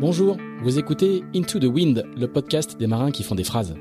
Bonjour, 0.00 0.36
vous 0.62 0.78
écoutez 0.78 1.24
Into 1.34 1.58
the 1.58 1.64
Wind, 1.64 2.04
le 2.16 2.28
podcast 2.28 2.78
des 2.78 2.86
marins 2.86 3.10
qui 3.10 3.24
font 3.24 3.34
des 3.34 3.42
phrases. 3.42 3.74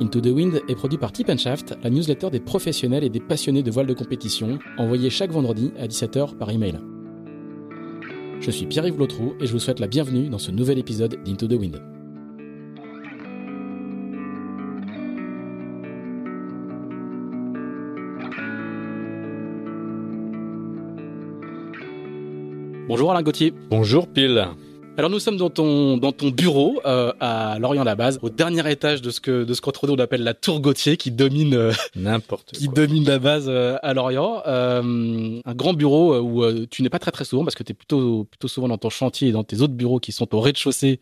Into 0.00 0.20
the 0.20 0.26
Wind 0.26 0.62
est 0.66 0.74
produit 0.74 0.98
par 0.98 1.12
Tip 1.12 1.30
Shaft, 1.38 1.78
la 1.80 1.90
newsletter 1.90 2.28
des 2.30 2.40
professionnels 2.40 3.04
et 3.04 3.08
des 3.08 3.20
passionnés 3.20 3.62
de 3.62 3.70
voile 3.70 3.86
de 3.86 3.94
compétition, 3.94 4.58
envoyée 4.78 5.08
chaque 5.08 5.30
vendredi 5.30 5.72
à 5.78 5.86
17h 5.86 6.36
par 6.36 6.50
email. 6.50 6.80
Je 8.40 8.50
suis 8.50 8.66
Pierre-Yves 8.66 8.98
Lotrou 8.98 9.34
et 9.40 9.46
je 9.46 9.52
vous 9.52 9.60
souhaite 9.60 9.78
la 9.78 9.86
bienvenue 9.86 10.28
dans 10.28 10.38
ce 10.38 10.50
nouvel 10.50 10.76
épisode 10.80 11.22
d'Into 11.22 11.46
the 11.46 11.52
Wind. 11.52 11.80
Bonjour 22.88 23.12
Alain 23.12 23.22
Gauthier. 23.22 23.54
Bonjour 23.70 24.08
Pile. 24.08 24.48
Alors 24.98 25.08
nous 25.08 25.20
sommes 25.20 25.36
dans 25.36 25.48
ton 25.50 25.96
dans 25.96 26.12
ton 26.12 26.28
bureau 26.30 26.80
euh, 26.84 27.12
à 27.20 27.58
Lorient-la-Base, 27.58 28.18
au 28.22 28.28
dernier 28.28 28.68
étage 28.70 29.00
de 29.00 29.10
ce 29.10 29.20
que 29.20 29.44
de 29.44 29.54
ce 29.54 29.60
qu'entre 29.60 29.86
nous 29.86 29.94
on 29.94 29.98
appelle 29.98 30.22
la 30.22 30.34
tour 30.34 30.60
Gauthier 30.60 30.96
qui 30.96 31.10
domine 31.10 31.54
euh, 31.54 31.72
n'importe 31.94 32.52
qui 32.52 32.68
domine 32.68 33.04
la 33.04 33.18
base 33.18 33.46
euh, 33.48 33.78
à 33.82 33.94
Lorient. 33.94 34.42
un 34.44 35.54
grand 35.54 35.72
bureau 35.72 36.18
où 36.18 36.66
tu 36.66 36.82
n'es 36.82 36.90
pas 36.90 36.98
très 36.98 37.12
très 37.12 37.24
souvent 37.24 37.44
parce 37.44 37.54
que 37.54 37.62
tu 37.62 37.72
es 37.72 37.74
plutôt 37.74 38.24
plutôt 38.24 38.48
souvent 38.48 38.68
dans 38.68 38.78
ton 38.78 38.90
chantier 38.90 39.28
et 39.28 39.32
dans 39.32 39.44
tes 39.44 39.62
autres 39.62 39.74
bureaux 39.74 40.00
qui 40.00 40.12
sont 40.12 40.34
au 40.34 40.40
rez-de-chaussée 40.40 41.00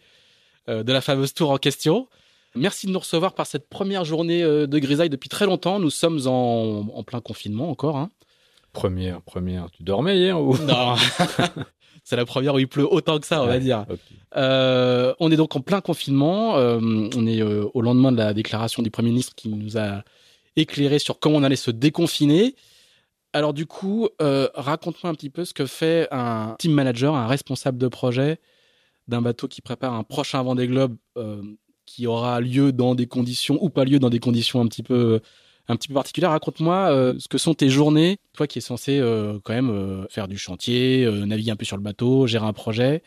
de 0.69 0.93
la 0.93 1.01
fameuse 1.01 1.35
tour 1.35 1.51
en 1.51 1.57
question. 1.57 2.09
Merci 2.55 2.87
de 2.87 2.93
nous 2.93 2.99
recevoir 2.99 3.35
par 3.35 3.47
cette 3.47 3.69
première 3.69 4.05
journée 4.05 4.43
de 4.43 4.79
grisaille 4.79 5.11
depuis 5.11 5.29
très 5.29 5.47
longtemps. 5.47 5.81
Nous 5.81 5.91
sommes 5.91 6.21
en, 6.27 6.87
en 6.95 7.03
plein 7.03 7.21
confinement 7.21 7.71
encore. 7.71 7.97
Hein. 7.97 8.11
Première, 8.73 9.23
première. 9.23 9.71
Tu 9.71 9.83
dormais 9.83 10.19
hier 10.19 10.41
ou? 10.41 10.57
Non. 10.59 10.95
C'est 12.09 12.17
la 12.17 12.25
première 12.25 12.55
où 12.55 12.59
il 12.59 12.67
pleut 12.67 12.91
autant 12.91 13.19
que 13.19 13.27
ça, 13.27 13.43
on 13.43 13.47
va 13.47 13.59
dire. 13.59 13.85
Euh, 14.35 15.13
on 15.21 15.31
est 15.31 15.37
donc 15.37 15.55
en 15.57 15.61
plein 15.61 15.83
confinement. 15.83 16.57
Euh, 16.57 16.81
on 16.81 17.27
est 17.27 17.43
euh, 17.43 17.69
au 17.75 17.83
lendemain 17.83 18.13
de 18.13 18.17
la 18.17 18.33
déclaration 18.33 18.83
du 18.83 18.91
Premier 18.91 19.11
ministre 19.11 19.35
qui 19.35 19.51
nous 19.51 19.77
a 19.77 20.05
éclairé 20.57 20.99
sur 21.01 21.19
comment 21.19 21.37
on 21.37 21.43
allait 21.43 21.55
se 21.55 21.71
déconfiner. 21.71 22.55
Alors 23.35 23.53
du 23.53 23.67
coup, 23.67 24.09
raconte-moi 24.19 25.13
un 25.13 25.15
petit 25.15 25.29
peu 25.29 25.45
ce 25.45 25.53
que 25.53 25.67
fait 25.67 26.09
un 26.11 26.57
team 26.59 26.73
manager, 26.73 27.15
un 27.15 27.27
responsable 27.27 27.77
de 27.77 27.89
projet 27.89 28.41
d'un 29.07 29.21
bateau 29.21 29.47
qui 29.47 29.61
prépare 29.61 29.93
un 29.93 30.03
prochain 30.03 30.43
Vendée 30.43 30.67
Globe 30.67 30.97
qui 31.85 32.07
aura 32.07 32.41
lieu 32.41 32.73
dans 32.73 32.95
des 32.95 33.07
conditions 33.07 33.59
ou 33.63 33.69
pas 33.69 33.85
lieu 33.85 33.99
dans 33.99 34.09
des 34.09 34.19
conditions 34.19 34.63
un 34.63 34.67
petit 34.67 34.83
peu 34.83 35.21
un 35.69 35.77
petit 35.77 35.89
peu 35.89 35.95
particulier. 35.95 36.27
Raconte-moi 36.27 36.91
euh, 36.91 37.15
ce 37.19 37.29
que 37.29 37.39
sont 37.39 37.55
tes 37.55 37.69
journées, 37.69 38.19
toi 38.33 38.47
qui 38.47 38.59
es 38.59 38.63
censé 38.63 38.99
euh, 38.99 39.39
quand 39.45 39.53
même 39.53 39.71
euh, 39.71 40.07
faire 40.09 40.29
du 40.29 40.39
chantier, 40.39 41.09
naviguer 41.27 41.51
un 41.51 41.57
peu 41.57 41.65
sur 41.65 41.77
le 41.77 41.83
bateau, 41.83 42.27
gérer 42.27 42.47
un 42.47 42.53
projet. 42.53 43.03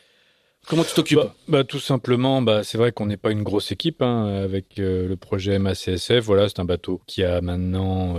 Comment 0.68 0.84
tu 0.84 0.94
t'occupes 0.94 1.18
bah, 1.18 1.36
bah, 1.48 1.64
Tout 1.64 1.80
simplement, 1.80 2.42
bah, 2.44 2.64
c'est 2.64 2.78
vrai 2.78 2.92
qu'on 2.92 3.08
n'est 3.08 3.18
pas 3.18 3.31
une 3.31 3.42
grosse 3.42 3.72
équipe 3.72 4.03
hein, 4.03 4.28
avec 4.28 4.78
le 4.78 5.16
projet 5.16 5.58
MACSF. 5.58 6.20
Voilà, 6.20 6.48
c'est 6.50 6.59
un 6.59 6.66
bateau 6.66 7.02
qui 7.08 7.23
a 7.23 7.42
maintenant 7.42 8.18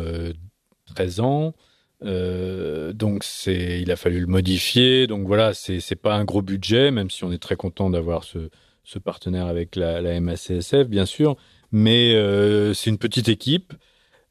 13 0.86 1.20
ans. 1.20 1.54
donc 2.00 3.22
c'est, 3.22 3.80
il 3.80 3.92
a 3.92 3.96
fallu 3.96 4.18
le 4.18 4.26
modifier. 4.26 5.06
Donc 5.06 5.24
voilà, 5.24 5.54
c'est 5.54 5.78
c'est 5.78 5.94
pas 5.94 6.16
un 6.16 6.24
gros 6.24 6.42
budget, 6.42 6.90
même 6.90 7.10
si 7.10 7.22
on 7.22 7.30
est 7.30 7.38
très 7.38 7.54
content 7.54 7.90
d'avoir 7.90 8.24
ce, 8.24 8.50
ce 8.82 8.98
partenaire 8.98 9.46
avec 9.46 9.76
la 9.76 10.20
MACSF, 10.20 10.88
bien 10.88 11.06
sûr. 11.06 11.36
Mais 11.70 12.12
c'est 12.74 12.90
une 12.90 12.98
petite 12.98 13.28
équipe. 13.28 13.72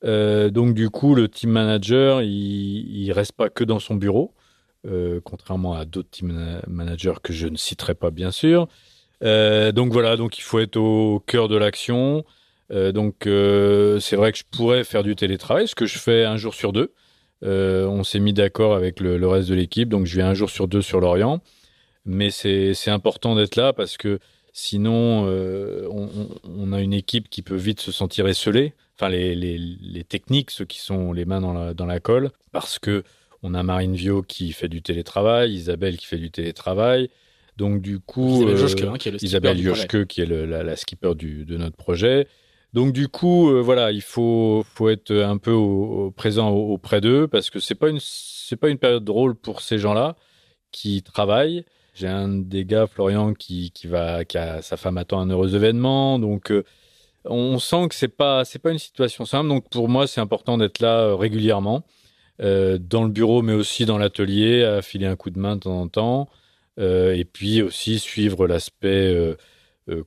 Euh, 0.04 0.50
donc 0.50 0.74
du 0.74 0.90
coup, 0.90 1.16
le 1.16 1.28
team 1.30 1.52
manager, 1.52 2.22
il, 2.22 2.30
il 2.30 3.12
reste 3.12 3.34
pas 3.34 3.50
que 3.50 3.64
dans 3.64 3.80
son 3.80 3.96
bureau, 3.96 4.34
euh, 4.88 5.20
contrairement 5.24 5.74
à 5.74 5.86
d'autres 5.86 6.10
team 6.10 6.62
managers 6.68 7.16
que 7.22 7.34
je 7.34 7.48
ne 7.48 7.58
citerai 7.58 7.96
pas 7.96 8.12
bien 8.12 8.32
sûr. 8.32 8.68
Euh, 9.24 9.72
donc 9.72 9.94
voilà, 9.94 10.18
donc 10.18 10.38
il 10.40 10.42
faut 10.42 10.60
être 10.60 10.78
au 10.78 11.20
cœur 11.20 11.48
de 11.48 11.58
l'action. 11.58 12.26
donc 12.72 13.16
c'est 13.26 14.16
vrai 14.16 14.32
que 14.32 14.38
je 14.38 14.44
pourrais 14.50 14.84
faire 14.84 15.04
du 15.04 15.16
télétravail, 15.16 15.68
ce 15.68 15.76
que 15.76 15.86
je 15.86 16.00
fais 16.00 16.26
un 16.26 16.38
jour 16.38 16.54
sur 16.56 16.72
deux. 16.74 16.94
on 17.44 18.04
s'est 18.04 18.20
mis 18.20 18.34
d'accord 18.34 18.76
avec 18.76 19.00
le, 19.00 19.18
le, 19.18 19.28
reste 19.28 19.50
de 19.50 19.56
l'équipe, 19.56 19.90
donc 19.90 20.06
je 20.06 20.16
vais 20.16 20.24
un 20.24 20.34
jour 20.34 20.50
sur 20.50 20.68
deux 20.68 20.82
sur 20.82 21.00
l'Orient. 21.02 21.42
Mais 22.06 22.32
c'est 22.32 22.90
important 22.90 23.36
d'être 23.36 23.56
là 23.56 23.74
parce 23.74 23.98
que 23.98 24.20
sinon 24.54 25.28
on, 25.92 26.30
on, 26.44 26.74
a 26.74 26.82
une 26.82 26.94
équipe 26.94 27.30
qui 27.30 27.44
peut 27.44 27.56
vite 27.56 27.80
se 27.80 27.92
sentir 27.92 28.28
esselée 28.28 28.74
enfin 29.02 29.10
les, 29.10 29.34
les, 29.34 29.58
les, 29.58 30.04
techniques, 30.04 30.52
ceux 30.52 30.66
qui 30.66 30.80
sont 30.80 31.12
les 31.12 31.26
mains 31.26 31.42
dans 31.42 31.54
la, 31.54 31.74
dans 31.74 31.88
la 31.88 32.00
colle, 32.00 32.30
parce 32.52 32.78
que 32.78 33.04
on 33.42 33.56
a 33.56 33.64
Marine 33.64 33.96
Vio 33.96 34.22
qui 34.22 34.52
fait 34.52 34.68
du 34.68 34.84
télétravail, 34.84 35.54
Isabelle 35.54 35.98
qui 35.98 36.06
fait 36.06 36.20
du 36.20 36.30
télétravail. 36.30 37.10
Donc 37.58 37.82
du 37.82 38.00
coup, 38.00 38.44
Isabelle 38.44 38.58
Joschke, 38.58 38.84
hein, 38.84 38.98
qui 39.00 39.10
est, 39.10 39.12
le 39.12 39.24
Isabelle 39.24 39.62
Joschke, 39.62 40.06
qui 40.06 40.22
est 40.22 40.26
le, 40.26 40.46
la, 40.46 40.62
la, 40.62 40.76
skipper 40.76 41.16
du, 41.16 41.46
de 41.46 41.58
notre 41.58 41.76
projet. 41.76 42.28
Donc 42.74 42.94
du 42.94 43.08
coup, 43.08 43.50
euh, 43.50 43.60
voilà, 43.60 43.92
il 43.92 44.04
faut, 44.04 44.64
faut 44.76 44.90
être 44.90 45.12
un 45.12 45.38
peu 45.38 45.52
au, 45.52 46.12
présent 46.12 46.50
auprès 46.52 47.02
d'eux 47.02 47.28
parce 47.28 47.50
que 47.50 47.60
c'est 47.60 47.76
pas 47.76 47.90
une 47.90 48.00
c'est 48.00 48.56
pas 48.56 48.70
une 48.70 48.78
période 48.78 49.04
drôle 49.04 49.36
pour 49.36 49.62
ces 49.62 49.80
gens-là 49.80 50.16
qui 50.72 51.02
travaillent. 51.02 51.66
J'ai 51.96 52.08
un 52.08 52.30
des 52.30 52.66
gars, 52.66 52.88
Florian, 52.88 53.34
qui, 53.34 53.72
qui 53.72 53.88
va, 53.88 54.24
qui 54.24 54.38
a 54.38 54.62
sa 54.62 54.78
femme 54.78 54.98
attend 54.98 55.20
un 55.20 55.30
heureux 55.30 55.56
événement, 55.56 56.20
donc 56.20 56.52
euh, 56.52 56.64
on 57.26 57.60
sent 57.60 57.88
que 57.90 57.96
c'est 57.96 58.08
pas 58.08 58.46
c'est 58.46 58.60
pas 58.60 58.72
une 58.72 58.80
situation 58.80 59.26
simple. 59.26 59.50
Donc 59.50 59.70
pour 59.70 59.90
moi, 59.90 60.08
c'est 60.08 60.22
important 60.22 60.58
d'être 60.58 60.80
là 60.80 61.02
euh, 61.02 61.16
régulièrement 61.16 61.84
euh, 62.42 62.78
dans 62.80 63.04
le 63.04 63.10
bureau, 63.10 63.42
mais 63.42 63.54
aussi 63.54 63.86
dans 63.86 63.98
l'atelier, 63.98 64.64
à 64.64 64.82
filer 64.82 65.06
un 65.08 65.16
coup 65.16 65.30
de 65.30 65.40
main 65.40 65.56
de 65.56 65.62
temps 65.62 65.80
en 65.82 65.88
temps, 65.88 66.30
euh, 66.80 67.14
et 67.16 67.26
puis 67.26 67.62
aussi 67.62 68.00
suivre 68.00 68.48
l'aspect 68.48 69.16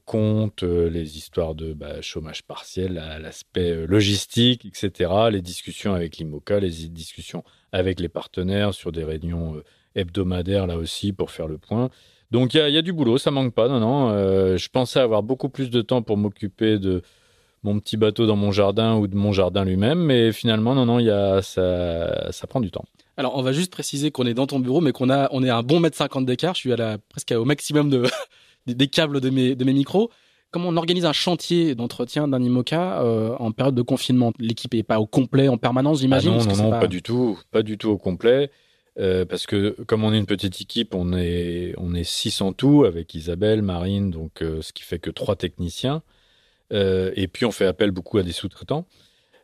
compte, 0.06 0.62
les 0.62 1.18
histoires 1.18 1.54
de 1.54 1.74
bah, 1.74 2.00
chômage 2.00 2.42
partiel, 2.42 2.94
l'aspect 3.20 3.86
logistique, 3.86 4.64
etc. 4.64 5.10
Les 5.30 5.42
discussions 5.42 5.94
avec 5.94 6.16
l'IMOCA, 6.16 6.60
les 6.60 6.70
discussions 6.88 7.44
avec 7.70 8.00
les 8.00 8.08
partenaires 8.08 8.72
sur 8.72 8.92
des 8.92 9.04
réunions 9.04 9.62
hebdomadaires 9.94 10.66
là 10.66 10.78
aussi 10.78 11.12
pour 11.12 11.30
faire 11.30 11.48
le 11.48 11.58
point. 11.58 11.90
Donc 12.34 12.52
il 12.52 12.68
y, 12.68 12.76
a, 12.76 12.82
du 12.82 12.92
boulot, 12.92 13.16
ça 13.16 13.30
manque 13.30 13.54
pas. 13.54 13.68
Non, 13.68 13.78
non. 13.78 14.08
Euh, 14.10 14.56
je 14.56 14.68
pensais 14.68 14.98
avoir 14.98 15.22
beaucoup 15.22 15.48
plus 15.48 15.70
de 15.70 15.82
temps 15.82 16.02
pour 16.02 16.16
m'occuper 16.16 16.80
de 16.80 17.02
mon 17.62 17.78
petit 17.78 17.96
bateau 17.96 18.26
dans 18.26 18.34
mon 18.34 18.50
jardin 18.50 18.96
ou 18.96 19.06
de 19.06 19.14
mon 19.14 19.32
jardin 19.32 19.64
lui-même, 19.64 20.00
mais 20.00 20.32
finalement, 20.32 20.74
non, 20.74 20.84
non, 20.84 20.98
y 20.98 21.10
a, 21.10 21.42
ça, 21.42 22.32
ça 22.32 22.48
prend 22.48 22.60
du 22.60 22.72
temps. 22.72 22.86
Alors, 23.16 23.36
on 23.36 23.42
va 23.42 23.52
juste 23.52 23.70
préciser 23.70 24.10
qu'on 24.10 24.26
est 24.26 24.34
dans 24.34 24.48
ton 24.48 24.58
bureau, 24.58 24.80
mais 24.80 24.90
qu'on 24.90 25.10
a, 25.10 25.28
on 25.30 25.44
est 25.44 25.48
à 25.48 25.58
un 25.58 25.62
bon 25.62 25.78
mètre 25.78 25.96
cinquante 25.96 26.26
d'écart. 26.26 26.54
Je 26.56 26.58
suis 26.58 26.72
à 26.72 26.76
la, 26.76 26.98
presque 26.98 27.30
au 27.30 27.44
maximum 27.44 27.88
de, 27.88 28.02
des 28.66 28.88
câbles 28.88 29.20
de 29.20 29.30
mes, 29.30 29.54
de 29.54 29.64
mes 29.64 29.72
micros. 29.72 30.10
Comment 30.50 30.70
on 30.70 30.76
organise 30.76 31.04
un 31.04 31.12
chantier 31.12 31.76
d'entretien 31.76 32.26
d'un 32.26 32.42
IMOCA 32.42 33.00
euh, 33.00 33.36
en 33.38 33.52
période 33.52 33.76
de 33.76 33.82
confinement? 33.82 34.32
L'équipe 34.40 34.74
n'est 34.74 34.82
pas 34.82 34.98
au 34.98 35.06
complet 35.06 35.46
en 35.46 35.56
permanence, 35.56 36.00
j'imagine 36.00 36.32
ah 36.34 36.44
Non, 36.46 36.56
non, 36.56 36.62
non, 36.64 36.80
pas... 36.80 36.88
du 36.88 37.00
tout, 37.00 37.38
pas 37.52 37.62
du 37.62 37.78
tout 37.78 37.90
au 37.90 37.96
complet. 37.96 38.50
Euh, 38.98 39.24
parce 39.24 39.46
que 39.46 39.70
comme 39.86 40.04
on 40.04 40.12
est 40.12 40.18
une 40.18 40.26
petite 40.26 40.60
équipe, 40.60 40.94
on 40.94 41.12
est 41.16 41.74
on 41.78 41.94
est 41.94 42.04
six 42.04 42.40
en 42.40 42.52
tout 42.52 42.84
avec 42.84 43.14
Isabelle, 43.14 43.62
Marine, 43.62 44.10
donc 44.10 44.42
euh, 44.42 44.62
ce 44.62 44.72
qui 44.72 44.84
fait 44.84 44.98
que 44.98 45.10
trois 45.10 45.36
techniciens. 45.36 46.02
Euh, 46.72 47.12
et 47.16 47.28
puis 47.28 47.44
on 47.44 47.52
fait 47.52 47.66
appel 47.66 47.90
beaucoup 47.90 48.18
à 48.18 48.22
des 48.22 48.32
sous-traitants. 48.32 48.86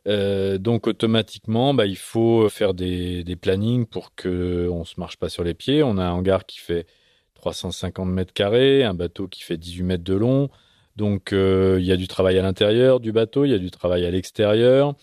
donc 0.06 0.86
automatiquement, 0.86 1.74
bah, 1.74 1.86
il 1.86 1.96
faut 1.96 2.48
faire 2.48 2.74
des, 2.74 3.24
des 3.24 3.36
plannings 3.36 3.86
pour 3.86 4.14
que 4.14 4.68
on 4.70 4.84
se 4.84 4.98
marche 4.98 5.16
pas 5.18 5.28
sur 5.28 5.44
les 5.44 5.54
pieds. 5.54 5.82
On 5.82 5.98
a 5.98 6.04
un 6.04 6.12
hangar 6.12 6.46
qui 6.46 6.58
fait 6.58 6.86
350 7.34 8.08
mètres 8.08 8.32
carrés, 8.32 8.84
un 8.84 8.94
bateau 8.94 9.28
qui 9.28 9.42
fait 9.42 9.56
18 9.58 9.82
mètres 9.84 10.04
de 10.04 10.14
long. 10.14 10.50
Donc 10.96 11.32
il 11.32 11.84
y 11.84 11.92
a 11.92 11.96
du 11.96 12.08
travail 12.08 12.38
à 12.38 12.42
l'intérieur 12.42 13.00
du 13.00 13.12
bateau, 13.12 13.44
il 13.44 13.50
y 13.50 13.54
a 13.54 13.58
du 13.58 13.70
travail 13.70 14.04
à 14.06 14.10
l'extérieur. 14.10 14.94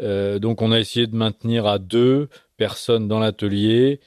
donc 0.00 0.62
on 0.62 0.72
a 0.72 0.80
essayé 0.80 1.06
de 1.06 1.16
maintenir 1.16 1.66
à 1.66 1.78
deux 1.78 2.28
personnes 2.56 3.08
dans 3.08 3.18
l'atelier, 3.18 4.00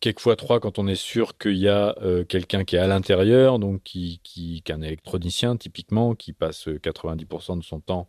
quelquefois 0.00 0.36
trois 0.36 0.60
quand 0.60 0.78
on 0.78 0.86
est 0.86 0.94
sûr 0.94 1.38
qu'il 1.38 1.56
y 1.56 1.68
a 1.68 1.96
euh, 2.02 2.24
quelqu'un 2.24 2.64
qui 2.64 2.76
est 2.76 2.78
à 2.78 2.86
l'intérieur, 2.86 3.58
donc 3.58 3.82
qui, 3.82 4.20
qui, 4.22 4.62
qui 4.62 4.72
est 4.72 4.74
un 4.74 4.82
électronicien 4.82 5.56
typiquement, 5.56 6.14
qui 6.14 6.32
passe 6.32 6.68
90% 6.68 7.58
de 7.58 7.64
son 7.64 7.80
temps 7.80 8.08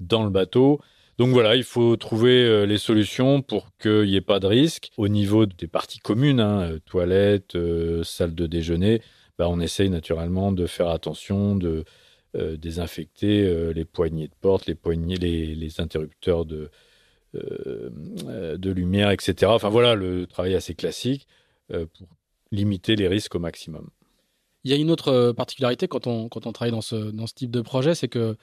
dans 0.00 0.24
le 0.24 0.30
bateau. 0.30 0.80
Donc 1.18 1.30
voilà, 1.30 1.56
il 1.56 1.64
faut 1.64 1.96
trouver 1.96 2.44
euh, 2.44 2.66
les 2.66 2.78
solutions 2.78 3.40
pour 3.42 3.70
qu'il 3.78 4.02
n'y 4.02 4.16
ait 4.16 4.20
pas 4.20 4.40
de 4.40 4.46
risque. 4.46 4.90
Au 4.96 5.08
niveau 5.08 5.46
des 5.46 5.66
parties 5.66 6.00
communes, 6.00 6.40
hein, 6.40 6.72
euh, 6.72 6.78
toilettes, 6.84 7.56
salle 8.02 8.34
de 8.34 8.46
déjeuner, 8.46 9.00
bah, 9.38 9.48
on 9.48 9.60
essaye 9.60 9.90
naturellement 9.90 10.52
de 10.52 10.66
faire 10.66 10.88
attention, 10.88 11.56
de 11.56 11.84
désinfecter 12.58 13.72
les 13.72 13.86
poignées 13.86 14.28
de 14.28 14.34
porte, 14.42 14.66
les 14.66 14.74
poignées, 14.74 15.16
les, 15.16 15.80
interrupteurs 15.80 16.44
de, 16.44 16.56
euh, 16.56 16.68
de 17.36 18.70
lumière, 18.70 19.10
etc. 19.10 19.50
Enfin 19.54 19.68
voilà, 19.68 19.94
le 19.94 20.26
travail 20.26 20.54
assez 20.54 20.74
classique 20.74 21.26
euh, 21.72 21.86
pour 21.98 22.08
limiter 22.52 22.96
les 22.96 23.08
risques 23.08 23.34
au 23.34 23.38
maximum. 23.38 23.88
Il 24.64 24.70
y 24.70 24.74
a 24.74 24.76
une 24.76 24.90
autre 24.90 25.08
euh, 25.08 25.32
particularité 25.32 25.88
quand 25.88 26.06
on, 26.06 26.28
quand 26.28 26.46
on 26.46 26.52
travaille 26.52 26.72
dans 26.72 26.80
ce, 26.80 26.96
dans 26.96 27.26
ce 27.26 27.34
type 27.34 27.50
de 27.50 27.60
projet, 27.60 27.94
c'est 27.94 28.08
que 28.08 28.36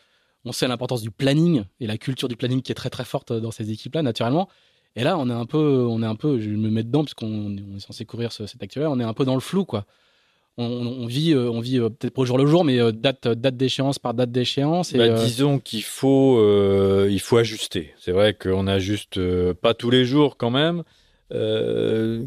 on 0.45 0.51
sait 0.51 0.67
l'importance 0.67 1.01
du 1.01 1.11
planning 1.11 1.63
et 1.79 1.87
la 1.87 1.97
culture 1.97 2.27
du 2.27 2.35
planning 2.35 2.61
qui 2.61 2.71
est 2.73 2.75
très 2.75 2.89
très 2.89 3.05
forte 3.05 3.31
dans 3.31 3.51
ces 3.51 3.71
équipes-là, 3.71 4.01
naturellement. 4.01 4.49
Et 4.95 5.03
là, 5.03 5.17
on 5.17 5.29
est 5.29 5.33
un 5.33 5.45
peu, 5.45 5.85
on 5.89 6.03
est 6.03 6.05
un 6.05 6.15
peu, 6.15 6.39
je 6.39 6.49
me 6.49 6.69
mets 6.69 6.83
dedans 6.83 7.03
puisqu'on 7.03 7.55
est 7.55 7.79
censé 7.79 8.05
couvrir 8.05 8.31
ce, 8.31 8.45
cet 8.45 8.61
actuel, 8.61 8.87
on 8.87 8.99
est 8.99 9.05
un 9.05 9.13
peu 9.13 9.25
dans 9.25 9.35
le 9.35 9.39
flou, 9.39 9.65
quoi. 9.65 9.85
On, 10.57 11.07
vit, 11.07 11.35
on 11.35 11.59
vit 11.59 11.79
peut-être 11.79 12.13
pas 12.13 12.21
au 12.21 12.25
jour 12.25 12.37
le 12.37 12.45
jour, 12.45 12.63
mais 12.63 12.77
date, 12.91 13.27
date 13.27 13.57
d'échéance 13.57 13.97
par 13.97 14.13
date 14.13 14.31
d'échéance. 14.31 14.93
Bah, 14.93 15.09
disons 15.09 15.59
qu'il 15.59 15.83
faut, 15.83 16.39
il 17.07 17.19
faut 17.19 17.37
ajuster. 17.37 17.93
C'est 17.97 18.11
vrai 18.11 18.33
qu'on 18.33 18.67
ajuste 18.67 19.19
pas 19.53 19.73
tous 19.73 19.89
les 19.89 20.05
jours 20.05 20.37
quand 20.37 20.51
même. 20.51 20.83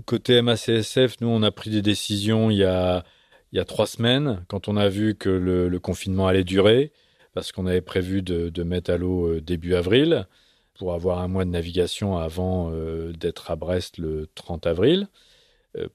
côté 0.06 0.42
MACSF, 0.42 1.20
nous, 1.20 1.28
on 1.28 1.42
a 1.42 1.50
pris 1.52 1.70
des 1.70 1.82
décisions 1.82 2.50
il 2.50 2.58
y 2.58 2.64
a, 2.64 3.04
il 3.52 3.58
y 3.58 3.60
a 3.60 3.64
trois 3.64 3.86
semaines, 3.86 4.44
quand 4.48 4.68
on 4.68 4.76
a 4.76 4.88
vu 4.88 5.14
que 5.14 5.28
le, 5.28 5.78
confinement 5.78 6.26
allait 6.26 6.44
durer, 6.44 6.92
parce 7.32 7.52
qu'on 7.52 7.66
avait 7.66 7.80
prévu 7.80 8.22
de, 8.22 8.62
mettre 8.64 8.90
à 8.90 8.96
l'eau 8.96 9.40
début 9.40 9.74
avril 9.74 10.26
pour 10.74 10.94
avoir 10.94 11.20
un 11.20 11.28
mois 11.28 11.44
de 11.44 11.50
navigation 11.50 12.18
avant 12.18 12.72
d'être 13.12 13.52
à 13.52 13.56
Brest 13.56 13.98
le 13.98 14.26
30 14.34 14.66
avril 14.66 15.06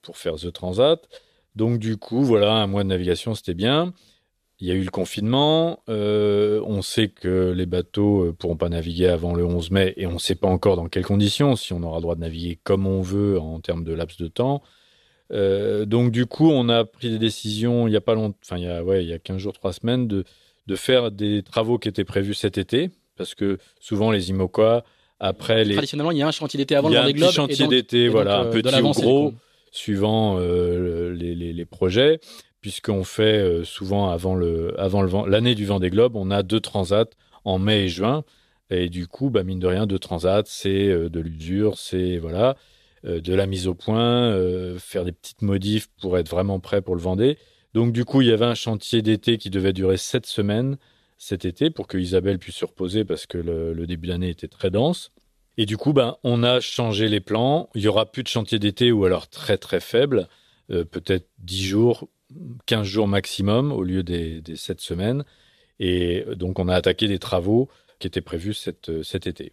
pour 0.02 0.18
faire 0.18 0.36
The 0.36 0.54
Transat. 0.54 1.10
Donc 1.56 1.80
du 1.80 1.98
coup, 1.98 2.24
voilà, 2.24 2.54
un 2.54 2.68
mois 2.68 2.84
de 2.84 2.90
navigation, 2.90 3.36
c'était 3.36 3.54
bien. 3.54 3.94
Il 4.60 4.68
y 4.68 4.72
a 4.72 4.76
eu 4.76 4.84
le 4.84 4.92
confinement. 4.92 5.80
Euh, 5.90 6.62
on 6.66 6.82
sait 6.84 7.10
que 7.10 7.52
les 7.52 7.66
bateaux 7.66 8.28
ne 8.28 8.32
pourront 8.32 8.58
pas 8.58 8.70
naviguer 8.70 9.08
avant 9.08 9.34
le 9.34 9.44
11 9.44 9.72
mai 9.72 9.94
et 9.98 10.06
on 10.06 10.14
ne 10.14 10.20
sait 10.20 10.36
pas 10.36 10.48
encore 10.48 10.76
dans 10.76 10.88
quelles 10.88 11.06
conditions, 11.06 11.56
si 11.56 11.74
on 11.74 11.82
aura 11.82 11.98
le 11.98 12.04
droit 12.04 12.16
de 12.16 12.22
naviguer 12.22 12.60
comme 12.64 12.86
on 12.86 13.02
veut 13.02 13.40
en 13.40 13.60
termes 13.60 13.84
de 13.84 13.94
laps 13.94 14.18
de 14.22 14.28
temps. 14.28 14.62
Euh, 15.32 15.86
donc 15.86 16.12
du 16.12 16.26
coup, 16.26 16.50
on 16.50 16.70
a 16.70 16.86
pris 16.86 17.10
des 17.10 17.18
décisions 17.18 17.88
il 17.88 17.94
y 17.94 17.96
a 17.96 18.02
pas 18.02 18.14
longtemps, 18.14 18.38
enfin 18.46 18.58
il 18.58 18.66
y 18.66 18.68
a, 18.68 18.84
ouais, 18.84 19.04
il 19.04 19.10
y 19.10 19.14
a 19.14 19.20
15 19.20 19.38
jours, 19.38 19.54
3 19.54 19.74
semaines, 19.74 20.08
de, 20.08 20.26
de 20.68 20.76
faire 20.76 21.10
des 21.10 21.42
travaux 21.42 21.80
qui 21.80 21.88
étaient 21.88 22.04
prévus 22.04 22.34
cet 22.34 22.58
été, 22.58 22.92
parce 23.18 23.34
que 23.34 23.58
souvent 23.80 24.12
les 24.12 24.30
IMOCA, 24.30 24.84
après 25.20 25.64
les... 25.64 25.74
Traditionnellement, 25.74 26.12
il 26.12 26.18
y 26.18 26.22
a 26.22 26.28
un 26.28 26.32
chantier 26.32 26.58
d'été 26.58 26.76
avant 26.76 26.90
le 26.90 26.96
Vendée 26.96 27.14
Globe. 27.14 27.32
Il 27.32 27.36
y 27.36 27.40
a 27.40 27.44
un 27.44 27.48
petit 27.48 27.56
chantier 27.56 27.68
d'été, 27.68 28.08
voilà, 28.10 28.40
un 28.40 28.46
euh, 28.46 28.52
petit 28.52 28.82
ou 28.82 28.92
gros 28.92 29.34
suivant 29.72 30.38
euh, 30.38 31.14
les, 31.14 31.66
projets, 31.66 32.20
puisqu'on 32.60 33.04
fait 33.04 33.40
euh, 33.40 33.64
souvent 33.64 34.10
avant 34.10 34.36
le 34.36 34.80
avant 34.80 35.02
le 35.02 35.30
l'année 35.30 35.56
du 35.56 35.66
Vendée 35.66 35.90
Globe, 35.90 36.16
on 36.16 36.30
a 36.30 36.44
deux 36.44 36.60
transats 36.60 37.10
en 37.46 37.58
mai 37.58 37.86
et 37.86 37.90
juin, 37.90 38.24
et 38.70 38.90
du 38.90 39.08
coup, 39.08 39.30
bah, 39.30 39.44
mine 39.44 39.60
de 39.60 39.68
rien, 39.68 39.88
deux 39.88 40.00
transats, 40.00 40.44
c'est 40.46 40.88
euh, 40.88 41.10
de 41.10 41.20
l'usure, 41.20 41.78
c'est 41.78 42.18
voilà, 42.18 42.56
de 43.04 43.34
la 43.34 43.48
mise 43.48 43.68
au 43.68 43.74
point, 43.74 44.32
faire 44.78 45.06
des 45.06 45.12
petites 45.12 45.42
modifs 45.42 45.88
pour 46.02 46.20
être 46.20 46.30
vraiment 46.30 46.60
prêt 46.60 46.84
pour 46.84 46.96
le 46.96 47.02
Vendée. 47.02 47.40
Donc 47.74 47.94
du 47.94 48.06
coup, 48.06 48.22
il 48.22 48.28
y 48.28 48.32
avait 48.32 48.46
un 48.46 48.54
chantier 48.54 49.02
d'été 49.02 49.40
qui 49.40 49.50
devait 49.50 49.74
durer 49.74 49.98
sept 49.98 50.28
semaines 50.28 50.78
cet 51.18 51.46
été 51.46 51.72
pour 51.72 51.88
que 51.88 51.98
Isabelle 51.98 52.38
puisse 52.38 52.58
se 52.58 52.66
reposer 52.66 53.04
parce 53.04 53.26
que 53.26 53.40
le, 53.40 53.74
le 53.74 53.88
début 53.88 54.10
d'année 54.10 54.30
était 54.30 54.48
très 54.48 54.70
dense. 54.70 55.12
Et 55.58 55.66
du 55.66 55.78
coup, 55.78 55.94
ben, 55.94 56.18
on 56.24 56.44
a 56.44 56.60
changé 56.60 57.08
les 57.08 57.20
plans. 57.20 57.70
Il 57.76 57.82
y 57.82 57.88
aura 57.88 58.06
plus 58.06 58.24
de 58.24 58.28
chantier 58.28 58.60
d'été 58.60 58.92
ou 58.92 59.06
alors 59.06 59.28
très 59.28 59.58
très 59.58 59.80
faible, 59.80 60.28
euh, 60.72 60.86
peut-être 60.86 61.28
10 61.40 61.66
jours, 61.66 62.08
15 62.66 62.88
jours 62.88 63.08
maximum 63.08 63.72
au 63.72 63.84
lieu 63.84 64.04
des, 64.04 64.42
des 64.42 64.56
7 64.56 64.80
semaines. 64.80 65.26
Et 65.80 66.24
donc, 66.36 66.60
on 66.60 66.68
a 66.68 66.76
attaqué 66.76 67.08
des 67.08 67.20
travaux 67.20 67.70
qui 68.00 68.08
étaient 68.08 68.22
prévus 68.22 68.54
cet, 68.54 68.90
euh, 68.90 69.04
cet 69.04 69.28
été. 69.28 69.52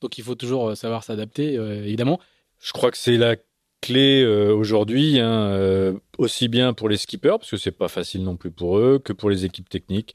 Donc, 0.00 0.18
il 0.18 0.24
faut 0.24 0.34
toujours 0.34 0.70
euh, 0.70 0.74
savoir 0.74 1.04
s'adapter, 1.04 1.54
évidemment. 1.54 2.18
Je 2.58 2.72
crois 2.72 2.90
que 2.90 2.98
c'est 2.98 3.16
la 3.16 3.36
clé 3.80 4.24
aujourd'hui, 4.24 5.18
hein, 5.18 5.96
aussi 6.16 6.46
bien 6.46 6.72
pour 6.72 6.88
les 6.88 6.96
skippers, 6.96 7.38
parce 7.38 7.50
que 7.50 7.56
c'est 7.56 7.72
pas 7.72 7.88
facile 7.88 8.22
non 8.22 8.36
plus 8.36 8.52
pour 8.52 8.78
eux, 8.78 9.00
que 9.00 9.12
pour 9.12 9.28
les 9.28 9.44
équipes 9.44 9.68
techniques 9.68 10.14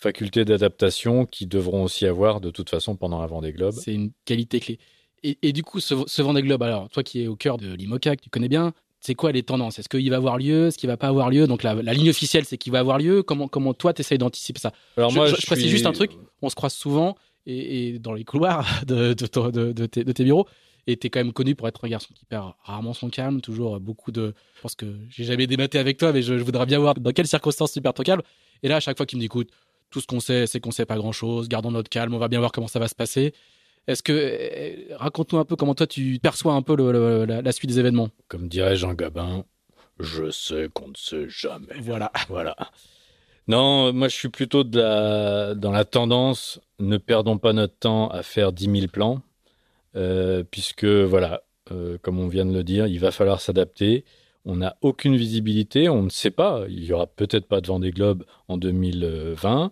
facultés 0.00 0.44
d'adaptation 0.44 1.26
qui 1.26 1.46
devront 1.46 1.84
aussi 1.84 2.06
avoir 2.06 2.40
de 2.40 2.50
toute 2.50 2.70
façon 2.70 2.96
pendant 2.96 3.20
la 3.20 3.26
Vendée 3.26 3.52
Globe. 3.52 3.74
C'est 3.74 3.94
une 3.94 4.12
qualité 4.24 4.60
clé. 4.60 4.78
Et, 5.22 5.52
du 5.52 5.62
coup, 5.62 5.80
ce, 5.80 5.94
ce 6.06 6.22
Vendée 6.22 6.40
Globe, 6.40 6.62
alors 6.62 6.88
toi 6.88 7.02
qui 7.02 7.22
es 7.22 7.26
au 7.26 7.36
cœur 7.36 7.58
de 7.58 7.74
l'IMOCA, 7.74 8.16
que 8.16 8.22
tu 8.22 8.30
connais 8.30 8.48
bien, 8.48 8.72
c'est 9.00 9.14
quoi 9.14 9.32
les 9.32 9.42
tendances? 9.42 9.78
Est-ce 9.78 9.88
qu'il 9.88 10.08
va 10.10 10.16
avoir 10.16 10.38
lieu? 10.38 10.68
Est-ce 10.68 10.78
qu'il 10.78 10.88
va 10.88 10.96
pas 10.96 11.08
avoir 11.08 11.30
lieu? 11.30 11.46
Donc 11.46 11.62
la, 11.62 11.74
ligne 11.74 12.10
officielle, 12.10 12.44
c'est 12.44 12.58
qu'il 12.58 12.72
va 12.72 12.78
avoir 12.78 12.98
lieu. 12.98 13.22
Comment, 13.22 13.48
comment 13.48 13.74
toi, 13.74 13.92
tu 13.92 14.00
essayes 14.00 14.18
d'anticiper 14.18 14.60
ça? 14.60 14.72
Alors 14.96 15.10
je, 15.10 15.16
moi, 15.16 15.26
je, 15.26 15.46
précise 15.46 15.68
juste 15.68 15.86
un 15.86 15.92
truc. 15.92 16.12
On 16.42 16.48
se 16.48 16.54
croise 16.54 16.74
souvent 16.74 17.16
et, 17.46 17.98
dans 17.98 18.12
les 18.12 18.24
couloirs 18.24 18.66
de, 18.86 19.14
de, 19.14 19.72
de, 19.72 19.86
tes, 19.86 20.24
bureaux. 20.24 20.46
Et 20.86 20.96
tu 20.96 21.06
es 21.06 21.10
quand 21.10 21.20
même 21.20 21.32
connu 21.32 21.54
pour 21.54 21.68
être 21.68 21.84
un 21.84 21.88
garçon 21.88 22.12
qui 22.14 22.24
perd 22.24 22.52
rarement 22.62 22.92
son 22.92 23.10
calme, 23.10 23.40
toujours 23.40 23.80
beaucoup 23.80 24.12
de. 24.12 24.34
Je 24.56 24.60
pense 24.62 24.74
que 24.74 24.86
j'ai 25.08 25.24
jamais 25.24 25.46
débatté 25.46 25.78
avec 25.78 25.98
toi, 25.98 26.12
mais 26.12 26.22
je, 26.22 26.34
voudrais 26.34 26.66
bien 26.66 26.78
voir 26.78 26.94
dans 26.94 27.12
quelles 27.12 27.26
circonstances 27.26 27.72
tu 27.72 27.80
perds 27.80 27.94
ton 27.94 28.02
calme. 28.02 28.22
Et 28.62 28.68
là, 28.68 28.76
à 28.76 28.80
chaque 28.80 28.96
fois 28.96 29.06
qu'il 29.06 29.16
me 29.16 29.20
dit 29.20 29.26
écoute, 29.26 29.50
tout 29.90 30.00
ce 30.00 30.06
qu'on 30.06 30.20
sait, 30.20 30.46
c'est 30.46 30.60
qu'on 30.60 30.70
sait 30.70 30.86
pas 30.86 30.96
grand-chose. 30.96 31.48
Gardons 31.48 31.70
notre 31.70 31.90
calme. 31.90 32.14
On 32.14 32.18
va 32.18 32.28
bien 32.28 32.38
voir 32.38 32.52
comment 32.52 32.68
ça 32.68 32.78
va 32.78 32.88
se 32.88 32.94
passer. 32.94 33.34
Est-ce 33.86 34.02
que 34.02 34.12
eh, 34.12 34.94
raconte-nous 34.94 35.38
un 35.38 35.44
peu 35.44 35.56
comment 35.56 35.74
toi 35.74 35.86
tu 35.86 36.18
perçois 36.22 36.54
un 36.54 36.62
peu 36.62 36.76
la, 37.26 37.52
suite 37.52 37.70
des 37.70 37.78
événements 37.78 38.10
Comme 38.28 38.48
dirait 38.48 38.76
Jean 38.76 38.94
Gabin, 38.94 39.44
je 39.98 40.30
sais 40.30 40.68
qu'on 40.72 40.88
ne 40.88 40.94
sait 40.96 41.28
jamais. 41.28 41.74
Voilà. 41.80 42.12
Voilà. 42.28 42.56
Non, 43.48 43.92
moi 43.92 44.08
je 44.08 44.14
suis 44.14 44.28
plutôt 44.28 44.62
dans 44.62 45.72
la 45.72 45.84
tendance, 45.84 46.60
ne 46.78 46.98
perdons 46.98 47.38
pas 47.38 47.52
notre 47.52 47.76
temps 47.76 48.08
à 48.08 48.22
faire 48.22 48.52
10 48.52 48.64
000 48.80 48.86
plans, 48.86 49.22
euh, 49.96 50.44
puisque 50.48 50.84
voilà, 50.84 51.42
euh, 51.72 51.98
comme 52.02 52.20
on 52.20 52.28
vient 52.28 52.46
de 52.46 52.52
le 52.52 52.62
dire, 52.62 52.86
il 52.86 53.00
va 53.00 53.10
falloir 53.10 53.40
s'adapter. 53.40 54.04
On 54.44 54.56
n'a 54.56 54.76
aucune 54.80 55.16
visibilité, 55.16 55.88
on 55.88 56.02
ne 56.02 56.08
sait 56.08 56.30
pas. 56.30 56.64
Il 56.68 56.84
y 56.84 56.92
aura 56.92 57.06
peut-être 57.06 57.46
pas 57.46 57.60
de 57.60 57.66
Vendée 57.66 57.90
Globe 57.90 58.24
en 58.48 58.56
2020. 58.56 59.70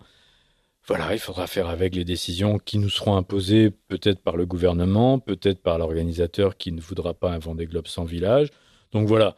Voilà, 0.87 1.13
il 1.13 1.19
faudra 1.19 1.47
faire 1.47 1.69
avec 1.69 1.95
les 1.95 2.05
décisions 2.05 2.59
qui 2.59 2.79
nous 2.79 2.89
seront 2.89 3.17
imposées 3.17 3.71
peut-être 3.71 4.21
par 4.21 4.37
le 4.37 4.47
gouvernement, 4.47 5.19
peut-être 5.19 5.61
par 5.61 5.79
l'organisateur 5.79 6.57
qui 6.57 6.73
ne 6.73 6.81
voudra 6.81 7.13
pas 7.15 7.31
un 7.33 7.39
Vendée 7.39 7.67
Globe 7.67 7.87
sans 7.87 8.05
village. 8.05 8.49
Donc 8.93 9.07
voilà, 9.07 9.37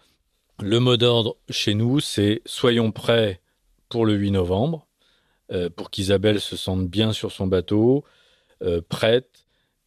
le 0.61 0.79
mot 0.79 0.97
d'ordre 0.97 1.37
chez 1.49 1.75
nous, 1.75 2.01
c'est 2.01 2.43
soyons 2.47 2.93
prêts 2.93 3.41
pour 3.89 4.07
le 4.07 4.15
8 4.15 4.33
novembre, 4.33 4.87
euh, 5.53 5.71
pour 5.71 5.91
qu'Isabelle 5.91 6.41
se 6.41 6.57
sente 6.57 6.89
bien 6.89 7.13
sur 7.13 7.33
son 7.33 7.47
bateau, 7.47 8.05
euh, 8.63 8.81
prête, 8.89 9.30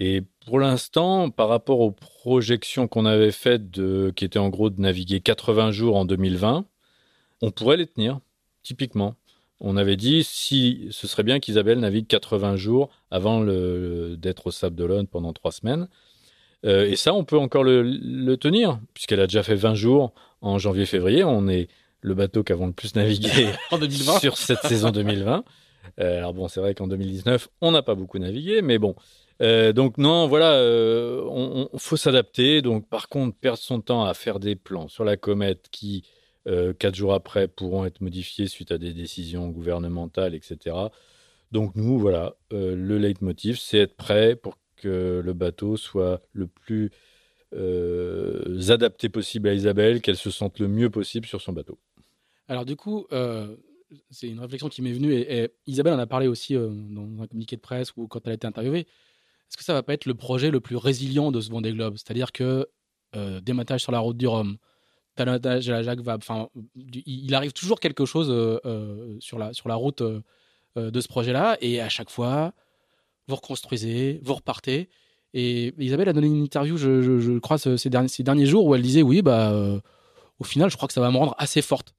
et 0.06 0.22
pour 0.46 0.60
l'instant, 0.60 1.30
par 1.30 1.48
rapport 1.48 1.80
aux 1.80 1.92
projections 1.92 2.90
qu'on 2.90 3.06
avait 3.06 3.32
faites, 3.32 3.72
de, 3.72 4.12
qui 4.14 4.26
étaient 4.26 4.38
en 4.38 4.50
gros 4.50 4.70
de 4.70 4.82
naviguer 4.82 5.22
80 5.22 5.72
jours 5.72 5.96
en 5.96 6.04
2020, 6.04 6.66
on 7.42 7.52
pourrait 7.52 7.78
les 7.78 7.88
tenir, 7.88 8.20
typiquement. 8.64 9.16
On 9.62 9.78
avait 9.78 9.96
dit 9.96 10.26
si 10.26 10.90
ce 10.92 11.08
serait 11.08 11.24
bien 11.24 11.40
qu'Isabelle 11.40 11.80
navigue 11.80 12.06
80 12.08 12.58
jours 12.58 12.90
avant 13.12 13.46
d'être 13.46 14.48
au 14.48 14.52
Sable 14.52 14.76
d'Olonne 14.76 15.08
pendant 15.08 15.32
trois 15.32 15.54
semaines. 15.54 15.88
Euh, 16.66 16.86
et 16.86 16.98
ça, 16.98 17.14
on 17.14 17.24
peut 17.24 17.38
encore 17.38 17.64
le, 17.64 18.36
tenir, 18.36 18.82
puisqu'elle 18.94 19.22
a 19.22 19.28
déjà 19.28 19.42
fait 19.42 19.56
20 19.56 19.74
jours 19.74 20.12
en 20.42 20.60
janvier-février. 20.60 21.24
On 21.24 21.48
est 21.48 21.70
le 22.02 22.14
bateau 22.14 22.44
qui 22.44 22.52
avons 22.52 22.68
le 22.68 22.74
plus 22.74 22.94
navigué 22.96 23.48
en 23.72 23.78
2020. 23.78 24.20
sur 24.20 24.36
cette 24.36 24.64
saison 24.64 24.92
2020. 24.92 25.46
Euh, 26.02 26.18
alors 26.18 26.34
bon, 26.34 26.50
c'est 26.50 26.60
vrai 26.60 26.74
qu'en 26.74 26.88
2019, 26.88 27.48
on 27.62 27.72
n'a 27.72 27.84
pas 27.84 27.96
beaucoup 27.96 28.20
navigué, 28.20 28.62
mais 28.62 28.80
bon, 28.80 28.96
euh, 29.44 29.74
donc 29.74 29.98
non, 29.98 30.28
voilà, 30.28 30.54
euh, 30.54 31.22
on, 31.28 31.70
faut 31.78 31.98
s'adapter. 31.98 32.62
Donc 32.62 32.88
par 32.88 33.10
contre, 33.10 33.38
perdre 33.38 33.60
son 33.60 33.82
temps 33.82 34.06
à 34.06 34.14
faire 34.14 34.40
des 34.40 34.56
plans 34.56 34.88
sur 34.88 35.04
la 35.04 35.18
comète 35.18 35.68
qui, 35.70 36.04
euh, 36.48 36.74
quatre 36.74 36.96
jours 36.96 37.14
après, 37.14 37.48
pourront 37.48 37.86
être 37.86 38.02
modifiés 38.02 38.48
suite 38.48 38.72
à 38.72 38.78
des 38.78 38.94
décisions 38.94 39.50
gouvernementales, 39.50 40.34
etc. 40.34 40.76
Donc 41.52 41.76
nous, 41.76 42.00
voilà, 42.00 42.36
le 42.52 42.98
leitmotiv, 42.98 43.60
c'est 43.60 43.78
être 43.78 43.96
prêt 43.96 44.36
pour 44.36 44.58
que 44.78 45.22
le 45.24 45.34
bateau 45.34 45.78
soit 45.78 46.22
le 46.32 46.48
plus 46.48 46.92
adapté 48.72 49.10
possible 49.10 49.50
à 49.50 49.54
Isabelle, 49.54 50.02
qu'elle 50.02 50.18
se 50.18 50.32
sente 50.32 50.58
le 50.60 50.68
mieux 50.68 50.90
possible 50.90 51.28
sur 51.28 51.42
son 51.42 51.54
bateau. 51.54 51.78
Alors 52.48 52.66
du 52.66 52.76
coup, 52.76 53.06
c'est 54.10 54.30
une 54.30 54.40
réflexion 54.40 54.70
qui 54.70 54.82
m'est 54.82 54.94
venue 54.94 55.14
et, 55.14 55.52
Isabelle 55.68 55.94
en 55.94 56.00
a 56.00 56.08
parlé 56.08 56.28
aussi 56.28 56.56
dans 56.56 57.22
un 57.22 57.28
communiqué 57.28 57.58
de 57.58 57.62
presse 57.62 57.92
ou 57.96 58.08
quand 58.08 58.22
elle 58.26 58.32
a 58.32 58.36
été 58.36 58.48
interviewée 58.48 58.88
est-ce 59.54 59.58
que 59.60 59.64
ça 59.64 59.74
va 59.74 59.84
pas 59.84 59.94
être 59.94 60.08
le 60.08 60.16
projet 60.16 60.50
le 60.50 60.60
plus 60.60 60.78
résilient 60.78 61.32
de 61.32 61.40
ce 61.40 61.52
Vendée 61.52 61.74
Globe? 61.74 61.96
C'est-à-dire 61.96 62.32
que 62.32 62.68
euh, 63.16 63.40
dématage 63.40 63.82
sur 63.82 63.92
la 63.92 64.00
route 64.00 64.18
du 64.18 64.26
Rhum, 64.26 64.58
talonnage 65.14 65.70
à 65.70 65.74
la 65.74 65.84
Jacques 65.84 66.00
Vabre, 66.00 66.24
enfin, 66.28 66.50
il 66.76 67.36
arrive 67.36 67.54
toujours 67.54 67.80
quelque 67.80 68.04
chose 68.04 68.32
euh, 68.32 68.60
euh, 68.66 69.16
sur, 69.20 69.38
la, 69.38 69.54
sur 69.54 69.70
la 69.70 69.76
route 69.76 70.02
de 70.02 71.02
ce 71.02 71.08
projet-là, 71.08 71.60
et 71.62 71.82
à 71.82 71.90
chaque 71.90 72.10
fois, 72.10 72.54
vous 73.28 73.36
reconstruisez, 73.36 74.22
vous 74.24 74.34
repartez. 74.34 74.90
Et 75.36 75.72
Isabelle 75.78 76.10
a 76.10 76.14
donné 76.14 76.26
une 76.26 76.44
interview, 76.44 76.76
je, 76.76 77.38
crois, 77.38 77.60
ces 77.60 77.90
derniers, 77.92 78.08
ces 78.08 78.24
derniers 78.24 78.48
jours, 78.48 78.66
où 78.66 78.74
elle 78.74 78.82
disait 78.82 79.04
oui, 79.04 79.22
bah, 79.22 79.54
au 80.40 80.44
final, 80.44 80.72
je 80.72 80.78
crois 80.78 80.88
que 80.88 80.96
ça 80.96 81.02
va 81.02 81.12
me 81.12 81.18
rendre 81.18 81.36
assez 81.38 81.62
forte. 81.62 81.94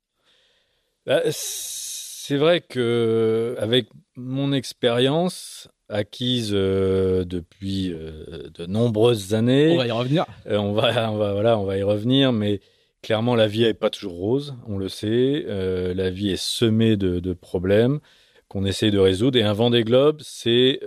Bah, 1.06 1.20
c'est 1.30 2.36
vrai 2.36 2.62
que 2.62 3.54
avec 3.60 3.90
mon 4.16 4.52
expérience, 4.52 5.68
acquise 5.88 6.50
euh, 6.52 7.24
depuis 7.24 7.92
euh, 7.92 8.48
de 8.54 8.66
nombreuses 8.66 9.34
années. 9.34 9.72
On 9.72 9.78
va 9.78 9.86
y 9.86 9.90
revenir. 9.90 10.26
Euh, 10.46 10.56
on, 10.56 10.72
va, 10.72 11.10
on, 11.10 11.16
va, 11.16 11.32
voilà, 11.32 11.58
on 11.58 11.64
va 11.64 11.76
y 11.76 11.82
revenir, 11.82 12.32
mais 12.32 12.60
clairement, 13.02 13.34
la 13.34 13.46
vie 13.46 13.62
n'est 13.62 13.74
pas 13.74 13.90
toujours 13.90 14.14
rose, 14.14 14.54
on 14.66 14.78
le 14.78 14.88
sait. 14.88 15.44
la 15.46 16.10
vie 16.10 16.30
est 16.30 16.42
semée 16.42 16.96
de, 16.96 17.20
de 17.20 17.32
problèmes 17.32 18.00
qu'on 18.48 18.64
essaye 18.64 18.90
de 18.90 18.98
résoudre. 18.98 19.38
Et 19.38 19.42
un 19.42 19.52
Vendée 19.52 19.84
Globe, 19.84 20.20
c'est 20.22 20.80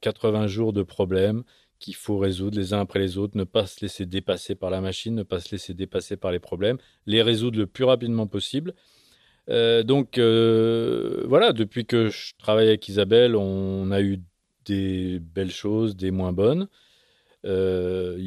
80 0.00 0.46
jours 0.46 0.72
de 0.72 0.82
problèmes 0.82 1.42
qu'il 1.82 1.96
faut 1.96 2.16
résoudre 2.16 2.56
les 2.56 2.72
uns 2.72 2.80
après 2.80 3.00
les 3.00 3.18
autres, 3.18 3.36
ne 3.36 3.44
pas 3.44 3.66
se 3.66 3.80
laisser 3.80 4.06
dépasser 4.06 4.54
par 4.54 4.70
la 4.70 4.80
machine, 4.80 5.16
ne 5.16 5.24
pas 5.24 5.40
se 5.40 5.50
laisser 5.50 5.74
dépasser 5.74 6.16
par 6.16 6.30
les 6.30 6.38
problèmes, 6.38 6.78
les 7.06 7.22
résoudre 7.22 7.58
le 7.58 7.66
plus 7.66 7.84
rapidement 7.84 8.28
possible. 8.28 8.72
Euh, 9.48 9.82
donc 9.82 10.18
euh, 10.18 11.24
voilà, 11.28 11.52
depuis 11.52 11.84
que 11.84 12.08
je 12.08 12.32
travaille 12.38 12.68
avec 12.68 12.88
Isabelle, 12.88 13.36
on 13.36 13.90
a 13.90 14.00
eu 14.00 14.20
des 14.64 15.18
belles 15.20 15.50
choses, 15.50 15.96
des 15.96 16.10
moins 16.10 16.32
bonnes. 16.32 16.68
Euh, 17.44 18.18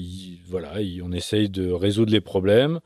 voilà, 0.48 0.74
on 1.04 1.12
essaye 1.12 1.50
de 1.50 1.72
résoudre 1.72 2.12
les 2.12 2.22
problèmes. 2.22 2.80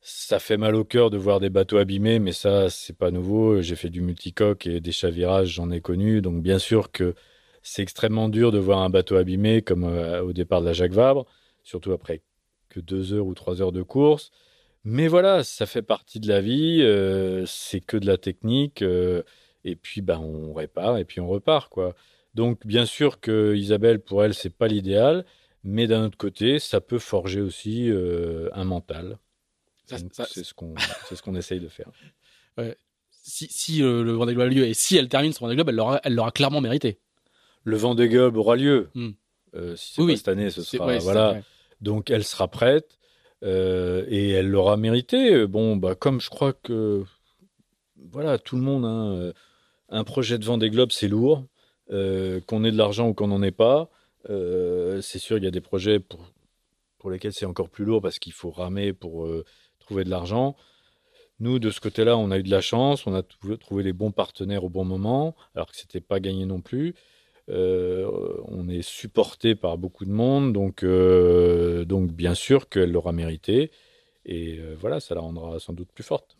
Ça 0.00 0.38
fait 0.38 0.56
mal 0.56 0.76
au 0.76 0.84
cœur 0.84 1.10
de 1.10 1.18
voir 1.18 1.40
des 1.40 1.50
bateaux 1.50 1.76
abîmés, 1.78 2.18
mais 2.20 2.32
ça, 2.32 2.70
c'est 2.70 2.96
pas 2.96 3.10
nouveau. 3.10 3.60
J'ai 3.60 3.76
fait 3.76 3.90
du 3.90 4.00
multicoque 4.00 4.66
et 4.66 4.80
des 4.80 4.92
chavirages, 4.92 5.48
j'en 5.48 5.70
ai 5.70 5.80
connu. 5.80 6.22
Donc, 6.22 6.42
bien 6.42 6.58
sûr 6.58 6.92
que 6.92 7.14
c'est 7.62 7.82
extrêmement 7.82 8.28
dur 8.28 8.52
de 8.52 8.58
voir 8.58 8.78
un 8.78 8.90
bateau 8.90 9.16
abîmé 9.16 9.60
comme 9.60 9.84
au 9.84 10.32
départ 10.32 10.60
de 10.60 10.66
la 10.66 10.72
Jacques 10.72 10.92
Vabre, 10.92 11.26
surtout 11.64 11.92
après 11.92 12.22
que 12.70 12.80
deux 12.80 13.12
heures 13.12 13.26
ou 13.26 13.34
trois 13.34 13.60
heures 13.60 13.72
de 13.72 13.82
course. 13.82 14.30
Mais 14.84 15.08
voilà, 15.08 15.44
ça 15.44 15.66
fait 15.66 15.82
partie 15.82 16.20
de 16.20 16.28
la 16.28 16.40
vie. 16.40 16.80
Euh, 16.82 17.44
c'est 17.46 17.80
que 17.80 17.96
de 17.96 18.06
la 18.06 18.16
technique. 18.16 18.82
et 18.82 19.76
puis, 19.76 20.00
ben, 20.00 20.18
on 20.18 20.52
répare 20.54 20.98
et 20.98 21.04
puis 21.04 21.20
on 21.20 21.28
repart, 21.28 21.68
quoi. 21.68 21.94
Donc, 22.34 22.66
bien 22.66 22.86
sûr 22.86 23.20
que 23.20 23.54
Isabelle, 23.56 24.00
pour 24.00 24.24
elle, 24.24 24.34
c'est 24.34 24.54
pas 24.54 24.68
l'idéal, 24.68 25.24
mais 25.64 25.86
d'un 25.86 26.04
autre 26.04 26.16
côté, 26.16 26.58
ça 26.58 26.80
peut 26.80 26.98
forger 26.98 27.40
aussi 27.40 27.90
euh, 27.90 28.48
un 28.52 28.64
mental. 28.64 29.18
C'est 29.86 30.44
ce 30.44 30.54
qu'on 30.54 30.74
ce 31.10 31.20
qu'on 31.22 31.34
essaye 31.34 31.60
de 31.60 31.68
faire. 31.68 31.90
Si, 33.30 33.46
si 33.50 33.82
euh, 33.82 34.02
le 34.02 34.12
Vendée 34.12 34.32
Globe 34.32 34.46
a 34.46 34.50
lieu 34.50 34.66
et 34.66 34.72
si 34.72 34.96
elle 34.96 35.10
termine 35.10 35.34
son 35.34 35.44
Vendée 35.44 35.54
Globe, 35.54 35.68
elle 36.02 36.14
l'aura 36.14 36.30
clairement 36.30 36.62
mérité. 36.62 36.98
Le 37.62 37.76
Vendée 37.76 38.08
Globe 38.08 38.38
aura 38.38 38.56
lieu. 38.56 38.88
Hmm. 38.94 39.10
Euh, 39.54 39.76
si 39.76 39.94
c'est 39.94 40.02
oui, 40.02 40.16
cette 40.16 40.28
année, 40.28 40.48
ce 40.48 40.62
sera 40.62 40.96
voilà. 40.96 41.42
Donc 41.82 42.08
elle 42.08 42.24
sera 42.24 42.48
prête 42.48 42.97
et 43.42 44.30
elle 44.30 44.48
l'aura 44.48 44.76
mérité. 44.76 45.46
Bon, 45.46 45.76
bah 45.76 45.94
comme 45.94 46.20
je 46.20 46.30
crois 46.30 46.52
que 46.52 47.04
voilà, 48.10 48.38
tout 48.38 48.56
le 48.56 48.62
monde, 48.62 48.84
hein, 48.84 49.32
un 49.88 50.04
projet 50.04 50.38
de 50.38 50.44
Vendée 50.44 50.70
Globe, 50.70 50.92
c'est 50.92 51.08
lourd. 51.08 51.44
Euh, 51.90 52.40
qu'on 52.46 52.64
ait 52.64 52.70
de 52.70 52.76
l'argent 52.76 53.08
ou 53.08 53.14
qu'on 53.14 53.28
n'en 53.28 53.42
ait 53.42 53.50
pas. 53.50 53.88
Euh, 54.28 55.00
c'est 55.00 55.18
sûr, 55.18 55.38
il 55.38 55.44
y 55.44 55.46
a 55.46 55.50
des 55.50 55.62
projets 55.62 56.00
pour, 56.00 56.20
pour 56.98 57.10
lesquels 57.10 57.32
c'est 57.32 57.46
encore 57.46 57.70
plus 57.70 57.86
lourd 57.86 58.02
parce 58.02 58.18
qu'il 58.18 58.34
faut 58.34 58.50
ramer 58.50 58.92
pour 58.92 59.24
euh, 59.24 59.44
trouver 59.78 60.04
de 60.04 60.10
l'argent. 60.10 60.54
Nous, 61.40 61.58
de 61.58 61.70
ce 61.70 61.80
côté-là, 61.80 62.18
on 62.18 62.30
a 62.30 62.38
eu 62.38 62.42
de 62.42 62.50
la 62.50 62.60
chance, 62.60 63.06
on 63.06 63.14
a 63.14 63.22
trouvé 63.22 63.82
les 63.82 63.94
bons 63.94 64.10
partenaires 64.10 64.64
au 64.64 64.68
bon 64.68 64.84
moment, 64.84 65.34
alors 65.54 65.70
que 65.70 65.76
ce 65.76 65.84
n'était 65.84 66.00
pas 66.00 66.20
gagné 66.20 66.44
non 66.44 66.60
plus. 66.60 66.94
On 67.48 68.68
est 68.68 68.82
supporté 68.82 69.54
par 69.54 69.78
beaucoup 69.78 70.04
de 70.04 70.10
monde, 70.10 70.52
donc, 70.52 70.84
donc 70.84 72.12
bien 72.12 72.34
sûr 72.34 72.68
qu'elle 72.68 72.92
l'aura 72.92 73.12
mérité. 73.12 73.70
Et 74.24 74.60
voilà, 74.78 75.00
ça 75.00 75.14
la 75.14 75.20
rendra 75.20 75.58
sans 75.58 75.72
doute 75.72 75.90
plus 75.92 76.04
forte. 76.04 76.36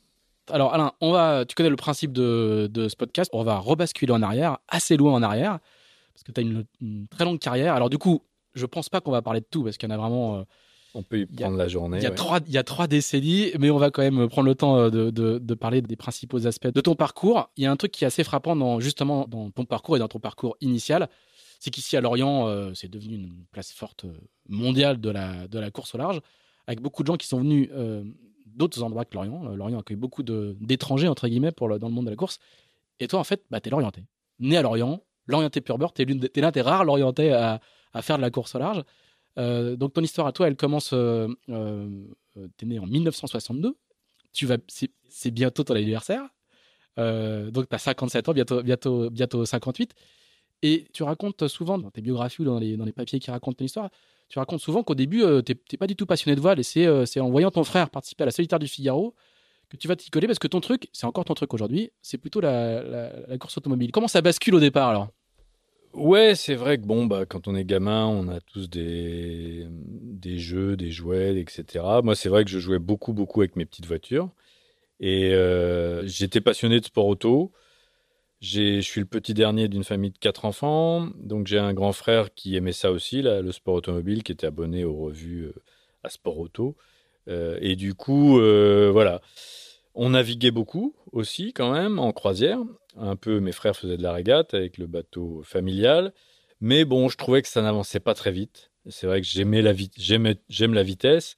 Alors 0.50 0.73
Alain, 0.73 0.93
on 1.00 1.12
va, 1.12 1.45
tu 1.45 1.55
connais 1.55 1.69
le 1.69 1.77
principe 1.77 2.12
de, 2.12 2.71
ce 2.88 2.97
podcast, 2.97 3.31
on 3.35 3.43
va 3.43 3.59
rebasculer 3.59 4.12
en 4.12 4.23
arrière, 4.23 4.59
assez 4.69 4.97
loin 4.97 5.12
en 5.12 5.23
arrière, 5.23 5.59
parce 6.15 6.25
que 6.25 6.33
tu 6.33 6.41
as 6.41 6.43
une, 6.43 7.07
très 7.09 7.25
longue 7.25 7.38
carrière. 7.38 7.75
Alors 7.75 7.91
du 7.91 7.99
coup, 7.99 8.23
je 8.55 8.67
pense 8.67 8.88
pas 8.88 9.00
qu'on 9.00 9.11
va 9.11 9.23
parler 9.23 9.41
de 9.41 9.47
tout, 9.50 9.65
parce 9.65 9.77
qu'il 9.77 9.88
y 9.88 9.93
en 9.93 9.95
a 9.95 9.99
vraiment... 9.99 10.45
Euh, 10.99 11.00
on 11.00 11.02
peut 11.02 11.21
y 11.21 11.26
prendre 11.26 11.57
la 11.57 11.69
journée. 11.69 11.99
Il 11.99 12.02
y, 12.02 12.07
a 12.07 12.11
trois, 12.11 12.40
il 12.47 12.52
y 12.52 12.59
a 12.59 12.62
trois 12.62 12.87
décennies, 12.87 13.50
mais 13.59 13.71
on 13.71 13.78
va 13.78 13.90
quand 13.90 14.02
même 14.02 14.28
prendre 14.28 14.49
le 14.49 14.55
temps 14.55 14.76
euh, 14.76 14.90
de, 14.90 15.55
parler 15.55 15.83
des 15.83 15.97
principaux 15.97 16.47
aspects 16.47 16.69
de 16.69 16.81
ton 16.81 16.95
parcours. 16.95 17.50
Il 17.57 17.64
y 17.64 17.67
a 17.67 17.71
un 17.71 17.76
truc 17.76 17.93
qui 17.93 18.05
est 18.05 18.07
assez 18.07 18.25
frappant 18.25 18.57
dans, 18.57 18.81
justement 18.81 19.26
dans 19.28 19.50
ton 19.50 19.64
parcours 19.64 19.97
et 19.97 19.99
dans 19.99 20.09
ton 20.09 20.21
parcours 20.21 20.57
initial, 20.61 21.09
c'est 21.61 21.71
qu'ici 21.71 21.97
à 21.97 22.00
Lorient, 22.00 22.47
euh, 22.47 22.73
c'est 22.75 22.88
devenu 22.88 23.17
une 23.17 23.45
place 23.50 23.73
forte 23.73 24.07
mondiale 24.49 25.00
de 25.00 25.11
la, 25.11 25.49
de 25.49 25.59
la 25.59 25.71
course 25.71 25.95
au 25.95 25.99
large, 25.99 26.21
avec 26.67 26.81
beaucoup 26.81 27.02
de 27.02 27.09
gens 27.09 27.17
qui 27.17 27.26
sont 27.26 27.40
venus 27.40 27.69
d'autres 28.59 28.83
endroits 28.83 29.05
que 29.05 29.14
Lorient. 29.14 29.47
Euh, 29.47 29.57
Lorient 29.57 29.78
accueille 29.78 29.97
beaucoup 29.97 30.23
d'étrangers, 30.23 31.09
entre 31.09 31.28
guillemets, 31.28 31.52
pour 31.52 31.69
dans 31.78 31.88
le 31.88 31.95
monde 31.95 32.07
de 32.07 32.11
la 32.11 32.17
course. 32.17 32.38
Et 33.00 33.09
toi, 33.09 33.21
en 33.21 33.25
fait, 33.25 33.45
bah, 33.50 33.61
tu 33.61 33.69
es 33.69 33.71
l'orienté. 33.71 34.05
Né 34.40 34.57
à 34.57 34.62
Lorient, 34.62 35.02
l'orienté 35.26 35.61
pur 35.61 35.78
beurre, 35.78 35.93
tu 35.93 36.02
es 36.02 36.40
l'un 36.40 36.50
des 36.50 36.61
rares 36.61 36.85
l'orienté 36.85 37.33
à, 37.33 37.61
à, 37.93 38.02
faire 38.02 38.17
de 38.17 38.23
la 38.23 38.31
course 38.31 38.55
au 38.55 38.59
large. 38.59 38.83
Euh, 39.38 39.76
donc 39.76 39.92
ton 39.95 40.02
histoire 40.02 40.26
à 40.26 40.33
toi, 40.33 40.49
elle 40.49 40.57
commence. 40.57 40.90
Euh, 40.92 41.28
tu 41.47 42.64
es 42.64 42.66
né 42.66 42.78
en 42.78 42.87
1962. 42.87 43.76
Tu 44.33 44.47
vas, 44.47 44.57
c'est 45.09 45.30
bientôt 45.30 45.64
ton 45.64 45.75
anniversaire. 45.75 46.23
donc 46.97 47.68
tu 47.68 47.75
as 47.75 47.78
57 47.78 48.28
ans, 48.28 48.33
bientôt, 48.33 48.62
bientôt, 48.62 49.11
bientôt 49.11 49.45
58. 49.45 49.95
Et 50.62 50.87
tu 50.92 51.02
racontes 51.02 51.47
souvent 51.49 51.78
dans 51.78 51.90
tes 51.90 52.00
biographies 52.00 52.42
ou 52.42 52.45
dans 52.45 52.59
les, 52.59 52.76
dans 52.76 52.85
les 52.85 52.92
papiers 52.92 53.21
qui 53.21 53.30
racontent 53.30 53.54
ton 53.54 53.64
histoire, 53.64 53.90
tu 54.28 54.38
racontes 54.38 54.61
souvent 54.61 54.83
qu'au 54.83 54.95
début, 54.95 55.23
euh, 55.23 55.42
tu 55.42 55.52
n'es 55.52 55.78
pas 55.78 55.87
du 55.87 55.97
tout 55.97 56.07
passionné 56.07 56.37
de 56.37 56.40
voile 56.40 56.61
et 56.61 56.87
euh, 56.87 57.07
c'est 57.07 57.21
en 57.21 57.30
voyant 57.30 57.50
ton 57.50 57.64
frère 57.64 57.88
participer 57.88 58.25
à 58.25 58.26
la 58.26 58.33
solitaire 58.33 58.59
du 58.59 58.68
Figaro 58.68 59.14
que 59.71 59.76
tu 59.76 59.88
vas 59.88 59.97
t'y 59.97 60.11
coller 60.11 60.26
parce 60.26 60.38
que 60.38 60.49
ton 60.49 60.61
truc, 60.61 60.88
c'est 60.92 61.07
encore 61.07 61.25
ton 61.25 61.35
truc 61.35 61.52
aujourd'hui, 61.52 61.90
c'est 62.00 62.18
plutôt 62.18 62.40
la, 62.40 63.11
course 63.38 63.59
automobile. 63.59 63.92
Comment 63.92 64.09
ça 64.09 64.23
bascule 64.23 64.54
au 64.54 64.61
départ 64.61 64.88
alors? 64.88 65.09
Ouais, 65.95 66.35
c'est 66.35 66.54
vrai 66.54 66.78
que 66.78 66.83
bon, 66.85 67.07
bah, 67.07 67.25
quand 67.26 67.49
on 67.49 67.54
est 67.57 67.64
gamin, 67.64 68.07
on 68.07 68.28
a 68.28 68.40
tous 68.40 68.68
des, 68.68 69.66
des 69.71 70.38
jeux, 70.38 70.76
des 70.76 70.90
jouets, 70.90 71.38
etc. 71.40 71.85
Moi, 72.02 72.14
c'est 72.14 72.28
vrai 72.28 72.45
que 72.45 72.50
je 72.50 72.59
jouais 72.59 72.78
beaucoup, 72.78 73.12
beaucoup 73.12 73.40
avec 73.40 73.57
mes 73.57 73.64
petites 73.64 73.87
voitures. 73.87 74.30
Et 75.00 75.33
euh, 75.35 76.07
j'étais 76.07 76.40
passionné 76.40 76.80
de 76.80 76.87
sport 76.87 77.07
auto. 77.07 77.52
Je 78.40 78.80
suis 78.80 79.00
le 79.00 79.07
petit 79.07 79.35
dernier 79.35 79.68
d'une 79.68 79.85
famille 79.85 80.11
de 80.12 80.18
quatre 80.18 80.45
enfants, 80.45 81.09
donc 81.16 81.47
j'ai 81.49 81.59
un 81.59 81.75
grand 81.75 81.92
frère 81.92 82.35
qui 82.35 82.57
aimait 82.57 82.73
ça 82.73 82.92
aussi, 82.92 83.23
le 83.23 83.52
sport 83.52 83.75
automobile, 83.76 84.23
qui 84.23 84.33
était 84.33 84.47
abonné 84.47 84.85
aux 84.85 84.97
revues 84.97 85.45
euh, 85.47 85.54
à 86.04 86.11
Sport 86.11 86.38
Auto. 86.38 86.76
Euh, 87.28 87.59
et 87.61 87.76
du 87.76 87.95
coup, 87.95 88.40
euh, 88.40 88.90
voilà. 88.92 89.21
On 90.00 90.11
naviguait 90.11 90.52
beaucoup 90.52 90.95
aussi, 91.12 91.52
quand 91.52 91.73
même, 91.73 91.99
en 91.99 92.12
croisière. 92.12 92.61
Un 92.97 93.17
peu, 93.17 93.40
mes 93.40 93.50
frères 93.52 93.76
faisaient 93.76 93.97
de 93.97 94.02
la 94.02 94.12
régate 94.12 94.55
avec 94.55 94.78
le 94.78 94.87
bateau 94.87 95.43
familial. 95.45 96.12
Mais 96.61 96.85
bon, 96.85 97.09
je 97.09 97.17
trouvais 97.17 97.43
que 97.43 97.49
ça 97.49 97.62
n'avançait 97.62 97.99
pas 97.99 98.14
très 98.14 98.31
vite. 98.31 98.71
C'est 98.88 99.09
vrai 99.09 99.21
que 99.21 99.26
j'aimais 99.26 99.61
la 99.61 99.73
j'aime 99.99 100.75
la 100.75 100.83
vitesse. 100.85 101.37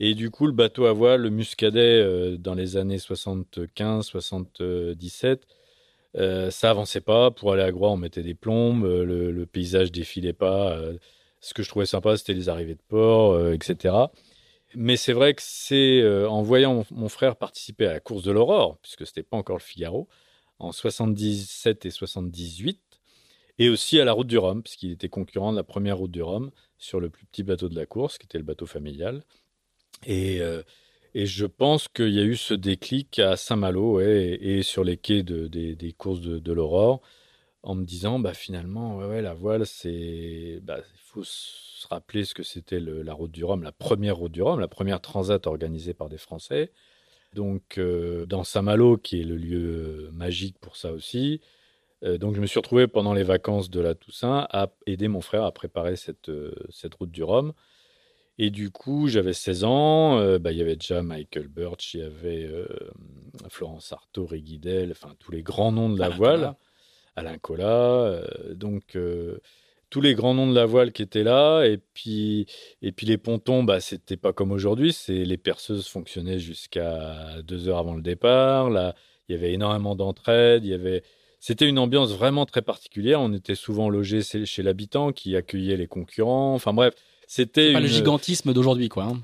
Et 0.00 0.14
du 0.14 0.30
coup, 0.30 0.46
le 0.46 0.52
bateau 0.52 0.86
à 0.86 0.92
voile, 0.92 1.22
le 1.22 1.30
Muscadet, 1.30 2.38
dans 2.38 2.54
les 2.54 2.76
années 2.76 2.98
75-77, 2.98 5.40
euh, 6.16 6.50
ça 6.50 6.70
avançait 6.70 7.00
pas. 7.00 7.30
Pour 7.30 7.52
aller 7.52 7.62
à 7.62 7.72
Groix, 7.72 7.90
on 7.90 7.96
mettait 7.96 8.22
des 8.22 8.34
plombes. 8.34 8.84
Euh, 8.84 9.04
le, 9.04 9.46
paysage 9.46 9.92
défilait 9.92 10.32
pas. 10.32 10.72
Euh, 10.72 10.94
ce 11.40 11.54
que 11.54 11.62
je 11.62 11.68
trouvais 11.68 11.86
sympa, 11.86 12.16
c'était 12.16 12.32
les 12.32 12.48
arrivées 12.48 12.74
de 12.74 12.82
port, 12.88 13.50
etc. 13.50 13.94
Mais 14.78 14.96
c'est 14.96 15.12
vrai 15.14 15.34
que 15.34 15.42
c'est 15.42 16.06
en 16.26 16.42
voyant 16.42 16.84
mon, 16.90 17.08
frère 17.08 17.36
participer 17.36 17.86
à 17.86 17.94
la 17.94 18.00
course 18.00 18.22
de 18.22 18.30
l'aurore, 18.30 18.78
puisque 18.82 19.06
c'était 19.06 19.22
pas 19.22 19.36
encore 19.36 19.56
le 19.56 19.62
Figaro, 19.62 20.06
en 20.58 20.70
77 20.70 21.86
et 21.86 21.90
78, 21.90 22.80
et 23.58 23.70
aussi 23.70 23.98
à 23.98 24.04
la 24.04 24.12
route 24.12 24.26
du 24.26 24.36
Rhum, 24.36 24.62
puisqu'il 24.62 24.92
était 24.92 25.08
concurrent 25.08 25.52
de 25.52 25.56
la 25.56 25.64
première 25.64 25.96
route 25.96 26.10
du 26.10 26.22
Rhum 26.22 26.50
sur 26.78 27.00
le 27.00 27.08
plus 27.08 27.24
petit 27.24 27.42
bateau 27.42 27.68
de 27.70 27.74
la 27.74 27.86
course, 27.86 28.18
qui 28.18 28.26
était 28.26 28.38
le 28.38 28.44
bateau 28.44 28.66
familial. 28.66 29.24
Et 30.06 30.42
et 31.18 31.24
je 31.24 31.46
pense 31.46 31.88
qu'il 31.88 32.10
y 32.10 32.20
a 32.20 32.24
eu 32.24 32.36
ce 32.36 32.52
déclic 32.52 33.18
à 33.20 33.38
Saint-Malo 33.38 34.00
et, 34.02 34.60
sur 34.62 34.84
les 34.84 34.98
quais 34.98 35.22
des, 35.22 35.94
courses 35.96 36.20
de, 36.20 36.52
l'Aurore, 36.52 37.00
en 37.66 37.74
me 37.74 37.84
disant, 37.84 38.18
bah, 38.20 38.32
finalement, 38.32 38.96
ouais, 38.98 39.20
la 39.20 39.34
voile, 39.34 39.66
c'est. 39.66 40.60
Bah, 40.62 40.78
il 40.78 41.00
faut 41.00 41.24
se 41.24 41.86
rappeler 41.88 42.24
ce 42.24 42.32
que 42.32 42.44
c'était 42.44 42.80
la 42.80 43.12
route 43.12 43.32
du 43.32 43.44
Rhum, 43.44 43.62
la 43.62 43.72
première 43.72 44.16
route 44.16 44.32
du 44.32 44.40
Rhum, 44.40 44.60
la 44.60 44.68
première 44.68 45.00
transat 45.00 45.46
organisée 45.46 45.92
par 45.92 46.08
des 46.08 46.16
Français. 46.18 46.72
Donc, 47.34 47.78
euh, 47.78 48.24
dans 48.26 48.44
Saint-Malo, 48.44 48.96
qui 48.96 49.20
est 49.20 49.24
le 49.24 49.36
lieu 49.36 50.10
magique 50.12 50.58
pour 50.60 50.76
ça 50.76 50.92
aussi. 50.92 51.40
Euh, 52.04 52.18
donc, 52.18 52.36
je 52.36 52.40
me 52.40 52.46
suis 52.46 52.60
retrouvé 52.60 52.86
pendant 52.86 53.12
les 53.14 53.24
vacances 53.24 53.68
de 53.68 53.80
la 53.80 53.94
Toussaint 53.94 54.46
à 54.50 54.68
aider 54.86 55.08
mon 55.08 55.20
frère 55.20 55.44
à 55.44 55.52
préparer 55.52 55.96
cette, 55.96 56.28
euh, 56.28 56.54
cette 56.70 56.94
route 56.94 57.10
du 57.10 57.24
Rhum. 57.24 57.52
Et 58.38 58.50
du 58.50 58.70
coup, 58.70 59.08
j'avais 59.08 59.32
16 59.32 59.64
ans. 59.64 60.18
Euh, 60.18 60.38
bah, 60.38 60.52
il 60.52 60.58
y 60.58 60.60
avait 60.60 60.76
déjà 60.76 61.02
Michael 61.02 61.48
Birch, 61.48 61.94
il 61.94 62.00
y 62.00 62.02
avait 62.02 62.44
euh, 62.44 62.68
Florence 63.48 63.92
Artaud, 63.92 64.28
Guidel, 64.32 64.92
enfin 64.92 65.14
tous 65.18 65.32
les 65.32 65.42
grands 65.42 65.72
noms 65.72 65.88
de 65.88 65.98
la 65.98 66.10
voile. 66.10 66.54
Alain 67.16 67.38
Collat. 67.38 67.64
Euh, 67.66 68.54
donc 68.54 68.96
tous 69.90 70.00
les 70.00 70.14
grands 70.14 70.34
noms 70.34 70.48
de 70.48 70.54
la 70.54 70.66
voile 70.66 70.92
qui 70.92 71.02
étaient 71.02 71.22
là. 71.22 71.64
Et 71.64 71.78
puis, 71.94 72.46
et 72.82 72.92
puis 72.92 73.06
les 73.06 73.18
pontons, 73.18 73.64
bah, 73.64 73.80
c'était 73.80 74.16
pas 74.16 74.32
comme 74.32 74.52
aujourd'hui. 74.52 74.92
C'est 74.92 75.24
les 75.24 75.36
perceuses 75.36 75.88
fonctionnaient 75.88 76.38
jusqu'à 76.38 77.42
deux 77.42 77.68
heures 77.68 77.78
avant 77.78 77.94
le 77.94 78.02
départ. 78.02 78.70
Là, 78.70 78.94
il 79.28 79.34
y 79.34 79.38
avait 79.38 79.52
énormément 79.52 79.94
d'entraide. 79.94 80.64
Il 80.64 80.70
y 80.70 80.74
avait 80.74 81.02
c'était 81.38 81.68
une 81.68 81.78
ambiance 81.78 82.12
vraiment 82.12 82.46
très 82.46 82.62
particulière. 82.62 83.20
On 83.20 83.32
était 83.32 83.54
souvent 83.54 83.88
logés 83.88 84.22
chez 84.22 84.62
l'habitant 84.62 85.12
qui 85.12 85.36
accueillait 85.36 85.76
les 85.76 85.86
concurrents. 85.86 86.54
Enfin 86.54 86.72
bref, 86.72 86.94
c'était 87.26 87.72
pas 87.72 87.80
le 87.80 87.86
gigantisme 87.86 88.52
d'aujourd'hui, 88.52 88.88
quoi. 88.88 89.04
Hein. 89.04 89.22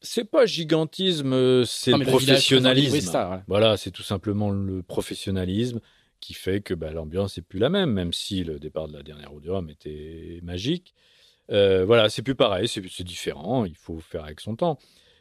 C'est 0.00 0.24
pas 0.24 0.46
gigantisme, 0.46 1.64
c'est 1.64 1.90
le 1.90 2.04
professionnalisme. 2.04 3.42
Voilà, 3.48 3.76
c'est 3.76 3.90
tout 3.90 4.04
simplement 4.04 4.50
le 4.50 4.82
professionnalisme 4.82 5.80
qui 6.20 6.34
fait 6.34 6.60
que 6.60 6.74
bah, 6.74 6.90
l'ambiance 6.90 7.38
est 7.38 7.42
plus 7.42 7.58
la 7.58 7.70
même, 7.70 7.92
même 7.92 8.12
si 8.12 8.44
le 8.44 8.58
départ 8.58 8.88
de 8.88 8.94
la 8.94 9.02
dernière 9.02 9.32
Rhum 9.32 9.70
était 9.70 10.40
magique. 10.42 10.94
voilà, 11.48 12.08
c'est 12.10 12.22
plus 12.22 12.34
pareil, 12.34 12.68
c'est 12.68 13.04
différent, 13.04 13.64
il 13.64 13.76
faut 13.76 14.00
faire 14.00 14.24
avec 14.24 14.40
son 14.40 14.56
temps. 14.56 14.78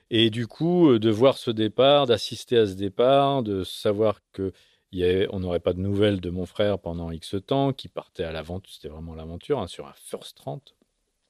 Et 0.09 0.29
du 0.29 0.47
coup, 0.47 0.99
de 0.99 1.09
voir 1.09 1.37
ce 1.37 1.51
départ, 1.51 2.07
d'assister 2.07 2.57
à 2.57 2.67
ce 2.67 2.73
départ, 2.73 3.43
de 3.43 3.63
savoir 3.63 4.21
que 4.31 4.53
n'aurait 5.39 5.59
pas 5.59 5.73
de 5.73 5.79
nouvelles 5.79 6.21
de 6.21 6.29
mon 6.29 6.45
frère 6.45 6.79
pendant 6.79 7.11
X 7.11 7.35
temps, 7.45 7.73
qui 7.73 7.87
partait 7.87 8.23
à 8.23 8.31
l'aventure, 8.31 8.73
c'était 8.73 8.87
vraiment 8.89 9.15
l'aventure, 9.15 9.59
hein, 9.59 9.67
sur 9.67 9.87
un 9.87 9.93
First 9.95 10.37
30. 10.37 10.75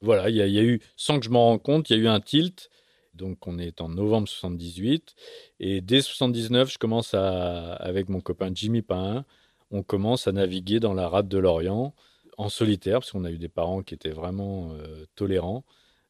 Voilà, 0.02 0.30
il 0.30 0.36
y, 0.36 0.42
a 0.42 0.64
eu, 0.64 0.80
sans 0.96 1.20
que 1.20 1.26
je 1.26 1.32
m'en 1.32 1.46
rende 1.46 1.64
compte, 1.64 1.90
il 1.90 1.98
y 1.98 2.00
a 2.00 2.04
eu 2.04 2.08
un 2.08 2.20
tilt. 2.20 2.70
Donc 3.16 3.48
on 3.48 3.58
est 3.58 3.82
en 3.82 3.90
novembre 3.90 4.28
78. 4.28 5.16
Et 5.60 5.82
dès 5.82 6.02
79, 6.02 6.72
je 6.72 6.78
commence 6.78 7.16
avec 7.16 8.10
mon 8.10 8.22
copain 8.22 8.52
Jimmy 8.54 8.84
Pain, 8.84 9.26
on 9.72 9.84
commence 9.84 10.28
à 10.28 10.32
naviguer 10.32 10.80
dans 10.80 10.94
la 10.94 11.08
rade 11.10 11.28
de 11.28 11.38
l'Orient 11.38 11.94
en 12.38 12.50
solitaire, 12.50 13.00
parce 13.00 13.12
qu'on 13.12 13.26
a 13.26 13.32
eu 13.32 13.38
des 13.38 13.50
parents 13.50 13.82
qui 13.82 13.94
étaient 13.94 14.12
vraiment 14.12 14.72
euh, 14.74 15.06
tolérants. 15.16 15.66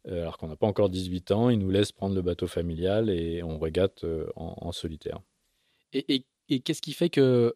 Euh, 0.07 0.21
alors 0.21 0.37
qu'on 0.37 0.47
n'a 0.47 0.55
pas 0.55 0.67
encore 0.67 0.89
18 0.89 1.31
ans, 1.31 1.49
ils 1.49 1.59
nous 1.59 1.69
laissent 1.69 1.91
prendre 1.91 2.15
le 2.15 2.21
bateau 2.21 2.47
familial 2.47 3.09
et 3.09 3.43
on 3.43 3.59
régate 3.59 4.03
euh, 4.03 4.27
en, 4.35 4.71
solitaire. 4.71 5.19
et 5.93 6.25
et 6.49 6.61
qu'est-ce 6.61 6.81
qui 6.81 6.93
fait 6.93 7.09
que 7.09 7.53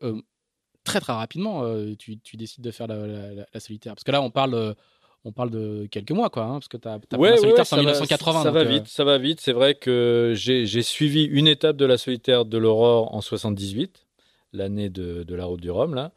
très 0.84 1.00
très 1.00 1.14
rapidement 1.14 1.64
tu, 1.98 2.20
décides 2.34 2.64
de 2.64 2.72
faire 2.72 2.88
la, 2.88 3.60
solitaire? 3.60 3.94
Parce 3.94 4.04
que 4.04 4.12
là 4.12 4.22
on 4.22 4.32
parle 4.32 4.76
on 5.24 5.32
parle 5.32 5.52
de 5.52 5.88
quelques 5.92 6.12
mois, 6.12 6.30
quoi, 6.30 6.44
hein, 6.44 6.54
parce 6.54 6.68
que 6.68 6.78
tu 6.78 6.88
as, 6.88 7.00
as 7.12 7.18
ouais, 7.18 7.38
solitaire 7.38 7.66
en 7.72 7.78
1980. 7.78 8.44
ça 8.44 8.52
va 8.52 8.64
vite, 8.64 8.88
ça 8.88 9.04
va 9.04 9.18
vite. 9.18 9.40
C'est 9.40 9.54
vrai 9.54 9.76
que 9.76 10.34
j'ai 10.36 10.82
suivi 10.82 11.24
une 11.24 11.48
étape 11.48 11.78
de 11.78 11.86
la 11.86 11.98
solitaire 11.98 12.46
de 12.46 12.58
l'Aurore 12.58 13.14
en 13.14 13.22
78, 13.22 14.08
l'année 14.54 14.90
de, 14.90 15.26
la 15.34 15.46
route 15.46 15.62
du 15.62 15.72
Rhum, 15.72 15.96
là, 15.96 16.12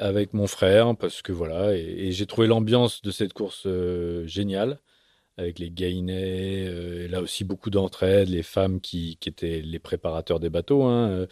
avec 0.00 0.34
mon 0.34 0.46
frère, 0.46 0.96
parce 0.96 1.22
que 1.22 1.32
voilà, 1.32 1.74
et, 1.76 2.12
j'ai 2.12 2.26
trouvé 2.26 2.46
l'ambiance 2.46 3.02
de 3.02 3.10
cette 3.10 3.32
course 3.32 3.66
géniale 4.26 4.78
avec 5.36 5.58
les 5.58 5.70
gainets, 5.70 6.66
euh, 6.66 7.04
et 7.04 7.08
là 7.08 7.20
aussi 7.20 7.44
beaucoup 7.44 7.70
d'entraide, 7.70 8.28
les 8.28 8.42
femmes 8.42 8.80
qui, 8.80 9.16
qui, 9.20 9.28
étaient 9.28 9.60
les 9.60 9.78
préparateurs 9.78 10.40
des 10.40 10.50
bateaux, 10.50 10.84
hein, 10.84 11.08
euh, 11.10 11.26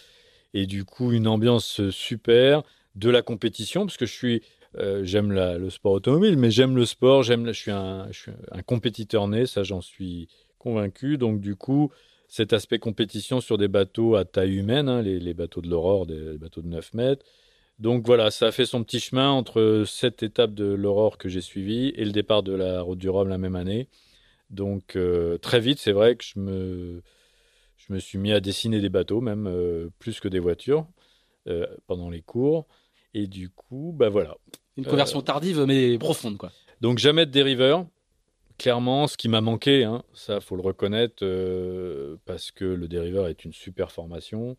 et 0.54 0.66
du 0.66 0.84
coup 0.84 1.12
une 1.12 1.28
ambiance 1.28 1.88
super, 1.90 2.62
de 2.94 3.10
la 3.10 3.22
compétition, 3.22 3.86
parce 3.86 3.96
que 3.96 4.06
je 4.06 4.12
suis, 4.12 4.42
euh, 4.76 5.04
j'aime 5.04 5.32
le 5.32 5.70
sport 5.70 5.92
automobile, 5.92 6.36
mais 6.36 6.50
j'aime 6.50 6.76
le 6.76 6.84
sport, 6.84 7.22
j'aime, 7.22 7.46
je 7.46 7.52
je 7.52 8.12
suis 8.12 8.30
un 8.50 8.62
compétiteur 8.62 9.28
né, 9.28 9.46
ça 9.46 9.62
j'en 9.62 9.80
suis 9.80 10.28
convaincu, 10.58 11.16
donc 11.16 11.40
du 11.40 11.56
coup 11.56 11.90
cet 12.32 12.54
aspect 12.54 12.78
compétition 12.78 13.42
sur 13.42 13.58
des 13.58 13.68
bateaux 13.68 14.16
à 14.16 14.24
taille 14.24 14.54
humaine, 14.54 14.88
hein, 14.88 15.02
les, 15.02 15.20
les, 15.20 15.34
bateaux 15.34 15.60
de 15.60 15.68
l'aurore, 15.68 16.06
des 16.06 16.38
bateaux 16.38 16.62
de 16.62 16.66
9 16.66 16.94
mètres. 16.94 17.26
Donc 17.78 18.06
voilà, 18.06 18.30
ça 18.30 18.46
a 18.46 18.52
fait 18.52 18.64
son 18.64 18.82
petit 18.84 19.00
chemin 19.00 19.30
entre 19.30 19.84
cette 19.86 20.22
étape 20.22 20.54
de 20.54 20.64
l'aurore 20.64 21.18
que 21.18 21.28
j'ai 21.28 21.42
suivie 21.42 21.92
et 21.94 22.06
le 22.06 22.10
départ 22.10 22.42
de 22.42 22.54
la 22.54 22.80
route 22.80 22.98
du 22.98 23.10
Rhum 23.10 23.28
la 23.28 23.36
même 23.36 23.54
année. 23.54 23.86
Donc 24.48 24.96
euh, 24.96 25.36
très 25.36 25.60
vite, 25.60 25.78
c'est 25.78 25.92
vrai 25.92 26.16
que 26.16 26.24
je 26.24 26.38
me, 26.38 27.02
je 27.76 27.92
me 27.92 27.98
suis 27.98 28.16
mis 28.16 28.32
à 28.32 28.40
dessiner 28.40 28.80
des 28.80 28.88
bateaux, 28.88 29.20
même 29.20 29.46
euh, 29.46 29.90
plus 29.98 30.18
que 30.18 30.28
des 30.28 30.38
voitures, 30.38 30.86
euh, 31.48 31.66
pendant 31.86 32.08
les 32.08 32.22
cours. 32.22 32.66
Et 33.12 33.26
du 33.26 33.50
coup, 33.50 33.92
bah 33.94 34.08
voilà. 34.08 34.38
Une 34.78 34.86
conversion 34.86 35.20
tardive, 35.20 35.66
mais 35.66 35.98
profonde, 35.98 36.38
quoi. 36.38 36.50
Donc 36.80 36.96
jamais 36.96 37.26
de 37.26 37.30
dériveur. 37.30 37.84
Clairement, 38.62 39.08
ce 39.08 39.16
qui 39.16 39.28
m'a 39.28 39.40
manqué, 39.40 39.82
hein, 39.82 40.04
ça 40.14 40.40
faut 40.40 40.54
le 40.54 40.62
reconnaître, 40.62 41.24
parce 42.24 42.52
que 42.52 42.64
le 42.64 42.86
dériveur 42.86 43.26
est 43.26 43.44
une 43.44 43.52
super 43.52 43.90
formation 43.90 44.56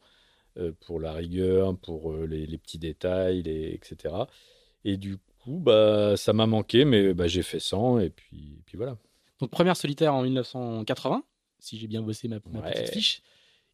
pour 0.81 0.99
la 0.99 1.13
rigueur, 1.13 1.77
pour 1.77 2.13
les, 2.13 2.57
petits 2.57 2.79
détails, 2.79 3.39
etc. 3.39 4.13
Et 4.83 4.97
du 4.97 5.17
coup, 5.43 5.59
bah, 5.59 6.17
ça 6.17 6.33
m'a 6.33 6.47
manqué, 6.47 6.85
mais 6.85 7.13
bah, 7.13 7.27
j'ai 7.27 7.43
fait 7.43 7.59
100 7.59 7.99
et 7.99 8.09
puis, 8.09 8.61
puis 8.65 8.77
voilà. 8.77 8.97
Donc 9.39 9.49
première 9.49 9.75
solitaire 9.75 10.13
en 10.13 10.23
1980, 10.23 11.23
si 11.59 11.77
j'ai 11.77 11.87
bien 11.87 12.01
bossé 12.01 12.27
ma, 12.27 12.39
petite 12.39 12.89
fiche. 12.89 13.21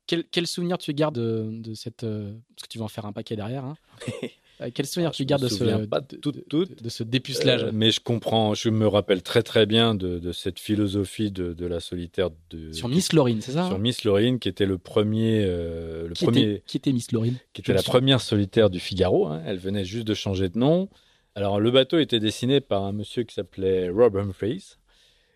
Quel, 0.07 0.23
quel, 0.25 0.47
souvenir 0.47 0.79
tu 0.79 0.93
gardes 0.93 1.19
de, 1.19 1.73
cette... 1.75 2.03
Euh, 2.03 2.33
parce 2.55 2.63
que 2.63 2.69
tu 2.69 2.79
vas 2.79 2.85
en 2.85 2.87
faire 2.87 3.05
un 3.05 3.13
paquet 3.13 3.35
derrière. 3.35 3.63
Hein. 3.65 3.75
Euh, 4.61 4.69
quel 4.73 4.85
souvenir 4.85 5.11
tu 5.11 5.25
gardes 5.25 5.43
de 5.43 5.47
ce, 5.47 5.63
de, 5.63 6.89
ce 6.89 7.03
dépucelage 7.03 7.63
euh, 7.63 7.71
Mais 7.73 7.91
je 7.91 8.01
comprends, 8.01 8.53
je 8.53 8.69
me 8.69 8.87
rappelle 8.87 9.23
très 9.23 9.41
très 9.41 9.65
bien 9.65 9.95
de, 9.95 10.31
cette 10.31 10.59
philosophie 10.59 11.31
de, 11.31 11.65
la 11.65 11.79
solitaire. 11.79 12.29
De, 12.49 12.71
sur 12.73 12.89
Miss 12.89 13.13
Laurine, 13.13 13.41
c'est 13.41 13.53
ça 13.53 13.67
Sur 13.67 13.79
Miss 13.79 14.03
Laurine, 14.03 14.39
qui 14.39 14.49
était 14.49 14.65
le 14.65 14.77
premier. 14.77 15.45
le 15.45 16.11
qui, 16.13 16.25
premier 16.25 16.41
était, 16.41 16.63
qui 16.65 16.77
était 16.77 16.91
Miss 16.91 17.11
Laurine 17.11 17.37
Qui 17.53 17.61
était 17.61 17.73
la 17.73 17.83
première 17.83 18.21
solitaire 18.21 18.69
du 18.69 18.79
Figaro. 18.79 19.27
Hein. 19.27 19.41
Elle 19.45 19.57
venait 19.57 19.85
juste 19.85 20.07
de 20.07 20.13
changer 20.13 20.49
de 20.49 20.57
nom. 20.57 20.89
Alors 21.35 21.59
le 21.59 21.71
bateau 21.71 21.99
était 21.99 22.19
dessiné 22.19 22.59
par 22.59 22.83
un 22.83 22.91
monsieur 22.91 23.23
qui 23.23 23.33
s'appelait 23.33 23.89
Rob 23.89 24.17
Humphreys. 24.17 24.75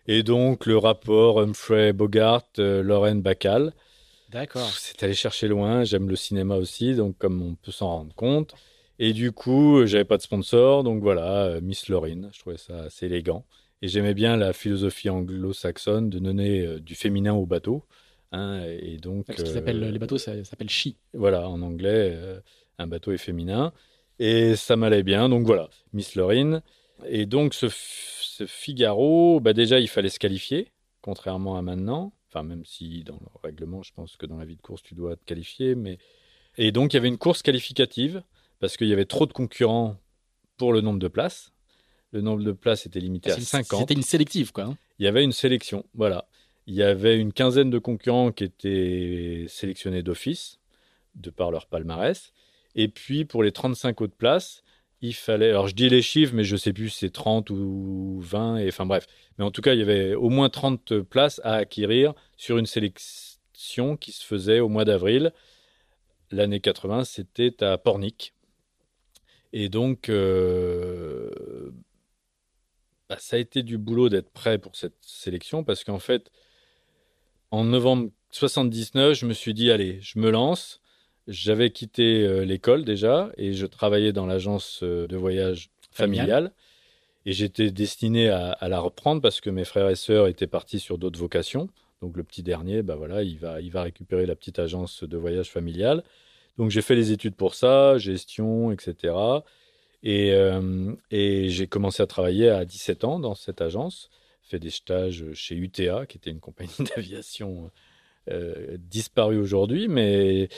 Et 0.06 0.22
donc 0.22 0.66
le 0.66 0.76
rapport 0.76 1.40
Humphrey 1.40 1.92
Bogart, 1.92 2.44
euh, 2.58 2.82
Lauren 2.82 3.16
Bacall. 3.16 3.72
D'accord. 4.30 4.70
C'est 4.76 5.02
allé 5.02 5.14
chercher 5.14 5.48
loin. 5.48 5.84
J'aime 5.84 6.08
le 6.08 6.16
cinéma 6.16 6.56
aussi, 6.56 6.94
donc 6.94 7.16
comme 7.18 7.40
on 7.40 7.54
peut 7.54 7.72
s'en 7.72 7.88
rendre 7.88 8.14
compte. 8.14 8.54
Et 8.98 9.12
du 9.12 9.32
coup, 9.32 9.84
j'avais 9.86 10.04
pas 10.04 10.16
de 10.16 10.22
sponsor, 10.22 10.84
donc 10.84 11.02
voilà, 11.02 11.44
euh, 11.44 11.60
Miss 11.60 11.88
Lauren. 11.88 12.30
Je 12.32 12.38
trouvais 12.38 12.56
ça 12.56 12.84
assez 12.84 13.06
élégant. 13.06 13.44
Et 13.82 13.88
j'aimais 13.88 14.14
bien 14.14 14.36
la 14.36 14.52
philosophie 14.52 15.10
anglo-saxonne 15.10 16.10
de 16.10 16.18
donner 16.18 16.60
euh, 16.60 16.80
du 16.80 16.94
féminin 16.94 17.34
au 17.34 17.46
bateau. 17.46 17.84
Hein, 18.32 18.64
et 18.66 18.96
donc, 18.98 19.26
Parce 19.26 19.42
les 19.42 19.98
bateaux, 19.98 20.18
ça 20.18 20.42
s'appelle 20.44 20.70
she. 20.70 20.88
Voilà, 21.12 21.48
en 21.48 21.62
anglais, 21.62 22.18
un 22.78 22.86
bateau 22.86 23.12
est 23.12 23.18
féminin. 23.18 23.72
Et 24.18 24.56
ça 24.56 24.76
m'allait 24.76 25.02
bien, 25.02 25.28
donc 25.28 25.46
voilà, 25.46 25.68
Miss 25.92 26.14
Lauren. 26.14 26.62
Et 27.06 27.26
donc 27.26 27.54
ce, 27.54 27.68
Figaro, 28.46 29.40
bah 29.40 29.52
déjà, 29.52 29.80
il 29.80 29.88
fallait 29.88 30.08
se 30.08 30.18
qualifier, 30.18 30.68
contrairement 31.02 31.56
à 31.56 31.62
maintenant. 31.62 32.12
Enfin, 32.28 32.42
même 32.42 32.64
si 32.64 33.04
dans 33.04 33.14
le 33.14 33.40
règlement, 33.42 33.82
je 33.82 33.92
pense 33.92 34.16
que 34.16 34.26
dans 34.26 34.36
la 34.36 34.44
vie 34.44 34.56
de 34.56 34.62
course, 34.62 34.82
tu 34.82 34.94
dois 34.94 35.16
te 35.16 35.24
qualifier. 35.24 35.74
Mais... 35.74 35.98
Et 36.56 36.72
donc, 36.72 36.92
il 36.92 36.96
y 36.96 36.98
avait 36.98 37.08
une 37.08 37.18
course 37.18 37.42
qualificative, 37.42 38.22
parce 38.60 38.76
qu'il 38.76 38.88
y 38.88 38.92
avait 38.92 39.04
trop 39.04 39.26
de 39.26 39.32
concurrents 39.32 39.96
pour 40.56 40.72
le 40.72 40.80
nombre 40.80 40.98
de 40.98 41.08
places. 41.08 41.52
Le 42.12 42.20
nombre 42.20 42.44
de 42.44 42.52
places 42.52 42.86
était 42.86 43.00
limité 43.00 43.32
à 43.32 43.40
50. 43.40 43.80
C'était 43.80 43.94
une 43.94 44.02
sélective, 44.02 44.52
quoi. 44.52 44.64
Hein. 44.64 44.76
Il 44.98 45.04
y 45.04 45.08
avait 45.08 45.24
une 45.24 45.32
sélection, 45.32 45.84
voilà. 45.94 46.28
Il 46.66 46.74
y 46.74 46.82
avait 46.82 47.18
une 47.18 47.32
quinzaine 47.32 47.70
de 47.70 47.78
concurrents 47.78 48.32
qui 48.32 48.44
étaient 48.44 49.46
sélectionnés 49.48 50.02
d'office, 50.02 50.58
de 51.14 51.30
par 51.30 51.50
leur 51.50 51.66
palmarès. 51.66 52.32
Et 52.74 52.88
puis, 52.88 53.24
pour 53.24 53.42
les 53.42 53.52
35 53.52 54.00
autres 54.00 54.16
places, 54.16 54.62
il 55.00 55.14
fallait. 55.14 55.50
Alors, 55.50 55.68
je 55.68 55.74
dis 55.74 55.88
les 55.88 56.02
chiffres, 56.02 56.32
mais 56.34 56.44
je 56.44 56.56
sais 56.56 56.72
plus 56.72 56.88
si 56.90 57.00
c'est 57.00 57.10
30 57.10 57.50
ou 57.50 58.20
20. 58.22 58.58
Et, 58.58 58.68
enfin, 58.68 58.86
bref. 58.86 59.06
Mais 59.38 59.44
en 59.44 59.50
tout 59.50 59.60
cas, 59.60 59.74
il 59.74 59.80
y 59.80 59.82
avait 59.82 60.14
au 60.14 60.30
moins 60.30 60.48
30 60.48 61.00
places 61.00 61.40
à 61.44 61.54
acquérir 61.54 62.14
sur 62.36 62.58
une 62.58 62.66
sélection 62.66 63.96
qui 63.96 64.12
se 64.12 64.24
faisait 64.24 64.60
au 64.60 64.68
mois 64.68 64.84
d'avril. 64.84 65.32
L'année 66.30 66.60
80, 66.60 67.04
c'était 67.04 67.62
à 67.62 67.76
Pornic. 67.76 68.33
Et 69.56 69.68
donc, 69.68 70.08
euh, 70.08 71.30
bah, 73.08 73.16
ça 73.20 73.36
a 73.36 73.38
été 73.38 73.62
du 73.62 73.78
boulot 73.78 74.08
d'être 74.08 74.30
prêt 74.30 74.58
pour 74.58 74.74
cette 74.74 74.96
sélection 75.00 75.62
parce 75.62 75.84
qu'en 75.84 76.00
fait, 76.00 76.32
en 77.52 77.62
novembre 77.62 78.10
79, 78.32 79.14
je 79.14 79.26
me 79.26 79.32
suis 79.32 79.54
dit, 79.54 79.70
allez, 79.70 80.00
je 80.00 80.18
me 80.18 80.30
lance. 80.30 80.80
J'avais 81.28 81.70
quitté 81.70 82.26
euh, 82.26 82.44
l'école 82.44 82.84
déjà 82.84 83.30
et 83.36 83.52
je 83.52 83.64
travaillais 83.66 84.12
dans 84.12 84.26
l'agence 84.26 84.80
euh, 84.82 85.06
de 85.06 85.16
voyage 85.16 85.70
familiale. 85.92 86.52
Et 87.24 87.32
j'étais 87.32 87.70
destiné 87.70 88.30
à, 88.30 88.58
la 88.60 88.80
reprendre 88.80 89.22
parce 89.22 89.40
que 89.40 89.50
mes 89.50 89.64
frères 89.64 89.88
et 89.88 89.94
sœurs 89.94 90.26
étaient 90.26 90.48
partis 90.48 90.80
sur 90.80 90.98
d'autres 90.98 91.18
vocations. 91.18 91.68
Donc 92.02 92.16
le 92.16 92.24
petit 92.24 92.42
dernier, 92.42 92.82
bah 92.82 92.96
voilà, 92.96 93.22
il 93.22 93.38
va, 93.38 93.60
il 93.60 93.70
va 93.70 93.82
récupérer 93.82 94.26
la 94.26 94.34
petite 94.34 94.58
agence 94.58 95.04
de 95.04 95.16
voyage 95.16 95.48
familiale. 95.48 96.02
Donc 96.58 96.70
j'ai 96.70 96.82
fait 96.82 96.94
les 96.94 97.12
études 97.12 97.34
pour 97.34 97.54
ça, 97.54 97.98
gestion, 97.98 98.70
etc. 98.70 99.14
Et, 100.02 100.32
euh, 100.32 100.92
et 101.10 101.48
j'ai 101.48 101.66
commencé 101.66 102.02
à 102.02 102.06
travailler 102.06 102.50
à 102.50 102.64
17 102.64 103.04
ans 103.04 103.18
dans 103.18 103.34
cette 103.34 103.60
agence, 103.60 104.10
fait 104.42 104.58
des 104.58 104.70
stages 104.70 105.24
chez 105.32 105.56
UTA, 105.56 106.06
qui 106.06 106.18
était 106.18 106.30
une 106.30 106.40
compagnie 106.40 106.70
d'aviation 106.96 107.70
euh, 108.30 108.76
disparu 108.78 109.38
aujourd'hui, 109.38 109.88
mais 109.88 110.48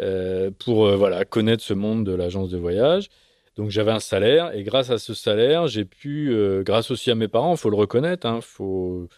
euh, 0.00 0.50
pour 0.50 0.88
voilà 0.96 1.24
connaître 1.24 1.62
ce 1.62 1.74
monde 1.74 2.06
de 2.06 2.12
l'agence 2.12 2.48
de 2.50 2.58
voyage. 2.58 3.08
Donc 3.56 3.68
j'avais 3.68 3.92
un 3.92 4.00
salaire 4.00 4.54
et 4.54 4.62
grâce 4.62 4.90
à 4.90 4.98
ce 4.98 5.12
salaire, 5.12 5.66
j'ai 5.66 5.84
pu, 5.84 6.34
grâce 6.64 6.90
aussi 6.90 7.10
à 7.10 7.14
mes 7.14 7.28
parents, 7.28 7.54
faut 7.56 7.68
le 7.68 7.76
reconnaître, 7.76 8.26
hein, 8.26 8.40
faut, 8.40 9.08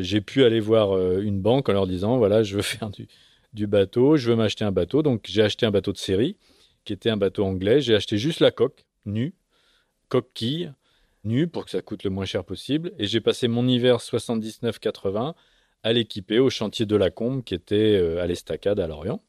j'ai 0.00 0.20
pu 0.20 0.44
aller 0.44 0.60
voir 0.60 0.98
une 1.20 1.40
banque 1.40 1.70
en 1.70 1.72
leur 1.72 1.86
disant 1.86 2.18
voilà 2.18 2.42
je 2.42 2.56
veux 2.56 2.62
faire 2.62 2.90
du, 2.90 3.08
du 3.52 3.66
bateau, 3.66 4.16
je 4.16 4.30
veux 4.30 4.36
m'acheter 4.36 4.64
un 4.64 4.72
bateau. 4.72 5.02
Donc 5.02 5.22
j'ai 5.24 5.42
acheté 5.42 5.66
un 5.66 5.70
bateau 5.70 5.92
de 5.92 5.98
série 5.98 6.36
qui 6.84 6.92
était 6.92 7.10
un 7.10 7.16
bateau 7.16 7.44
anglais. 7.44 7.80
J'ai 7.80 7.94
acheté 7.94 8.18
juste 8.18 8.40
la 8.40 8.50
coque 8.50 8.84
nue, 9.04 9.34
coque-quille 10.08 10.72
nue 11.24 11.46
pour 11.46 11.64
que 11.64 11.70
ça 11.70 11.82
coûte 11.82 12.04
le 12.04 12.10
moins 12.10 12.24
cher 12.24 12.44
possible. 12.44 12.92
Et 12.98 13.06
j'ai 13.06 13.20
passé 13.20 13.48
mon 13.48 13.66
hiver 13.68 13.98
79-80 13.98 15.34
à 15.84 15.92
l'équiper 15.92 16.38
au 16.38 16.50
chantier 16.50 16.86
de 16.86 16.96
la 16.96 17.10
Combe 17.10 17.44
qui 17.44 17.54
était 17.54 17.96
euh, 17.96 18.22
à 18.22 18.26
l'Estacade 18.26 18.80
à 18.80 18.86
Lorient. 18.86 19.22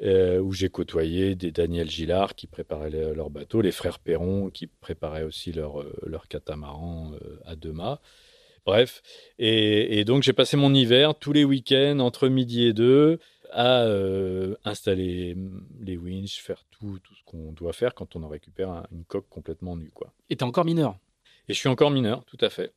où 0.00 0.52
j'ai 0.52 0.68
côtoyé 0.68 1.34
des 1.34 1.52
Daniel 1.52 1.90
Gillard 1.90 2.34
qui 2.34 2.46
préparaient 2.46 2.90
leur 2.90 3.30
bateau, 3.30 3.60
les 3.62 3.72
frères 3.72 3.98
Perron 3.98 4.50
qui 4.50 4.66
préparaient 4.66 5.24
aussi 5.24 5.52
leur, 5.52 5.84
leur 6.04 6.28
catamaran 6.28 7.12
à 7.46 7.56
deux 7.56 7.72
mâts. 7.72 8.00
Bref, 8.66 9.00
et, 9.38 10.04
donc 10.04 10.24
j'ai 10.24 10.32
passé 10.32 10.56
mon 10.56 10.74
hiver 10.74 11.14
tous 11.14 11.32
les 11.32 11.44
week-ends 11.44 12.00
entre 12.00 12.26
midi 12.26 12.64
et 12.64 12.72
deux 12.72 13.20
à 13.50 13.82
euh, 13.82 14.56
installer 14.64 15.36
les 15.80 15.96
winches, 15.96 16.40
faire 16.40 16.64
tout, 16.70 16.98
tout 17.02 17.14
ce 17.14 17.22
qu'on 17.24 17.52
doit 17.52 17.72
faire 17.72 17.94
quand 17.94 18.16
on 18.16 18.22
en 18.22 18.28
récupère 18.28 18.86
une 18.92 19.04
coque 19.04 19.28
complètement 19.28 19.76
nue. 19.76 19.90
Quoi. 19.92 20.12
Et 20.30 20.36
tu 20.36 20.44
es 20.44 20.46
encore 20.46 20.64
mineur 20.64 20.98
Et 21.48 21.54
je 21.54 21.58
suis 21.58 21.68
encore 21.68 21.90
mineur, 21.90 22.24
tout 22.24 22.38
à 22.40 22.50
fait. 22.50 22.72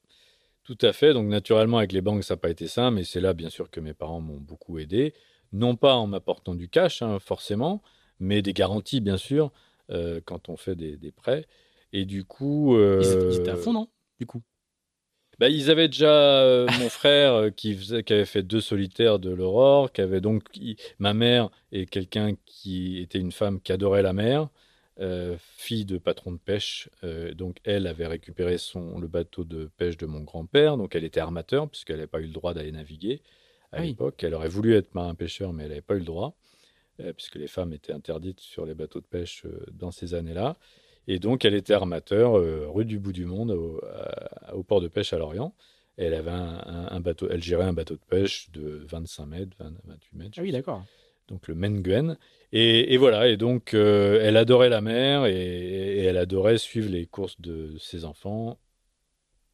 Tout 0.63 0.77
à 0.81 0.93
fait. 0.93 1.13
Donc 1.13 1.27
naturellement, 1.27 1.77
avec 1.77 1.91
les 1.91 2.01
banques, 2.01 2.23
ça 2.23 2.35
n'a 2.35 2.39
pas 2.39 2.49
été 2.49 2.67
ça, 2.67 2.91
mais 2.91 3.03
c'est 3.03 3.21
là, 3.21 3.33
bien 3.33 3.49
sûr, 3.49 3.69
que 3.69 3.79
mes 3.79 3.93
parents 3.93 4.21
m'ont 4.21 4.39
beaucoup 4.39 4.79
aidé. 4.79 5.13
Non 5.51 5.75
pas 5.75 5.95
en 5.95 6.07
m'apportant 6.07 6.55
du 6.55 6.69
cash, 6.69 7.01
hein, 7.01 7.19
forcément, 7.19 7.81
mais 8.19 8.41
des 8.41 8.53
garanties, 8.53 9.01
bien 9.01 9.17
sûr, 9.17 9.51
euh, 9.89 10.21
quand 10.23 10.49
on 10.49 10.57
fait 10.57 10.75
des, 10.75 11.11
prêts. 11.11 11.47
Et 11.91 12.05
du 12.05 12.23
coup... 12.23 12.77
ils 12.77 13.35
étaient 13.39 13.49
à 13.49 13.55
fond, 13.55 13.73
non 13.73 13.89
Du 14.19 14.25
coup? 14.25 14.43
Bah, 15.39 15.47
ils 15.47 15.71
avaient 15.71 15.87
déjà 15.87 16.41
euh, 16.41 16.67
mon 16.79 16.89
frère 16.89 17.33
euh, 17.33 17.49
qui, 17.49 17.73
faisait, 17.73 18.03
qui 18.03 18.13
avait 18.13 18.25
fait 18.25 18.43
deux 18.43 18.59
solitaires 18.61 19.19
de 19.19 19.29
l'aurore, 19.29 19.91
qui 19.91 20.01
avait 20.01 20.21
donc 20.21 20.43
ma 20.99 21.13
mère 21.13 21.49
et 21.71 21.85
quelqu'un 21.85 22.35
qui 22.45 22.99
était 22.99 23.19
une 23.19 23.31
femme 23.31 23.61
qui 23.61 23.71
adorait 23.71 24.03
la 24.03 24.13
mer, 24.13 24.49
euh, 24.99 25.37
fille 25.39 25.85
de 25.85 25.97
patron 25.97 26.33
de 26.33 26.37
pêche. 26.37 26.89
donc 27.35 27.57
elle 27.63 27.87
avait 27.87 28.07
récupéré 28.07 28.57
son, 28.57 28.99
le 28.99 29.07
bateau 29.07 29.45
de 29.45 29.69
pêche 29.77 29.95
de 29.95 30.05
mon 30.05 30.21
grand-père, 30.21 30.75
donc 30.75 30.93
elle 30.93 31.05
était 31.05 31.21
armateur 31.21 31.69
puisqu'elle 31.69 31.97
n'avait 31.97 32.07
pas 32.07 32.19
eu 32.19 32.27
le 32.27 32.33
droit 32.33 32.53
d'aller 32.53 32.73
naviguer 32.73 33.21
à 33.71 33.81
l'époque. 33.81 34.21
Elle 34.23 34.33
aurait 34.33 34.49
voulu 34.49 34.75
être 34.75 34.93
marin 34.93 35.15
pêcheur, 35.15 35.53
mais 35.53 35.63
elle 35.63 35.69
n'avait 35.69 35.81
pas 35.81 35.95
eu 35.95 35.99
le 35.99 36.05
droit 36.05 36.35
puisque 37.15 37.35
les 37.35 37.47
femmes 37.47 37.71
étaient 37.71 37.93
interdites 37.93 38.41
sur 38.41 38.65
les 38.65 38.73
bateaux 38.73 38.99
de 38.99 39.05
pêche 39.05 39.45
dans 39.71 39.91
ces 39.91 40.15
années-là. 40.15 40.57
Et 41.09 41.17
donc, 41.17 41.43
elle 41.43 41.55
était 41.55 41.73
armateur 41.73 42.37
euh, 42.37 42.67
rue 42.69 42.85
du 42.85 42.99
bout 42.99 43.11
du 43.11 43.25
monde 43.25 43.49
au, 43.49 44.63
port 44.63 44.79
de 44.79 44.87
pêche 44.87 45.11
à 45.11 45.17
Lorient. 45.17 45.55
elle 45.97 46.13
avait 46.13 46.29
un, 46.29 46.99
bateau, 46.99 47.27
elle 47.31 47.41
gérait 47.41 47.63
un 47.63 47.73
bateau 47.73 47.95
de 47.95 48.05
pêche 48.07 48.51
de 48.51 48.85
25 48.85 49.25
mètres, 49.25 49.57
28 49.59 50.13
mètres. 50.13 50.35
Ah 50.37 50.43
oui, 50.43 50.51
d'accord. 50.51 50.85
Donc 51.27 51.47
le 51.47 51.55
Menguen. 51.55 52.15
Et, 52.51 52.93
et, 52.93 52.97
voilà, 52.97 53.27
et 53.27 53.37
donc 53.37 53.73
euh, 53.73 54.19
elle 54.21 54.37
adorait 54.37 54.69
la 54.69 54.81
mer 54.81 55.25
et, 55.25 56.05
elle 56.05 56.17
adorait 56.17 56.59
suivre 56.59 56.91
les 56.91 57.07
courses 57.07 57.41
de 57.41 57.75
ses 57.79 58.05
enfants 58.05 58.59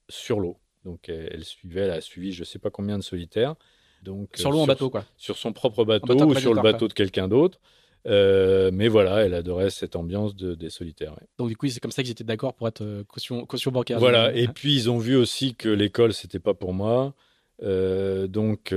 sur 0.10 0.42
l'eau. 0.42 0.58
Donc 0.84 1.08
elle, 1.08 1.46
suivait, 1.46 1.82
elle 1.82 1.92
a 1.92 2.02
suivi 2.02 2.34
je 2.34 2.42
ne 2.42 2.46
sais 2.46 2.60
pas 2.60 2.70
combien 2.70 2.98
de 2.98 3.04
solitaires. 3.04 3.56
Donc, 4.04 4.32
sur 4.36 4.52
l'eau 4.52 4.60
en 4.60 4.68
bateau, 4.68 4.90
quoi. 4.90 5.06
Sur 5.16 5.38
son 5.38 5.54
propre 5.54 5.86
bateau, 5.86 6.14
ou 6.26 6.36
sur 6.36 6.54
le 6.54 6.62
bateau 6.62 6.90
de 6.90 6.94
quelqu'un 6.94 7.30
d'autre. 7.30 7.60
Euh, 8.08 8.70
mais 8.72 8.88
voilà, 8.88 9.26
elle 9.26 9.34
adorait 9.34 9.72
cette 9.72 9.96
ambiance 9.96 10.36
de, 10.36 10.54
des 10.54 10.70
solitaires. 10.70 11.16
Donc 11.38 11.50
du 11.50 11.58
coup, 11.58 11.68
c'est 11.68 11.80
comme 11.80 11.92
ça 11.92 12.04
qu'ils 12.04 12.12
étaient 12.12 12.24
d'accord 12.24 12.54
pour 12.54 12.68
être 12.68 12.82
euh, 12.82 13.04
caution, 13.04 13.46
caution 13.46 13.72
bancaire. 13.72 14.00
Voilà, 14.00 14.34
et 14.36 14.48
puis 14.48 14.76
ils 14.76 14.90
ont 14.90 15.00
vu 15.00 15.16
aussi 15.16 15.56
que 15.56 15.70
l'école, 15.70 16.14
c'était 16.14 16.40
pas 16.40 16.54
pour 16.54 16.74
moi. 16.74 17.14
Euh, 17.64 18.28
donc 18.28 18.74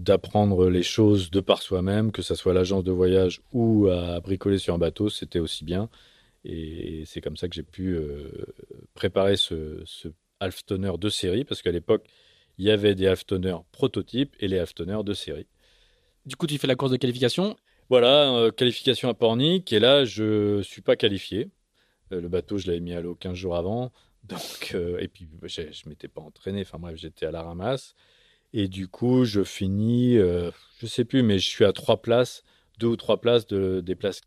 d'apprendre 0.00 0.70
les 0.70 0.84
choses 0.84 1.30
de 1.30 1.40
par 1.40 1.62
soi-même, 1.62 2.12
que 2.12 2.22
ce 2.22 2.34
soit 2.34 2.54
l'agence 2.54 2.84
de 2.84 2.92
voyage 2.92 3.42
ou 3.52 3.88
à 3.88 4.20
bricoler 4.20 4.58
sur 4.58 4.74
un 4.74 4.78
bateau, 4.78 5.08
c'était 5.08 5.40
aussi 5.40 5.64
bien. 5.64 5.88
Et, 6.44 7.04
c'est 7.06 7.20
comme 7.20 7.36
ça 7.36 7.48
que 7.48 7.54
j'ai 7.54 7.62
pu 7.62 7.98
préparer 8.94 9.36
ce, 9.36 9.82
ce 9.84 10.08
halftoner 10.40 10.92
de 10.98 11.08
série, 11.08 11.44
parce 11.44 11.60
qu'à 11.60 11.72
l'époque, 11.72 12.04
il 12.56 12.64
y 12.64 12.70
avait 12.70 12.94
des 12.94 13.06
halftoners 13.08 13.58
prototypes 13.72 14.34
et 14.40 14.48
les 14.48 14.58
halftoners 14.58 15.04
de 15.04 15.12
série. 15.12 15.46
Du 16.24 16.36
coup, 16.36 16.46
tu 16.46 16.56
fais 16.58 16.68
la 16.68 16.76
course 16.76 16.92
de 16.92 16.96
qualification 16.96 17.56
voilà, 17.92 18.32
euh, 18.32 18.50
qualification 18.50 19.10
à 19.10 19.12
Pornic. 19.12 19.70
Et 19.70 19.78
là, 19.78 20.06
je 20.06 20.56
ne 20.56 20.62
suis 20.62 20.80
pas 20.80 20.96
qualifié. 20.96 21.50
Euh, 22.10 22.22
le 22.22 22.28
bateau, 22.30 22.56
je 22.56 22.66
l'avais 22.66 22.80
mis 22.80 22.94
à 22.94 23.02
l'eau 23.02 23.14
15 23.14 23.34
jours 23.34 23.54
avant. 23.54 23.92
Donc, 24.24 24.70
euh, 24.74 24.96
et 24.98 25.08
puis, 25.08 25.28
je 25.42 25.60
ne 25.60 25.88
m'étais 25.90 26.08
pas 26.08 26.22
entraîné. 26.22 26.62
Enfin 26.62 26.78
bref, 26.78 26.96
j'étais 26.96 27.26
à 27.26 27.30
la 27.30 27.42
ramasse. 27.42 27.94
Et 28.54 28.66
du 28.68 28.88
coup, 28.88 29.26
je 29.26 29.44
finis, 29.44 30.14
je 30.14 30.52
ne 30.80 30.88
sais 30.88 31.04
plus, 31.04 31.22
mais 31.22 31.38
je 31.38 31.46
suis 31.46 31.66
à 31.66 31.74
trois 31.74 32.00
places, 32.00 32.44
deux 32.78 32.86
ou 32.86 32.96
trois 32.96 33.20
places 33.20 33.46
de, 33.46 33.82
des 33.82 33.94
places 33.94 34.22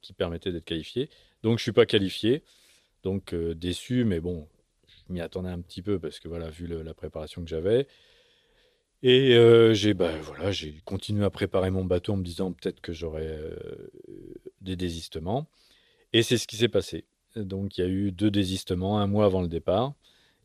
qui 0.00 0.12
permettaient 0.12 0.52
d'être 0.52 0.64
qualifié. 0.64 1.10
Donc, 1.42 1.58
je 1.58 1.62
ne 1.62 1.64
suis 1.64 1.72
pas 1.72 1.86
qualifié. 1.86 2.44
Donc, 3.02 3.34
déçu, 3.34 4.04
mais 4.04 4.20
bon, 4.20 4.46
je 4.86 5.12
m'y 5.12 5.20
attendais 5.20 5.50
un 5.50 5.60
petit 5.60 5.82
peu 5.82 5.98
parce 5.98 6.20
que 6.20 6.28
voilà, 6.28 6.50
vu 6.50 6.68
la 6.68 6.94
préparation 6.94 7.42
que 7.42 7.50
j'avais. 7.50 7.88
Et 9.02 9.36
euh, 9.36 9.74
j'ai 9.74 9.94
bah, 9.94 10.10
voilà, 10.22 10.50
j'ai 10.50 10.80
continué 10.84 11.24
à 11.24 11.30
préparer 11.30 11.70
mon 11.70 11.84
bateau 11.84 12.14
en 12.14 12.16
me 12.16 12.24
disant 12.24 12.52
peut-être 12.52 12.80
que 12.80 12.92
j'aurais 12.92 13.28
euh, 13.28 13.56
des 14.60 14.74
désistements. 14.74 15.46
Et 16.12 16.22
c'est 16.22 16.36
ce 16.36 16.48
qui 16.48 16.56
s'est 16.56 16.68
passé. 16.68 17.04
Donc 17.36 17.78
il 17.78 17.82
y 17.82 17.84
a 17.84 17.88
eu 17.88 18.10
deux 18.10 18.30
désistements 18.30 18.98
un 18.98 19.06
mois 19.06 19.26
avant 19.26 19.42
le 19.42 19.48
départ. 19.48 19.94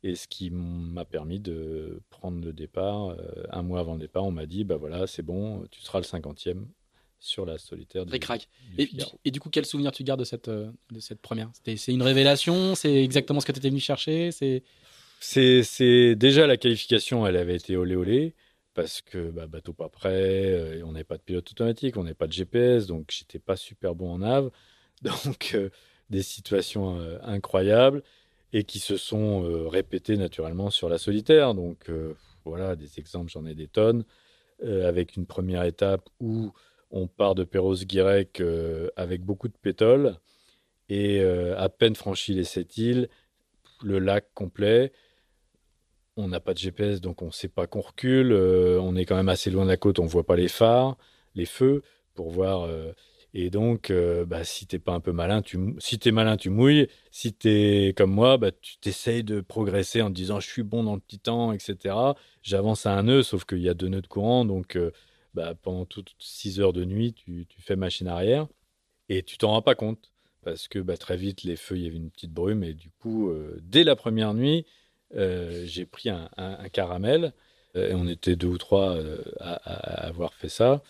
Et 0.04 0.16
ce 0.16 0.28
qui 0.28 0.52
m'a 0.52 1.06
permis 1.06 1.40
de 1.40 2.02
prendre 2.10 2.44
le 2.44 2.54
départ. 2.54 3.12
Euh, 3.12 3.46
un 3.50 3.64
mois 3.64 3.80
avant 3.80 3.94
le 3.94 4.00
départ, 4.00 4.24
on 4.26 4.32
m'a 4.32 4.46
dit 4.46 4.66
bah 4.66 4.76
voilà, 4.76 5.08
c'est 5.08 5.24
bon, 5.24 5.66
tu 5.72 5.82
seras 5.82 6.00
le 6.00 6.06
cinquantième 6.06 6.68
sur 7.20 7.46
la 7.46 7.58
solitaire. 7.58 8.06
Très 8.06 8.20
crack. 8.20 8.50
et, 8.78 8.90
et, 9.24 9.32
du 9.32 9.40
coup, 9.40 9.50
quel 9.50 9.66
souvenir 9.66 9.94
tu 9.94 10.04
gardes 10.04 10.20
de 10.20 10.26
cette, 10.26 10.50
de 10.50 11.00
cette 11.00 11.22
première? 11.22 11.50
C'est 11.64 11.94
une 11.94 12.02
révélation? 12.02 12.76
C'est 12.76 13.02
exactement 13.02 13.40
ce 13.40 13.46
que 13.46 13.54
tu 13.54 13.60
étais 13.60 13.70
venu 13.70 13.80
chercher? 13.80 14.32
C'est 14.32 16.16
déjà 16.16 16.46
la 16.46 16.58
qualification, 16.58 17.26
elle 17.26 17.38
avait 17.38 17.56
été 17.56 17.78
olé 17.78 17.96
olé 17.96 18.36
parce 18.74 19.02
que 19.02 19.30
bah, 19.30 19.48
bateau 19.48 19.74
pas 19.74 19.90
prêt, 19.90 20.52
euh, 20.52 20.84
on 20.86 20.94
n'avait 20.94 21.04
pas 21.04 21.18
de 21.18 21.22
pilote 21.22 21.50
automatique, 21.52 21.98
on 21.98 22.04
n'avait 22.04 22.16
pas 22.16 22.28
de 22.28 22.34
GPS, 22.34 22.88
donc 22.88 23.10
j'étais 23.12 23.40
pas 23.40 23.56
super 23.56 23.96
bon 23.96 24.12
en 24.14 24.18
nav. 24.20 24.50
Donc 25.26 25.52
euh, 25.54 25.70
des 26.10 26.24
situations 26.24 26.98
euh, 27.00 27.18
incroyables 27.24 28.04
et 28.54 28.64
qui 28.64 28.80
se 28.80 28.98
sont 28.98 29.42
répétées 29.68 30.16
naturellement 30.16 30.70
sur 30.70 30.88
la 30.88 30.98
solitaire. 31.00 31.56
Donc 31.56 31.90
voilà, 32.46 32.76
des 32.76 33.00
exemples, 33.00 33.32
j'en 33.32 33.48
ai 33.48 33.56
des 33.56 33.68
tonnes. 33.68 34.06
avec 34.62 35.16
une 35.16 35.26
première 35.26 35.64
étape 35.64 36.08
où 36.20 36.54
on 36.92 37.08
part 37.08 37.34
de 37.34 37.44
Perros-Guirec 37.44 38.44
avec 38.96 39.24
beaucoup 39.24 39.48
de 39.48 39.58
pétole 39.60 40.18
et 40.88 41.24
à 41.24 41.68
peine 41.68 41.96
franchi 41.96 42.36
les 42.36 42.44
sept 42.44 42.78
îles, 42.78 43.10
le 43.84 43.98
lac 43.98 44.28
complet 44.36 44.94
on 46.18 46.28
n'a 46.28 46.40
pas 46.40 46.54
de 46.54 46.60
GPS, 46.60 47.02
donc 47.02 47.22
on 47.22 47.28
ne 47.28 47.32
sait 47.32 47.48
pas 47.48 47.68
qu'on 47.68 47.82
recule. 47.82 48.32
Euh, 48.32 48.80
on 48.82 48.96
est 48.96 49.06
quand 49.06 49.16
même 49.16 49.30
assez 49.30 49.50
loin 49.50 49.64
de 49.64 49.70
la 49.70 49.78
côte, 49.78 50.00
on 50.00 50.04
ne 50.04 50.10
voit 50.10 50.26
pas 50.26 50.36
les 50.36 50.48
phares, 50.48 50.98
les 51.36 51.46
feux, 51.46 51.82
pour 52.14 52.30
voir. 52.30 52.64
Euh, 52.64 52.94
et 53.34 53.50
donc, 53.50 53.90
euh, 53.90 54.26
bah, 54.26 54.44
si 54.44 54.68
t'es 54.68 54.80
pas 54.80 54.94
un 54.94 55.00
peu 55.00 55.12
malin, 55.12 55.42
tu 55.42 55.58
si 55.80 55.98
t'es 55.98 56.12
malin, 56.12 56.38
tu 56.38 56.50
mouilles. 56.50 56.88
Si 57.12 57.34
tu 57.34 57.50
es 57.50 57.94
comme 57.94 58.12
moi, 58.12 58.38
bah, 58.38 58.52
tu 58.52 58.78
t'essayes 58.78 59.24
de 59.24 59.42
progresser 59.42 60.02
en 60.02 60.10
te 60.10 60.14
disant 60.14 60.40
je 60.40 60.48
suis 60.48 60.64
bon 60.64 60.84
dans 60.84 60.96
le 60.96 61.02
petit 61.02 61.20
temps, 61.20 61.52
etc. 61.52 61.96
J'avance 62.44 62.86
à 62.86 62.94
un 62.94 63.04
nœud, 63.04 63.24
sauf 63.24 63.46
qu'il 63.46 63.60
y 63.60 63.70
a 63.70 63.74
deux 63.74 63.88
nœuds 63.88 64.02
de 64.02 64.08
courant, 64.08 64.46
donc 64.46 64.78
bah, 65.34 65.56
pendant 65.56 65.86
toutes 65.86 66.14
6 66.20 66.60
heures 66.60 66.74
de 66.74 66.86
nuit, 66.86 67.14
tu, 67.14 67.48
fais 67.60 67.76
machine 67.76 68.08
arrière 68.08 68.48
et 69.10 69.24
tu 69.24 69.38
t'en 69.38 69.50
rends 69.52 69.62
pas 69.62 69.76
compte 69.76 70.12
parce 70.44 70.68
que 70.68 70.80
bah, 70.80 70.98
très 70.98 71.18
vite 71.18 71.44
les 71.44 71.56
feux, 71.56 71.78
il 71.78 71.84
y 71.84 71.88
avait 71.88 71.98
une 71.98 72.12
petite 72.12 72.34
brume 72.34 72.64
et 72.64 72.74
du 72.76 72.92
coup, 72.92 73.34
dès 73.62 73.84
la 73.84 73.96
première 73.96 74.34
nuit, 74.36 74.66
euh, 75.16 75.64
j'ai 75.66 75.86
pris 75.86 76.10
un, 76.10 76.30
caramel 76.72 77.34
euh, 77.76 77.92
et 77.92 77.94
on 77.94 78.08
était 78.08 78.36
deux 78.36 78.48
ou 78.48 78.58
trois 78.58 78.96
euh, 78.96 79.18
à, 79.40 80.08
avoir 80.08 80.34
fait 80.34 80.50
ça. 80.50 80.82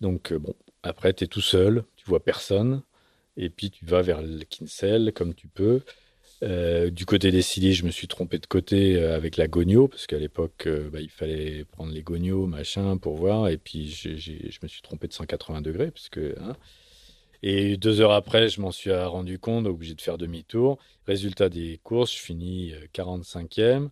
Donc 0.00 0.32
bon, 0.32 0.54
après 0.82 1.12
tu 1.12 1.24
es 1.24 1.26
tout 1.26 1.40
seul, 1.40 1.84
tu 1.96 2.04
vois 2.06 2.22
personne 2.22 2.82
et 3.36 3.50
puis 3.50 3.70
tu 3.70 3.84
vas 3.84 4.02
vers 4.02 4.22
le 4.22 4.44
Kinsel 4.44 5.12
comme 5.12 5.34
tu 5.34 5.48
peux. 5.48 5.82
du 6.42 7.06
côté 7.06 7.30
des 7.30 7.42
Scilly, 7.42 7.74
je 7.74 7.84
me 7.84 7.90
suis 7.90 8.06
trompé 8.06 8.38
de 8.38 8.46
côté 8.46 9.02
avec 9.02 9.36
la 9.36 9.48
Gogno, 9.48 9.88
parce 9.88 10.06
qu'à 10.06 10.18
l'époque, 10.18 10.68
bah, 10.92 11.00
il 11.00 11.08
fallait 11.10 11.64
prendre 11.64 11.92
les 11.92 12.02
Gognos, 12.02 12.46
machin, 12.46 12.96
pour 12.98 13.16
voir. 13.16 13.48
Et 13.48 13.56
puis, 13.56 13.88
je 13.88 14.58
me 14.62 14.68
suis 14.68 14.82
trompé 14.82 15.08
de 15.08 15.14
180 15.14 15.62
degrés, 15.62 15.90
parce 15.90 16.10
que, 16.10 16.36
hein, 16.40 16.54
et 17.46 17.76
deux 17.76 18.00
heures 18.00 18.12
après, 18.12 18.48
je 18.48 18.58
m'en 18.62 18.70
suis 18.70 18.90
rendu 18.90 19.38
compte, 19.38 19.66
obligé 19.66 19.94
de 19.94 20.00
faire 20.00 20.16
demi-tour. 20.16 20.78
Résultat 21.06 21.50
des 21.50 21.78
courses, 21.82 22.10
je 22.10 22.18
finis 22.18 22.72
45e 22.94 23.60
euh, 23.60 23.88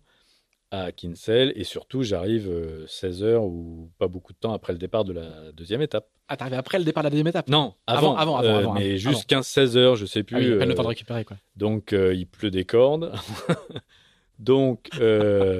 à 0.71 0.91
Kinsel 0.91 1.53
et 1.55 1.63
surtout, 1.63 2.01
j'arrive 2.01 2.51
16 2.87 3.21
euh, 3.21 3.25
heures 3.27 3.43
ou 3.43 3.91
pas 3.99 4.07
beaucoup 4.07 4.33
de 4.33 4.39
temps 4.39 4.53
après 4.53 4.73
le 4.73 4.79
départ 4.79 5.03
de 5.03 5.13
la 5.13 5.51
deuxième 5.51 5.83
étape. 5.83 6.07
Ah, 6.29 6.35
t'arrives 6.35 6.55
après 6.55 6.79
le 6.79 6.83
départ 6.83 7.03
de 7.03 7.05
la 7.05 7.09
deuxième 7.11 7.27
étape? 7.27 7.47
Non, 7.47 7.75
avant. 7.85 8.15
Avant, 8.15 8.37
avant, 8.37 8.57
avant, 8.57 8.71
euh, 8.71 8.79
Mais 8.79 8.97
juste 8.97 9.29
15-16 9.29 9.77
heures, 9.77 9.95
je 9.97 10.07
sais 10.07 10.23
plus. 10.23 10.35
Ah 10.35 10.39
oui, 10.39 10.57
pas 10.57 10.65
le 10.65 10.73
temps 10.73 10.81
de 10.81 10.87
récupérer, 10.87 11.23
quoi. 11.23 11.37
Donc, 11.55 11.91
il 11.91 12.25
pleut 12.25 12.49
des 12.49 12.65
cordes. 12.65 13.13
donc, 14.39 14.89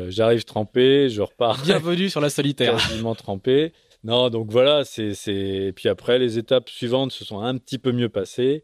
j'arrive 0.10 0.46
trempé, 0.46 1.10
je 1.10 1.22
repars. 1.22 1.62
Bienvenue 1.62 2.10
sur 2.10 2.22
la 2.22 2.32
solitaire. 2.32 2.76
Quasiment 2.78 3.14
trempé. 3.14 3.72
Non, 4.04 4.30
donc 4.30 4.52
voilà, 4.52 4.84
c'est, 4.84 5.14
c'est... 5.14 5.72
Puis 5.76 5.88
après, 5.88 6.20
les 6.20 6.38
étapes 6.38 6.70
suivantes 6.70 7.12
se 7.12 7.24
sont 7.24 7.40
un 7.40 7.58
petit 7.58 7.78
peu 7.78 7.92
mieux 7.92 8.10
passées 8.10 8.64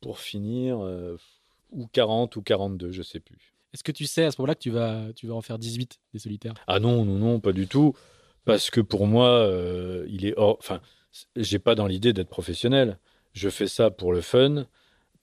pour 0.00 0.20
finir 0.20 0.78
euh, 0.80 1.16
ou 1.70 1.86
40 1.88 2.36
ou 2.36 2.42
42, 2.42 2.92
je 2.92 3.02
sais 3.02 3.20
plus. 3.20 3.54
Est-ce 3.74 3.82
que 3.82 3.92
tu 3.92 4.06
sais 4.06 4.24
à 4.24 4.30
ce 4.30 4.40
moment-là 4.40 4.54
que 4.54 4.60
tu 4.60 4.70
vas, 4.70 5.12
tu 5.14 5.26
vas 5.26 5.34
en 5.34 5.42
faire 5.42 5.58
18 5.58 5.98
des 6.12 6.18
solitaires? 6.18 6.54
Ah 6.66 6.78
non, 6.78 7.04
non, 7.04 7.18
non, 7.18 7.40
pas 7.40 7.52
du 7.52 7.66
tout. 7.66 7.94
Parce 8.44 8.70
que 8.70 8.80
pour 8.80 9.06
moi, 9.06 9.28
euh, 9.28 10.06
il 10.08 10.24
est 10.24 10.34
hors... 10.36 10.56
Enfin, 10.60 10.80
j'ai 11.34 11.58
pas 11.58 11.74
dans 11.74 11.86
l'idée 11.86 12.12
d'être 12.12 12.28
professionnel. 12.28 12.98
Je 13.32 13.48
fais 13.48 13.66
ça 13.66 13.90
pour 13.90 14.12
le 14.12 14.20
fun 14.20 14.66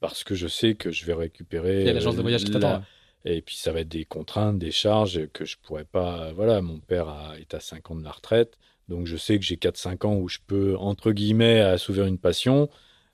parce 0.02 0.26
que 0.26 0.36
je 0.36 0.48
sais 0.48 0.76
que 0.76 0.92
je 0.92 1.06
vais 1.06 1.14
récupérer. 1.14 1.82
Il 1.82 1.88
y 1.88 1.90
a 1.90 1.94
l'agence 1.94 2.18
de 2.18 2.22
voyage 2.22 2.44
qui 2.44 2.52
t'attend. 2.52 2.84
Et 3.26 3.42
puis 3.42 3.56
ça 3.56 3.72
va 3.72 3.80
être 3.80 3.90
des 3.90 4.04
contraintes, 4.04 4.60
des 4.60 4.72
charges 4.72 5.28
que 5.32 5.46
je 5.46 5.56
pourrais 5.58 5.86
pas. 5.86 6.34
Voilà, 6.34 6.62
mon 6.62 6.80
père 6.80 7.08
est 7.40 7.54
à 7.54 7.62
5 7.62 7.92
ans 7.92 7.96
de 7.96 8.04
la 8.04 8.12
retraite, 8.12 8.58
donc 8.90 9.08
je 9.08 9.18
sais 9.18 9.38
que 9.40 9.46
j'ai 9.46 9.56
4-5 9.56 10.06
ans 10.06 10.16
où 10.16 10.28
je 10.28 10.40
peux 10.46 10.76
entre 10.78 11.12
guillemets 11.12 11.60
assouvir 11.60 12.06
une 12.06 12.18
passion, 12.18 12.70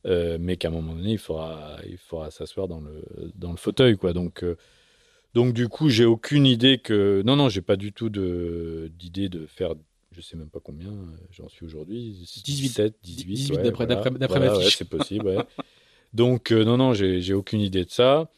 euh, 0.05 0.37
mais 0.39 0.57
qu'à 0.57 0.69
un 0.69 0.71
moment 0.71 0.95
donné 0.95 1.11
il 1.11 1.17
faudra 1.17 1.77
il 1.87 1.97
faudra 1.97 2.31
s'asseoir 2.31 2.67
dans 2.67 2.81
le 2.81 3.03
dans 3.35 3.51
le 3.51 3.57
fauteuil 3.57 3.97
quoi. 3.97 4.13
Donc 4.13 4.43
euh, 4.43 4.57
donc 5.33 5.53
du 5.53 5.67
coup 5.67 5.89
j'ai 5.89 6.05
aucune 6.05 6.45
idée 6.45 6.79
que 6.79 7.21
non 7.25 7.35
non 7.35 7.49
j'ai 7.49 7.61
pas 7.61 7.75
du 7.75 7.93
tout 7.93 8.09
d'idée 8.09 9.29
de 9.29 9.45
faire 9.45 9.75
je 10.11 10.21
sais 10.21 10.37
même 10.37 10.49
pas 10.49 10.59
combien 10.59 10.89
euh, 10.91 11.17
j'en 11.31 11.47
suis 11.49 11.65
aujourd'hui 11.65 12.25
18 12.43 12.81
18 13.03 13.25
18 13.27 13.61
d'après 13.61 13.85
d'après 13.85 14.39
ma 14.39 14.59
fiche. 14.59 14.77
c'est 14.77 14.89
possible 14.89 15.27
ouais. 15.27 15.37
Donc, 16.13 16.51
euh, 16.51 16.63
non, 16.63 16.77
non, 16.77 16.93
j'ai 16.93 17.33
aucune 17.33 17.61
idée 17.61 17.85
de 17.85 17.89
ça. 17.89 18.29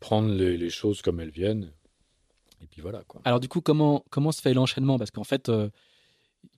Prendre 0.00 0.32
les, 0.32 0.70
choses 0.70 1.02
comme 1.02 1.20
elles 1.20 1.30
viennent. 1.30 1.72
Et 2.62 2.66
puis 2.66 2.80
voilà. 2.80 3.02
Quoi. 3.06 3.20
Alors, 3.24 3.40
du 3.40 3.48
coup, 3.48 3.60
comment, 3.60 4.04
comment 4.10 4.32
se 4.32 4.40
fait 4.40 4.54
l'enchaînement? 4.54 4.98
Parce 4.98 5.10
qu'en 5.10 5.24
fait, 5.24 5.48
euh, 5.48 5.68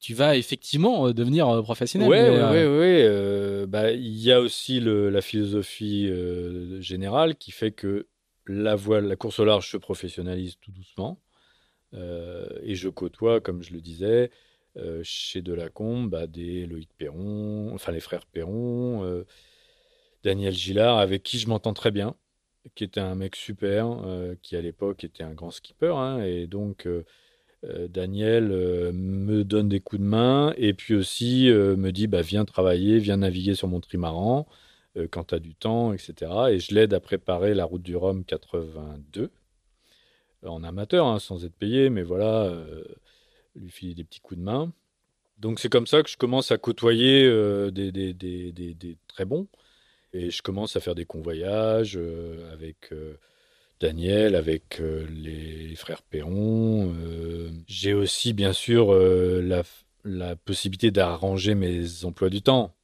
tu 0.00 0.14
vas 0.14 0.37
effectivement 0.37 1.08
euh, 1.08 1.12
devenir 1.12 1.62
professionnel. 1.62 2.08
Oui, 2.08 2.18
oui, 2.18 2.64
oui. 2.64 3.94
Il 3.98 4.18
y 4.18 4.32
a 4.32 4.40
aussi 4.40 4.80
le, 4.80 5.11
la 5.11 5.20
philosophie 5.20 6.11
générale 6.80 7.37
qui 7.37 7.50
fait 7.50 7.72
que 7.72 8.06
la, 8.46 8.74
voile, 8.76 9.06
la 9.06 9.16
course 9.16 9.38
au 9.38 9.44
large 9.44 9.70
se 9.70 9.76
professionnalise 9.76 10.56
tout 10.61 10.72
doucement. 10.72 11.20
et 11.92 12.74
je 12.74 12.88
côtoie, 12.88 13.40
comme 13.40 13.62
je 13.62 13.72
le 13.72 13.80
disais, 13.80 14.30
chez 15.02 15.42
Delacombe, 15.42 16.08
bah, 16.08 16.26
des 16.26 16.66
Loïc 16.66 16.88
Perron, 16.96 17.72
enfin 17.74 17.92
les 17.92 18.00
frères 18.00 18.26
Perron 18.26 19.24
Daniel 20.24 20.54
Gillard, 20.54 20.98
avec 20.98 21.22
qui 21.22 21.38
je 21.38 21.48
m'entends 21.48 21.74
très 21.74 21.90
bien, 21.90 22.14
qui 22.74 22.84
était 22.84 23.00
un 23.00 23.14
mec 23.14 23.37
super, 23.37 23.88
euh, 24.04 24.34
qui 24.42 24.56
à 24.56 24.61
l'époque 24.61 25.04
était 25.04 25.24
un 25.24 25.34
grand 25.34 25.50
skipper. 25.50 25.94
Hein, 25.96 26.22
et 26.22 26.46
donc, 26.46 26.87
euh, 26.87 26.90
euh, 26.98 27.04
Daniel 27.88 28.49
me 28.92 29.42
donne 29.42 29.68
des 29.68 29.81
coups 29.81 30.01
de 30.01 30.07
main 30.07 30.55
et 30.57 30.75
puis 30.75 30.94
aussi 30.94 31.49
me 31.51 31.90
dit 31.90 32.07
bah, 32.07 32.23
Viens 32.23 32.44
travailler, 32.44 32.99
viens 32.99 33.16
naviguer 33.18 33.55
sur 33.55 33.68
mon 33.68 33.81
trimaran 33.81 34.47
quand 35.11 35.25
tu 35.25 35.35
as 35.35 35.40
du 35.40 35.55
temps, 35.55 35.92
etc. 35.92 36.14
Et 36.51 36.61
je 36.61 36.75
l'aide 36.75 36.94
à 36.94 37.01
préparer 37.01 37.55
la 37.55 37.64
route 37.64 37.83
du 37.83 37.97
Rhum 37.97 38.25
82 38.25 39.31
en 40.44 40.62
amateur, 40.62 41.07
hein, 41.07 41.18
sans 41.18 41.44
être 41.44 41.57
payé, 41.57 41.90
mais 41.90 42.03
voilà, 42.03 42.53
lui 43.57 43.71
filer 43.71 43.94
des 43.94 44.05
petits 44.05 44.21
coups 44.21 44.38
de 44.38 44.44
main. 44.44 44.73
Donc 45.38 45.59
c'est 45.59 45.68
comme 45.68 45.87
ça 45.87 46.03
que 46.03 46.11
je 46.11 46.16
commence 46.16 46.53
à 46.53 46.59
côtoyer 46.59 47.25
des, 47.73 47.90
des, 47.90 48.12
des, 48.12 48.53
des, 48.53 48.99
très 49.09 49.25
bons. 49.25 49.49
Et 50.12 50.31
je 50.31 50.42
commence 50.42 50.77
à 50.77 50.81
faire 50.81 50.94
des 50.94 51.05
convoyages 51.05 51.97
euh, 51.97 52.53
avec 52.53 52.92
euh, 52.92 53.18
Daniel, 53.81 54.35
avec 54.35 54.81
euh, 54.81 55.07
les 55.11 55.75
frères 55.77 56.03
Perron. 56.03 56.93
J'ai 57.67 57.95
aussi, 57.95 58.33
bien 58.33 58.53
sûr, 58.53 58.93
la, 58.95 59.62
la, 60.05 60.37
possibilité 60.37 60.91
d'arranger 60.91 61.55
mes 61.55 62.05
emplois 62.05 62.31
du 62.31 62.43
temps. 62.43 62.75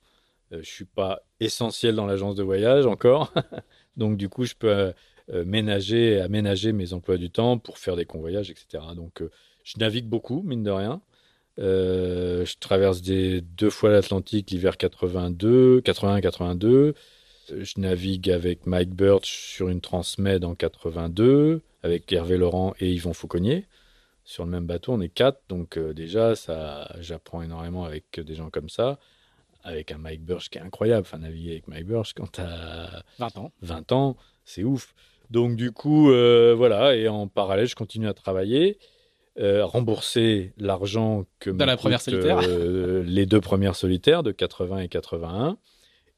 je 0.50 0.56
ne 0.58 0.62
suis 0.62 0.84
pas 0.84 1.22
essentiel 1.40 1.94
dans 1.94 2.06
l'agence 2.06 2.36
de 2.36 2.42
voyage 2.42 2.86
encore. 2.86 3.32
Donc, 3.96 4.16
du 4.16 4.28
coup, 4.28 4.44
je 4.44 4.54
peux 4.54 4.92
ménager, 5.32 6.20
aménager 6.20 6.72
mes 6.72 6.92
emplois 6.92 7.16
du 7.16 7.30
temps 7.30 7.58
pour 7.58 7.78
faire 7.78 7.96
des 7.96 8.04
convoyages, 8.04 8.50
etc. 8.50 8.84
Donc, 8.94 9.22
je 9.64 9.78
navigue 9.78 10.06
beaucoup, 10.06 10.42
mine 10.42 10.62
de 10.62 10.70
rien. 10.70 11.00
je 11.58 12.58
traverse 12.60 13.02
deux 13.02 13.70
fois 13.70 13.90
l'Atlantique 13.90 14.50
l'hiver 14.50 14.76
82, 14.76 15.80
81-82. 15.80 16.94
Je 17.48 17.80
navigue 17.80 18.30
avec 18.30 18.66
Mike 18.66 18.94
Birch 18.94 19.26
sur 19.26 19.68
une 19.68 19.80
Transmed 19.80 20.44
en 20.44 20.54
82, 20.54 21.62
avec 21.82 22.10
Hervé 22.12 22.36
Laurent 22.36 22.74
et 22.80 22.92
Yvon 22.92 23.12
Fauconnier. 23.12 23.66
Sur 24.24 24.44
le 24.44 24.50
même 24.50 24.66
bateau, 24.66 24.92
on 24.92 25.00
est 25.00 25.10
quatre, 25.10 25.42
donc 25.48 25.76
euh, 25.76 25.92
déjà, 25.92 26.34
ça, 26.34 26.90
j'apprends 27.00 27.42
énormément 27.42 27.84
avec 27.84 28.18
des 28.18 28.34
gens 28.34 28.48
comme 28.48 28.70
ça. 28.70 28.98
Avec 29.62 29.92
un 29.92 29.98
Mike 29.98 30.24
Birch 30.24 30.48
qui 30.50 30.58
est 30.58 30.62
incroyable. 30.62 31.06
Enfin, 31.06 31.18
naviguer 31.18 31.52
avec 31.52 31.68
Mike 31.68 31.86
Birch 31.86 32.12
quand 32.14 32.30
t'as 32.32 33.02
20 33.18 33.38
ans, 33.38 33.52
20 33.62 33.92
ans 33.92 34.16
c'est 34.44 34.62
ouf. 34.62 34.94
Donc, 35.30 35.56
du 35.56 35.72
coup, 35.72 36.10
euh, 36.10 36.54
voilà. 36.56 36.94
Et 36.96 37.08
en 37.08 37.28
parallèle, 37.28 37.66
je 37.66 37.74
continue 37.74 38.08
à 38.08 38.14
travailler. 38.14 38.78
Euh, 39.38 39.64
rembourser 39.64 40.52
l'argent 40.58 41.24
que 41.40 41.50
Dans 41.50 41.66
la 41.66 41.76
première 41.76 42.00
solitaire. 42.00 42.40
les 42.46 43.26
deux 43.26 43.40
premières 43.40 43.74
solitaires 43.74 44.22
de 44.22 44.32
80 44.32 44.80
et 44.80 44.88
81. 44.88 45.56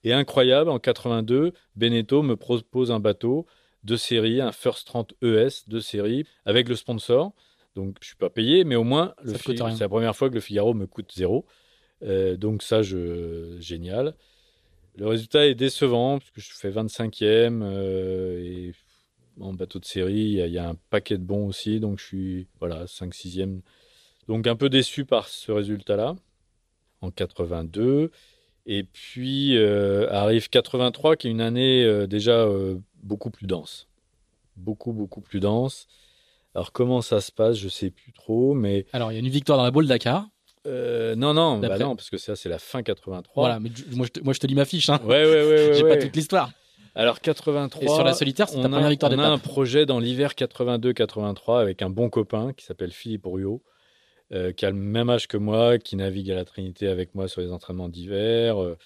Et 0.07 0.13
incroyable, 0.13 0.71
en 0.71 0.79
82, 0.79 1.53
Beneteau 1.75 2.23
me 2.23 2.37
propose 2.37 2.93
un 2.93 3.01
bateau 3.01 3.45
de 3.83 3.97
série, 3.97 4.41
un 4.41 4.53
First 4.53 4.87
30 4.87 5.15
ES 5.21 5.65
de 5.67 5.81
série, 5.81 6.25
avec 6.45 6.69
le 6.69 6.77
sponsor. 6.77 7.33
Donc, 7.75 7.97
je 8.01 8.07
suis 8.07 8.17
pas 8.17 8.31
payé, 8.31 8.63
mais 8.63 8.77
au 8.77 8.85
moins, 8.85 9.17
c'est 9.25 9.59
la 9.81 9.89
première 9.89 10.15
fois 10.15 10.29
que 10.29 10.35
le 10.35 10.41
Figaro 10.41 10.75
me 10.75 10.87
coûte 10.87 11.11
zéro. 11.13 11.45
Euh, 12.05 12.37
donc, 12.37 12.63
ça, 12.63 12.83
je... 12.83 13.57
génial. 13.59 14.15
Le 14.95 15.09
résultat 15.09 15.45
est 15.49 15.57
décevant, 15.57 16.21
parce 16.21 16.31
que 16.31 16.41
je 16.41 16.53
fais 16.55 16.71
25e, 16.71 17.63
euh, 17.65 18.39
et 18.45 18.75
en 19.41 19.55
bateau 19.55 19.81
de 19.81 19.87
série, 19.87 20.39
il 20.39 20.53
y, 20.53 20.59
a 20.59 20.69
un 20.69 20.77
paquet 20.89 21.19
de 21.19 21.25
bons 21.25 21.49
aussi, 21.49 21.81
donc 21.81 21.99
je 21.99 22.05
suis, 22.05 22.47
voilà, 22.61 22.85
5-6e. 22.85 23.61
Donc, 24.29 24.47
un 24.47 24.55
peu 24.55 24.69
déçu 24.69 25.05
par 25.05 25.27
ce 25.27 25.51
résultat-là, 25.51 26.15
en 27.01 27.11
82. 27.11 28.13
Et 28.67 28.83
puis 28.83 29.57
euh, 29.57 30.11
arrive 30.11 30.49
83, 30.49 31.17
qui 31.17 31.29
est 31.29 31.31
une 31.31 31.41
année 31.41 31.85
euh, 31.85 32.07
déjà 32.07 32.33
euh, 32.33 32.77
beaucoup 33.03 33.31
plus 33.31 33.47
dense. 33.47 33.87
Beaucoup, 34.57 34.93
beaucoup 34.93 35.21
plus 35.21 35.39
dense. 35.39 35.87
Alors 36.55 36.73
comment 36.73 37.01
ça 37.01 37.21
se 37.21 37.31
passe, 37.31 37.57
je 37.57 37.69
sais 37.69 37.91
plus 37.91 38.13
trop, 38.13 38.55
mais... 38.55 38.87
Alors 38.93 39.13
il 39.13 39.15
y 39.15 39.19
a 39.19 39.21
une 39.21 39.29
victoire 39.29 39.59
dans 39.59 39.65
la 39.65 39.71
boule 39.71 39.87
Dakar. 39.87 40.29
non, 40.65 41.33
non, 41.33 41.59
bah 41.59 41.79
non, 41.79 41.95
parce 41.95 42.11
que 42.11 42.19
ça 42.19 42.35
c'est 42.35 42.49
la 42.49 42.59
fin 42.59 42.83
83. 42.83 43.41
Voilà, 43.41 43.61
mais 43.61 43.71
moi, 43.93 44.07
je 44.07 44.13
te, 44.13 44.21
moi 44.21 44.33
je 44.33 44.41
te 44.41 44.47
lis 44.47 44.55
ma 44.55 44.65
fiche. 44.65 44.89
Hein. 44.89 44.99
Ouais, 45.05 45.25
ouais, 45.25 45.47
ouais. 45.47 45.75
J'ai 45.75 45.83
pas 45.85 45.97
toute 45.97 46.17
l'histoire. 46.17 46.51
Alors 46.97 47.21
83. 47.21 47.85
Et 47.85 47.87
sur 47.89 48.03
la 48.03 48.15
solitaire, 48.15 48.49
c'est 48.49 48.61
ta 48.61 48.69
première 48.69 48.89
victoire 48.89 49.13
On 49.13 49.19
a 49.19 49.29
un 49.29 49.39
projet 49.39 49.87
dans 49.87 50.01
l'hiver 50.01 50.33
82-83 50.33 51.61
avec 51.61 51.83
un 51.83 51.91
bon 51.91 52.09
copain 52.09 52.53
qui 52.55 52.65
s'appelle 52.65 52.91
Philippe 52.91 53.27
Rouillot. 53.27 53.63
Euh, 54.33 54.51
qui 54.51 54.67
a 54.67 54.71
le 54.71 54.77
même 54.77 55.09
âge 55.09 55.29
que 55.29 55.37
moi, 55.37 55.79
qui 55.79 55.95
navigue 55.95 56.33
à 56.33 56.35
la 56.35 56.45
Trinité 56.45 56.89
avec 56.89 57.15
moi 57.15 57.29
sur 57.29 57.41
les 57.41 57.53
entraînements 57.53 57.89
d'hiver. 57.89 58.61
Euh, 58.61 58.77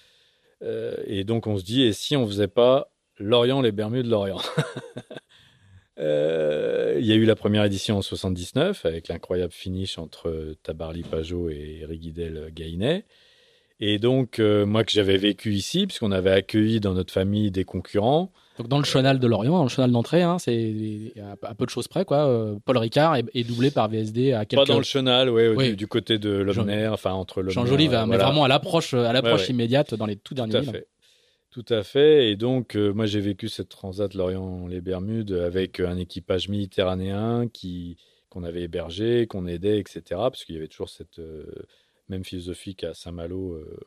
euh, 0.61 0.95
et 1.07 1.23
donc 1.23 1.47
on 1.47 1.57
se 1.57 1.63
dit, 1.63 1.81
et 1.81 1.93
si 1.93 2.15
on 2.15 2.27
faisait 2.27 2.47
pas 2.47 2.91
Lorient, 3.17 3.61
les 3.61 3.71
Bermudes, 3.71 4.05
Lorient 4.05 4.41
Il 5.97 7.07
y 7.07 7.11
a 7.11 7.15
eu 7.15 7.25
la 7.25 7.35
première 7.35 7.63
édition 7.63 7.97
en 7.97 8.01
79 8.03 8.85
avec 8.85 9.07
l'incroyable 9.07 9.53
finish 9.53 9.97
entre 9.97 10.55
Tabarly 10.61 11.03
Pajot 11.03 11.49
et 11.49 11.85
Riguidel 11.87 12.51
Gainet. 12.53 13.05
Et 13.79 13.97
donc, 13.97 14.39
moi 14.39 14.83
que 14.83 14.91
j'avais 14.91 15.17
vécu 15.17 15.53
ici, 15.53 15.85
puisqu'on 15.85 16.11
avait 16.11 16.31
accueilli 16.31 16.79
dans 16.79 16.93
notre 16.93 17.13
famille 17.13 17.51
des 17.51 17.65
concurrents, 17.65 18.31
donc 18.57 18.67
dans 18.67 18.77
le 18.77 18.83
chenal 18.83 19.19
de 19.19 19.27
Lorient, 19.27 19.57
dans 19.57 19.63
le 19.63 19.69
chenal 19.69 19.91
d'entrée, 19.91 20.23
hein, 20.23 20.37
c'est 20.39 21.13
à, 21.43 21.55
peu 21.55 21.65
de 21.65 21.69
choses 21.69 21.87
près, 21.87 22.05
quoi. 22.05 22.27
Euh, 22.27 22.55
Paul 22.65 22.77
Ricard 22.77 23.15
est, 23.15 23.43
doublé 23.43 23.71
par 23.71 23.87
VSD 23.87 24.33
à 24.33 24.45
quelques... 24.45 24.67
Pas 24.67 24.71
dans 24.71 24.77
le 24.77 24.83
chenal, 24.83 25.29
oui. 25.29 25.75
Du, 25.75 25.87
côté 25.87 26.19
de 26.19 26.29
Lomner, 26.29 26.87
enfin 26.87 27.11
entre 27.11 27.43
Jean 27.49 27.65
Jolive, 27.65 27.97
mais 28.07 28.17
vraiment 28.17 28.43
à 28.43 28.47
l'approche, 28.47 28.93
à 28.93 29.13
l'approche 29.13 29.49
immédiate 29.49 29.93
dans 29.93 30.05
les 30.05 30.17
tout 30.17 30.33
derniers. 30.33 30.51
Tout 30.51 30.69
à 30.69 30.71
fait. 30.71 30.87
Tout 31.51 31.65
à 31.67 31.83
fait. 31.83 32.31
Et 32.31 32.37
donc, 32.37 32.77
euh, 32.77 32.93
moi, 32.93 33.05
j'ai 33.05 33.19
vécu 33.19 33.49
cette 33.49 33.67
transat 33.67 34.13
Lorient-les 34.13 34.79
Bermudes 34.79 35.33
avec 35.33 35.81
un 35.81 35.97
équipage 35.97 36.47
méditerranéen 36.47 37.47
qui 37.49 37.97
qu'on 38.29 38.45
avait 38.45 38.61
hébergé, 38.61 39.27
qu'on 39.27 39.45
aidait, 39.45 39.77
etc. 39.77 40.01
Parce 40.11 40.45
qu'il 40.45 40.55
y 40.55 40.57
avait 40.57 40.69
toujours 40.69 40.87
cette 40.87 41.19
euh, 41.19 41.43
même 42.07 42.23
philosophie 42.23 42.75
qu'à 42.75 42.93
Saint-Malo 42.93 43.55
euh, 43.55 43.77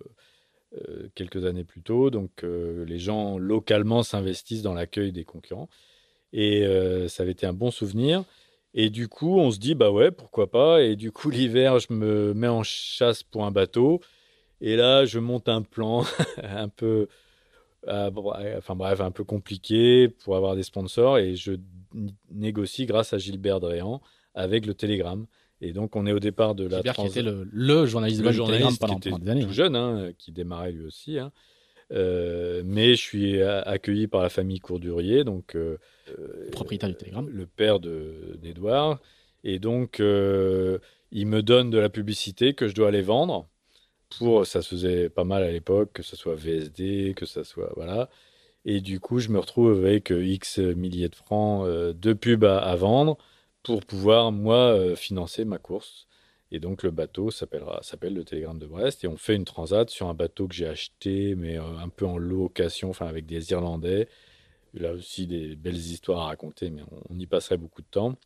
quelques 1.14 1.44
années 1.44 1.64
plus 1.64 1.82
tôt. 1.82 2.10
Donc 2.10 2.44
euh, 2.44 2.84
les 2.84 2.98
gens 2.98 3.38
localement 3.38 4.02
s'investissent 4.02 4.62
dans 4.62 4.74
l'accueil 4.74 5.12
des 5.12 5.24
concurrents. 5.24 5.68
Et 6.32 6.64
euh, 6.64 7.08
ça 7.08 7.22
avait 7.22 7.32
été 7.32 7.46
un 7.46 7.52
bon 7.52 7.70
souvenir. 7.70 8.24
Et 8.74 8.90
du 8.90 9.08
coup, 9.08 9.38
on 9.38 9.50
se 9.52 9.58
dit, 9.58 9.74
bah 9.74 9.90
ouais, 9.90 10.10
pourquoi 10.10 10.50
pas. 10.50 10.82
Et 10.82 10.96
du 10.96 11.12
coup, 11.12 11.30
l'hiver, 11.30 11.78
je 11.78 11.92
me 11.92 12.34
mets 12.34 12.48
en 12.48 12.62
chasse 12.62 13.22
pour 13.22 13.44
un 13.44 13.50
bateau. 13.50 14.00
Et 14.60 14.76
là, 14.76 15.04
je 15.04 15.18
monte 15.18 15.48
un 15.48 15.62
plan 15.62 16.04
un 16.42 16.68
peu, 16.68 17.08
enfin 17.87 18.74
bref, 18.74 19.00
un 19.00 19.10
peu 19.10 19.24
compliqué 19.24 20.08
pour 20.08 20.37
avoir 20.37 20.56
des 20.56 20.62
sponsors. 20.62 21.18
Et 21.18 21.37
je 21.37 21.52
négocie 22.30 22.87
grâce 22.87 23.12
à 23.12 23.18
Gilbert 23.18 23.60
Dréan 23.60 24.00
avec 24.34 24.66
le 24.66 24.74
Télégramme. 24.74 25.26
Et 25.64 25.72
donc, 25.72 25.96
on 25.96 26.07
est 26.07 26.12
au 26.12 26.20
départ 26.20 26.55
de 26.55 26.64
la 26.64 26.77
Gilbert 26.77 26.94
qui 26.94 27.07
était 27.07 27.22
le, 27.22 27.87
journaliste 27.87 28.20
de 28.20 28.33
journaliste 28.33 28.79
pendant, 28.79 28.98
qui 28.98 29.09
était 29.09 29.18
des 29.18 29.31
années. 29.31 29.46
Tout 29.46 29.53
jeune, 29.53 29.74
hein, 29.74 30.12
qui 30.18 30.31
démarrait 30.31 30.72
lui 30.72 30.85
aussi. 30.85 31.18
Hein. 31.18 31.33
Euh, 31.92 32.62
mais 32.64 32.90
je 32.90 33.00
suis 33.00 33.42
accueilli 33.42 34.07
par 34.07 34.22
la 34.22 34.29
famille 34.29 34.59
Courdurier, 34.59 35.24
donc 35.24 35.55
euh, 35.55 35.79
propriétaire 36.53 36.88
du 36.88 36.96
Télégramme, 36.96 37.29
le 37.29 37.46
père 37.46 37.81
d'Edouard. 37.81 39.00
Et 39.42 39.59
donc, 39.59 40.00
euh, 40.00 40.79
il 41.12 41.27
me 41.27 41.42
donne 41.42 41.70
de 41.70 41.79
la 41.79 41.88
publicité 41.88 42.55
que 42.55 42.68
je 42.68 42.74
dois 42.74 42.88
aller 42.88 43.03
vendre 43.03 43.48
pour, 44.18 44.46
ça 44.46 44.62
se 44.62 44.68
faisait 44.68 45.09
pas 45.09 45.24
mal 45.24 45.42
à 45.42 45.50
l'époque, 45.50 45.90
que 45.92 46.03
ce 46.03 46.14
soit 46.14 46.35
VSD, 46.35 47.14
que 47.16 47.27
ça 47.27 47.42
soit, 47.42 47.72
voilà. 47.74 48.09
Et 48.64 48.81
du 48.81 49.00
coup, 49.00 49.18
je 49.18 49.29
me 49.29 49.38
retrouve 49.38 49.72
avec 49.72 50.11
X 50.11 50.59
milliers 50.59 51.09
de 51.09 51.16
francs 51.16 51.66
de 51.66 52.12
pub 52.12 52.44
à, 52.44 52.74
vendre 52.77 53.18
pour 53.64 53.85
pouvoir, 53.85 54.31
moi, 54.31 54.94
financer 54.96 55.44
ma 55.44 55.59
course. 55.59 56.07
Et 56.53 56.61
donc, 56.61 56.85
le 56.85 56.92
bateau 56.92 57.33
s'appelle 57.33 58.14
le 58.14 58.24
Télégramme 58.24 58.61
de 58.61 58.66
Brest. 58.66 59.03
Et 59.03 59.09
on 59.09 59.16
fait 59.16 59.35
une 59.35 59.44
transat 59.44 59.90
sur 59.90 60.09
un 60.09 60.14
bateau 60.14 60.46
que 60.46 60.55
j'ai 60.55 60.68
acheté, 60.68 61.35
mais 61.35 61.57
un 61.57 61.88
peu 61.88 62.07
en 62.07 62.16
location, 62.16 62.90
enfin, 62.90 63.07
avec 63.07 63.27
des 63.27 63.50
Irlandais. 63.50 64.09
Il 64.74 64.87
a 64.87 64.92
aussi 64.92 65.27
des 65.27 65.57
belles 65.57 65.77
histoires 65.77 66.20
à 66.20 66.27
raconter, 66.27 66.70
mais 66.70 66.83
on, 67.11 67.18
y 67.18 67.27
passerait 67.27 67.57
beaucoup 67.57 67.83
de 67.83 67.88
temps. 67.90 68.16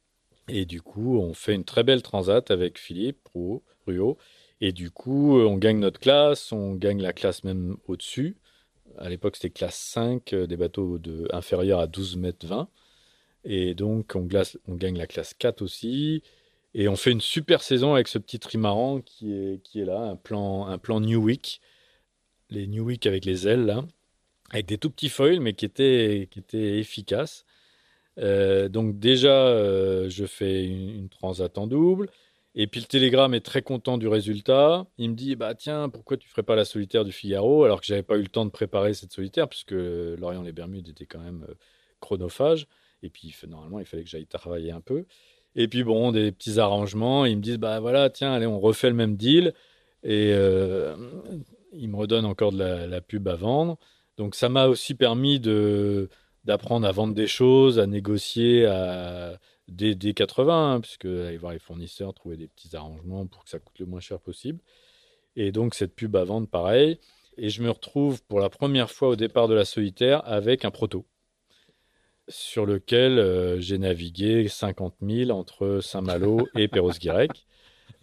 Et 0.48 0.64
du 0.64 0.82
coup, 0.82 1.18
on 1.18 1.34
fait 1.34 1.54
une 1.54 1.64
très 1.64 1.84
belle 1.84 2.02
transat 2.02 2.50
avec 2.50 2.78
Philippe 2.78 3.28
Ruot. 3.34 4.18
Et 4.60 4.72
du 4.72 4.90
coup, 4.90 5.38
on 5.38 5.56
gagne 5.56 5.78
notre 5.78 6.00
classe, 6.00 6.52
on 6.52 6.74
gagne 6.74 7.00
la 7.00 7.12
classe 7.12 7.44
même 7.44 7.76
au-dessus. 7.86 8.36
À 8.96 9.08
l'époque, 9.08 9.36
c'était 9.36 9.50
classe 9.50 9.78
5, 9.78 10.32
euh, 10.32 10.46
des 10.46 10.56
bateaux 10.56 10.98
de, 10.98 11.28
inférieurs 11.32 11.80
à 11.80 11.86
12 11.86 12.16
mètres 12.16 12.46
20. 12.46 12.68
Et 13.44 13.74
donc, 13.74 14.12
on, 14.14 14.22
gagne 14.22 14.98
la 14.98 15.06
classe 15.06 15.34
4 15.34 15.62
aussi. 15.62 16.22
Et 16.74 16.88
on 16.88 16.96
fait 16.96 17.12
une 17.12 17.20
super 17.20 17.62
saison 17.62 17.94
avec 17.94 18.08
ce 18.08 18.18
petit 18.18 18.38
trimaran 18.38 19.00
qui 19.00 19.32
est, 19.32 19.62
qui 19.62 19.80
est 19.80 19.84
là, 19.84 20.00
un 20.00 20.16
plan, 20.16 20.66
un 20.66 20.78
plan 20.78 21.00
Newick. 21.00 21.60
Les 22.50 22.66
Newick 22.66 23.06
avec 23.06 23.24
les 23.24 23.48
ailes, 23.48 23.66
là 23.66 23.84
avec 24.50 24.66
des 24.66 24.78
tout 24.78 24.90
petits 24.90 25.08
foils, 25.08 25.40
mais 25.40 25.52
qui 25.54 25.64
étaient, 25.64 26.28
qui 26.30 26.38
étaient 26.38 26.78
efficaces. 26.78 27.44
Euh, 28.18 28.68
donc 28.68 28.98
déjà, 28.98 29.48
euh, 29.48 30.08
je 30.10 30.26
fais 30.26 30.64
une, 30.66 31.08
transat 31.08 31.56
en 31.58 31.66
double. 31.66 32.08
Et 32.54 32.66
puis 32.66 32.80
le 32.80 32.86
télégramme 32.86 33.34
est 33.34 33.44
très 33.44 33.62
content 33.62 33.98
du 33.98 34.08
résultat. 34.08 34.86
Il 34.98 35.10
me 35.10 35.14
dit, 35.14 35.36
bah 35.36 35.54
tiens, 35.54 35.88
pourquoi 35.88 36.16
tu 36.16 36.28
ferais 36.28 36.42
pas 36.42 36.56
la 36.56 36.64
solitaire 36.64 37.04
du 37.04 37.12
Figaro 37.12 37.64
Alors 37.64 37.80
que 37.80 37.86
j'avais 37.86 38.02
pas 38.02 38.16
eu 38.16 38.22
le 38.22 38.28
temps 38.28 38.46
de 38.46 38.50
préparer 38.50 38.94
cette 38.94 39.12
solitaire, 39.12 39.48
puisque 39.48 39.72
Lorient-les-Bermudes 39.72 40.88
était 40.88 41.06
quand 41.06 41.20
même 41.20 41.46
euh, 41.48 41.54
chronophage. 42.00 42.66
Et 43.02 43.10
puis 43.10 43.34
normalement, 43.48 43.78
il 43.78 43.86
fallait 43.86 44.04
que 44.04 44.10
j'aille 44.10 44.26
travailler 44.26 44.72
un 44.72 44.80
peu. 44.80 45.06
Et 45.54 45.68
puis 45.68 45.84
bon, 45.84 46.12
des 46.12 46.32
petits 46.32 46.58
arrangements. 46.58 47.24
Ils 47.24 47.36
me 47.36 47.42
disent, 47.42 47.58
bah 47.58 47.80
voilà, 47.80 48.10
tiens, 48.10 48.32
allez, 48.32 48.46
on 48.46 48.60
refait 48.60 48.88
le 48.88 48.94
même 48.94 49.16
deal. 49.16 49.54
Et 50.02 50.32
ils 51.72 51.88
me 51.88 51.96
redonnent 51.96 52.24
encore 52.24 52.52
de 52.52 52.58
la, 52.58 53.00
pub 53.00 53.28
à 53.28 53.34
vendre. 53.34 53.78
Donc 54.16 54.34
ça 54.34 54.48
m'a 54.48 54.66
aussi 54.66 54.94
permis 54.94 55.40
d'apprendre 56.44 56.86
à 56.86 56.92
vendre 56.92 57.14
des 57.14 57.26
choses, 57.26 57.78
à 57.78 57.86
négocier 57.86 58.66
à 58.66 59.38
dès, 59.68 60.14
80, 60.14 60.74
hein, 60.74 60.80
puisque 60.80 61.04
aller 61.04 61.36
voir 61.36 61.52
les 61.52 61.58
fournisseurs, 61.58 62.14
trouver 62.14 62.36
des 62.36 62.48
petits 62.48 62.74
arrangements 62.74 63.26
pour 63.26 63.44
que 63.44 63.50
ça 63.50 63.58
coûte 63.58 63.78
le 63.78 63.86
moins 63.86 64.00
cher 64.00 64.18
possible. 64.20 64.60
Et 65.36 65.52
donc 65.52 65.74
cette 65.74 65.94
pub 65.94 66.16
à 66.16 66.24
vendre, 66.24 66.48
pareil. 66.48 66.98
Et 67.36 67.50
je 67.50 67.62
me 67.62 67.70
retrouve 67.70 68.22
pour 68.24 68.40
la 68.40 68.48
première 68.48 68.90
fois 68.90 69.08
au 69.08 69.16
départ 69.16 69.46
de 69.46 69.54
la 69.54 69.64
solitaire 69.64 70.22
avec 70.24 70.64
un 70.64 70.70
proto 70.70 71.06
sur 72.28 72.66
lequel 72.66 73.18
euh, 73.18 73.60
j'ai 73.60 73.78
navigué 73.78 74.48
50 74.48 74.94
000 75.02 75.30
entre 75.30 75.80
Saint-Malo 75.82 76.48
et 76.54 76.68
Perros-Guirec. 76.68 77.30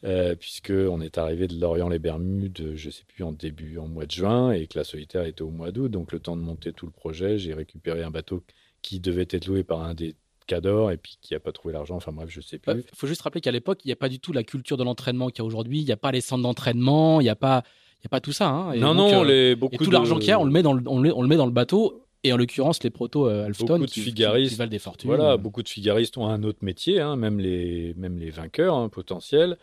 Euh, 0.04 0.36
puisqu'on 0.36 1.02
est 1.02 1.18
arrivé 1.18 1.48
de 1.48 1.60
Lorient-les-Bermudes, 1.60 2.74
je 2.76 2.88
ne 2.88 2.92
sais 2.92 3.06
plus, 3.08 3.24
en 3.24 3.32
début, 3.32 3.80
en 3.80 3.88
mois 3.88 4.06
de 4.06 4.12
juin, 4.12 4.52
et 4.52 4.68
que 4.68 4.78
la 4.78 4.84
solitaire 4.84 5.24
était 5.24 5.42
au 5.42 5.50
mois 5.50 5.72
d'août. 5.72 5.90
Donc, 5.90 6.12
le 6.12 6.20
temps 6.20 6.36
de 6.36 6.42
monter 6.42 6.74
tout 6.74 6.86
le 6.86 6.92
projet, 6.92 7.40
j'ai 7.40 7.56
récupéré 7.56 8.04
un 8.04 8.12
bateau 8.12 8.44
qui 8.84 9.00
devait 9.00 9.28
être 9.30 9.48
loué 9.48 9.64
par 9.64 9.82
un 9.82 9.96
des 9.96 10.16
cadors 10.46 10.92
et 10.92 10.98
puis 10.98 11.18
qui 11.22 11.34
n'a 11.34 11.40
pas 11.40 11.52
trouvé 11.52 11.74
l'argent. 11.74 11.96
Enfin 11.96 12.12
bref, 12.12 12.30
je 12.30 12.42
sais 12.42 12.60
plus. 12.60 12.74
Il 12.78 12.98
faut 12.98 13.08
juste 13.08 13.22
rappeler 13.22 13.42
qu'à 13.42 13.52
l'époque, 13.52 13.80
il 13.84 13.88
n'y 13.88 13.94
a 13.94 13.98
pas 13.98 14.10
du 14.10 14.20
tout 14.20 14.32
la 14.32 14.44
culture 14.44 14.78
de 14.78 14.84
l'entraînement 14.84 15.30
qu'il 15.30 15.40
y 15.40 15.42
a 15.42 15.46
aujourd'hui. 15.46 15.80
Il 15.80 15.86
n'y 15.86 15.92
a 15.92 15.98
pas 15.98 16.12
les 16.12 16.22
centres 16.22 16.44
d'entraînement, 16.44 17.20
il 17.20 17.24
n'y 17.24 17.30
a 17.30 17.36
pas, 17.36 17.64
il 18.04 18.08
a 18.08 18.10
pas 18.10 18.22
tout 18.22 18.32
ça. 18.32 18.50
Hein. 18.50 18.76
non, 18.76 18.94
non, 18.94 19.24
euh, 19.24 19.26
les, 19.26 19.56
beaucoup 19.56 19.76
et 19.76 19.78
tout 19.78 19.92
l'argent 19.92 20.18
qu'il 20.18 20.30
y 20.30 20.32
a, 20.32 20.40
on 20.40 20.46
le 20.46 20.52
met 20.52 20.62
dans 20.62 20.74
le, 20.74 20.84
on 20.88 21.00
le, 21.00 21.28
met 21.28 21.38
dans 21.38 21.46
le 21.46 21.52
bateau. 21.52 22.05
Et 22.26 22.34
en 22.34 22.38
l'occurrence, 22.38 22.82
les 22.84 22.90
protos 22.90 23.30
euh, 23.30 23.52
qui, 23.88 24.02
figaristes, 24.02 24.58
valent 24.58 24.70
des 24.70 24.80
fortunes. 24.80 25.10
Voilà, 25.10 25.38
beaucoup 25.38 25.62
de 25.62 25.70
figaristes 25.70 26.18
ont 26.18 26.28
un 26.28 26.42
autre 26.44 26.60
métier, 26.64 27.00
hein, 27.00 27.16
même 27.16 27.40
les, 27.40 27.94
même 27.98 28.18
les 28.18 28.32
vainqueurs 28.32 28.76
hein, 28.76 28.90
potentiels. 28.90 29.58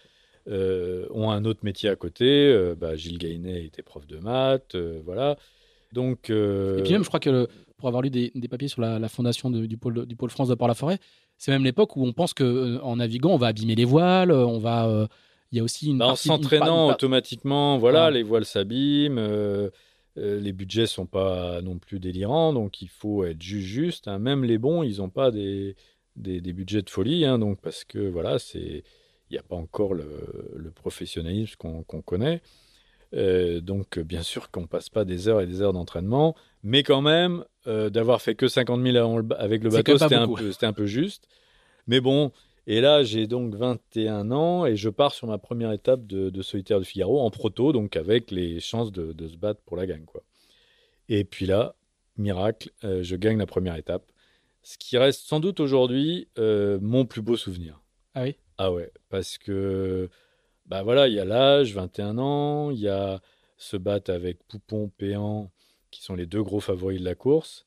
Euh, 0.49 1.07
ont 1.11 1.31
un 1.31 1.45
autre 1.45 1.61
métier 1.63 1.89
à 1.89 1.95
côté. 1.95 2.25
Euh, 2.49 2.75
bah, 2.75 2.97
Gilles 2.97 3.19
Gainet 3.19 3.65
était 3.65 3.83
prof 3.83 4.07
de 4.07 4.19
maths, 4.19 4.75
euh, 4.75 5.01
voilà. 5.05 5.37
Donc, 5.93 6.31
Et 6.31 6.83
puis 6.83 6.93
même, 6.93 7.05
je 7.05 7.09
crois 7.09 7.21
que 7.21 7.49
pour 7.77 7.89
avoir 7.89 8.03
lu 8.03 8.11
des, 8.11 8.31
papiers 8.49 8.69
sur 8.69 8.81
la, 8.81 9.09
fondation 9.09 9.51
du, 9.51 9.77
pôle, 9.77 10.07
du 10.07 10.17
pôle 10.17 10.31
France 10.31 10.49
de 10.49 10.55
Port-la-Forêt, 10.55 10.99
c'est 11.37 11.51
même 11.53 11.65
l'époque 11.65 11.97
où 11.97 12.05
on 12.05 12.13
pense 12.13 12.33
qu'en 12.33 12.97
naviguant, 12.97 13.35
on 13.35 13.37
va 13.37 13.49
abîmer 13.49 13.75
les 13.75 13.85
voiles, 13.85 14.33
on 14.33 14.59
va... 14.59 15.09
Il 15.51 15.59
y 15.59 15.61
a 15.61 15.65
aussi 15.65 15.91
une 15.91 15.99
bah, 15.99 16.07
En 16.09 16.17
s'entraînant 16.17 16.89
automatiquement, 16.89 17.77
voilà, 17.77 18.11
les 18.11 18.23
voiles 18.23 18.47
s'abîment, 18.47 19.21
les 20.17 20.53
budgets 20.53 20.87
sont 20.87 21.07
pas 21.07 21.63
non 21.63 21.79
plus 21.79 21.99
délirants, 21.99 22.53
donc 22.53 22.83
il 22.83 22.89
faut 22.89 23.25
être 23.25 23.41
juste 23.41 23.67
juste. 23.67 24.09
Hein. 24.09 24.19
Même 24.19 24.45
les 24.45 24.59
bons, 24.59 24.83
ils 24.83 24.99
n'ont 24.99 25.11
pas 25.11 25.31
des, 25.31 25.75
des, 26.17 26.41
budgets 26.53 26.83
de 26.83 26.91
folie, 26.91 27.25
hein, 27.25 27.39
donc 27.39 27.61
parce 27.61 27.85
que 27.85 27.99
voilà, 27.99 28.39
c'est 28.39 28.85
il 29.31 29.37
n'y 29.37 29.39
a 29.39 29.43
pas 29.43 29.57
encore 29.57 29.95
le, 29.95 30.71
professionnalisme 30.75 31.57
qu'on 31.57 32.03
connaît. 32.03 32.43
Euh, 33.15 33.61
donc, 33.61 33.99
bien 33.99 34.23
sûr 34.23 34.51
qu'on 34.51 34.67
passe 34.67 34.91
pas 34.91 35.05
des 35.05 35.27
heures 35.29 35.41
et 35.41 35.47
des 35.47 35.63
heures 35.63 35.73
d'entraînement, 35.73 36.35
mais 36.63 36.83
quand 36.83 37.01
même, 37.01 37.45
euh, 37.67 37.89
d'avoir 37.89 38.21
fait 38.21 38.35
que 38.35 38.47
50 38.49 38.83
000 38.83 39.23
avec 39.39 39.65
le 39.65 39.71
bateau, 39.71 39.97
c'était 39.97 40.15
un, 40.15 40.29
un 40.69 40.73
peu 40.73 40.87
juste. 40.87 41.29
Mais 41.87 42.01
bon, 42.01 42.31
et 42.67 42.81
là, 42.81 43.03
j'ai 43.03 43.27
donc 43.27 43.55
21 43.55 44.31
ans 44.31 44.67
et 44.67 44.77
je 44.77 44.89
pars 44.89 45.13
sur 45.13 45.27
ma 45.27 45.39
première 45.39 45.73
étape 45.73 46.07
de, 46.07 46.43
solitaire 46.43 46.79
de 46.79 46.85
Figaro 46.85 47.21
en 47.21 47.31
proto, 47.31 47.73
donc 47.73 47.97
avec 47.97 48.31
les 48.31 48.61
chances 48.61 48.93
de, 48.93 49.15
se 49.29 49.37
battre 49.37 49.61
pour 49.63 49.77
la 49.77 49.87
gagne. 49.87 50.05
Quoi. 50.05 50.23
Et 51.09 51.25
puis 51.25 51.47
là, 51.47 51.75
miracle, 52.17 52.71
euh, 52.85 53.03
je 53.03 53.17
gagne 53.17 53.39
la 53.39 53.47
première 53.47 53.77
étape. 53.77 54.05
Ce 54.63 54.79
qui 54.79 54.97
reste 54.97 55.23
sans 55.23 55.41
doute 55.41 55.59
aujourd'hui 55.59 56.29
mon 56.37 57.05
plus 57.05 57.23
beau 57.23 57.37
souvenir. 57.37 57.81
Ah 58.15 58.23
oui? 58.23 58.37
Ah 58.59 58.71
ouais, 58.73 58.93
parce 59.09 59.39
que, 59.39 60.09
bah 60.67 60.83
voilà, 60.83 61.09
il 61.09 61.15
y 61.15 61.19
a 61.19 61.25
l'âge, 61.25 61.75
21 61.75 62.19
ans, 62.19 62.71
il 62.71 62.79
y 62.79 62.89
a 62.89 63.21
se 63.63 63.77
battre 63.77 64.13
avec 64.13 64.43
Poupon, 64.49 64.91
Péan, 64.99 65.51
qui 65.91 66.03
sont 66.03 66.15
les 66.15 66.27
deux 66.27 66.43
gros 66.43 66.61
favoris 66.61 67.01
de 67.01 67.05
la 67.05 67.15
course. 67.15 67.65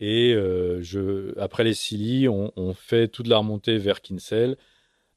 Et 0.00 0.32
euh, 0.34 0.80
je, 0.82 1.38
après 1.38 1.62
les 1.62 1.74
Silly, 1.74 2.26
on, 2.28 2.74
fait 2.74 3.08
toute 3.08 3.26
la 3.28 3.38
remontée 3.38 3.78
vers 3.78 4.00
Kinsell, 4.00 4.56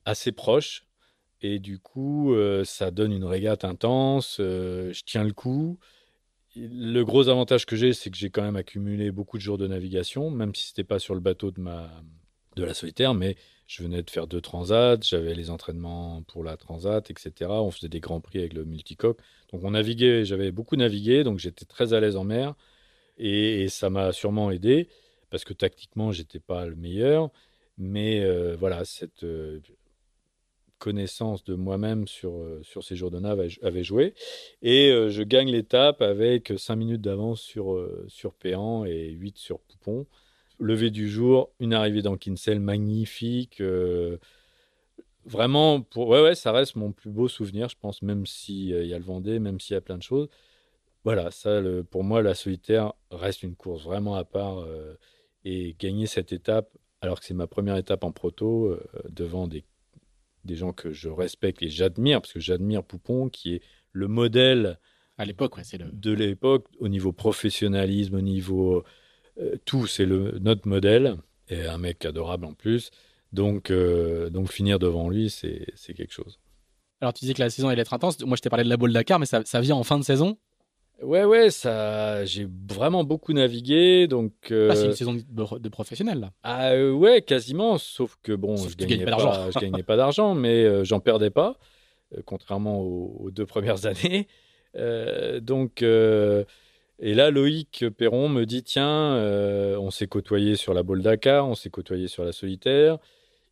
assez 0.06 0.32
proche. 0.32 0.86
Et 1.42 1.60
du 1.60 1.80
coup, 1.80 2.34
euh, 2.34 2.64
ça 2.66 2.92
donne 2.92 3.14
une 3.14 3.26
régate 3.26 3.66
intense. 3.66 4.38
Euh, 4.40 4.94
je 4.94 5.04
tiens 5.06 5.24
le 5.24 5.34
coup. 5.34 5.80
Le 6.56 7.04
gros 7.04 7.30
avantage 7.30 7.66
que 7.66 7.76
j'ai, 7.76 7.94
c'est 7.94 8.12
que 8.12 8.18
j'ai 8.18 8.30
quand 8.30 8.44
même 8.44 8.58
accumulé 8.58 9.12
beaucoup 9.12 9.38
de 9.38 9.44
jours 9.44 9.58
de 9.58 9.68
navigation, 9.68 10.30
même 10.30 10.54
si 10.54 10.68
c'était 10.68 10.84
pas 10.84 11.00
sur 11.00 11.16
le 11.16 11.22
bateau 11.22 11.52
de 11.52 11.60
ma 11.62 11.90
de 12.56 12.64
la 12.64 12.74
solitaire, 12.74 13.14
mais 13.14 13.36
je 13.68 13.84
venais 13.84 14.04
de 14.04 14.10
faire 14.10 14.28
deux 14.28 14.42
transats, 14.42 14.98
j'avais 15.02 15.34
les 15.34 15.50
entraînements 15.50 16.22
pour 16.24 16.44
la 16.44 16.58
transat, 16.58 17.10
etc. 17.10 17.50
On 17.50 17.72
faisait 17.72 17.90
des 17.90 18.00
grands 18.00 18.22
prix 18.22 18.40
avec 18.40 18.54
le 18.54 18.66
multicoque. 18.66 19.20
Donc 19.52 19.64
on 19.64 19.72
naviguait, 19.72 20.26
j'avais 20.26 20.52
beaucoup 20.52 20.76
navigué, 20.76 21.24
donc 21.24 21.40
j'étais 21.40 21.66
très 21.66 21.94
à 21.94 22.00
l'aise 22.00 22.16
en 22.16 22.24
mer. 22.24 22.54
Et, 23.18 23.68
ça 23.70 23.90
m'a 23.90 24.12
sûrement 24.12 24.52
aidé, 24.52 24.88
parce 25.30 25.44
que 25.44 25.54
tactiquement, 25.54 26.12
j'étais 26.12 26.40
pas 26.40 26.66
le 26.66 26.76
meilleur. 26.76 27.30
Mais 27.78 28.22
euh, 28.24 28.56
voilà, 28.58 28.86
cette 28.86 29.24
euh, 29.24 29.60
connaissance 30.78 31.44
de 31.44 31.56
moi-même 31.56 32.08
sur, 32.08 32.36
euh, 32.38 32.62
sur 32.64 32.84
ces 32.84 32.96
jours 32.96 33.12
de 33.12 33.20
nav 33.20 33.42
avait 33.62 33.84
joué. 33.84 34.14
Et 34.62 34.92
je 35.10 35.24
gagne 35.24 35.50
l'étape 35.52 36.02
avec 36.02 36.54
5 36.58 36.76
minutes 36.76 37.02
d'avance 37.02 37.42
sur, 37.42 37.80
sur 38.08 38.34
Péan 38.34 38.86
et 38.86 39.10
8 39.10 39.38
sur 39.38 39.60
Poupon 39.60 40.06
lever 40.60 40.92
du 40.92 41.10
jour, 41.10 41.52
une 41.60 41.74
arrivée 41.74 42.02
dans 42.04 42.16
Kinsell 42.16 42.60
magnifique. 42.60 43.62
Vraiment, 45.26 45.82
pour... 45.82 46.10
ouais, 46.10 46.22
ouais, 46.22 46.36
ça 46.36 46.52
reste 46.52 46.76
mon 46.76 46.92
plus 46.92 47.10
beau 47.10 47.28
souvenir, 47.28 47.70
je 47.70 47.76
pense, 47.80 48.02
même 48.02 48.26
s'il 48.26 48.86
y 48.86 48.94
a 48.94 48.98
le 48.98 49.04
Vendée, 49.04 49.40
même 49.40 49.60
s'il 49.60 49.74
y 49.74 49.78
a 49.78 49.82
plein 49.82 49.98
de 49.98 50.04
choses. 50.04 50.28
Voilà, 51.04 51.32
ça, 51.32 51.62
le, 51.62 51.84
pour 51.84 52.04
moi, 52.04 52.22
la 52.22 52.34
solitaire 52.34 52.94
reste 53.12 53.44
une 53.44 53.56
course 53.56 53.84
vraiment 53.84 54.16
à 54.16 54.24
part. 54.24 54.60
Euh, 54.60 54.98
et 55.46 55.76
gagner 55.78 56.08
cette 56.08 56.32
étape, 56.32 56.70
alors 57.02 57.20
que 57.20 57.26
c'est 57.26 57.34
ma 57.34 57.48
première 57.48 57.76
étape 57.76 58.06
en 58.06 58.14
proto, 58.14 58.80
devant 59.10 59.48
des, 59.48 59.66
des 60.46 60.56
gens 60.56 60.72
que 60.72 60.94
je 60.94 61.10
respecte 61.10 61.62
et 61.62 61.68
j'admire, 61.68 62.22
parce 62.22 62.32
que 62.32 62.40
j'admire 62.40 62.84
Poupon, 62.84 63.28
qui 63.28 63.56
est 63.56 63.62
le 63.92 64.08
modèle 64.08 64.80
à 65.18 65.26
l'époque, 65.26 65.58
ouais, 65.58 65.64
c'est 65.64 65.78
le... 65.78 65.92
de 65.92 66.12
l'époque 66.12 66.68
au 66.80 66.88
niveau 66.88 67.12
professionnalisme, 67.12 68.16
au 68.16 68.22
niveau 68.22 68.84
euh, 69.38 69.56
tout, 69.66 69.86
c'est 69.86 70.06
le, 70.06 70.40
notre 70.40 70.68
modèle, 70.68 71.18
et 71.50 71.66
un 71.66 71.78
mec 71.78 72.06
adorable 72.06 72.46
en 72.46 72.54
plus. 72.54 72.90
Donc, 73.32 73.70
euh, 73.70 74.30
donc 74.30 74.52
finir 74.52 74.80
devant 74.80 75.10
lui, 75.10 75.30
c'est 75.30 75.94
quelque 75.94 76.14
chose. 76.14 76.40
Alors, 77.02 77.14
tu 77.14 77.22
disais 77.22 77.34
que 77.34 77.42
la 77.42 77.50
saison 77.50 77.68
allait 77.68 77.82
être 77.82 77.94
intense. 77.94 78.24
Moi, 78.24 78.38
je 78.38 78.42
t'ai 78.42 78.50
parlé 78.50 78.64
de 78.64 78.70
la 78.70 78.78
boule 78.78 78.94
Dakar, 78.94 79.20
mais 79.20 79.26
ça, 79.26 79.44
ça 79.44 79.60
vient 79.60 79.76
en 79.76 79.84
fin 79.84 80.00
de 80.00 80.04
saison 80.04 80.38
Ouais, 81.04 81.26
ouais, 81.26 81.50
ça, 81.50 82.24
j'ai 82.26 82.48
vraiment 82.70 83.04
beaucoup 83.04 83.34
navigué, 83.34 84.08
donc. 84.08 84.34
Euh, 84.52 84.70
ah, 84.72 84.76
c'est 84.76 84.86
une 84.86 84.94
saison 84.94 85.14
de, 85.14 85.70
professionnel 85.70 86.20
là. 86.20 86.32
Ah 86.44 86.76
ouais, 86.76 87.22
quasiment, 87.22 87.78
sauf 87.78 88.18
que 88.24 88.32
bon, 88.32 88.56
je, 88.56 88.76
gagnais 88.76 89.06
pas, 89.06 89.50
je 89.52 89.60
gagnais 89.60 89.84
pas 89.84 89.98
d'argent, 89.98 90.34
mais 90.36 90.86
j'en 90.86 91.00
perdais 91.00 91.30
pas, 91.30 91.58
contrairement 92.26 92.82
aux, 92.82 93.30
deux 93.32 93.46
premières 93.46 93.86
années. 93.86 94.28
donc, 95.42 95.82
et 95.82 97.14
là, 97.14 97.32
Loïc 97.32 97.86
Perron 97.98 98.30
me 98.30 98.46
dit 98.46 98.64
tiens, 98.64 99.16
on 99.80 99.92
s'est 99.92 100.08
côtoyé 100.08 100.56
sur 100.56 100.74
la 100.74 100.84
Bolle 100.84 101.02
Dakar, 101.02 101.48
on 101.48 101.56
s'est 101.56 101.70
côtoyé 101.70 102.08
sur 102.08 102.24
la 102.24 102.32
solitaire. 102.32 102.98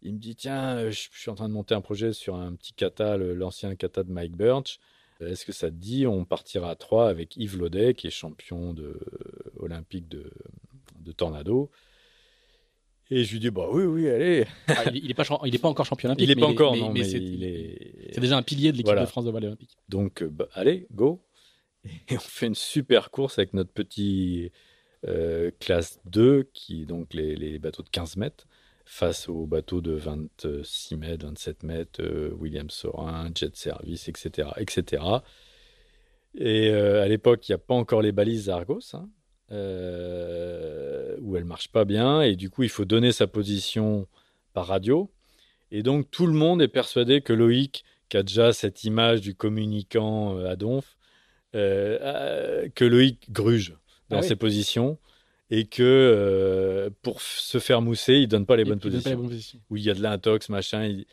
Il 0.04 0.14
me 0.14 0.20
dit 0.20 0.36
tiens, 0.36 0.90
je, 0.90 1.10
suis 1.12 1.30
en 1.30 1.36
train 1.36 1.48
de 1.48 1.54
monter 1.54 1.76
un 1.76 1.82
projet 1.82 2.14
sur 2.14 2.36
un 2.36 2.54
petit 2.56 2.74
kata, 2.74 3.18
l'ancien 3.18 3.76
kata 3.76 4.04
de 4.04 4.12
Mike 4.12 4.36
Birch. 4.36 4.80
Est-ce 5.22 5.46
que 5.46 5.52
ça 5.52 5.70
te 5.70 5.76
dit 5.76 6.08
On 6.08 6.26
partira 6.26 6.72
à 6.72 6.76
trois 6.76 7.10
avec 7.10 7.38
Yves 7.38 7.58
Laudet, 7.58 7.94
qui 7.94 8.08
est 8.08 8.12
champion 8.12 8.74
de, 8.74 9.00
olympique 9.58 10.08
de, 10.08 10.32
de 11.00 11.12
Tornado? 11.12 11.70
Et 13.14 13.26
je 13.26 13.34
lui 13.34 13.40
dis, 13.42 13.50
bah 13.50 13.68
oui, 13.70 13.84
oui, 13.84 14.10
allez. 14.10 14.46
Ah, 14.68 14.86
il 14.94 15.06
n'est 15.06 15.14
pas, 15.14 15.24
est 15.24 15.66
encore 15.66 15.86
champion 15.86 16.10
olympique. 16.10 16.30
Il 16.30 16.34
n'est 16.34 16.40
pas 16.40 16.48
encore, 16.48 16.78
non, 16.78 16.94
mais, 16.94 17.10
il 17.10 17.44
est. 17.44 18.14
C'est 18.14 18.22
déjà 18.22 18.38
un 18.38 18.42
pilier 18.42 18.72
de 18.72 18.78
l'équipe 18.78 18.98
de 18.98 19.06
France 19.06 19.26
de 19.26 19.32
volley 19.32 19.48
olympique. 19.48 19.76
Donc, 19.90 20.24
bah, 20.24 20.48
allez, 20.54 20.88
go. 20.94 21.22
Et 22.10 22.16
on 22.16 22.20
fait 22.20 22.48
une 22.48 22.56
super 22.56 23.12
course 23.12 23.38
avec 23.38 23.54
notre 23.54 23.72
petit 23.72 24.52
euh, 25.08 25.52
classe 25.60 26.00
2, 26.06 26.50
qui 26.54 26.86
donc 26.86 27.14
les, 27.14 27.36
les, 27.36 27.60
bateaux 27.60 27.84
de 27.84 27.90
15 27.90 28.18
mètres, 28.18 28.48
face 28.92 29.30
aux 29.30 29.46
bateaux 29.46 29.80
de 29.80 29.94
26 29.94 30.98
mètres, 30.98 31.26
27 31.26 31.64
mètres, 31.64 32.02
euh, 32.04 32.30
William 32.38 32.70
Sorin, 32.70 33.32
Jet 33.34 33.56
Service, 33.56 34.10
etc. 34.10 34.50
etc. 34.58 35.02
Et 36.36 36.70
euh, 36.72 37.02
à 37.02 37.08
l'époque, 37.08 37.48
il 37.48 37.54
n'y 37.54 37.56
a 37.56 37.58
pas 37.58 37.74
encore 37.74 38.02
les 38.02 38.12
balises 38.12 38.50
Argos. 38.50 38.94
Hein 38.94 39.08
euh, 39.54 41.16
où 41.22 41.38
elle 41.38 41.46
marche 41.46 41.70
pas 41.70 41.84
bien 41.84 42.22
et 42.22 42.38
du 42.38 42.50
coup 42.50 42.64
il 42.64 42.70
faut 42.70 42.86
donner 42.86 43.12
sa 43.12 43.28
position 43.28 44.08
par 44.54 44.68
radio. 44.68 45.10
Et 45.72 45.84
donc 45.84 46.12
tout 46.12 46.28
le 46.28 46.34
monde 46.34 46.62
est 46.62 46.70
persuadé 46.70 47.22
que 47.22 47.34
Loïc, 47.34 47.86
qui 48.10 48.18
a 48.18 48.24
déjà 48.24 48.52
cette 48.52 48.84
image 48.84 49.22
du 49.22 49.36
communicant 49.36 50.38
euh, 50.38 50.50
à 50.50 50.56
Donf, 50.58 50.98
que 51.54 52.86
Loïc 52.86 53.32
gruge 53.32 53.76
dans 54.10 54.20
ah 54.20 54.22
ses 54.22 54.36
positions 54.36 54.98
et 55.52 55.66
que 55.66 56.90
pour 57.04 57.22
se 57.22 57.60
faire 57.60 57.82
mousser, 57.82 58.16
il 58.16 58.28
donne 58.28 58.46
pas 58.46 58.56
les, 58.56 58.64
bonnes, 58.64 58.80
positions, 58.80 59.30
Où 59.70 59.78
il 59.78 59.84
y 59.84 59.90
a 59.90 59.94
de 59.94 60.02
l'intox, 60.02 60.50
machin. 60.50 61.04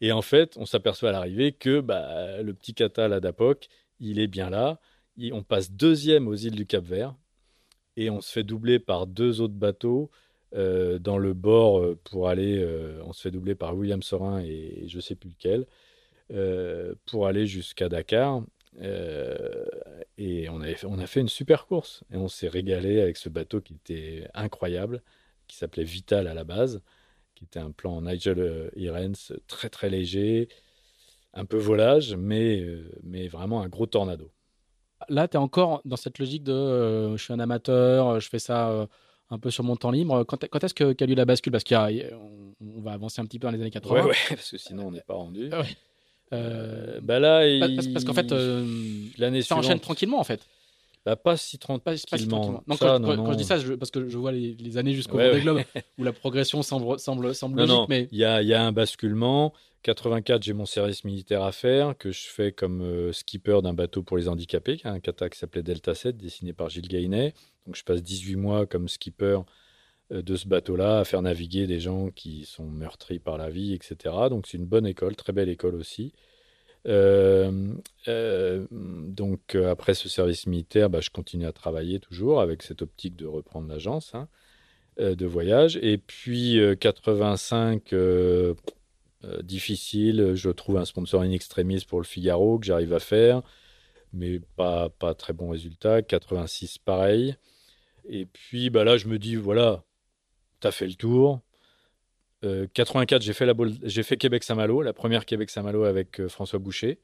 Et 0.00 0.12
en 0.12 0.22
fait, 0.22 0.56
on 0.58 0.66
s'aperçoit 0.66 1.08
à 1.08 1.12
l'arrivée 1.12 1.52
que 1.52 1.80
bah, 1.80 2.42
le 2.42 2.52
petit 2.52 2.74
kata 2.74 3.08
là 3.08 3.20
d'Apoc, 3.20 3.68
il 4.00 4.18
est 4.18 4.26
bien 4.26 4.50
là. 4.50 4.80
on 5.32 5.42
passe 5.42 5.70
deuxième 5.70 6.28
aux 6.28 6.34
îles 6.34 6.56
du 6.56 6.66
Cap-Vert 6.66 7.14
et 7.96 8.10
on 8.10 8.20
se 8.20 8.30
fait 8.30 8.44
doubler 8.44 8.78
par 8.78 9.06
deux 9.06 9.40
autres 9.40 9.54
bateaux 9.54 10.10
euh, 10.54 10.98
dans 10.98 11.18
le 11.18 11.34
bord 11.34 11.80
euh, 11.80 11.98
pour 12.04 12.28
aller. 12.28 12.58
Euh, 12.58 13.00
on 13.04 13.12
se 13.12 13.22
fait 13.22 13.30
doubler 13.30 13.54
par 13.54 13.76
William 13.76 14.02
Sorin 14.02 14.40
et, 14.40 14.84
je 14.86 15.00
sais 15.00 15.14
plus 15.14 15.30
lequel 15.30 15.66
pour 17.06 17.28
aller 17.28 17.46
jusqu'à 17.46 17.88
Dakar. 17.88 18.42
Et 18.82 20.48
on, 20.50 20.60
avait, 20.60 20.76
on 20.84 20.98
a 20.98 21.06
fait 21.06 21.20
une 21.20 21.28
super 21.28 21.66
course 21.66 22.04
et 22.12 22.16
on 22.16 22.28
s'est 22.28 22.48
régalé 22.48 23.00
avec 23.00 23.16
ce 23.16 23.28
bateau 23.28 23.60
qui 23.60 23.74
était 23.74 24.28
incroyable, 24.34 25.02
qui 25.46 25.56
s'appelait 25.56 25.84
Vital 25.84 26.26
à 26.26 26.34
la 26.34 26.44
base, 26.44 26.82
qui 27.34 27.44
était 27.44 27.60
un 27.60 27.70
plan 27.70 28.02
Nigel 28.02 28.70
Irens 28.76 29.32
très 29.46 29.68
très 29.68 29.90
léger, 29.90 30.48
un 31.34 31.44
peu 31.44 31.58
volage, 31.58 32.16
mais, 32.16 32.66
mais 33.02 33.28
vraiment 33.28 33.62
un 33.62 33.68
gros 33.68 33.86
tornado 33.86 34.30
là, 35.08 35.28
tu 35.28 35.36
es 35.36 35.40
encore 35.40 35.80
dans 35.84 35.96
cette 35.96 36.18
logique 36.18 36.42
de 36.42 36.52
euh, 36.52 37.16
je 37.16 37.22
suis 37.22 37.32
un 37.32 37.40
amateur, 37.40 38.08
euh, 38.08 38.20
je 38.20 38.28
fais 38.28 38.38
ça 38.38 38.70
euh, 38.70 38.86
un 39.30 39.38
peu 39.38 39.50
sur 39.50 39.64
mon 39.64 39.76
temps 39.76 39.90
libre. 39.90 40.24
Quand, 40.24 40.42
est-ce 40.64 40.74
qu'a 40.74 41.06
eu 41.06 41.14
la 41.14 41.24
bascule? 41.24 41.52
Parce 41.52 41.64
qu'on 41.64 42.54
on 42.60 42.80
va 42.80 42.92
avancer 42.92 43.20
un 43.20 43.24
petit 43.24 43.38
peu 43.38 43.46
dans 43.46 43.52
les 43.52 43.60
années 43.60 43.70
80. 43.70 44.04
Ouais, 44.04 44.14
parce 44.28 44.50
que 44.50 44.58
sinon 44.58 44.88
on 44.88 44.90
n'est 44.90 45.02
pas 45.02 45.14
rendu. 45.14 45.50
Bah 46.30 47.18
là, 47.18 47.42
parce, 47.92 48.04
qu'en 48.04 48.14
fait, 48.14 48.32
l'année 49.18 49.42
ça 49.42 49.56
enchaîne 49.56 49.80
tranquillement 49.80 50.20
en 50.20 50.24
fait. 50.24 50.46
Bah, 51.06 51.14
pas 51.14 51.36
si 51.36 51.56
tranquillement. 51.56 52.64
non, 52.66 52.76
quand, 52.76 53.32
je 53.32 53.36
dis 53.36 53.44
ça, 53.44 53.58
parce 53.78 53.92
que 53.92 54.08
je 54.08 54.18
vois 54.18 54.32
les, 54.32 54.76
années 54.76 54.92
jusqu'au 54.92 55.18
ouais, 55.18 55.40
Globe 55.40 55.62
où 55.98 56.02
la 56.02 56.12
progression 56.12 56.64
semble, 56.64 56.98
semble, 56.98 57.32
semble 57.32 57.60
logique. 57.60 57.88
mais 57.88 58.08
il 58.10 58.18
y 58.18 58.24
a, 58.24 58.42
y 58.42 58.52
a 58.52 58.62
un 58.62 58.72
basculement. 58.72 59.54
84, 59.82 60.42
j'ai 60.42 60.52
mon 60.52 60.66
service 60.66 61.04
militaire 61.04 61.44
à 61.44 61.52
faire, 61.52 61.96
que 61.96 62.10
je 62.10 62.26
fais 62.26 62.50
comme 62.50 62.82
euh, 62.82 63.12
skipper 63.12 63.60
d'un 63.62 63.72
bateau 63.72 64.02
pour 64.02 64.16
les 64.16 64.26
handicapés, 64.26 64.80
un 64.82 64.98
kata 64.98 65.28
qui 65.28 65.38
s'appelait 65.38 65.62
Delta 65.62 65.94
7, 65.94 66.16
dessiné 66.16 66.52
par 66.52 66.70
Gilles 66.70 66.88
Gainet. 66.88 67.34
Donc 67.66 67.76
je 67.76 67.84
passe 67.84 68.02
18 68.02 68.34
mois 68.34 68.66
comme 68.66 68.88
skipper 68.88 69.26
euh, 69.26 69.42
de 70.10 70.36
ce 70.36 70.46
bateau-là 70.46 71.00
à 71.00 71.04
faire 71.04 71.22
naviguer 71.22 71.66
des 71.66 71.80
gens 71.80 72.10
qui 72.10 72.44
sont 72.44 72.66
meurtris 72.66 73.18
par 73.18 73.38
la 73.38 73.50
vie, 73.50 73.74
etc. 73.74 74.14
Donc 74.30 74.46
c'est 74.46 74.58
une 74.58 74.66
bonne 74.66 74.86
école, 74.86 75.16
très 75.16 75.32
belle 75.32 75.48
école 75.48 75.74
aussi. 75.74 76.12
Euh, 76.86 77.74
donc 78.70 79.56
après 79.56 79.94
ce 79.94 80.08
service 80.08 80.46
militaire, 80.46 80.90
bah, 80.90 81.00
je 81.00 81.10
continue 81.10 81.46
à 81.46 81.52
travailler 81.52 81.98
toujours 81.98 82.40
avec 82.40 82.62
cette 82.62 82.82
optique 82.82 83.16
de 83.16 83.26
reprendre 83.26 83.68
l'agence 83.68 84.14
hein, 84.14 84.28
de 84.98 85.26
voyage. 85.26 85.78
Et 85.82 85.98
puis 85.98 86.60
85 86.78 87.92
euh, 89.26 89.42
difficile. 89.42 90.34
Je 90.34 90.50
trouve 90.50 90.76
un 90.76 90.84
sponsoring 90.84 91.32
extrémiste 91.32 91.88
pour 91.88 92.00
le 92.00 92.04
Figaro 92.04 92.58
que 92.58 92.66
j'arrive 92.66 92.92
à 92.92 93.00
faire, 93.00 93.42
mais 94.12 94.40
pas, 94.56 94.90
pas 94.90 95.14
très 95.14 95.32
bon 95.32 95.50
résultat. 95.50 96.02
86, 96.02 96.78
pareil. 96.78 97.36
Et 98.08 98.26
puis 98.26 98.70
bah 98.70 98.84
là, 98.84 98.96
je 98.98 99.08
me 99.08 99.18
dis, 99.18 99.36
voilà, 99.36 99.84
fait 100.70 100.86
le 100.86 100.94
tour. 100.94 101.40
84, 102.42 103.20
euh, 103.20 103.24
j'ai 103.24 103.32
fait, 103.32 103.46
la 103.46 103.54
fait 104.02 104.16
Québec-Saint-Malo, 104.16 104.82
la 104.82 104.92
première 104.92 105.24
Québec-Saint-Malo 105.24 105.84
avec 105.84 106.20
euh, 106.20 106.28
François 106.28 106.58
Boucher, 106.58 107.00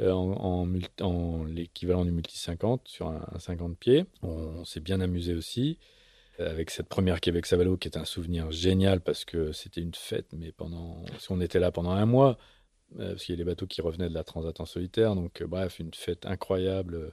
en, 0.00 0.66
en, 1.00 1.44
l'équivalent 1.44 2.06
du 2.06 2.12
multi 2.12 2.38
50 2.38 2.88
sur 2.88 3.08
un, 3.08 3.26
un 3.34 3.38
50 3.38 3.76
pieds. 3.76 4.06
On, 4.22 4.64
s'est 4.64 4.80
bien 4.80 5.00
amusé 5.00 5.34
aussi 5.34 5.78
avec 6.38 6.70
cette 6.70 6.88
première 6.88 7.20
Québec 7.20 7.44
Savalo 7.44 7.76
qui 7.76 7.88
est 7.88 7.98
un 7.98 8.06
souvenir 8.06 8.50
génial 8.50 9.00
parce 9.02 9.26
que 9.26 9.52
c'était 9.52 9.82
une 9.82 9.94
fête, 9.94 10.32
mais 10.32 10.50
pendant, 10.50 11.04
si 11.18 11.30
on 11.30 11.40
était 11.42 11.60
là 11.60 11.70
pendant 11.70 11.90
un 11.90 12.06
mois, 12.06 12.38
euh, 13.00 13.10
parce 13.10 13.24
qu'il 13.24 13.34
y 13.34 13.36
a 13.36 13.38
les 13.38 13.44
bateaux 13.44 13.66
qui 13.66 13.80
revenaient 13.80 14.08
de 14.08 14.14
la 14.14 14.24
Transat 14.24 14.58
en 14.60 14.66
solitaire, 14.66 15.14
donc 15.14 15.40
euh, 15.40 15.46
bref, 15.46 15.78
une 15.78 15.94
fête 15.94 16.26
incroyable, 16.26 16.94
euh, 16.94 17.10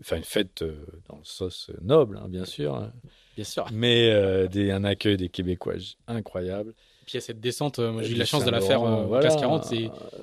enfin 0.00 0.16
une 0.16 0.24
fête 0.24 0.64
dans 1.08 1.16
le 1.16 1.24
sauce 1.24 1.70
noble, 1.80 2.18
hein, 2.22 2.28
bien 2.28 2.44
sûr, 2.44 2.74
hein. 2.74 2.92
bien 3.36 3.44
sûr, 3.44 3.66
mais 3.72 4.48
des, 4.48 4.70
un 4.70 4.84
accueil 4.84 5.16
des 5.16 5.28
Québécois 5.28 5.74
incroyable. 6.06 6.70
Et 6.70 7.04
puis 7.04 7.12
il 7.14 7.16
y 7.16 7.18
a 7.18 7.20
cette 7.20 7.40
descente, 7.40 7.78
moi 7.80 8.02
j'ai 8.02 8.12
eu 8.12 8.14
la 8.16 8.24
chance 8.24 8.44
de 8.44 8.50
la 8.50 8.60
faire 8.60 8.82
en 8.82 9.06
voilà. 9.06 9.34
40, 9.34 9.74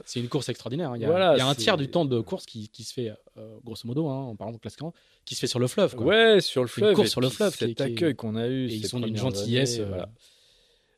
c'est 0.05 0.19
une 0.19 0.29
course 0.29 0.49
extraordinaire. 0.49 0.93
Il 0.95 1.01
y 1.01 1.05
a, 1.05 1.35
il 1.35 1.37
y 1.37 1.41
a 1.41 1.47
un 1.47 1.55
tiers 1.55 1.77
du 1.77 1.89
temps 1.89 2.05
de 2.05 2.19
course 2.21 2.45
qui, 2.45 2.69
qui 2.69 2.83
se 2.83 2.93
fait, 2.93 3.13
grosso 3.63 3.85
modo, 3.85 4.07
hein, 4.07 4.21
en 4.23 4.35
parlant 4.35 4.53
de 4.53 4.57
classe 4.57 4.75
40, 4.75 4.95
qui 5.29 5.35
se 5.35 5.41
fait 5.41 5.47
sur 5.47 5.59
le 5.59 5.67
fleuve. 5.67 5.95
Quoi. 5.95 6.05
Ouais, 6.07 6.41
sur 6.41 6.63
le 6.63 6.67
fleuve. 6.67 6.89
Une 6.89 6.95
course 6.95 7.09
sur 7.09 7.21
le 7.21 7.29
fleuve. 7.29 7.55
Cet 7.55 7.79
accueil 7.81 8.15
qu'on 8.15 8.35
a 8.35 8.47
eu. 8.47 8.67
ils 8.67 8.87
sont 8.87 8.99
d'une 8.99 9.15
gentillesse. 9.15 9.79
Euh, 9.79 10.05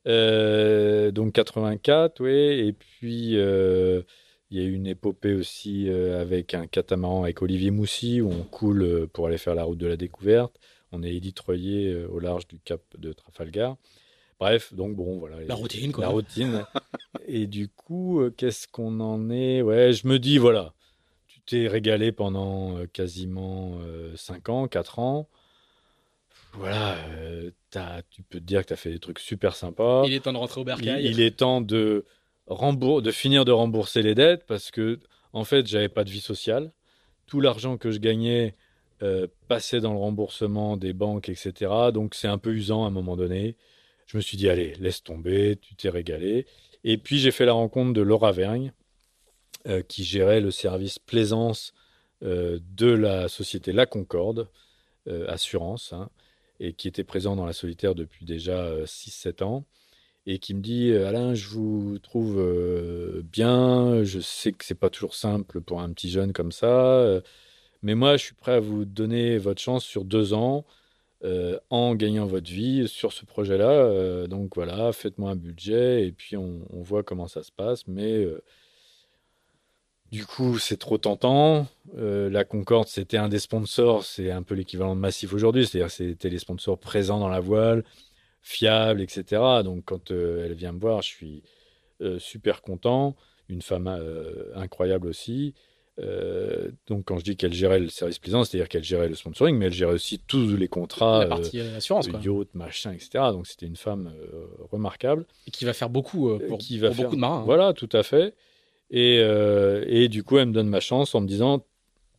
euh, 0.07 1.11
donc 1.11 1.34
84, 1.34 2.22
oui. 2.22 2.32
Et 2.32 2.74
puis, 2.74 3.38
euh, 3.38 4.03
il 4.52 4.58
y 4.58 4.62
a 4.62 4.66
eu 4.66 4.74
une 4.74 4.88
épopée 4.88 5.34
aussi 5.34 5.89
avec 5.89 6.54
un 6.54 6.68
catamaran 6.68 7.24
avec 7.24 7.41
Olivier 7.41 7.72
Moussy, 7.72 8.22
où 8.22 8.30
on 8.30 8.43
coule 8.43 9.08
pour 9.14 9.28
aller 9.28 9.38
faire 9.38 9.56
la 9.56 9.64
route 9.64 9.78
de 9.78 9.88
la 9.88 9.97
découverte. 9.97 10.60
On 10.91 11.04
est 11.04 11.16
éditroyé 11.16 11.95
au 12.06 12.20
large 12.20 12.47
du 12.47 12.60
cap 12.60 12.82
de 12.97 13.14
Trafalgar. 13.14 13.78
Bref, 14.39 14.74
donc 14.74 14.95
bon, 14.95 15.18
voilà. 15.20 15.38
La 15.45 15.56
routine, 15.56 15.91
quoi. 15.91 16.04
La 16.04 16.10
routine. 16.10 16.66
et 17.28 17.47
du 17.47 17.70
coup, 17.70 18.22
qu'est-ce 18.36 18.68
qu'on 18.68 18.99
en 18.99 19.30
est? 19.30 19.62
Ouais, 19.62 19.93
je 19.93 20.08
me 20.08 20.20
dis, 20.20 20.38
voilà, 20.38 20.74
t'es 21.45 21.68
régalé 21.68 22.12
pendant 22.12 22.78
euh, 22.78 22.88
quasiment 22.88 23.78
5 24.16 24.47
euh, 24.47 24.52
ans, 24.52 24.68
4 24.68 24.99
ans. 24.99 25.30
Voilà, 26.54 26.95
euh, 27.10 27.52
tu 28.10 28.24
peux 28.24 28.39
te 28.39 28.43
dire 28.43 28.62
que 28.62 28.68
tu 28.68 28.74
as 28.74 28.78
fait 28.78 28.91
des 28.91 28.99
trucs 28.99 29.20
super 29.20 29.56
sympas. 29.56 30.04
Il 30.06 30.14
est 30.14 30.22
temps 30.22 30.34
de 30.34 30.38
rentrer 30.38 30.62
au 30.62 30.64
bercail. 30.64 31.06
Il, 31.06 31.22
est 31.22 31.38
temps 31.38 31.62
de, 31.62 32.06
de 33.02 33.12
finir 33.12 33.45
de 33.45 33.52
rembourser 33.52 34.02
les 34.02 34.16
dettes 34.16 34.45
parce 34.45 34.72
que, 34.72 34.99
en 35.34 35.43
fait, 35.43 35.68
j'avais 35.68 35.89
pas 35.89 36.04
de 36.04 36.10
vie 36.10 36.22
sociale. 36.22 36.72
Tout 37.26 37.41
l'argent 37.41 37.78
que 37.78 37.91
je 37.91 37.99
gagnais 37.99 38.56
passait 39.47 39.80
dans 39.80 39.93
le 39.93 39.99
remboursement 39.99 40.78
des 40.78 40.93
banques, 40.93 41.30
etc. 41.30 41.72
Donc, 41.91 42.14
c'est 42.14 42.28
un 42.28 42.38
peu 42.38 42.54
usant 42.54 42.84
à 42.84 42.88
un 42.88 42.91
moment 42.91 43.18
donné. 43.18 43.56
Je 44.06 44.18
me 44.18 44.22
suis 44.22 44.38
dit, 44.38 44.49
allez, 44.49 44.74
laisse 44.76 45.04
tomber, 45.04 45.58
tu 45.62 45.74
t'es 45.76 45.89
régalé. 45.89 46.45
Et 46.84 46.97
puis, 46.97 47.18
j'ai 47.18 47.32
fait 47.32 47.45
la 47.45 47.54
rencontre 47.54 47.93
de 47.93 48.02
Laura 48.02 48.32
Vergne, 48.34 48.74
euh, 49.68 49.84
qui 49.84 50.04
gérait 50.04 50.41
le 50.41 50.49
service 50.49 50.97
plaisance 50.97 51.74
euh, 52.24 52.60
de 52.76 52.88
la 52.88 53.30
société 53.30 53.72
La 53.72 53.86
Concorde 53.86 54.49
euh, 55.08 55.28
Assurance, 55.30 55.93
hein, 55.93 56.10
et 56.60 56.74
qui 56.74 56.88
était 56.88 57.04
présent 57.04 57.36
dans 57.36 57.45
la 57.45 57.54
solitaire 57.54 57.93
depuis 57.93 58.26
déjà 58.26 58.84
6-7 58.86 59.43
ans, 59.43 59.66
et 60.26 60.39
qui 60.39 60.53
me 60.53 60.61
dit 60.61 60.93
Alain, 60.93 61.34
je 61.34 61.47
vous 61.49 61.99
trouve 61.99 62.41
bien, 63.24 64.03
je 64.03 64.19
sais 64.19 64.51
que 64.51 64.65
c'est 64.65 64.76
pas 64.76 64.89
toujours 64.89 65.15
simple 65.15 65.61
pour 65.61 65.82
un 65.82 65.91
petit 65.91 66.09
jeune 66.09 66.34
comme 66.34 66.51
ça, 66.51 67.22
mais 67.84 67.95
moi 67.95 68.17
je 68.17 68.26
suis 68.26 68.36
prêt 68.36 68.53
à 68.53 68.59
vous 68.59 68.86
donner 68.86 69.38
votre 69.38 69.61
chance 69.61 69.84
sur 69.84 70.05
deux 70.05 70.34
ans. 70.34 70.65
en 71.69 71.95
gagnant 71.95 72.26
votre 72.26 72.51
vie 72.51 72.88
sur 72.88 73.13
ce 73.13 73.26
projet-là. 73.26 74.28
donc 74.28 74.55
voilà, 74.55 74.91
faites-moi 74.93 75.32
un 75.32 75.36
budget 75.36 76.07
et 76.07 76.11
puis 76.11 76.38
on, 76.38 76.61
on, 76.72 76.82
voit 76.82 77.03
comment 77.03 77.28
ça 77.28 77.43
se 77.43 77.51
passe. 77.51 77.88
Mais 77.88 78.26
Du 80.11 80.26
coup, 80.26 80.59
c'est 80.59 80.76
trop 80.78 80.97
tentant. 80.97 81.67
la 81.95 82.43
Concorde, 82.43 82.88
c'était 82.88 83.17
un 83.17 83.30
des 83.30 83.39
sponsors, 83.39 84.03
c'est 84.03 84.30
un 84.30 84.43
peu 84.43 84.55
l'équivalent 84.55 84.93
de 84.95 84.99
Massif 84.99 85.34
aujourd'hui, 85.34 85.65
c'est-à-dire 85.65 85.89
c'était 85.89 86.30
les 86.30 86.39
sponsors 86.39 86.78
présents 86.78 87.19
dans 87.19 87.30
la 87.30 87.39
voile, 87.39 87.86
fiables, 88.42 89.02
etc. 89.02 89.42
Donc 89.64 89.86
quand 89.86 90.12
elle 90.12 90.54
vient 90.54 90.72
me 90.72 90.80
voir, 90.80 91.02
je 91.02 91.10
suis 91.10 91.44
super 92.18 92.62
content. 92.62 93.16
Une 93.50 93.62
femme 93.62 93.88
incroyable 94.56 95.08
aussi. 95.08 95.54
Euh, 96.00 96.70
donc, 96.88 97.06
quand 97.06 97.18
je 97.18 97.24
dis 97.24 97.36
qu'elle 97.36 97.54
gérait 97.54 97.80
le 97.80 97.89
service 97.89 98.18
plaisant, 98.18 98.44
c'est-à-dire 98.44 98.70
qu'elle 98.70 98.84
gérait 98.84 99.10
le 99.10 99.16
sponsoring, 99.16 99.58
mais 99.58 99.66
elle 99.66 99.74
gérait 99.74 99.94
aussi 99.94 100.20
tous 100.20 100.56
les 100.56 100.68
contrats, 100.68 101.20
la 101.20 101.26
partie 101.28 101.60
euh, 101.60 101.78
assurance, 101.78 102.08
yacht, 102.08 102.54
machin, 102.54 102.94
etc. 102.94 103.10
Donc, 103.32 103.48
c'était 103.48 103.66
une 103.66 103.76
femme 103.76 104.12
euh, 104.16 104.46
remarquable. 104.72 105.26
Et 105.48 105.52
qui 105.52 105.66
va 105.66 105.74
faire 105.74 105.89
beaucoup 105.89 106.38
pour, 106.48 106.58
qui 106.60 106.78
va 106.78 106.89
beaucoup 106.89 107.16
de 107.16 107.22
marins. 107.22 107.39
Hein. 107.39 107.46
Voilà, 107.46 107.74
tout 107.74 107.89
à 107.92 108.04
fait. 108.04 108.36
Et, 108.89 109.18
et, 109.88 110.10
du 110.10 110.24
coup, 110.24 110.38
elle 110.38 110.48
me 110.48 110.54
donne 110.54 110.68
ma 110.68 110.82
chance 110.82 111.16
en 111.16 111.22
me 111.22 111.28
disant 111.28 111.66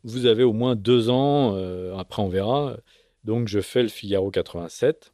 Vous 0.03 0.25
avez 0.25 0.43
au 0.43 0.53
moins 0.53 0.75
deux 0.75 1.09
ans, 1.09 1.55
après 1.97 2.21
on 2.21 2.29
verra. 2.29 2.77
Donc, 3.23 3.47
je 3.47 3.59
fais 3.61 3.83
le 3.83 3.89
Figaro 3.89 4.31
87 4.31 5.12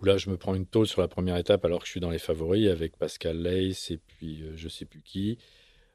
où 0.00 0.04
là 0.04 0.16
je 0.16 0.30
me 0.30 0.36
prends 0.36 0.54
une 0.54 0.66
tôle 0.66 0.86
sur 0.86 1.00
la 1.00 1.08
première 1.08 1.36
étape 1.36 1.64
alors 1.64 1.80
que 1.80 1.86
je 1.86 1.90
suis 1.90 2.00
dans 2.00 2.10
les 2.10 2.18
favoris 2.18 2.68
avec 2.68 2.96
Pascal 2.96 3.42
Leys 3.42 3.90
et 3.90 3.98
puis 3.98 4.44
je 4.56 4.68
sais 4.68 4.84
plus 4.84 5.02
qui 5.02 5.38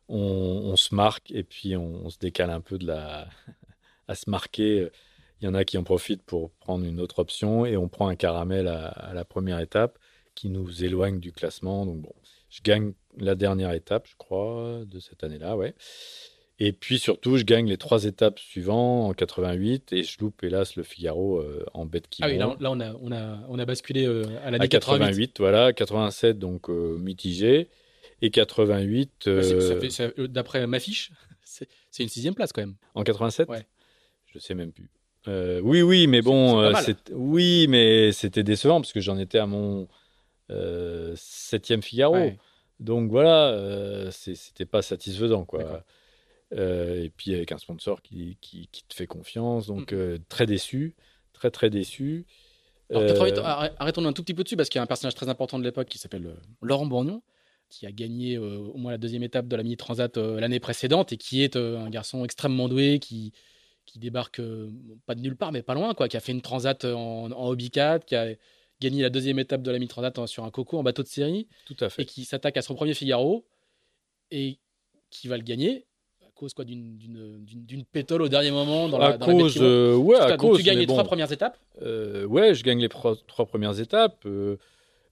on, 0.08 0.76
se 0.76 0.94
marque 0.94 1.32
et 1.32 1.44
puis 1.44 1.76
on, 1.76 2.10
se 2.10 2.18
décale 2.20 2.50
un 2.50 2.62
peu 2.62 2.78
de 2.78 2.88
la 2.88 3.28
à 4.08 4.16
se 4.16 4.30
marquer. 4.30 4.90
Il 5.42 5.46
y 5.46 5.48
en 5.48 5.54
a 5.54 5.66
qui 5.66 5.78
en 5.78 5.84
profitent 5.84 6.24
pour 6.24 6.52
prendre 6.52 6.86
une 6.86 7.00
autre 7.00 7.20
option 7.20 7.66
et 7.66 7.78
on 7.78 7.90
prend 7.90 8.08
un 8.08 8.16
caramel 8.16 8.68
à, 8.68 9.12
la 9.14 9.26
première 9.26 9.60
étape 9.60 10.00
qui 10.34 10.50
nous 10.50 10.84
éloigne 10.84 11.20
du 11.20 11.32
classement. 11.32 11.86
Donc 11.86 12.02
bon, 12.02 12.14
je 12.50 12.62
gagne 12.62 12.94
la 13.18 13.36
dernière 13.36 13.72
étape, 13.72 14.08
je 14.08 14.16
crois, 14.16 14.84
de 14.86 15.00
cette 15.00 15.24
année-là, 15.24 15.58
ouais. 15.58 15.76
Et 16.58 16.72
puis 16.72 17.00
surtout, 17.00 17.38
je 17.38 17.44
gagne 17.44 17.68
les 17.68 17.78
trois 17.78 18.06
étapes 18.06 18.40
suivantes 18.40 19.10
en 19.10 19.14
88 19.14 19.92
et 19.92 20.04
je 20.04 20.18
loupe 20.20 20.42
hélas 20.44 20.78
le 20.78 20.84
Figaro 20.84 21.40
euh, 21.40 21.66
en 21.74 21.86
bête 21.86 22.08
qui 22.08 22.24
Ah 22.24 22.28
oui, 22.28 22.38
là, 22.38 22.56
on, 22.60 22.80
a, 22.80 22.94
on, 23.02 23.12
a, 23.12 23.40
on 23.50 23.60
a 23.60 23.66
basculé 23.66 24.06
euh, 24.06 24.24
à 24.42 24.52
l'année 24.52 24.70
88. 24.70 25.00
88. 25.00 25.40
Voilà, 25.40 25.74
87 25.74 26.40
donc 26.40 26.70
euh, 26.70 26.98
mitigé 26.98 27.68
et 28.22 28.30
88. 28.30 29.28
Euh, 29.28 30.28
d'après 30.28 30.66
ma 30.66 30.80
fiche, 30.80 31.12
c'est 31.44 31.68
une 32.04 32.10
sixième 32.10 32.36
place 32.36 32.54
quand 32.54 32.62
même. 32.62 32.76
En 32.94 33.04
87 33.04 33.50
Ouais. 33.50 33.66
Je 34.28 34.40
sais 34.40 34.56
même 34.56 34.72
plus. 34.72 34.90
Oui, 35.28 35.82
oui, 35.82 36.08
mais 36.08 36.22
bon, 36.22 36.72
oui, 37.12 37.66
mais 37.68 38.12
c'était 38.12 38.44
décevant 38.44 38.80
parce 38.80 38.94
que 38.94 39.02
j'en 39.02 39.18
étais 39.18 39.40
à 39.40 39.48
mon 39.48 39.88
septième 41.16 41.82
Figaro. 41.82 42.32
Donc 42.80 43.10
voilà, 43.10 44.10
c'était 44.12 44.66
pas 44.66 44.82
satisfaisant, 44.82 45.44
quoi. 45.44 45.84
Et 46.52 47.12
puis 47.16 47.34
avec 47.34 47.52
un 47.52 47.58
sponsor 47.58 48.02
qui, 48.02 48.38
qui, 48.42 48.68
te 48.88 48.94
fait 48.94 49.08
confiance, 49.08 49.68
donc 49.68 49.94
mm. 49.94 50.20
très 50.30 50.46
déçu, 50.46 50.96
très 51.34 51.52
très 51.52 51.70
déçu. 51.70 52.26
arrêtons 52.92 54.06
un 54.06 54.14
tout 54.14 54.24
petit 54.24 54.34
peu 54.34 54.44
dessus 54.44 54.56
parce 54.56 54.70
qu'il 54.70 54.80
y 54.80 54.82
a 54.82 54.84
un 54.84 54.88
personnage 54.88 55.16
très 55.16 55.30
important 55.30 55.60
de 55.60 55.64
l'époque 55.64 55.88
qui 55.88 55.98
s'appelle 55.98 56.36
Laurent 56.62 56.86
Bourgnon 56.86 57.22
qui 57.70 57.86
a 57.86 57.92
gagné 57.92 58.36
euh, 58.36 58.58
au 58.58 58.78
moins 58.78 58.92
la 58.92 58.98
deuxième 58.98 59.24
étape 59.24 59.48
de 59.48 59.56
la 59.56 59.64
Mini 59.64 59.78
Transat 59.78 60.18
euh, 60.18 60.40
l'année 60.40 60.60
précédente 60.60 61.12
et 61.12 61.18
qui 61.18 61.42
est 61.42 61.56
euh, 61.56 61.80
un 61.80 61.90
garçon 61.90 62.24
extrêmement 62.24 62.70
doué 62.70 63.00
qui, 63.00 63.34
qui 63.86 64.00
débarque 64.00 64.42
pas 65.06 65.16
de 65.16 65.22
nulle 65.22 65.36
part 65.36 65.52
mais 65.52 65.62
pas 65.62 65.74
loin 65.74 65.94
quoi, 65.94 66.08
qui 66.08 66.18
a 66.18 66.20
fait 66.20 66.32
une 66.32 66.42
Transat 66.42 66.86
en, 66.86 67.32
en 67.32 67.48
Hobby 67.48 67.72
4, 67.72 68.06
qui 68.06 68.16
a 68.16 68.28
gagné 68.82 69.02
la 69.02 69.10
deuxième 69.10 69.40
étape 69.40 69.62
de 69.62 69.72
la 69.72 69.78
Mini 69.78 69.88
Transat 69.88 70.26
sur 70.28 70.44
un 70.44 70.52
coco 70.52 70.78
en 70.78 70.84
bateau 70.84 71.04
de 71.04 71.08
série. 71.08 71.48
Tout 71.66 71.78
à 71.80 71.90
fait. 71.90 72.04
Et 72.04 72.06
qui 72.06 72.26
s'attaque 72.26 72.58
à 72.58 72.62
son 72.62 72.76
premier 72.76 72.94
Figaro 72.94 73.46
et 74.32 74.60
qui 75.10 75.28
va 75.28 75.38
le 75.38 75.44
gagner 75.44 75.86
cause 76.36 76.54
quoi 76.54 76.66
d'une 76.66 77.86
pétole 77.92 78.22
au 78.22 78.28
dernier 78.28 78.52
moment 78.52 78.90
dans 78.90 79.00
à 79.00 79.12
la, 79.12 79.18
cause 79.18 79.58
ouais 79.58 80.18
à 80.18 80.38
cause 80.38 80.58
tu 80.58 80.64
gagnes 80.64 80.80
les 80.80 80.88
trois 80.88 81.04
premières 81.04 81.32
étapes 81.32 81.58
ouais 81.82 82.54
je 82.54 82.64
gagne 82.64 82.80
les 82.80 82.90
trois 82.90 83.46
premières 83.46 83.80
étapes 83.80 84.26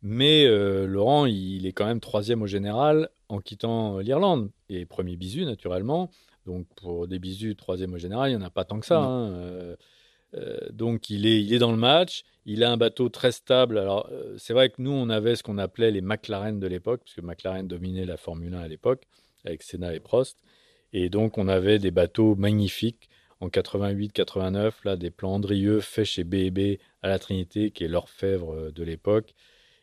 mais 0.03 0.45
euh, 0.45 0.85
Laurent, 0.85 1.25
il 1.25 1.65
est 1.65 1.71
quand 1.71 1.85
même 1.85 2.01
troisième 2.01 2.41
au 2.41 2.47
général 2.47 3.09
en 3.29 3.39
quittant 3.39 3.99
l'Irlande. 3.99 4.51
Et 4.69 4.85
premier 4.85 5.15
bisu, 5.15 5.45
naturellement. 5.45 6.11
Donc 6.45 6.67
pour 6.75 7.07
des 7.07 7.19
bisous, 7.19 7.53
troisième 7.53 7.93
au 7.93 7.97
général, 7.97 8.29
il 8.29 8.35
n'y 8.35 8.43
en 8.43 8.45
a 8.45 8.49
pas 8.49 8.65
tant 8.65 8.81
que 8.81 8.85
ça. 8.85 8.99
Hein. 8.99 9.31
Euh, 9.31 9.75
euh, 10.35 10.57
donc 10.71 11.09
il 11.09 11.25
est, 11.25 11.41
il 11.41 11.53
est 11.53 11.59
dans 11.59 11.71
le 11.71 11.77
match. 11.77 12.25
Il 12.45 12.65
a 12.65 12.71
un 12.71 12.75
bateau 12.75 13.07
très 13.07 13.31
stable. 13.31 13.77
Alors 13.77 14.09
c'est 14.37 14.51
vrai 14.51 14.69
que 14.69 14.81
nous, 14.81 14.91
on 14.91 15.07
avait 15.07 15.37
ce 15.37 15.43
qu'on 15.43 15.57
appelait 15.57 15.89
les 15.89 16.01
McLaren 16.01 16.59
de 16.59 16.67
l'époque, 16.67 17.03
puisque 17.05 17.23
McLaren 17.23 17.65
dominait 17.65 18.05
la 18.05 18.17
Formule 18.17 18.53
1 18.53 18.59
à 18.59 18.67
l'époque, 18.67 19.07
avec 19.45 19.63
Senna 19.63 19.95
et 19.95 20.01
Prost. 20.01 20.37
Et 20.93 21.09
donc 21.09 21.37
on 21.37 21.47
avait 21.47 21.79
des 21.79 21.91
bateaux 21.91 22.35
magnifiques 22.35 23.09
en 23.41 23.49
88-89, 23.49 24.71
là, 24.85 24.95
des 24.95 25.11
plans 25.11 25.33
Andrieux 25.33 25.81
faits 25.81 26.05
chez 26.05 26.23
B&B 26.23 26.77
à 27.01 27.09
la 27.09 27.19
Trinité, 27.19 27.71
qui 27.71 27.83
est 27.83 27.89
l'orfèvre 27.89 28.71
de 28.71 28.83
l'époque. 28.83 29.33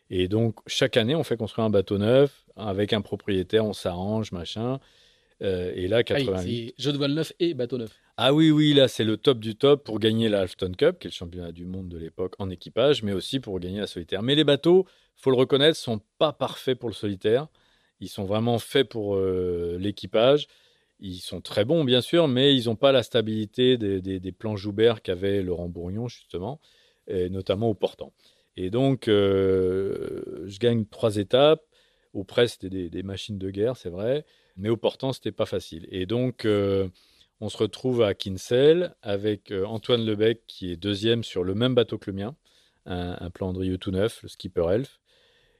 Et 0.09 0.27
donc, 0.27 0.59
chaque 0.67 0.97
année, 0.97 1.15
on 1.15 1.23
fait 1.23 1.37
construire 1.37 1.65
un 1.65 1.69
bateau 1.69 1.97
neuf 1.97 2.43
avec 2.57 2.91
un 2.91 3.01
propriétaire, 3.01 3.63
on 3.65 3.73
s'arrange, 3.73 4.33
machin. 4.33 4.79
Euh, 5.41 5.71
et 5.73 5.87
là, 5.87 6.03
88. 6.03 6.73
Ah 6.77 6.81
jeu 6.81 6.91
de 6.91 6.97
voile 6.97 7.13
neuf 7.13 7.33
et 7.39 7.53
bateau 7.53 7.77
neuf. 7.77 7.97
Ah 8.17 8.33
oui, 8.33 8.51
oui, 8.51 8.73
là, 8.73 8.89
c'est 8.89 9.05
le 9.05 9.17
top 9.17 9.39
du 9.39 9.55
top 9.55 9.85
pour 9.85 9.99
gagner 9.99 10.27
la 10.27 10.41
Halfton 10.41 10.73
Cup, 10.77 10.99
qui 10.99 11.07
est 11.07 11.11
le 11.11 11.15
championnat 11.15 11.53
du 11.53 11.65
monde 11.65 11.87
de 11.87 11.97
l'époque 11.97 12.35
en 12.39 12.49
équipage, 12.49 13.03
mais 13.03 13.13
aussi 13.13 13.39
pour 13.39 13.57
gagner 13.59 13.79
la 13.79 13.87
solitaire. 13.87 14.21
Mais 14.21 14.35
les 14.35 14.43
bateaux, 14.43 14.85
faut 15.15 15.31
le 15.31 15.37
reconnaître, 15.37 15.77
sont 15.77 16.01
pas 16.17 16.33
parfaits 16.33 16.77
pour 16.77 16.89
le 16.89 16.95
solitaire. 16.95 17.47
Ils 18.01 18.09
sont 18.09 18.25
vraiment 18.25 18.59
faits 18.59 18.89
pour 18.89 19.15
euh, 19.15 19.77
l'équipage. 19.79 20.47
Ils 21.01 21.19
sont 21.19 21.41
très 21.41 21.65
bons, 21.65 21.83
bien 21.83 22.01
sûr, 22.01 22.27
mais 22.27 22.55
ils 22.55 22.65
n'ont 22.65 22.75
pas 22.75 22.91
la 22.91 23.03
stabilité 23.03 23.77
des, 23.77 24.01
des 24.01 24.31
plans 24.31 24.55
Joubert 24.55 25.01
qu'avait 25.01 25.41
Laurent 25.41 25.67
Bourgnon, 25.67 26.07
justement, 26.07 26.59
et 27.07 27.29
notamment 27.29 27.69
au 27.69 27.73
portant. 27.73 28.13
Et 28.57 28.69
donc, 28.69 29.07
euh, 29.07 30.43
je 30.45 30.59
gagne 30.59 30.85
trois 30.85 31.17
étapes. 31.17 31.63
Au 32.13 32.23
près, 32.23 32.47
c'était 32.47 32.89
des, 32.89 33.03
machines 33.03 33.37
de 33.37 33.49
guerre, 33.49 33.77
c'est 33.77 33.89
vrai. 33.89 34.25
Mais 34.57 34.69
au 34.69 34.77
portant, 34.77 35.13
c'était 35.13 35.31
pas 35.31 35.45
facile. 35.45 35.87
Et 35.91 36.05
donc, 36.05 36.45
euh, 36.45 36.89
on 37.39 37.49
se 37.49 37.57
retrouve 37.57 38.01
à 38.01 38.13
Kinsell 38.13 38.95
avec 39.01 39.51
euh, 39.51 39.65
Antoine 39.65 40.05
Lebec, 40.05 40.41
qui 40.47 40.71
est 40.71 40.75
deuxième 40.75 41.23
sur 41.23 41.43
le 41.43 41.55
même 41.55 41.73
bateau 41.73 41.97
que 41.97 42.11
le 42.11 42.17
mien, 42.17 42.35
un, 42.85 43.17
un 43.19 43.29
Plandrieux 43.29 43.77
tout 43.77 43.91
neuf, 43.91 44.21
le 44.23 44.29
Skipper 44.29 44.65
Elf. 44.71 44.99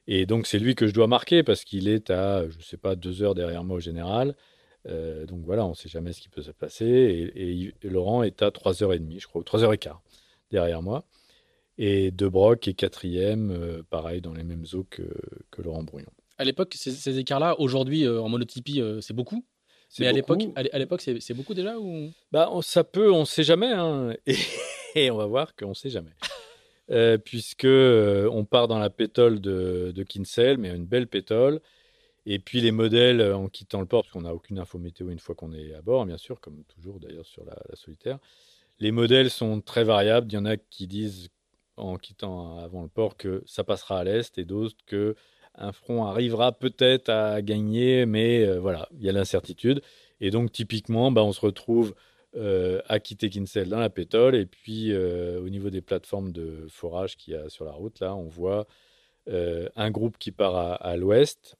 Et 0.06 0.26
donc, 0.26 0.46
c'est 0.46 0.58
lui 0.58 0.74
que 0.74 0.86
je 0.86 0.92
dois 0.92 1.06
marquer 1.06 1.42
parce 1.42 1.64
qu'il 1.64 1.88
est 1.88 2.10
à, 2.10 2.48
je 2.50 2.58
ne 2.58 2.62
sais 2.62 2.76
pas, 2.76 2.96
deux 2.96 3.22
heures 3.22 3.34
derrière 3.34 3.64
moi 3.64 3.78
au 3.78 3.80
général. 3.80 4.36
Donc 4.84 5.44
voilà, 5.44 5.64
on 5.64 5.70
ne 5.70 5.74
sait 5.74 5.88
jamais 5.88 6.12
ce 6.12 6.20
qui 6.20 6.28
peut 6.28 6.42
se 6.42 6.50
passer. 6.50 6.86
Et, 6.86 7.72
et, 7.84 7.88
Laurent 7.88 8.22
est 8.22 8.42
à 8.42 8.50
trois 8.50 8.82
heures 8.82 8.92
et 8.92 8.98
demie, 8.98 9.20
je 9.20 9.26
crois, 9.26 9.42
trois 9.44 9.62
heures 9.62 9.72
et 9.72 9.78
quart 9.78 10.02
derrière 10.52 10.82
moi. 10.82 11.04
Et 11.78 12.10
De 12.10 12.28
Broc 12.28 12.68
est 12.68 12.74
quatrième, 12.74 13.50
euh, 13.50 13.82
pareil, 13.88 14.20
dans 14.20 14.34
les 14.34 14.44
mêmes 14.44 14.64
eaux 14.74 14.86
que, 14.88 15.02
que 15.50 15.62
Laurent 15.62 15.82
Brouillon. 15.82 16.12
À 16.38 16.44
l'époque, 16.44 16.74
ces, 16.76 17.18
écarts-là, 17.18 17.58
aujourd'hui, 17.58 18.04
euh, 18.04 18.20
en 18.20 18.28
monotypie, 18.28 18.80
euh, 18.80 19.00
c'est 19.00 19.14
beaucoup? 19.14 19.44
Mais 19.98 20.06
à 20.06 20.12
l'époque, 20.12 20.40
à 20.56 20.78
l'époque, 20.78 21.02
c'est 21.02 21.34
beaucoup 21.34 21.52
déjà 21.52 21.78
ou? 21.78 22.10
Bah, 22.30 22.50
ça 22.62 22.82
peut, 22.82 23.12
on 23.12 23.20
ne 23.20 23.24
sait 23.26 23.42
jamais, 23.42 23.72
hein. 23.72 24.14
et, 24.94 25.10
on 25.10 25.18
va 25.18 25.26
voir 25.26 25.54
qu'on 25.54 25.70
ne 25.70 25.74
sait 25.74 25.90
jamais, 25.90 26.12
puisque 27.24 27.66
on 27.66 28.46
part 28.46 28.68
dans 28.68 28.78
la 28.78 28.88
pétole 28.88 29.38
de, 29.38 29.92
de 29.94 30.56
mais 30.56 30.70
une 30.70 30.86
belle 30.86 31.08
pétole, 31.08 31.60
et 32.26 32.38
puis 32.38 32.60
les 32.60 32.72
modèles 32.72 33.22
en 33.32 33.48
quittant 33.48 33.80
le 33.80 33.86
port, 33.86 34.02
parce 34.02 34.12
qu'on 34.12 34.22
n'a 34.22 34.34
aucune 34.34 34.58
info 34.58 34.78
météo 34.78 35.10
une 35.10 35.18
fois 35.18 35.34
qu'on 35.34 35.52
est 35.52 35.74
à 35.74 35.82
bord, 35.82 36.06
bien 36.06 36.18
sûr, 36.18 36.40
comme 36.40 36.62
toujours 36.64 37.00
d'ailleurs 37.00 37.26
sur 37.26 37.44
la, 37.44 37.56
solitaire. 37.74 38.18
Les 38.78 38.92
modèles 38.92 39.30
sont 39.30 39.60
très 39.60 39.84
variables. 39.84 40.28
Il 40.30 40.34
y 40.34 40.38
en 40.38 40.44
a 40.44 40.56
qui 40.56 40.86
disent 40.86 41.30
en 41.76 41.96
quittant 41.96 42.58
avant 42.58 42.82
le 42.82 42.88
port 42.88 43.16
que 43.16 43.42
ça 43.46 43.64
passera 43.64 44.00
à 44.00 44.04
l'est 44.04 44.38
et 44.38 44.44
d'autres 44.44 44.76
que 44.86 45.16
un 45.54 45.72
front 45.72 46.06
arrivera 46.06 46.52
peut-être 46.52 47.10
à 47.10 47.42
gagner, 47.42 48.06
mais 48.06 48.44
euh, 48.46 48.58
voilà, 48.58 48.88
il 48.92 49.02
y 49.02 49.08
a 49.08 49.12
l'incertitude. 49.12 49.82
Et 50.20 50.30
donc 50.30 50.52
typiquement, 50.52 51.12
bah, 51.12 51.22
on 51.22 51.32
se 51.32 51.40
retrouve 51.40 51.94
euh, 52.36 52.80
à 52.88 53.00
quitter 53.00 53.28
Kinsell 53.28 53.68
dans 53.68 53.78
la 53.78 53.90
pétole 53.90 54.34
et 54.34 54.46
puis 54.46 54.92
euh, 54.92 55.40
au 55.40 55.50
niveau 55.50 55.68
des 55.68 55.82
plateformes 55.82 56.32
de 56.32 56.66
forage 56.70 57.16
qu'il 57.16 57.34
y 57.34 57.36
a 57.36 57.48
sur 57.50 57.64
la 57.64 57.72
route, 57.72 58.00
là, 58.00 58.14
on 58.14 58.28
voit 58.28 58.66
un 59.28 59.90
groupe 59.92 60.18
qui 60.18 60.32
part 60.32 60.56
à, 60.82 60.96
l'ouest, 60.96 61.56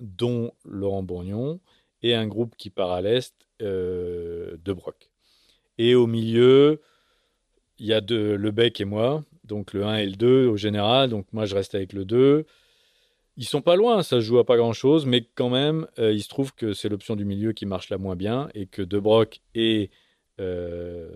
dont 0.00 0.52
Laurent 0.64 1.02
Bourgnon, 1.02 1.60
et 2.02 2.14
un 2.14 2.26
groupe 2.26 2.56
qui 2.56 2.70
part 2.70 2.90
à 2.90 3.00
l'est 3.02 3.34
de 3.60 4.72
Broc. 4.72 5.10
Et 5.76 5.94
au 5.94 6.06
milieu, 6.06 6.80
il 7.78 7.86
y 7.86 7.94
a 7.94 8.00
de 8.00 8.32
Lebec 8.32 8.80
et 8.80 8.84
moi, 8.84 9.24
donc 9.44 9.72
le 9.72 9.84
1 9.84 9.96
et 9.96 10.06
le 10.06 10.16
2 10.16 10.46
au 10.46 10.56
général. 10.56 11.10
Donc 11.10 11.26
moi, 11.32 11.46
je 11.46 11.54
reste 11.54 11.74
avec 11.74 11.92
le 11.92 12.04
2. 12.04 12.46
Ils 13.38 13.46
sont 13.46 13.62
pas 13.62 13.76
loin, 13.76 14.02
ça 14.02 14.20
joue 14.20 14.38
à 14.38 14.44
pas 14.44 14.58
grand 14.58 14.74
chose, 14.74 15.06
mais 15.06 15.26
quand 15.34 15.48
même, 15.48 15.86
euh, 15.98 16.12
il 16.12 16.22
se 16.22 16.28
trouve 16.28 16.54
que 16.54 16.74
c'est 16.74 16.90
l'option 16.90 17.16
du 17.16 17.24
milieu 17.24 17.52
qui 17.52 17.64
marche 17.64 17.88
la 17.88 17.96
moins 17.96 18.16
bien 18.16 18.50
et 18.54 18.66
que 18.66 18.82
De 18.82 18.98
Broc 18.98 19.40
et, 19.54 19.90
euh, 20.40 21.10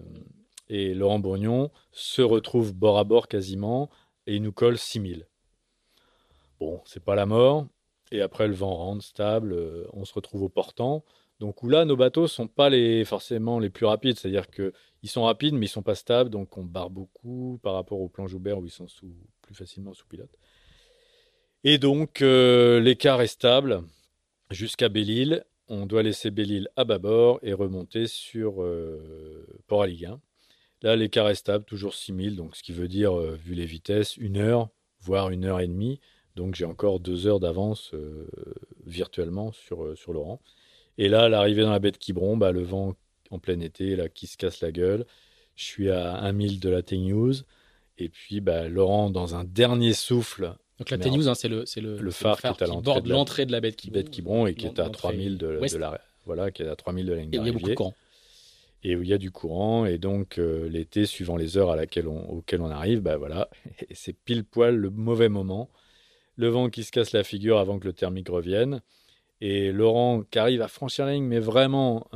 Laurent 0.70 1.18
Bourgnon 1.18 1.70
se 1.92 2.22
retrouvent 2.22 2.74
bord 2.74 2.98
à 2.98 3.04
bord 3.04 3.28
quasiment 3.28 3.90
et 4.26 4.36
ils 4.36 4.42
nous 4.42 4.52
collent 4.52 4.78
6000. 4.78 5.26
Bon, 6.58 6.80
c'est 6.86 7.04
pas 7.04 7.14
la 7.14 7.26
mort. 7.26 7.66
Et 8.14 8.20
après, 8.20 8.46
le 8.46 8.54
vent 8.54 8.76
rentre 8.76 9.04
stable, 9.04 9.52
euh, 9.52 9.88
on 9.92 10.04
se 10.04 10.14
retrouve 10.14 10.44
au 10.44 10.48
portant. 10.48 11.04
Donc 11.40 11.64
où 11.64 11.68
là, 11.68 11.84
nos 11.84 11.96
bateaux 11.96 12.28
sont 12.28 12.46
pas 12.46 12.70
forcément 13.04 13.58
les 13.58 13.70
plus 13.70 13.86
rapides, 13.86 14.16
c'est-à-dire 14.16 14.46
qu'ils 14.48 15.08
sont 15.08 15.24
rapides, 15.24 15.54
mais 15.54 15.66
ils 15.66 15.68
sont 15.68 15.82
pas 15.82 15.96
stables, 15.96 16.30
donc 16.30 16.56
on 16.56 16.62
barre 16.62 16.90
beaucoup 16.90 17.58
par 17.60 17.74
rapport 17.74 18.00
au 18.00 18.08
plan 18.08 18.28
Joubert 18.28 18.60
où 18.60 18.66
ils 18.66 18.70
sont 18.70 18.86
plus 19.42 19.54
facilement 19.54 19.94
sous 19.94 20.06
pilote. 20.06 20.38
Et 21.64 21.78
donc 21.78 22.22
euh, 22.22 22.78
l'écart 22.78 23.20
est 23.20 23.26
stable 23.26 23.82
jusqu'à 24.52 24.88
Belle-Île. 24.88 25.44
On 25.66 25.84
doit 25.84 26.04
laisser 26.04 26.30
Belle-Île 26.30 26.68
à 26.76 26.84
bâbord 26.84 27.40
et 27.42 27.52
remonter 27.52 28.06
sur 28.06 28.62
euh, 28.62 29.44
Port-Aliguin. 29.66 30.20
Là, 30.82 30.94
l'écart 30.94 31.28
est 31.30 31.34
stable, 31.34 31.64
toujours 31.64 31.94
6000, 31.94 32.36
donc 32.36 32.54
ce 32.54 32.62
qui 32.62 32.72
veut 32.72 32.88
dire, 32.88 33.16
vu 33.16 33.54
les 33.54 33.66
vitesses, 33.66 34.16
une 34.18 34.36
heure, 34.36 34.68
voire 35.00 35.30
une 35.30 35.46
heure 35.46 35.60
et 35.60 35.66
demie. 35.66 35.98
Donc 36.36 36.54
j'ai 36.54 36.64
encore 36.64 37.00
deux 37.00 37.26
heures 37.26 37.40
d'avance 37.40 37.92
virtuellement 38.86 39.52
sur, 39.52 39.96
sur 39.96 40.12
Laurent. 40.12 40.40
Et 40.98 41.08
là, 41.08 41.28
l'arrivée 41.28 41.62
dans 41.62 41.72
la 41.72 41.78
baie 41.78 41.90
de 41.90 41.96
Quiberon, 41.96 42.36
bah, 42.36 42.52
le 42.52 42.62
vent 42.62 42.94
en 43.30 43.38
plein 43.38 43.60
été, 43.60 43.96
là, 43.96 44.08
qui 44.08 44.26
se 44.26 44.36
casse 44.36 44.60
la 44.60 44.72
gueule. 44.72 45.04
Je 45.56 45.64
suis 45.64 45.90
à 45.90 46.14
1 46.16 46.32
mille 46.32 46.60
de 46.60 46.68
la 46.68 46.82
T-News. 46.82 47.34
Et 47.98 48.08
puis, 48.08 48.40
bah, 48.40 48.68
Laurent, 48.68 49.10
dans 49.10 49.34
un 49.34 49.44
dernier 49.44 49.92
souffle. 49.92 50.54
Donc 50.78 50.90
la 50.90 50.98
T-News, 50.98 51.28
hein, 51.28 51.34
c'est 51.34 51.48
le, 51.48 51.64
le, 51.76 51.98
le, 51.98 52.10
phare, 52.10 52.40
qui, 52.40 52.46
est 52.46 52.62
à 52.62 52.66
borde 52.66 53.06
l'entrée 53.06 53.46
de 53.46 53.52
la 53.52 53.60
baie 53.60 53.70
de 53.70 53.76
Quiberon. 53.76 53.94
Baie 53.94 54.02
de 54.04 54.08
Quiberon 54.08 54.46
et 54.46 54.54
qui 54.54 54.66
est 54.66 54.78
à 54.78 54.88
3000 54.88 55.38
de, 55.38 55.60
de, 55.60 55.76
la, 55.76 56.00
voilà, 56.26 56.50
qui 56.50 56.62
est 56.62 56.68
à 56.68 56.76
3000 56.76 57.06
de 57.06 57.12
la 57.12 57.20
ligne 57.20 57.30
Et 57.32 57.38
où 57.38 57.42
il 57.42 57.46
y 57.46 57.50
a 57.50 57.52
beaucoup 57.52 57.68
de 57.68 57.74
courant. 57.74 57.94
Et 58.82 58.96
où 58.96 59.02
il 59.02 59.08
y 59.08 59.12
a 59.12 59.18
du 59.18 59.30
courant. 59.30 59.86
Et 59.86 59.98
donc, 59.98 60.38
euh, 60.38 60.68
l'été, 60.68 61.06
suivant 61.06 61.36
les 61.36 61.56
heures 61.56 61.70
à 61.70 61.76
laquelle 61.76 62.08
on, 62.08 62.28
auxquelles 62.28 62.60
on 62.60 62.70
arrive, 62.70 63.00
bah 63.00 63.16
voilà, 63.16 63.48
c'est 63.92 64.12
pile 64.12 64.44
poil 64.44 64.76
le 64.76 64.90
mauvais 64.90 65.28
moment. 65.28 65.70
Le 66.36 66.48
vent 66.48 66.68
qui 66.70 66.84
se 66.84 66.90
casse 66.90 67.12
la 67.12 67.24
figure 67.24 67.58
avant 67.58 67.78
que 67.78 67.86
le 67.86 67.92
thermique 67.92 68.28
revienne. 68.28 68.82
Et 69.40 69.72
Laurent 69.72 70.22
qui 70.22 70.38
arrive 70.38 70.62
à 70.62 70.68
franchir 70.68 71.06
la 71.06 71.12
ligne, 71.12 71.24
mais 71.24 71.38
vraiment 71.38 72.08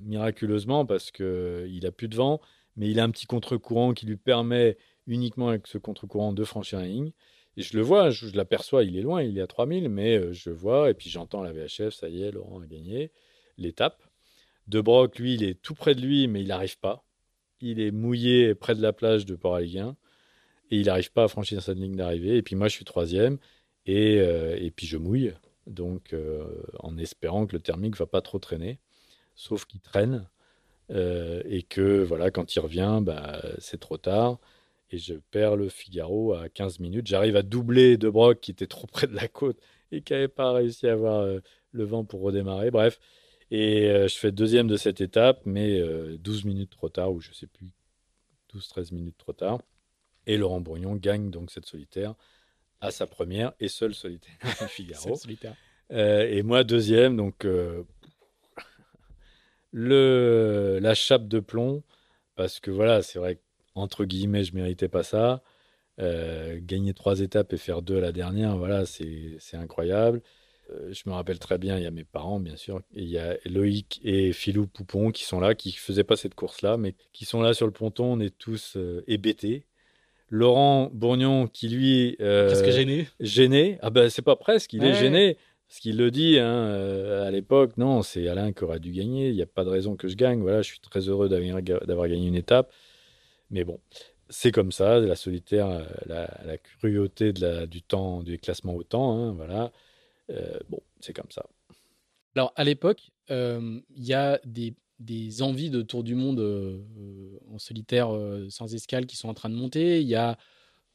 miraculeusement, 0.00 0.86
parce 0.86 1.10
qu'il 1.10 1.80
n'a 1.82 1.92
plus 1.92 2.08
de 2.08 2.16
vent, 2.16 2.40
mais 2.76 2.90
il 2.90 3.00
a 3.00 3.04
un 3.04 3.10
petit 3.10 3.26
contre-courant 3.26 3.92
qui 3.92 4.06
lui 4.06 4.16
permet 4.16 4.76
uniquement 5.06 5.48
avec 5.48 5.66
ce 5.66 5.78
contre-courant 5.78 6.32
de 6.32 6.44
franchir 6.44 6.78
la 6.78 6.86
ligne. 6.86 7.12
Et 7.56 7.62
je 7.62 7.76
le 7.76 7.82
vois, 7.82 8.10
je, 8.10 8.34
l'aperçois, 8.34 8.84
il 8.84 8.96
est 8.96 9.02
loin, 9.02 9.22
il 9.22 9.36
est 9.36 9.42
à 9.42 9.46
3000, 9.46 9.88
mais 9.88 10.16
euh, 10.16 10.32
je 10.32 10.50
vois, 10.50 10.90
et 10.90 10.94
puis 10.94 11.10
j'entends 11.10 11.42
la 11.42 11.52
VHF, 11.52 11.90
ça 11.90 12.08
y 12.08 12.22
est, 12.22 12.30
Laurent 12.30 12.60
a 12.60 12.66
gagné 12.66 13.12
l'étape. 13.58 14.02
De 14.68 14.80
Broc, 14.80 15.18
lui, 15.18 15.34
il 15.34 15.44
est 15.44 15.60
tout 15.60 15.74
près 15.74 15.94
de 15.94 16.00
lui, 16.00 16.28
mais 16.28 16.40
il 16.40 16.48
n'arrive 16.48 16.78
pas. 16.78 17.04
Il 17.60 17.80
est 17.80 17.90
mouillé 17.90 18.54
près 18.54 18.74
de 18.74 18.80
la 18.80 18.92
plage 18.92 19.26
de 19.26 19.34
Port-Aliguin, 19.34 19.96
et 20.72 20.78
il 20.78 20.86
n'arrive 20.86 21.12
pas 21.12 21.24
à 21.24 21.28
franchir 21.28 21.62
cette 21.62 21.76
ligne 21.78 21.96
d'arrivée. 21.96 22.38
Et 22.38 22.42
puis 22.42 22.56
moi, 22.56 22.66
je 22.66 22.74
suis 22.74 22.86
troisième, 22.86 23.38
et, 23.86 24.18
euh, 24.20 24.70
puis 24.74 24.86
je 24.86 24.96
mouille 24.96 25.34
donc 25.66 26.12
euh, 26.14 26.44
en 26.80 26.96
espérant 26.98 27.46
que 27.46 27.54
le 27.54 27.62
thermique 27.62 27.96
va 27.96 28.06
pas 28.06 28.22
trop 28.22 28.38
traîner, 28.38 28.80
sauf 29.36 29.66
qu'il 29.66 29.80
traîne 29.80 30.28
euh, 30.90 31.42
et 31.44 31.62
que 31.62 32.02
voilà 32.02 32.30
quand 32.30 32.56
il 32.56 32.60
revient, 32.60 33.00
bah, 33.02 33.40
c'est 33.58 33.78
trop 33.78 33.98
tard 33.98 34.38
et 34.90 34.98
je 34.98 35.14
perds 35.30 35.56
le 35.56 35.68
Figaro 35.68 36.34
à 36.34 36.48
15 36.48 36.80
minutes. 36.80 37.06
J'arrive 37.06 37.36
à 37.36 37.42
doubler 37.42 37.96
De 37.98 38.08
Broc 38.08 38.40
qui 38.40 38.50
était 38.50 38.66
trop 38.66 38.86
près 38.86 39.06
de 39.06 39.14
la 39.14 39.28
côte 39.28 39.58
et 39.92 40.02
qui 40.02 40.14
n'avait 40.14 40.28
pas 40.28 40.52
réussi 40.52 40.88
à 40.88 40.92
avoir 40.92 41.26
le 41.72 41.84
vent 41.84 42.04
pour 42.04 42.22
redémarrer. 42.22 42.70
Bref, 42.70 42.98
et 43.50 43.84
je 44.08 44.16
fais 44.16 44.32
deuxième 44.32 44.68
de 44.68 44.76
cette 44.76 45.00
étape, 45.00 45.42
mais 45.46 45.80
12 46.18 46.44
minutes 46.44 46.70
trop 46.70 46.88
tard, 46.88 47.12
ou 47.12 47.20
je 47.20 47.32
sais 47.32 47.46
plus, 47.46 47.72
12-13 48.54 48.94
minutes 48.94 49.18
trop 49.18 49.32
tard. 49.32 49.60
Et 50.26 50.36
Laurent 50.36 50.60
Bourgnon 50.60 50.96
gagne 50.96 51.30
donc 51.30 51.50
cette 51.50 51.66
solitaire 51.66 52.14
à 52.82 52.90
sa 52.90 53.06
première 53.06 53.52
et 53.60 53.68
seule 53.68 53.94
solitaire 53.94 54.34
Figaro. 54.68 55.16
Euh, 55.92 56.28
et 56.28 56.42
moi 56.42 56.64
deuxième, 56.64 57.16
donc 57.16 57.44
euh, 57.44 57.82
le 59.72 60.78
la 60.82 60.94
chape 60.94 61.28
de 61.28 61.40
plomb 61.40 61.82
parce 62.34 62.60
que 62.60 62.70
voilà, 62.70 63.02
c'est 63.02 63.18
vrai 63.18 63.38
entre 63.74 64.04
guillemets, 64.04 64.44
je 64.44 64.54
méritais 64.54 64.88
pas 64.88 65.02
ça. 65.02 65.42
Euh, 65.98 66.58
gagner 66.60 66.94
trois 66.94 67.20
étapes 67.20 67.52
et 67.52 67.56
faire 67.58 67.82
deux 67.82 67.98
à 67.98 68.00
la 68.00 68.12
dernière, 68.12 68.56
voilà, 68.56 68.84
c'est 68.86 69.38
incroyable. 69.54 70.22
je 70.90 71.02
me 71.06 71.12
rappelle 71.12 71.38
très 71.38 71.58
bien, 71.58 71.76
il 71.76 71.82
y 71.82 71.86
a 71.86 71.90
mes 71.90 72.04
parents, 72.04 72.40
bien 72.40 72.56
sûr, 72.56 72.80
et 72.94 73.02
il 73.02 73.08
y 73.08 73.18
a 73.18 73.36
Loïc 73.44 74.00
et 74.02 74.32
Philou 74.32 74.66
Poupon 74.66 75.10
qui 75.10 75.24
sont 75.24 75.38
là, 75.40 75.54
qui 75.54 75.72
faisaient 75.72 76.04
pas 76.04 76.16
cette 76.16 76.34
course-là, 76.34 76.78
mais 76.78 76.94
qui 77.12 77.26
sont 77.26 77.42
là 77.42 77.54
sur 77.54 77.66
le 77.66 77.72
ponton. 77.72 78.04
On 78.14 78.20
est 78.20 78.36
tous 78.36 78.78
hébétés. 79.06 79.66
Laurent 80.32 80.88
Bourgnon 80.94 81.46
qui 81.46 81.68
lui 81.68 82.16
euh, 82.22 82.46
presque 82.46 82.70
gêné. 82.70 83.06
gêné. 83.20 83.78
Ah 83.82 83.90
ben 83.90 84.08
c'est 84.08 84.22
pas 84.22 84.34
presque 84.34 84.72
il 84.72 84.82
est 84.82 84.94
gêné. 84.94 85.36
Parce 85.68 85.80
qu'il 85.80 85.98
le 85.98 86.10
dit 86.10 86.38
hein, 86.38 86.46
euh, 86.46 87.28
à 87.28 87.30
l'époque 87.30 87.76
non 87.76 88.02
c'est 88.02 88.26
Alain 88.28 88.52
qui 88.52 88.64
aura 88.64 88.78
dû 88.78 88.92
gagner. 88.92 89.28
Il 89.28 89.36
n'y 89.36 89.42
a 89.42 89.46
pas 89.46 89.62
de 89.62 89.68
raison 89.68 89.94
que 89.94 90.08
je 90.08 90.16
gagne. 90.16 90.40
Voilà 90.40 90.62
je 90.62 90.68
suis 90.68 90.80
très 90.80 91.00
heureux 91.00 91.28
d'avoir 91.28 92.08
gagné 92.08 92.26
une 92.26 92.34
étape. 92.34 92.72
Mais 93.50 93.62
bon 93.64 93.78
c'est 94.30 94.52
comme 94.52 94.72
ça 94.72 94.98
la 95.00 95.16
solitaire 95.16 95.68
euh, 95.68 95.84
la, 96.06 96.56
cruauté 96.56 97.34
de 97.34 97.40
la, 97.42 97.66
du 97.66 97.82
temps 97.82 98.22
du 98.22 98.38
classement 98.38 98.74
au 98.74 98.82
temps 98.82 99.14
hein, 99.14 99.32
voilà. 99.34 99.70
Bon 100.70 100.80
c'est 101.00 101.12
comme 101.12 101.30
ça. 101.30 101.44
Alors 102.34 102.54
à 102.56 102.64
l'époque 102.64 103.10
il 103.28 103.82
y 103.98 104.14
a 104.14 104.40
des 104.46 104.72
des 105.02 105.42
envies 105.42 105.70
de 105.70 105.82
tour 105.82 106.04
du 106.04 106.14
monde 106.14 106.40
euh, 106.40 106.78
en 107.52 107.58
solitaire 107.58 108.14
euh, 108.14 108.46
sans 108.50 108.72
escale 108.74 109.06
qui 109.06 109.16
sont 109.16 109.28
en 109.28 109.34
train 109.34 109.50
de 109.50 109.54
monter. 109.54 110.00
Il 110.00 110.06
y 110.06 110.14
a, 110.14 110.38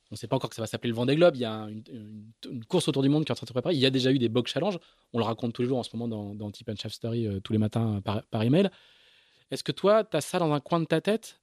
on 0.10 0.14
ne 0.14 0.18
sait 0.18 0.28
pas 0.28 0.38
encore 0.38 0.49
que 0.49 0.55
ça 0.55 0.62
va 0.62 0.68
s'appeler 0.68 0.89
le 0.89 0.95
Vendée 0.95 1.16
Globe. 1.16 1.36
Il 1.36 1.41
y 1.41 1.45
a 1.45 1.68
une, 1.70 2.64
course 2.66 2.88
autour 2.88 3.03
du 3.03 3.10
monde 3.10 3.26
qui 3.26 3.32
est 3.32 3.34
en 3.34 3.36
train 3.36 3.45
de 3.45 3.49
se 3.49 3.53
préparer. 3.53 3.76
Il 3.76 3.82
y 3.82 3.86
a 3.86 3.89
déjà 3.89 4.12
eu 4.12 4.20
des 4.20 4.30
box 4.30 4.51
challenge. 4.51 4.80
On 5.14 5.20
le 5.20 5.26
raconte 5.26 5.53
tous 5.53 5.62
les 5.62 5.68
jours 5.68 5.78
en 5.78 5.84
ce 5.84 5.95
moment 5.95 6.08
dans, 6.08 6.36
dans 6.36 6.51
Tip 6.51 6.70
and 6.70 6.76
Chef 6.78 6.93
Story 6.93 7.28
euh, 7.28 7.39
tous 7.41 7.51
les 7.51 7.60
matins 7.60 8.01
par, 8.03 8.24
par 8.24 8.43
email. 8.43 8.70
Est-ce 9.51 9.64
que 9.64 9.72
toi, 9.72 10.03
tu 10.03 10.16
as 10.16 10.22
ça 10.22 10.39
dans 10.39 10.53
un 10.53 10.60
coin 10.60 10.80
de 10.80 10.86
ta 10.86 11.01
tête? 11.01 11.39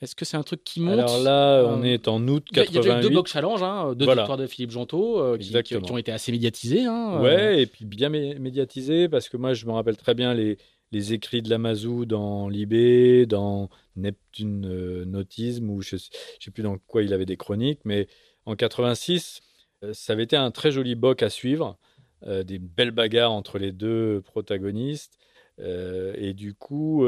Est-ce 0.00 0.14
que 0.14 0.24
c'est 0.24 0.36
un 0.36 0.42
truc 0.44 0.62
qui 0.62 0.80
monte? 0.80 1.00
Alors 1.00 1.18
là, 1.18 1.64
on 1.66 1.82
est 1.82 2.06
en 2.06 2.26
août 2.28 2.46
88. 2.52 2.70
Il 2.70 2.74
y 2.74 2.78
a 2.78 2.82
déjà 2.82 2.98
eu 3.00 3.02
deux 3.02 3.14
box 3.14 3.32
challenge, 3.32 3.62
hein, 3.62 3.94
deux 3.94 4.06
victoires 4.06 4.36
de 4.36 4.46
Philippe 4.46 4.70
Jonto, 4.70 5.36
qui, 5.38 5.60
qui, 5.62 5.74
ont 5.76 5.98
été 5.98 6.12
assez 6.12 6.30
médiatisées. 6.30 6.84
Hein, 6.84 7.20
ouais, 7.20 7.62
et 7.62 7.66
puis 7.66 7.84
bien 7.84 8.08
médiatisées, 8.08 9.08
parce 9.08 9.28
que 9.28 9.36
moi, 9.36 9.54
je 9.54 9.66
me 9.66 9.72
rappelle 9.72 9.96
très 9.96 10.14
bien 10.14 10.34
les, 10.34 10.56
les 10.92 11.12
écrits 11.12 11.42
de 11.42 11.50
Lamazou 11.50 12.06
dans 12.06 12.48
Libé, 12.48 13.26
dans 13.26 13.68
Neptune 13.96 14.66
euh, 14.66 15.04
Nautisme, 15.04 15.70
ou 15.70 15.82
je 15.82 15.96
ne 15.96 16.00
sais 16.00 16.50
plus 16.50 16.62
dans 16.62 16.78
quoi 16.78 17.02
il 17.02 17.12
avait 17.12 17.26
des 17.26 17.36
chroniques, 17.36 17.80
mais 17.84 18.08
en 18.46 18.56
86, 18.56 19.40
euh, 19.84 19.92
ça 19.92 20.14
avait 20.14 20.24
été 20.24 20.36
un 20.36 20.50
très 20.50 20.70
joli 20.70 20.94
boc 20.94 21.22
à 21.22 21.30
suivre, 21.30 21.78
euh, 22.24 22.42
des 22.42 22.58
belles 22.58 22.90
bagarres 22.90 23.32
entre 23.32 23.58
les 23.58 23.72
deux 23.72 24.22
protagonistes, 24.22 25.18
et 25.60 26.34
du 26.34 26.54
coup, 26.54 27.04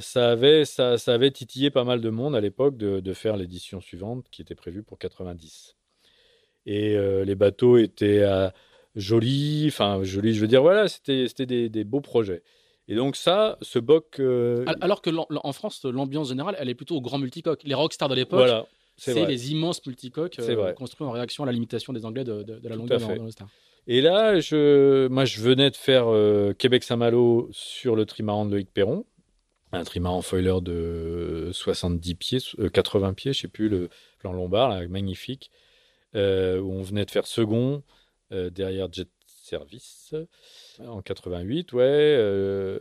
ça, 0.00 0.32
avait, 0.32 0.64
ça, 0.64 0.96
avait 1.06 1.30
titillé 1.30 1.70
pas 1.70 1.84
mal 1.84 2.00
de 2.00 2.10
monde 2.10 2.34
à 2.34 2.40
l'époque 2.40 2.76
de, 2.76 3.12
faire 3.12 3.36
l'édition 3.36 3.80
suivante, 3.80 4.26
qui 4.32 4.42
était 4.42 4.56
prévue 4.56 4.82
pour 4.82 4.98
90. 4.98 5.76
Et 6.66 6.96
les 7.24 7.34
bateaux 7.36 7.76
étaient 7.76 8.26
jolis, 8.96 9.66
enfin 9.68 10.02
jolis, 10.02 10.34
je 10.34 10.40
veux 10.40 10.48
dire, 10.48 10.62
voilà, 10.62 10.88
c'était 10.88 11.46
des 11.46 11.84
beaux 11.84 12.00
projets. 12.00 12.42
Et 12.88 12.94
donc 12.94 13.16
ça, 13.16 13.58
ce 13.62 13.78
boc... 13.78 14.16
Euh, 14.18 14.64
alors 14.80 15.02
que 15.02 15.10
en 15.10 15.52
France, 15.52 15.84
l'ambiance 15.84 16.28
générale, 16.28 16.56
elle 16.58 16.68
est 16.68 16.74
plutôt 16.74 16.96
au 16.96 17.00
grand 17.00 17.18
multicoque. 17.18 17.62
Les 17.64 17.74
rockstars 17.74 18.08
de 18.08 18.14
l'époque, 18.14 18.66
c'est 18.96 19.26
les 19.26 19.52
immenses 19.52 19.84
multicoques 19.86 20.38
euh, 20.38 20.72
construits 20.72 21.06
en 21.06 21.12
réaction 21.12 21.44
à 21.44 21.46
la 21.46 21.52
limitation 21.52 21.92
des 21.92 22.04
Anglais 22.04 22.24
de, 22.24 22.60
la 22.62 22.76
longueur 22.76 23.00
dans, 23.00 23.24
le 23.24 23.30
Star. 23.30 23.48
Et 23.86 24.00
là, 24.00 24.38
je, 24.40 25.08
moi, 25.08 25.24
je 25.24 25.40
venais 25.40 25.70
de 25.70 25.76
faire 25.76 26.06
euh, 26.06 26.52
Québec-Saint-Malo 26.52 27.48
sur 27.52 27.96
le 27.96 28.06
trimaran 28.06 28.46
de 28.46 28.52
Loïc 28.52 28.72
Perron, 28.72 29.04
un 29.72 29.84
trimaran 29.84 30.22
foiler 30.22 30.60
de 30.60 31.50
70 31.52 32.14
pieds, 32.14 32.38
80 32.72 33.14
pieds, 33.14 33.32
je 33.32 33.40
sais 33.40 33.48
plus, 33.48 33.68
le 33.68 33.88
plan 34.18 34.32
lombard, 34.32 34.80
magnifique, 34.88 35.50
où 36.14 36.18
on 36.18 36.82
venait 36.82 37.04
de 37.04 37.10
faire 37.10 37.26
second 37.26 37.82
derrière 38.30 38.92
Jet 38.92 39.08
Service 39.52 40.14
en 40.78 41.02
88, 41.02 41.74
ouais. 41.74 41.82
Euh, 41.84 42.78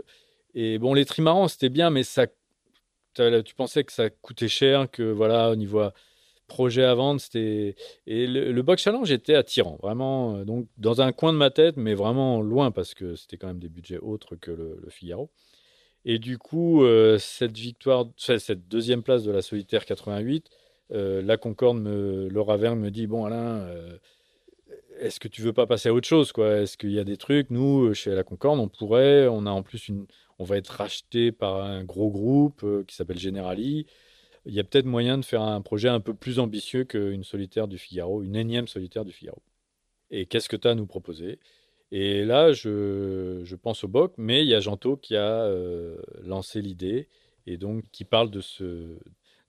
et 0.53 0.78
bon, 0.78 0.93
les 0.93 1.03
trimarans, 1.03 1.49
c'était 1.49 1.67
bien, 1.67 1.89
mais 1.89 2.03
ça, 2.03 2.28
tu 3.13 3.55
pensais 3.57 3.84
que 3.84 3.91
ça 3.91 4.09
coûtait 4.09 4.47
cher, 4.47 4.89
que 4.89 5.03
voilà, 5.03 5.51
au 5.51 5.57
niveau 5.57 5.84
projet 6.47 6.86
à 6.86 6.95
vendre, 6.95 7.19
c'était. 7.19 7.76
Et 8.07 8.26
le, 8.26 8.61
box 8.61 8.84
challenge 8.84 9.11
était 9.11 9.36
attirant, 9.36 9.78
vraiment. 9.84 10.38
Euh, 10.38 10.45
donc, 10.45 10.67
dans 10.78 11.01
un 11.01 11.11
coin 11.11 11.34
de 11.34 11.38
ma 11.38 11.49
tête, 11.49 11.76
mais 11.76 11.93
vraiment 11.93 12.41
loin, 12.41 12.72
parce 12.72 12.93
que 12.93 13.15
c'était 13.17 13.36
quand 13.36 13.47
même 13.47 13.59
des 13.59 13.69
budgets 13.69 13.99
autres 13.99 14.38
que 14.38 14.51
le, 14.51 14.82
Figaro. 14.89 15.30
Et 16.05 16.19
du 16.19 16.38
coup, 16.38 16.86
euh, 16.86 17.17
cette 17.17 17.57
victoire, 17.57 18.05
cette 18.15 18.69
deuxième 18.69 19.03
place 19.03 19.24
de 19.24 19.32
la 19.32 19.41
solitaire 19.41 19.86
88, 19.86 20.49
la 20.89 21.36
Concorde, 21.36 21.80
me, 21.82 22.30
Laura 22.30 22.55
Verne 22.55 22.80
me 22.80 22.91
dit 22.91 23.07
Bon, 23.07 23.26
Alain, 23.26 23.67
est-ce 25.02 25.20
que 25.20 25.28
tu 25.28 25.41
veux 25.41 25.54
pas 25.54 25.68
passer 25.68 25.89
à 25.89 25.93
autre 25.93 26.08
chose 26.08 26.32
quoi? 26.32 26.60
Est-ce 26.62 26.78
qu'il 26.78 26.91
y 26.91 26.99
a 26.99 27.04
des 27.04 27.18
trucs? 27.18 27.49
Nous, 27.49 27.93
chez 27.93 28.12
la 28.12 28.24
Concorde, 28.24 28.60
on 28.60 28.70
pourrait. 28.70 29.28
On 29.28 29.45
a 29.45 29.52
en 29.52 29.64
plus 29.64 29.88
une. 29.89 30.06
On 30.39 30.43
va 30.43 30.58
être 30.58 30.70
racheté 30.70 31.32
par 31.32 31.64
un 31.64 31.84
gros 31.84 32.10
groupe 32.10 32.64
euh, 32.64 32.84
qui 32.88 32.95
s'appelle 32.95 33.20
Generali. 33.20 33.86
Il 34.45 34.54
y 34.54 34.60
a 34.60 34.64
peut-être 34.64 34.86
moyen 34.86 35.18
de 35.18 35.26
faire 35.26 35.41
un 35.41 35.62
projet 35.62 35.89
un 35.89 35.99
peu 35.99 36.14
plus 36.14 36.39
ambitieux 36.39 36.84
qu'une 36.84 37.24
solitaire 37.24 37.68
du 37.68 37.78
Figaro, 37.78 38.24
une 38.24 38.36
énième 38.36 38.68
solitaire 38.68 39.06
du 39.06 39.12
Figaro. 39.12 39.41
Et 40.12 40.26
qu'est-ce 40.26 40.49
que 40.49 40.56
tu 40.56 40.68
as 40.68 40.72
à 40.72 40.76
nous 40.76 40.88
proposer? 40.88 41.39
Et 41.91 42.26
là, 42.26 42.54
je, 42.54 43.56
pense 43.56 43.84
au 43.84 43.88
BOC, 43.88 44.14
mais 44.18 44.43
il 44.43 44.47
y 44.49 44.56
a 44.56 44.60
Janto 44.60 44.97
qui 44.97 45.16
a 45.16 45.47
lancé 46.24 46.62
l'idée 46.62 47.08
et 47.45 47.58
donc 47.58 47.84
qui 47.91 48.04
parle 48.06 48.32
de 48.32 48.41
ce, 48.41 48.97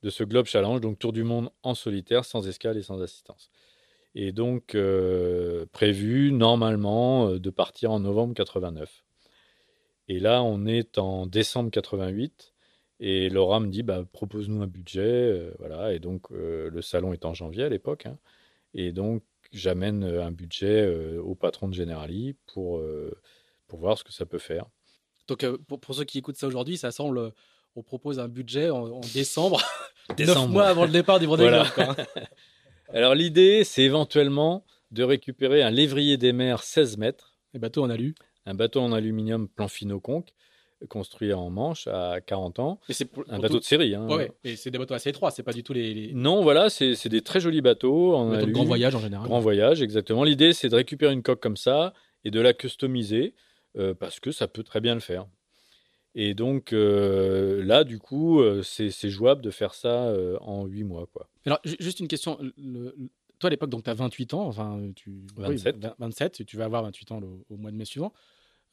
de 0.03 0.11
ce 0.11 0.25
Globe 0.25 0.47
Challenge, 0.47 0.81
donc 0.81 0.99
tour 0.99 1.13
du 1.13 1.25
monde 1.25 1.51
en 1.63 1.75
solitaire, 1.75 2.25
sans 2.25 2.47
escale 2.47 2.77
et 2.77 2.83
sans 2.83 3.01
assistance. 3.01 3.51
Et 4.15 4.33
donc 4.33 4.77
prévu 5.73 6.33
normalement 6.33 7.31
de 7.31 7.51
partir 7.51 7.93
en 7.93 8.01
novembre 8.01 8.35
89. 8.35 9.05
Et 10.09 10.19
là, 10.19 10.43
on 10.43 10.67
est 10.67 10.99
en 10.99 11.27
décembre 11.27 11.71
88. 11.71 12.53
Et 13.01 13.29
Laura 13.31 13.61
me 13.61 13.69
dit, 13.69 13.83
bah, 13.83 14.05
propose-nous 14.13 14.63
un 14.63 14.67
budget. 14.67 15.01
Euh, 15.01 15.55
voilà. 15.59 15.93
Et 15.93 15.99
donc, 15.99 16.31
euh, 16.31 16.71
le 16.71 16.83
salon 16.83 17.13
est 17.13 17.25
en 17.25 17.35
janvier 17.35 17.65
à 17.65 17.69
l'époque. 17.69 18.07
Hein. 18.07 18.19
et 18.75 18.93
donc, 18.93 19.23
j'amène 19.53 20.05
euh, 20.05 20.25
un 20.25 20.31
budget 20.31 20.87
au 21.19 21.35
patron 21.35 21.69
de 21.69 21.75
Generali 21.75 22.37
pour, 22.47 22.83
pour 23.67 23.79
voir 23.79 23.99
ce 23.99 24.05
que 24.05 24.13
ça 24.13 24.27
peut 24.27 24.39
faire. 24.39 24.67
Donc, 25.29 25.47
pour, 25.67 25.81
pour, 25.81 25.95
ceux 25.95 26.05
qui 26.05 26.19
écoutent 26.19 26.37
ça 26.37 26.47
aujourd'hui, 26.47 26.77
ça 26.77 26.91
semble. 26.91 27.33
On 27.75 27.83
propose 27.83 28.19
un 28.19 28.29
budget 28.29 28.69
en, 28.69 29.01
décembre, 29.15 29.63
neuf 30.19 30.49
mois 30.49 30.67
avant 30.67 30.85
le 30.85 30.91
départ 30.91 31.19
du 31.19 31.25
Vendée 31.25 31.45
voilà. 31.45 31.65
Hein. 31.79 31.97
Alors, 32.93 33.15
l'idée, 33.15 33.65
c'est 33.65 33.83
éventuellement 33.83 34.65
de 34.91 35.03
récupérer 35.03 35.63
un 35.63 35.71
lévrier 35.71 36.17
des 36.17 36.33
mers 36.33 36.63
16 36.63 36.99
mètres. 36.99 37.37
Les 37.55 37.61
bateaux 37.61 37.83
en 37.83 37.91
alu 37.91 38.15
un 38.47 38.55
bateau 38.55 38.81
en 38.81 38.93
aluminium 38.93 39.49
plan 39.49 39.69
fino-conque 39.69 40.33
construit 40.89 41.33
en 41.33 41.49
Manche 41.49 41.87
à 41.87 42.21
40 42.21 42.59
ans. 42.59 42.81
c'est 42.89 43.09
un 43.29 43.39
bateau 43.39 43.61
de 43.61 43.65
série. 43.65 43.95
Hein. 43.95 44.09
Ouais, 44.09 44.33
Et 44.43 44.57
c'est 44.57 44.73
des 44.73 44.79
bateaux 44.79 44.95
assez 44.95 45.11
étroits, 45.11 45.31
c'est 45.31 45.45
pas 45.45 45.53
du 45.53 45.63
tout 45.63 45.73
les. 45.73 46.11
Non, 46.13 46.43
voilà, 46.43 46.71
c'est 46.71 47.09
des 47.09 47.23
très 47.23 47.39
jolis 47.41 47.61
bateaux. 47.61 48.15
En 48.15 48.37
de 48.37 48.47
grand 48.47 48.65
voyage 48.65 48.95
en 48.97 49.01
général. 49.01 49.29
Grand 49.29 49.39
voyage, 49.39 49.81
exactement. 49.81 50.25
L'idée, 50.25 50.53
c'est 50.53 50.69
de 50.69 50.75
récupérer 50.75 51.13
une 51.13 51.23
coque 51.23 51.41
comme 51.41 51.57
ça 51.57 51.93
et 52.25 52.33
de 52.33 52.41
la 52.41 52.53
customiser 52.53 53.35
euh, 53.79 53.95
parce 53.95 54.19
que 54.19 54.33
ça 54.33 54.49
peut 54.49 54.65
très 54.65 54.81
bien 54.81 54.95
le 54.95 55.01
faire. 55.01 55.27
Et 56.15 56.35
donc 56.35 56.73
euh, 56.73 57.65
là, 57.65 57.85
du 57.85 57.99
coup, 57.99 58.41
euh, 58.41 58.63
c'est 58.63 59.11
jouable 59.11 59.43
de 59.43 59.51
faire 59.51 59.75
ça 59.75 60.13
en 60.41 60.67
8 60.67 60.85
mois. 60.85 61.07
Quoi. 61.13 61.29
Alors, 61.47 61.61
juste 61.65 62.01
une 62.01 62.09
question. 62.09 62.39
toi, 63.39 63.49
à 63.49 63.51
l'époque, 63.51 63.71
tu 63.83 63.91
as 63.91 63.95
28 63.95 64.35
ans, 64.35 64.47
enfin, 64.47 64.81
tu... 64.95 65.25
27. 65.37 65.77
27, 65.99 66.47
tu 66.47 66.57
vas 66.57 66.65
avoir 66.65 66.83
28 66.83 67.13
ans 67.13 67.21
au 67.51 67.57
mois 67.57 67.71
de 67.71 67.77
mai 67.77 67.85
suivant. 67.85 68.13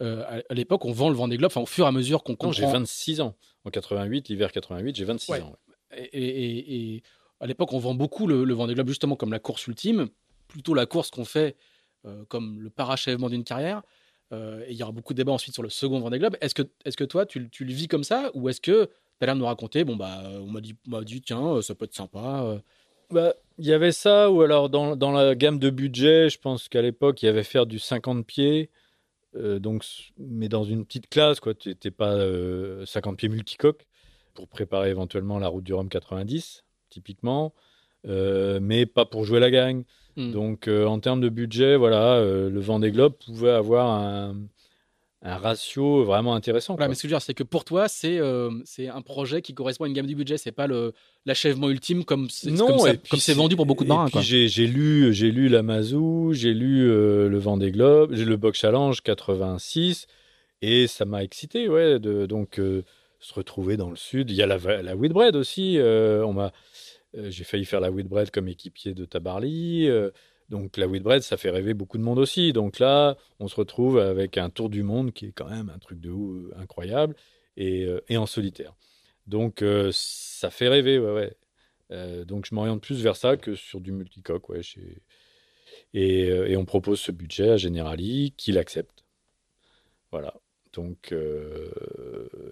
Euh, 0.02 0.42
à, 0.50 0.54
l'époque, 0.54 0.86
on 0.86 0.92
vend 0.92 1.10
le 1.10 1.16
Vendée 1.16 1.38
Globe, 1.38 1.52
enfin, 1.52 1.62
au 1.62 1.66
fur 1.66 1.86
et 1.86 1.88
à 1.88 1.92
mesure 1.92 2.24
qu'on 2.24 2.36
comprend. 2.36 2.52
j'ai 2.52 2.66
26 2.66 3.22
ans. 3.22 3.36
En 3.66 3.70
88, 3.70 4.30
l'hiver 4.30 4.52
88, 4.52 4.96
j'ai 4.96 5.06
26 5.06 5.34
ans. 5.34 5.56
Et, 5.92 7.04
à 7.42 7.48
l'époque, 7.48 7.74
on 7.74 7.80
vend 7.80 7.96
beaucoup 7.96 8.28
le, 8.28 8.44
le, 8.44 8.54
Vendée 8.54 8.74
Globe 8.74 8.88
justement 8.88 9.16
comme 9.16 9.32
la 9.32 9.40
course 9.40 9.68
ultime, 9.68 10.10
plutôt 10.48 10.74
la 10.74 10.86
course 10.86 11.10
qu'on 11.10 11.26
fait 11.26 11.56
euh, 12.06 12.24
comme 12.28 12.62
le 12.62 12.70
parachèvement 12.70 13.30
d'une 13.30 13.44
carrière. 13.44 13.82
Euh, 14.32 14.64
et 14.68 14.72
il 14.72 14.78
y 14.78 14.84
aura 14.84 14.92
beaucoup 14.92 15.14
de 15.14 15.18
débats 15.18 15.32
ensuite 15.32 15.54
sur 15.54 15.64
le 15.64 15.70
second 15.70 16.00
Vendée 16.00 16.20
Globe. 16.20 16.38
Est-ce 16.42 16.54
que, 16.56 16.64
est 16.86 16.96
que 16.96 17.04
toi, 17.04 17.26
tu, 17.26 17.40
le 17.40 17.74
vis 17.74 17.88
comme 17.88 18.04
ça 18.04 18.32
ou 18.34 18.50
est-ce 18.50 18.62
que 18.62 18.86
tu 18.86 18.92
as 19.22 19.26
l'air 19.26 19.36
de 19.36 19.40
nous 19.40 19.46
raconter, 19.46 19.84
bon, 19.84 19.96
bah, 19.96 20.22
on 20.40 20.48
m'a 20.48 20.62
dit, 20.62 20.76
dit, 21.04 21.22
tiens, 21.22 21.62
ça 21.62 21.76
peut 21.76 21.86
être 21.86 21.96
sympa 21.96 22.62
bah, 23.12 23.34
il 23.58 23.66
y 23.66 23.74
avait 23.74 23.92
ça, 23.92 24.30
ou 24.30 24.42
alors 24.42 24.70
dans, 24.70 24.96
dans, 24.96 25.12
la 25.12 25.36
gamme 25.36 25.60
de 25.60 25.70
budget, 25.70 26.30
je 26.30 26.40
pense 26.40 26.70
qu'à 26.70 26.82
l'époque, 26.82 27.22
il 27.24 27.26
y 27.26 27.30
avait 27.30 27.44
faire 27.44 27.66
du 27.66 27.80
50 27.80 28.26
pieds, 28.26 28.70
euh, 29.36 29.60
donc, 29.60 29.84
mais 30.18 30.48
dans 30.50 30.64
une 30.64 30.86
petite 30.86 31.10
classe, 31.10 31.40
quoi. 31.40 31.54
Tu 31.56 31.70
n'étais 31.70 31.92
pas 31.92 32.14
50 32.86 33.14
euh, 33.14 33.16
pieds 33.16 33.30
multicoque 33.30 33.88
pour 34.34 34.48
préparer 34.48 34.90
éventuellement 34.92 35.40
la 35.40 35.48
route 35.48 35.64
du 35.64 35.74
Rhum 35.74 35.90
90, 35.90 36.64
typiquement, 36.90 37.48
euh, 37.48 37.69
mais 38.06 38.86
pas 38.86 39.06
pour 39.06 39.26
jouer 39.26 39.40
la 39.40 39.52
gagne. 39.52 39.84
Hmm. 40.16 40.32
Donc, 40.32 40.68
en 40.68 41.00
termes 41.00 41.22
de 41.22 41.30
budget, 41.30 41.76
voilà, 41.76 42.22
le 42.22 42.60
Vendée 42.60 42.92
Globe 42.92 43.14
pouvait 43.26 43.52
avoir 43.52 43.90
un, 43.90 44.36
un 45.22 45.36
ratio 45.36 46.06
vraiment 46.06 46.34
intéressant. 46.34 46.78
mais 46.80 46.96
ce 46.96 47.02
que 47.02 47.08
je 47.08 47.08
veux 47.08 47.18
dire, 47.18 47.22
c'est 47.22 47.34
que 47.34 47.44
pour 47.44 47.66
toi, 47.66 47.90
c'est 47.90 48.20
euh, 48.20 48.52
c'est 48.64 48.88
un 48.88 49.02
projet 49.02 49.42
qui 49.42 49.54
correspond 49.54 49.84
à 49.84 49.88
une 49.88 49.94
gamme 49.94 50.06
du 50.06 50.16
budget. 50.16 50.38
C'est 50.38 50.54
pas 50.54 50.68
l'achèvement 51.26 51.70
ultime 51.70 52.06
comme 52.06 52.30
c'est 52.30 53.34
vendu 53.34 53.56
pour 53.56 53.66
beaucoup 53.66 53.84
de 53.84 53.90
marins. 53.90 54.08
J'ai 54.22 54.48
lu 54.68 55.14
j'ai 55.14 55.32
lu 55.32 55.50
l'Amazou, 55.50 56.32
j'ai 56.34 56.54
lu 56.54 56.90
euh, 56.90 57.28
le 57.28 57.38
Vendée 57.38 57.72
Globe, 57.72 58.14
j'ai 58.14 58.26
le 58.26 58.38
Box 58.38 58.60
Challenge 58.60 59.02
86 59.02 60.08
et 60.62 60.88
ça 60.88 61.06
m'a 61.06 61.24
excité, 61.24 61.68
ouais. 61.68 62.00
De, 62.00 62.26
donc 62.26 62.60
euh, 62.60 62.84
se 63.20 63.34
retrouver 63.34 63.76
dans 63.76 63.90
le 63.90 63.98
sud. 63.98 64.30
Il 64.32 64.38
y 64.38 64.42
a 64.42 64.48
la, 64.48 64.82
la 64.82 64.96
Whitbread 64.96 65.36
aussi. 65.36 65.78
on 65.82 66.32
m'a 66.32 66.54
j'ai 67.14 67.44
failli 67.44 67.66
faire 67.66 67.80
la 67.80 67.92
Whitbread 67.92 68.32
comme 68.32 68.48
équipier 68.48 68.94
de 68.94 69.06
Tabarly. 69.06 69.90
Donc 70.50 70.78
la 70.78 70.88
Whitbread, 70.88 71.22
ça 71.22 71.38
fait 71.38 71.52
rêver 71.52 71.74
beaucoup 71.74 71.98
de 71.98 72.04
monde 72.04 72.20
aussi. 72.20 72.54
Donc 72.54 72.80
là, 72.80 73.18
on 73.40 73.48
se 73.48 73.56
retrouve 73.56 74.00
avec 74.00 74.38
un 74.38 74.50
tour 74.50 74.70
du 74.70 74.84
monde 74.84 75.14
qui 75.14 75.28
est 75.28 75.32
quand 75.32 75.50
même 75.50 75.70
un 75.70 75.78
truc 75.78 76.00
de 76.00 76.10
ouf, 76.10 76.52
incroyable 76.58 77.16
et, 77.56 77.86
euh, 77.86 78.02
en 78.18 78.26
solitaire. 78.26 78.76
Donc 79.28 79.62
euh, 79.62 79.92
ça 79.94 80.50
fait 80.50 80.68
rêver, 80.68 80.98
ouais, 81.00 81.12
ouais. 81.12 81.38
Euh, 81.92 82.26
donc 82.26 82.46
je 82.46 82.56
m'oriente 82.56 82.82
plus 82.82 83.02
vers 83.02 83.16
ça 83.16 83.38
que 83.38 83.56
sur 83.56 83.80
du 83.82 83.92
multicoque, 83.92 84.50
ouais. 84.50 84.62
Et, 85.94 86.28
et, 86.28 86.58
on 86.58 86.66
propose 86.66 87.00
ce 87.00 87.12
budget 87.12 87.50
à 87.50 87.58
Generali, 87.58 88.34
qu'il 88.38 88.58
accepte. 88.58 89.06
Voilà. 90.12 90.34
Donc 90.74 91.14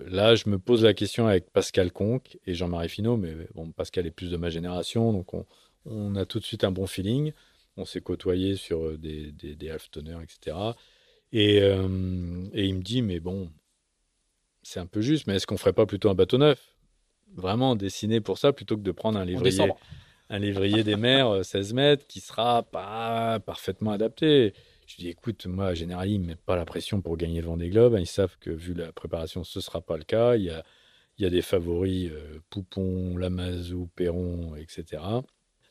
là, 0.07 0.35
je 0.35 0.49
me 0.49 0.57
pose 0.57 0.83
la 0.83 0.93
question 0.93 1.27
avec 1.27 1.51
Pascal 1.51 1.91
Conque 1.91 2.37
et 2.45 2.53
Jean-Marie 2.53 2.89
Finot, 2.89 3.17
mais 3.17 3.35
bon, 3.53 3.71
Pascal 3.71 4.07
est 4.07 4.11
plus 4.11 4.31
de 4.31 4.37
ma 4.37 4.49
génération, 4.49 5.13
donc 5.13 5.33
on, 5.33 5.45
on 5.85 6.15
a 6.15 6.25
tout 6.25 6.39
de 6.39 6.43
suite 6.43 6.63
un 6.63 6.71
bon 6.71 6.87
feeling 6.87 7.31
on 7.77 7.85
s'est 7.85 8.01
côtoyé 8.01 8.55
sur 8.55 8.83
euh, 8.83 8.97
des, 8.97 9.31
des, 9.31 9.55
des 9.55 9.69
half-toners, 9.69 10.17
etc. 10.23 10.57
Et, 11.31 11.61
euh, 11.61 12.47
et, 12.53 12.65
il 12.65 12.75
me 12.75 12.81
dit, 12.81 13.01
mais 13.01 13.19
bon, 13.19 13.51
c'est 14.63 14.79
un 14.79 14.85
peu 14.85 15.01
juste, 15.01 15.27
mais 15.27 15.35
est-ce 15.35 15.47
qu'on 15.47 15.57
ferait 15.57 15.73
pas 15.73 15.85
plutôt 15.85 16.09
un 16.09 16.15
bateau 16.15 16.37
neuf? 16.37 16.75
Vraiment 17.35 17.75
dessiné 17.75 18.19
pour 18.19 18.37
ça, 18.37 18.51
plutôt 18.51 18.77
que 18.77 18.81
de 18.81 18.91
prendre 18.91 19.19
un 19.19 19.25
lévrier, 19.25 19.69
un 20.29 20.39
lévrier 20.39 20.83
des 20.83 20.95
mers 20.95 21.45
16 21.45 21.71
euh, 21.71 21.75
mètres 21.75 22.07
qui 22.07 22.19
sera 22.19 22.63
pas 22.63 23.39
parfaitement 23.39 23.91
adapté. 23.91 24.53
Je 24.87 24.95
dis, 24.97 25.09
écoute, 25.09 25.45
moi, 25.45 25.73
Generali, 25.73 26.13
ils 26.15 26.21
ne 26.21 26.27
mettent 26.27 26.45
pas 26.45 26.55
la 26.55 26.65
pression 26.65 27.01
pour 27.01 27.17
gagner 27.17 27.41
le 27.41 27.47
Vendée 27.47 27.69
Globe. 27.69 27.97
Ils 27.99 28.07
savent 28.07 28.37
que, 28.39 28.49
vu 28.49 28.73
la 28.73 28.91
préparation, 28.91 29.43
ce 29.43 29.59
ne 29.59 29.61
sera 29.61 29.81
pas 29.81 29.97
le 29.97 30.03
cas. 30.03 30.35
Il 30.35 30.45
y 30.45 30.49
a, 30.49 30.63
il 31.17 31.23
y 31.23 31.25
a 31.27 31.29
des 31.29 31.41
favoris, 31.41 32.11
Poupon, 32.49 33.17
Lamazou, 33.17 33.89
Perron, 33.95 34.55
etc. 34.55 35.03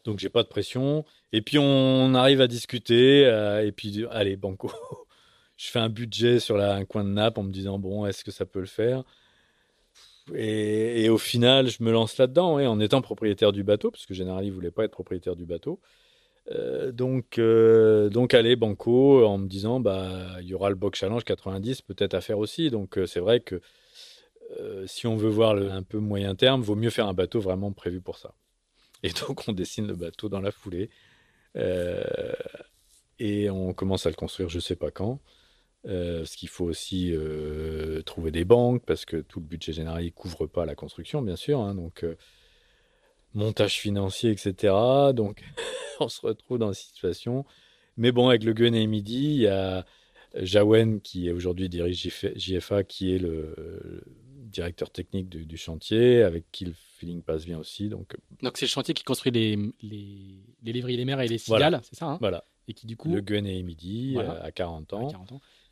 Donc 0.06 0.20
j'ai 0.20 0.30
pas 0.30 0.42
de 0.42 0.48
pression. 0.48 1.04
Et 1.32 1.42
puis 1.42 1.58
on 1.58 2.14
arrive 2.14 2.40
à 2.40 2.46
discuter. 2.46 3.26
Euh, 3.26 3.66
et 3.66 3.72
puis 3.72 4.06
allez, 4.10 4.36
banco. 4.36 4.70
je 5.56 5.68
fais 5.68 5.80
un 5.80 5.90
budget 5.90 6.40
sur 6.40 6.58
un 6.58 6.84
coin 6.84 7.04
de 7.04 7.10
nappe 7.10 7.38
en 7.38 7.42
me 7.42 7.52
disant 7.52 7.78
bon, 7.78 8.06
est-ce 8.06 8.24
que 8.24 8.30
ça 8.30 8.46
peut 8.46 8.60
le 8.60 8.66
faire? 8.66 9.04
Et, 10.34 11.08
au 11.08 11.18
final, 11.18 11.68
je 11.68 11.84
me 11.84 11.92
lance 11.92 12.18
là-dedans, 12.18 12.54
en 12.54 12.80
étant 12.80 13.00
propriétaire 13.00 13.52
du 13.52 13.62
bateau, 13.62 13.92
parce 13.92 14.06
que 14.06 14.14
Generali 14.14 14.50
voulait 14.50 14.72
pas 14.72 14.82
être 14.82 14.90
propriétaire 14.90 15.36
du 15.36 15.46
bateau. 15.46 15.80
Euh, 16.52 16.92
donc, 16.92 17.38
euh, 17.38 18.08
donc 18.08 18.34
allez, 18.34 18.56
banco, 18.56 19.24
en 19.24 19.38
me 19.38 19.48
disant 19.48 19.80
bah 19.80 20.38
il 20.40 20.46
y 20.46 20.54
aura 20.54 20.68
le 20.68 20.76
Box 20.76 21.00
Challenge 21.00 21.24
90 21.24 21.82
peut-être 21.82 22.14
à 22.14 22.20
faire 22.20 22.38
aussi. 22.38 22.70
Donc 22.70 22.98
c'est 23.06 23.20
vrai 23.20 23.40
que 23.40 23.60
si 24.86 25.06
on 25.06 25.16
veut 25.16 25.28
voir 25.28 25.56
un 25.56 25.82
peu 25.82 25.98
moyen 25.98 26.34
terme, 26.34 26.62
vaut 26.62 26.76
mieux 26.76 26.90
faire 26.90 27.08
un 27.08 27.14
bateau 27.14 27.40
vraiment 27.40 27.72
prévu 27.72 28.00
pour 28.00 28.18
ça. 28.18 28.34
Et 29.02 29.10
donc, 29.26 29.48
on 29.48 29.52
dessine 29.52 29.86
le 29.86 29.94
bateau 29.94 30.28
dans 30.28 30.40
la 30.40 30.50
foulée. 30.50 30.90
Euh, 31.56 32.02
et 33.18 33.48
on 33.50 33.72
commence 33.72 34.06
à 34.06 34.10
le 34.10 34.16
construire, 34.16 34.48
je 34.48 34.60
sais 34.60 34.76
pas 34.76 34.90
quand. 34.90 35.20
Euh, 35.86 36.18
parce 36.18 36.34
qu'il 36.34 36.48
faut 36.48 36.64
aussi 36.64 37.12
euh, 37.14 38.02
trouver 38.02 38.30
des 38.30 38.44
banques, 38.44 38.84
parce 38.84 39.04
que 39.04 39.18
tout 39.18 39.40
le 39.40 39.46
budget 39.46 39.72
général 39.72 40.04
ne 40.04 40.10
couvre 40.10 40.46
pas 40.46 40.66
la 40.66 40.74
construction, 40.74 41.22
bien 41.22 41.36
sûr. 41.36 41.60
Hein. 41.60 41.74
donc, 41.74 42.04
montage 43.36 43.78
financier, 43.78 44.30
etc. 44.30 44.74
Donc, 45.14 45.42
on 46.00 46.08
se 46.08 46.20
retrouve 46.20 46.58
dans 46.58 46.68
la 46.68 46.74
situation. 46.74 47.44
Mais 47.96 48.12
bon, 48.12 48.28
avec 48.28 48.44
le 48.44 48.52
Gun 48.52 48.72
et 48.72 48.86
Midi, 48.86 49.36
il 49.36 49.40
y 49.42 49.46
a 49.46 49.86
Jawen, 50.34 51.00
qui 51.00 51.30
aujourd'hui 51.30 51.68
dirige 51.68 52.08
JFA, 52.36 52.82
qui 52.84 53.14
est 53.14 53.18
le, 53.18 54.02
directeur 54.46 54.90
technique 54.90 55.28
du, 55.28 55.56
chantier, 55.56 56.22
avec 56.22 56.50
qui 56.50 56.64
le 56.64 56.74
feeling 56.98 57.22
passe 57.22 57.44
bien 57.44 57.58
aussi. 57.58 57.88
Donc, 57.88 58.14
euh, 58.14 58.18
donc 58.42 58.56
c'est 58.56 58.66
le 58.66 58.70
chantier 58.70 58.94
qui 58.94 59.04
construit 59.04 59.32
les, 59.32 59.56
les, 59.82 60.38
les 60.62 60.72
lévriers 60.72 60.96
des 60.96 61.04
mers 61.04 61.20
et 61.20 61.28
les 61.28 61.38
cigales, 61.38 61.80
c'est 61.82 61.96
ça 61.96 62.06
hein? 62.06 62.16
Voilà. 62.20 62.44
Et 62.68 62.74
qui 62.74 62.86
du 62.86 62.96
coup. 62.96 63.12
Le 63.12 63.20
Guenet 63.20 63.62
Midi 63.62 64.16
euh, 64.16 64.42
à, 64.42 64.50
40 64.50 64.92
ans. 64.94 65.08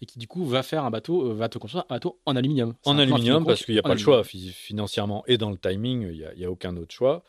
Et 0.01 0.07
qui 0.07 0.19
du 0.19 0.29
coup 0.29 0.45
va 0.45 0.63
faire 0.63 0.85
un 0.85 0.91
bateau, 0.91 1.31
euh, 1.31 1.35
va 1.35 1.49
te 1.49 1.59
construire 1.59 1.85
un 1.89 1.95
bateau 1.95 2.21
en 2.25 2.37
aluminium. 2.37 2.75
En 2.85 2.99
aluminium, 2.99 3.45
parce 3.45 3.65
qu'il 3.65 3.75
n'y 3.75 3.81
a 3.81 3.83
pas 3.83 3.95
le 3.95 3.99
choix 3.99 4.23
financièrement 4.23 5.25
et 5.27 5.39
dans 5.39 5.51
le 5.51 5.59
timing, 5.59 6.03
il 6.03 6.37
n'y 6.37 6.45
a, 6.45 6.49
a, 6.49 6.51
aucun 6.51 6.77
autre 6.77 6.95
choix. 6.95 7.25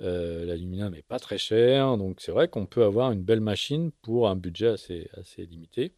L'aluminium 0.00 0.92
n'est 0.92 1.02
pas 1.02 1.18
très 1.18 1.38
cher, 1.38 1.96
donc 1.96 2.20
c'est 2.20 2.32
vrai 2.32 2.48
qu'on 2.48 2.66
peut 2.66 2.84
avoir 2.84 3.12
une 3.12 3.22
belle 3.22 3.40
machine 3.40 3.90
pour 4.02 4.28
un 4.28 4.36
budget 4.36 4.68
assez, 4.68 5.08
assez 5.14 5.44
limité. 5.44 5.92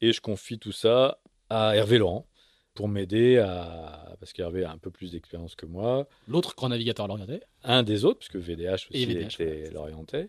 Et 0.00 0.12
je 0.12 0.20
confie 0.20 0.58
tout 0.58 0.72
ça 0.72 1.18
à 1.50 1.74
Hervé 1.74 1.98
Laurent, 1.98 2.26
pour 2.74 2.88
m'aider 2.88 3.38
à. 3.38 4.14
Parce 4.20 4.32
qu'Hervé 4.32 4.64
a 4.64 4.70
un 4.70 4.78
peu 4.78 4.90
plus 4.90 5.12
d'expérience 5.12 5.56
que 5.56 5.66
moi. 5.66 6.06
L'autre 6.28 6.54
grand 6.56 6.68
navigateur 6.68 7.08
l'orientait 7.08 7.40
Un 7.64 7.82
des 7.82 8.04
autres, 8.04 8.18
puisque 8.18 8.36
VDH 8.36 8.88
aussi 8.90 9.02
était 9.02 9.70
l'orientait. 9.70 10.28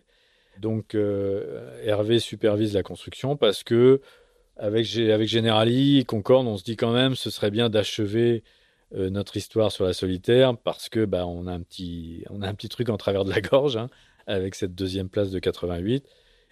Donc 0.58 0.94
euh, 0.94 1.80
Hervé 1.84 2.18
supervise 2.18 2.74
la 2.74 2.82
construction 2.82 3.36
parce 3.36 3.62
que 3.62 4.00
avec, 4.56 4.94
avec 4.96 5.28
Generali, 5.28 6.04
Concorde, 6.04 6.46
on 6.46 6.56
se 6.56 6.64
dit 6.64 6.76
quand 6.76 6.92
même, 6.92 7.14
ce 7.14 7.30
serait 7.30 7.52
bien 7.52 7.70
d'achever 7.70 8.42
notre 8.92 9.36
histoire 9.36 9.70
sur 9.70 9.84
la 9.84 9.92
solitaire 9.92 10.56
parce 10.56 10.88
que 10.88 11.04
bah, 11.04 11.26
on, 11.26 11.46
a 11.46 11.52
un 11.52 11.60
petit, 11.60 12.24
on 12.30 12.42
a 12.42 12.48
un 12.48 12.54
petit 12.54 12.68
truc 12.68 12.88
en 12.88 12.96
travers 12.96 13.24
de 13.24 13.30
la 13.30 13.40
gorge 13.40 13.76
hein, 13.76 13.88
avec 14.26 14.54
cette 14.54 14.74
deuxième 14.74 15.08
place 15.08 15.30
de 15.30 15.38
88. 15.38 16.04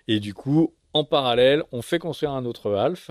Et 0.09 0.20
du 0.20 0.34
coup, 0.34 0.74
en 0.95 1.05
parallèle, 1.05 1.62
on 1.72 1.82
fait 1.82 1.99
construire 1.99 2.32
un 2.32 2.45
autre 2.45 2.72
Alf. 2.74 3.11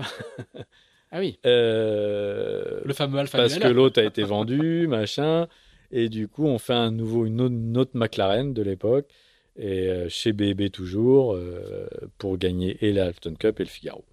ah 1.10 1.18
oui. 1.18 1.38
Euh, 1.46 2.80
le 2.84 2.92
fameux 2.92 3.18
Alf. 3.18 3.32
Parce 3.32 3.58
que 3.58 3.68
l'autre 3.68 4.00
a 4.00 4.04
été 4.04 4.22
vendu, 4.24 4.86
machin. 4.88 5.48
Et 5.90 6.08
du 6.08 6.28
coup, 6.28 6.44
on 6.44 6.58
fait 6.58 6.74
un 6.74 6.90
nouveau, 6.90 7.24
une 7.24 7.78
autre, 7.78 7.92
McLaren 7.94 8.52
de 8.52 8.62
l'époque, 8.62 9.08
et 9.56 9.88
euh, 9.88 10.08
chez 10.10 10.32
BB 10.32 10.70
toujours, 10.70 11.34
euh, 11.34 11.88
pour 12.18 12.36
gagner 12.36 12.76
et 12.84 12.92
la 12.92 13.06
Halfton 13.06 13.34
Cup 13.34 13.58
et 13.60 13.64
le 13.64 13.70
Figaro. 13.70 14.04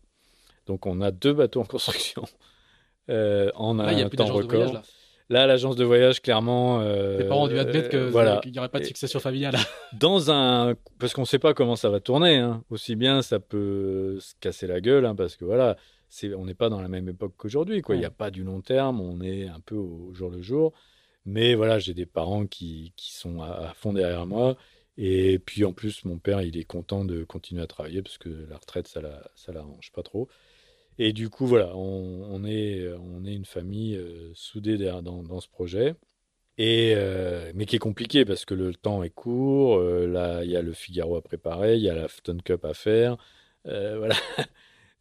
Donc, 0.68 0.86
on 0.86 1.02
a 1.02 1.12
deux 1.12 1.34
bateaux 1.34 1.62
en 1.62 1.66
construction 1.66 2.24
en 3.10 3.80
un 3.80 4.10
temps 4.10 4.26
record. 4.28 4.82
Là, 5.30 5.48
l'agence 5.48 5.76
de 5.76 5.84
voyage, 5.84 6.22
clairement. 6.22 6.82
Euh, 6.82 7.18
Les 7.18 7.24
parents 7.24 7.48
dû 7.48 7.58
admettre 7.58 7.90
qu'il 7.90 8.00
voilà. 8.00 8.42
n'y 8.46 8.60
aurait 8.60 8.70
pas 8.70 8.80
de 8.80 8.86
succession 8.86 9.20
familiale. 9.20 9.56
Dans 9.94 10.30
un. 10.32 10.76
Parce 11.00 11.14
qu'on 11.14 11.22
ne 11.22 11.28
sait 11.28 11.40
pas 11.40 11.54
comment 11.54 11.76
ça 11.76 11.90
va 11.90 12.00
tourner. 12.00 12.38
Hein. 12.38 12.64
Aussi 12.70 12.96
bien, 12.96 13.22
ça 13.24 13.40
peut 13.40 14.20
se 14.20 14.36
casser 14.40 14.68
la 14.68 14.82
gueule, 14.82 15.06
hein, 15.06 15.16
parce 15.16 15.36
que 15.36 15.46
voilà, 15.46 15.78
on 16.38 16.46
n'est 16.46 16.54
pas 16.54 16.70
dans 16.70 16.82
la 16.82 16.88
même 16.88 17.10
époque 17.10 17.34
qu'aujourd'hui. 17.38 17.82
Il 17.90 17.98
n'y 17.98 18.06
a 18.06 18.12
pas 18.12 18.32
du 18.32 18.44
long 18.44 18.62
terme, 18.62 19.02
on 19.02 19.22
est 19.22 19.48
un 19.48 19.60
peu 19.60 19.76
au 19.76 20.14
jour 20.14 20.30
le 20.30 20.42
jour. 20.42 20.74
Mais 21.26 21.56
voilà, 21.56 21.80
j'ai 21.80 21.96
des 21.96 22.06
parents 22.06 22.46
qui, 22.46 22.94
qui 22.96 23.14
sont 23.14 23.42
à, 23.42 23.74
fond 23.76 23.94
derrière 23.94 24.28
moi. 24.28 24.56
Et 24.98 25.40
puis 25.40 25.66
en 25.66 25.74
plus, 25.74 26.06
mon 26.06 26.20
père, 26.20 26.42
il 26.42 26.58
est 26.58 26.64
content 26.64 27.04
de 27.04 27.24
continuer 27.24 27.62
à 27.62 27.68
travailler 27.68 28.02
parce 28.02 28.18
que 28.18 28.30
la 28.50 28.58
retraite, 28.58 28.88
ça 28.88 29.02
ne 29.02 29.54
l'arrange 29.54 29.92
pas 29.92 30.04
trop. 30.04 30.30
Et 30.98 31.14
du 31.14 31.30
coup, 31.30 31.46
voilà, 31.46 31.76
on, 31.76 32.46
est, 32.46 32.88
on 33.00 33.26
est 33.26 33.34
une 33.34 33.46
famille 33.46 33.98
euh, 33.98 34.32
soudée 34.34 34.78
dans, 34.78 35.40
ce 35.42 35.50
projet. 35.50 35.96
Et, 36.58 36.94
euh, 36.96 37.52
mais 37.56 37.66
qui 37.66 37.76
est 37.76 37.80
compliqué 37.80 38.24
parce 38.26 38.46
que 38.46 38.54
le 38.54 38.74
temps 38.74 39.04
est 39.04 39.10
court. 39.10 39.78
Euh, 39.78 40.08
là, 40.08 40.44
il 40.44 40.52
y 40.52 40.56
a 40.56 40.62
le 40.62 40.74
Figaro 40.74 41.18
à 41.18 41.22
préparer, 41.22 41.76
il 41.76 41.82
y 41.84 41.90
a 41.90 41.96
la 41.96 42.08
Fton 42.08 42.38
Cup 42.44 42.64
à 42.66 42.74
faire. 42.74 43.18
voilà. 43.66 44.16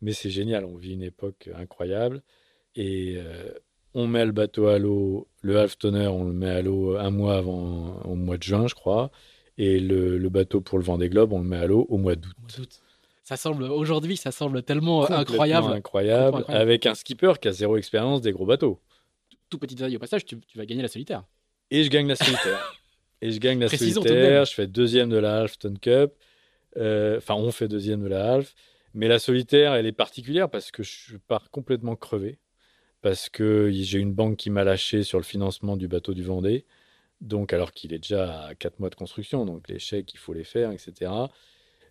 mais 0.00 0.12
c'est 0.12 0.30
génial, 0.30 0.64
on 0.64 0.76
vit 0.76 0.94
une 0.94 1.02
époque 1.02 1.50
incroyable. 1.54 2.22
Et 2.76 3.18
on 3.94 4.08
met 4.08 4.24
le 4.24 4.32
bateau 4.32 4.66
à 4.68 4.78
l'eau, 4.78 5.28
le 5.42 5.58
half 5.58 5.78
tonner, 5.78 6.08
on 6.08 6.24
le 6.24 6.32
met 6.32 6.50
à 6.50 6.62
l'eau 6.62 6.96
un 6.96 7.10
mois 7.10 7.36
avant, 7.36 8.00
au 8.02 8.14
mois 8.16 8.38
de 8.38 8.42
juin, 8.42 8.66
je 8.66 8.74
crois. 8.74 9.10
Et 9.58 9.78
le, 9.80 10.18
le 10.18 10.28
bateau 10.30 10.60
pour 10.60 10.78
le 10.78 10.84
Vendée 10.84 11.08
Globe, 11.08 11.32
on 11.32 11.40
le 11.40 11.48
met 11.48 11.58
à 11.58 11.66
l'eau 11.66 11.86
au 11.88 11.98
mois 11.98 12.16
d'août 12.16 12.83
ça 13.24 13.38
semble 13.38 13.64
aujourd'hui, 13.64 14.18
ça 14.18 14.30
semble 14.30 14.62
tellement 14.62 15.04
euh, 15.04 15.14
incroyable. 15.14 15.72
incroyable. 15.72 16.44
avec 16.46 16.84
un 16.84 16.94
skipper 16.94 17.32
qui 17.40 17.48
a 17.48 17.52
zéro 17.52 17.78
expérience 17.78 18.20
des 18.20 18.32
gros 18.32 18.44
bateaux. 18.44 18.80
Tout, 19.48 19.58
petit 19.58 19.74
détail 19.74 19.96
au 19.96 19.98
passage, 19.98 20.26
tu, 20.26 20.38
vas 20.54 20.66
gagner 20.66 20.82
la 20.82 20.88
solitaire. 20.88 21.24
Et 21.70 21.82
je 21.84 21.88
gagne 21.88 22.06
la 22.06 22.16
solitaire. 22.16 22.78
et 23.22 23.30
je 23.30 23.38
gagne 23.38 23.60
la 23.60 23.68
solitaire. 23.68 24.44
Je 24.44 24.52
fais 24.52 24.66
deuxième 24.66 25.08
de 25.08 25.16
la 25.16 25.40
Halfton 25.40 25.74
Cup. 25.80 26.12
Euh, 26.76 27.16
enfin, 27.16 27.34
on 27.34 27.50
fait 27.50 27.66
deuxième 27.66 28.02
de 28.02 28.08
la 28.08 28.34
Half. 28.34 28.54
Mais 28.92 29.08
la 29.08 29.18
solitaire, 29.18 29.74
elle 29.74 29.86
est 29.86 29.92
particulière 29.92 30.50
parce 30.50 30.70
que 30.70 30.82
je 30.82 31.16
pars 31.16 31.50
complètement 31.50 31.96
crevé. 31.96 32.38
Parce 33.00 33.30
que 33.30 33.70
j'ai 33.72 33.98
une 33.98 34.12
banque 34.12 34.36
qui 34.36 34.50
m'a 34.50 34.64
lâché 34.64 35.02
sur 35.02 35.18
le 35.18 35.24
financement 35.24 35.78
du 35.78 35.88
bateau 35.88 36.12
du 36.12 36.22
Vendée. 36.22 36.66
Donc, 37.22 37.54
alors 37.54 37.72
qu'il 37.72 37.94
est 37.94 37.98
déjà 37.98 38.48
à 38.48 38.54
4 38.54 38.80
mois 38.80 38.90
de 38.90 38.94
construction. 38.94 39.46
Donc, 39.46 39.68
les 39.68 39.78
chèques, 39.78 40.12
il 40.12 40.18
faut 40.18 40.34
les 40.34 40.44
faire, 40.44 40.72
etc. 40.72 41.10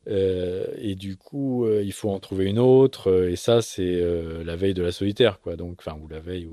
Euh, 0.07 0.67
et 0.77 0.95
du 0.95 1.17
coup, 1.17 1.65
euh, 1.65 1.81
il 1.83 1.93
faut 1.93 2.09
en 2.09 2.19
trouver 2.19 2.45
une 2.45 2.59
autre. 2.59 3.09
Euh, 3.09 3.31
et 3.31 3.35
ça, 3.35 3.61
c'est 3.61 4.01
la 4.43 4.55
veille 4.55 4.73
de 4.73 4.83
la 4.83 4.91
solitaire, 4.91 5.39
quoi. 5.39 5.55
Donc, 5.55 5.77
enfin, 5.79 5.97
ou 6.01 6.07
la 6.07 6.19
veille. 6.19 6.47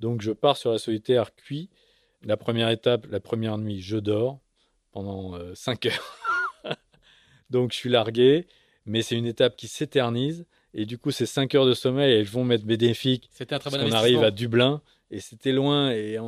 Donc, 0.00 0.22
je 0.22 0.32
pars 0.32 0.56
sur 0.56 0.72
la 0.72 0.78
solitaire 0.78 1.34
cuit. 1.34 1.70
La 2.22 2.36
première 2.36 2.70
étape, 2.70 3.06
la 3.10 3.20
première 3.20 3.58
nuit, 3.58 3.80
je 3.82 3.98
dors 3.98 4.40
pendant 4.92 5.38
5 5.54 5.86
heures. 5.86 6.76
Donc, 7.50 7.72
je 7.72 7.76
suis 7.76 7.90
largué, 7.90 8.46
mais 8.86 9.02
c'est 9.02 9.16
une 9.16 9.26
étape 9.26 9.56
qui 9.56 9.68
s'éternise. 9.68 10.46
Et 10.72 10.86
du 10.86 10.98
coup, 10.98 11.10
ces 11.10 11.26
5 11.26 11.54
heures 11.54 11.66
de 11.66 11.74
sommeil, 11.74 12.12
elles 12.14 12.26
vont 12.26 12.44
m'être 12.44 12.64
bénéfiques. 12.64 13.28
C'était 13.32 13.54
un 13.54 13.58
très 13.58 13.70
bon 13.70 13.78
On 13.80 13.92
arrive 13.92 14.24
à 14.24 14.30
Dublin 14.30 14.82
et 15.10 15.20
c'était 15.20 15.52
loin 15.52 15.92
et 15.92 16.18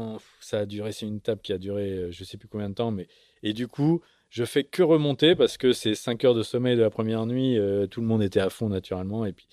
ça 0.41 0.61
a 0.61 0.67
duré. 0.67 0.93
C'est 0.93 1.07
une 1.07 1.17
étape 1.17 1.43
qui 1.43 1.53
a 1.53 1.59
duré, 1.59 2.13
je 2.13 2.25
sais 2.25 2.37
plus 2.37 2.47
combien 2.47 2.69
de 2.69 2.75
temps, 2.75 2.93
mais 2.93 3.09
et 3.43 3.53
du 3.53 3.67
coup, 3.67 4.03
je 4.31 4.45
fais 4.45 4.65
que 4.65 4.83
remonter 4.83 5.35
parce 5.35 5.57
que 5.57 5.73
ces 5.73 5.95
5 5.95 6.25
heures 6.25 6.35
de 6.35 6.43
sommeil 6.43 6.77
de 6.77 6.83
la 6.83 6.91
première 6.91 7.27
nuit, 7.27 7.59
euh, 7.59 7.87
tout 7.87 8.01
le 8.01 8.07
monde 8.07 8.23
était 8.23 8.41
à 8.41 8.51
fond 8.51 8.69
naturellement 8.69 9.25
et 9.25 9.33
puis 9.33 9.47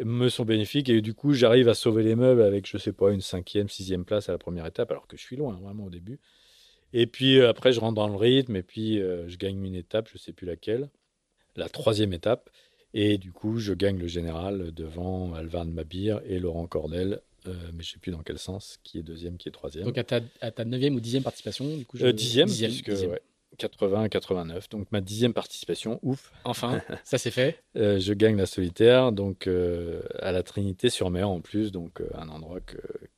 me 0.00 0.28
sont 0.28 0.44
bénéfiques 0.44 0.88
et 0.88 1.00
du 1.00 1.14
coup 1.14 1.34
j'arrive 1.34 1.68
à 1.68 1.74
sauver 1.74 2.02
les 2.02 2.16
meubles 2.16 2.42
avec 2.42 2.66
je 2.66 2.78
sais 2.78 2.92
pas 2.92 3.12
une 3.12 3.20
cinquième, 3.20 3.68
sixième 3.68 4.04
place 4.04 4.28
à 4.28 4.32
la 4.32 4.38
première 4.38 4.66
étape 4.66 4.90
alors 4.90 5.06
que 5.06 5.16
je 5.16 5.22
suis 5.22 5.36
loin 5.36 5.58
vraiment 5.62 5.84
au 5.84 5.90
début. 5.90 6.18
Et 6.92 7.06
puis 7.06 7.38
euh, 7.38 7.48
après 7.48 7.72
je 7.72 7.80
rentre 7.80 7.94
dans 7.94 8.08
le 8.08 8.16
rythme 8.16 8.56
et 8.56 8.62
puis 8.62 9.00
euh, 9.00 9.28
je 9.28 9.36
gagne 9.36 9.64
une 9.64 9.76
étape, 9.76 10.08
je 10.12 10.18
sais 10.18 10.32
plus 10.32 10.46
laquelle, 10.46 10.90
la 11.54 11.68
troisième 11.68 12.12
étape 12.12 12.50
et 12.92 13.18
du 13.18 13.30
coup 13.30 13.58
je 13.58 13.72
gagne 13.72 13.98
le 13.98 14.08
général 14.08 14.72
devant 14.72 15.32
Alvan 15.34 15.66
Mabir 15.66 16.20
et 16.26 16.40
Laurent 16.40 16.66
Cordel. 16.66 17.20
mais 17.44 17.84
je 17.84 17.92
sais 17.92 17.98
plus 17.98 18.10
dans 18.10 18.22
quel 18.22 18.38
sens, 18.38 18.78
qui 18.82 18.98
est 18.98 19.02
deuxième, 19.02 19.36
qui 19.36 19.48
est 19.48 19.52
troisième. 19.52 19.84
Donc 19.84 19.98
à 19.98 20.02
ta, 20.02 20.20
à 20.40 20.50
ta 20.50 20.64
neuvième 20.64 20.96
ou 20.96 21.00
dixième 21.00 21.22
participation, 21.22 21.76
du 21.76 21.84
coup 21.86 21.98
dixième, 21.98 22.48
puisque, 22.48 22.88
Ouais. 22.88 23.20
80 23.56 24.08
89. 24.08 24.68
Donc 24.68 24.90
ma 24.92 25.00
dixième 25.00 25.32
participation, 25.32 25.98
ouf. 26.02 26.32
Enfin, 26.44 26.80
ça 27.04 27.18
c'est 27.18 27.30
fait. 27.30 27.62
Euh, 27.76 27.98
je 27.98 28.12
gagne 28.12 28.36
la 28.36 28.46
solitaire, 28.46 29.12
donc 29.12 29.46
euh, 29.46 30.02
à 30.18 30.32
la 30.32 30.42
Trinité-sur-Mer 30.42 31.28
en 31.28 31.40
plus, 31.40 31.72
donc 31.72 32.00
euh, 32.00 32.08
un 32.14 32.28
endroit 32.28 32.60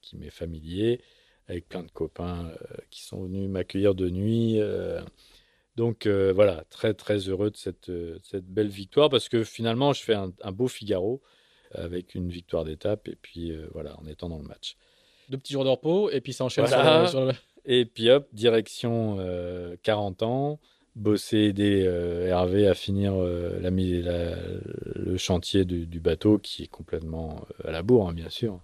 qui 0.00 0.16
m'est 0.16 0.30
familier, 0.30 1.00
avec 1.48 1.68
plein 1.68 1.82
de 1.82 1.90
copains 1.90 2.50
qui 2.90 3.02
sont 3.02 3.22
venus 3.24 3.48
m'accueillir 3.48 3.94
de 3.94 4.10
nuit. 4.10 4.60
donc 5.76 6.06
voilà, 6.06 6.64
très 6.70 6.94
très 6.94 7.18
heureux 7.28 7.50
de 7.50 7.56
cette, 7.56 7.92
cette 8.22 8.46
belle 8.46 8.68
victoire 8.68 9.10
parce 9.10 9.28
que 9.28 9.44
finalement 9.44 9.92
je 9.92 10.02
fais 10.02 10.14
un, 10.14 10.52
beau 10.52 10.66
Figaro 10.66 11.22
avec 11.72 12.16
une 12.16 12.30
victoire 12.30 12.64
d'étape 12.64 13.06
et 13.06 13.16
puis 13.20 13.56
voilà, 13.72 13.96
en 14.00 14.06
étant 14.06 14.28
dans 14.28 14.38
le 14.38 14.44
match. 14.44 14.76
Deux 15.28 15.38
petits 15.38 15.52
jours 15.52 15.64
de 15.64 15.68
repos 15.68 16.10
et 16.10 16.20
puis 16.20 16.32
ça 16.32 16.44
enchaîne 16.44 16.66
sur, 16.66 16.76
le... 17.26 17.32
Et 17.66 17.84
puis 17.84 18.10
hop, 18.10 18.28
direction 18.32 19.16
40 19.82 20.22
euh, 20.22 20.24
ans, 20.24 20.60
bosser, 20.94 21.38
aider 21.38 21.84
euh, 21.84 22.28
Hervé 22.28 22.68
à 22.68 22.74
finir 22.74 23.14
euh, 23.16 23.58
le 24.94 25.16
chantier 25.16 25.64
du, 25.64 26.00
bateau 26.00 26.38
qui 26.38 26.62
est 26.64 26.68
complètement 26.68 27.44
à 27.64 27.72
la 27.72 27.82
bourre, 27.82 28.08
hein, 28.08 28.12
bien 28.14 28.30
sûr. 28.30 28.60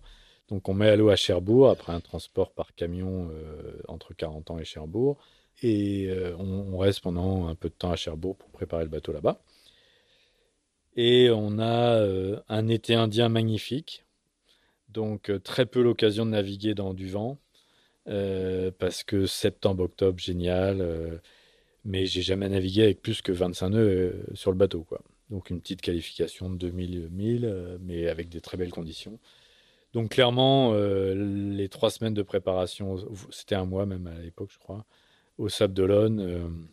Donc 0.49 0.69
on 0.69 0.75
met 0.75 0.89
à 0.89 0.97
l'eau 0.97 1.09
à 1.09 1.17
Cherbourg 1.17 1.69
après 1.69 1.93
un 1.93 2.01
transport 2.01 2.53
par 2.53 2.75
camion 2.75 3.31
entre 3.89 4.15
40 4.15 4.51
ans 4.51 4.59
et 4.59 4.65
Cherbourg. 4.65 5.19
Et 5.63 6.11
on, 6.39 6.77
reste 6.79 7.01
pendant 7.01 7.49
un 7.49 7.55
peu 7.55 7.69
de 7.69 7.75
temps 7.75 7.91
à 7.91 7.97
Cherbourg 7.97 8.37
pour 8.37 8.51
préparer 8.51 8.85
le 8.85 8.91
bateau 8.91 9.13
là-bas. 9.13 9.41
Et 10.95 11.31
on 11.31 11.59
a 11.59 12.07
un 12.49 12.69
été 12.69 12.95
indien 12.95 13.31
magnifique. 13.31 14.05
Donc 14.91 15.33
très 15.43 15.65
peu 15.65 15.81
l'occasion 15.81 16.27
de 16.27 16.33
naviguer 16.33 16.75
dans 16.75 16.93
du 16.93 17.09
vent. 17.09 17.39
Euh, 18.09 18.71
parce 18.79 19.05
que 19.05 19.27
septembre-octobre, 19.27 20.19
génial. 20.19 20.81
Euh, 20.81 21.19
mais 21.85 22.07
j'ai 22.07 22.23
jamais 22.23 22.49
navigué 22.49 22.85
avec 22.85 23.03
plus 23.03 23.23
que 23.23 23.33
25 23.33 23.71
nœuds 23.71 23.79
euh, 23.79 24.35
sur 24.35 24.51
le 24.51 24.57
bateau. 24.57 24.85
Quoi. 24.85 25.01
Donc 25.31 25.51
une 25.51 25.61
petite 25.61 25.81
qualification 25.81 26.51
de 26.51 26.71
2000-1000, 26.71 27.79
mais 27.81 28.09
avec 28.09 28.29
des 28.29 28.41
très 28.41 28.57
belles 28.57 28.71
conditions. 28.71 29.19
Donc 29.93 30.11
clairement, 30.13 30.75
les 30.75 31.69
trois 31.69 31.91
semaines 31.91 32.15
de 32.15 32.23
préparation, 32.23 32.97
c'était 33.31 33.55
un 33.55 33.67
mois 33.67 33.85
même 33.85 34.07
à 34.07 34.19
l'époque, 34.21 34.51
je 34.53 34.59
crois, 34.59 34.87
au 35.37 35.51
Sable 35.51 35.75
d'Olonne, 35.75 36.67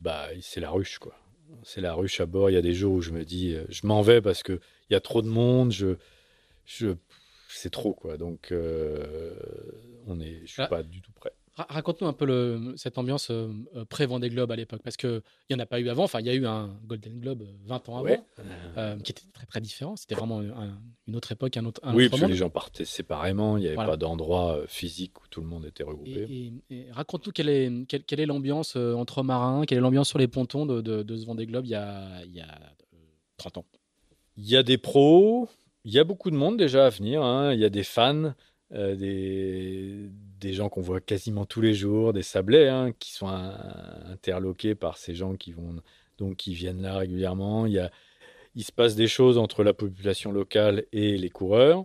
bah, 0.00 0.28
c'est 0.42 0.60
la 0.60 0.70
ruche, 0.70 0.98
quoi. 0.98 1.14
C'est 1.62 1.80
la 1.80 1.94
ruche 1.94 2.20
à 2.20 2.26
bord. 2.26 2.50
Il 2.50 2.54
y 2.54 2.58
a 2.58 2.62
des 2.62 2.74
jours 2.74 2.94
où 2.94 3.00
je 3.00 3.12
me 3.12 3.24
dis, 3.24 3.56
je 3.70 3.86
m'en 3.86 4.02
vais 4.02 4.20
parce 4.20 4.42
qu'il 4.42 4.60
y 4.90 4.94
a 4.94 5.00
trop 5.00 5.22
de 5.22 5.28
monde, 5.28 5.72
je, 5.72 5.96
je, 6.66 6.88
c'est 7.48 7.70
trop, 7.70 7.94
quoi. 7.94 8.18
Donc, 8.18 8.52
on 10.06 10.20
est, 10.20 10.40
je 10.44 10.52
suis 10.52 10.62
ah. 10.62 10.66
pas 10.66 10.82
du 10.82 11.00
tout 11.00 11.12
prêt. 11.12 11.32
Raconte-nous 11.56 12.06
un 12.06 12.12
peu 12.12 12.24
le, 12.24 12.74
cette 12.76 12.96
ambiance 12.96 13.30
euh, 13.30 13.48
euh, 13.76 13.84
pré-Vendée 13.84 14.30
Globe 14.30 14.52
à 14.52 14.56
l'époque, 14.56 14.80
parce 14.82 14.96
qu'il 14.96 15.20
n'y 15.50 15.56
en 15.56 15.58
a 15.58 15.66
pas 15.66 15.80
eu 15.80 15.88
avant. 15.88 16.04
Enfin, 16.04 16.20
il 16.20 16.26
y 16.26 16.30
a 16.30 16.34
eu 16.34 16.46
un 16.46 16.78
Golden 16.84 17.18
Globe 17.20 17.46
20 17.64 17.88
ans 17.88 17.98
avant, 17.98 18.26
euh, 18.78 18.96
qui 19.00 19.12
était 19.12 19.24
très 19.32 19.46
très 19.46 19.60
différent. 19.60 19.96
C'était 19.96 20.14
vraiment 20.14 20.40
une 20.40 21.16
autre 21.16 21.32
époque, 21.32 21.56
un 21.56 21.66
autre, 21.66 21.80
un 21.84 21.94
oui, 21.94 22.06
autre 22.06 22.16
puis 22.16 22.26
les 22.28 22.36
gens 22.36 22.50
partaient 22.50 22.84
séparément. 22.84 23.56
Il 23.56 23.62
n'y 23.62 23.66
avait 23.66 23.76
pas 23.76 23.96
d'endroit 23.96 24.60
physique 24.68 25.20
où 25.20 25.26
tout 25.28 25.40
le 25.40 25.48
monde 25.48 25.66
était 25.66 25.82
regroupé. 25.82 26.52
Et, 26.70 26.86
raconte-nous 26.92 27.32
quelle 27.32 27.48
est, 27.48 27.86
quelle, 27.86 28.20
est 28.20 28.26
l'ambiance 28.26 28.76
entre 28.76 29.22
marins, 29.22 29.64
quelle 29.66 29.78
est 29.78 29.82
l'ambiance 29.82 30.08
sur 30.08 30.18
les 30.18 30.28
pontons 30.28 30.66
de, 30.66 30.80
de, 30.80 31.16
ce 31.16 31.26
Vendée 31.26 31.46
Globe 31.46 31.66
il 31.66 31.70
y 31.70 31.74
a, 31.74 32.24
il 32.24 32.32
y 32.32 32.40
a 32.40 32.58
30 33.36 33.58
ans. 33.58 33.64
Il 34.36 34.48
y 34.48 34.56
a 34.56 34.62
des 34.62 34.78
pros, 34.78 35.48
il 35.84 35.92
y 35.92 35.98
a 35.98 36.04
beaucoup 36.04 36.30
de 36.30 36.36
monde 36.36 36.56
déjà 36.56 36.86
à 36.86 36.90
venir. 36.90 37.22
Hein. 37.22 37.52
Il 37.52 37.60
y 37.60 37.64
a 37.64 37.70
des 37.70 37.84
fans. 37.84 38.34
Euh, 38.72 38.94
des, 40.40 40.52
gens 40.52 40.68
qu'on 40.68 40.80
voit 40.80 41.00
quasiment 41.00 41.44
tous 41.44 41.60
les 41.60 41.74
jours, 41.74 42.12
des 42.12 42.22
sablés 42.22 42.68
hein, 42.68 42.92
qui 42.98 43.12
sont 43.12 43.28
interloqués 43.28 44.74
par 44.74 44.96
ces 44.96 45.14
gens 45.14 45.34
qui 45.36 45.52
vont 45.52 45.76
donc 46.18 46.36
qui 46.36 46.54
viennent 46.54 46.82
là 46.82 46.98
régulièrement. 46.98 47.66
Il 47.66 47.72
y 47.72 47.78
a, 47.78 47.90
il 48.54 48.64
se 48.64 48.72
passe 48.72 48.96
des 48.96 49.08
choses 49.08 49.38
entre 49.38 49.64
la 49.64 49.74
population 49.74 50.32
locale 50.32 50.84
et 50.92 51.16
les 51.18 51.30
coureurs. 51.30 51.84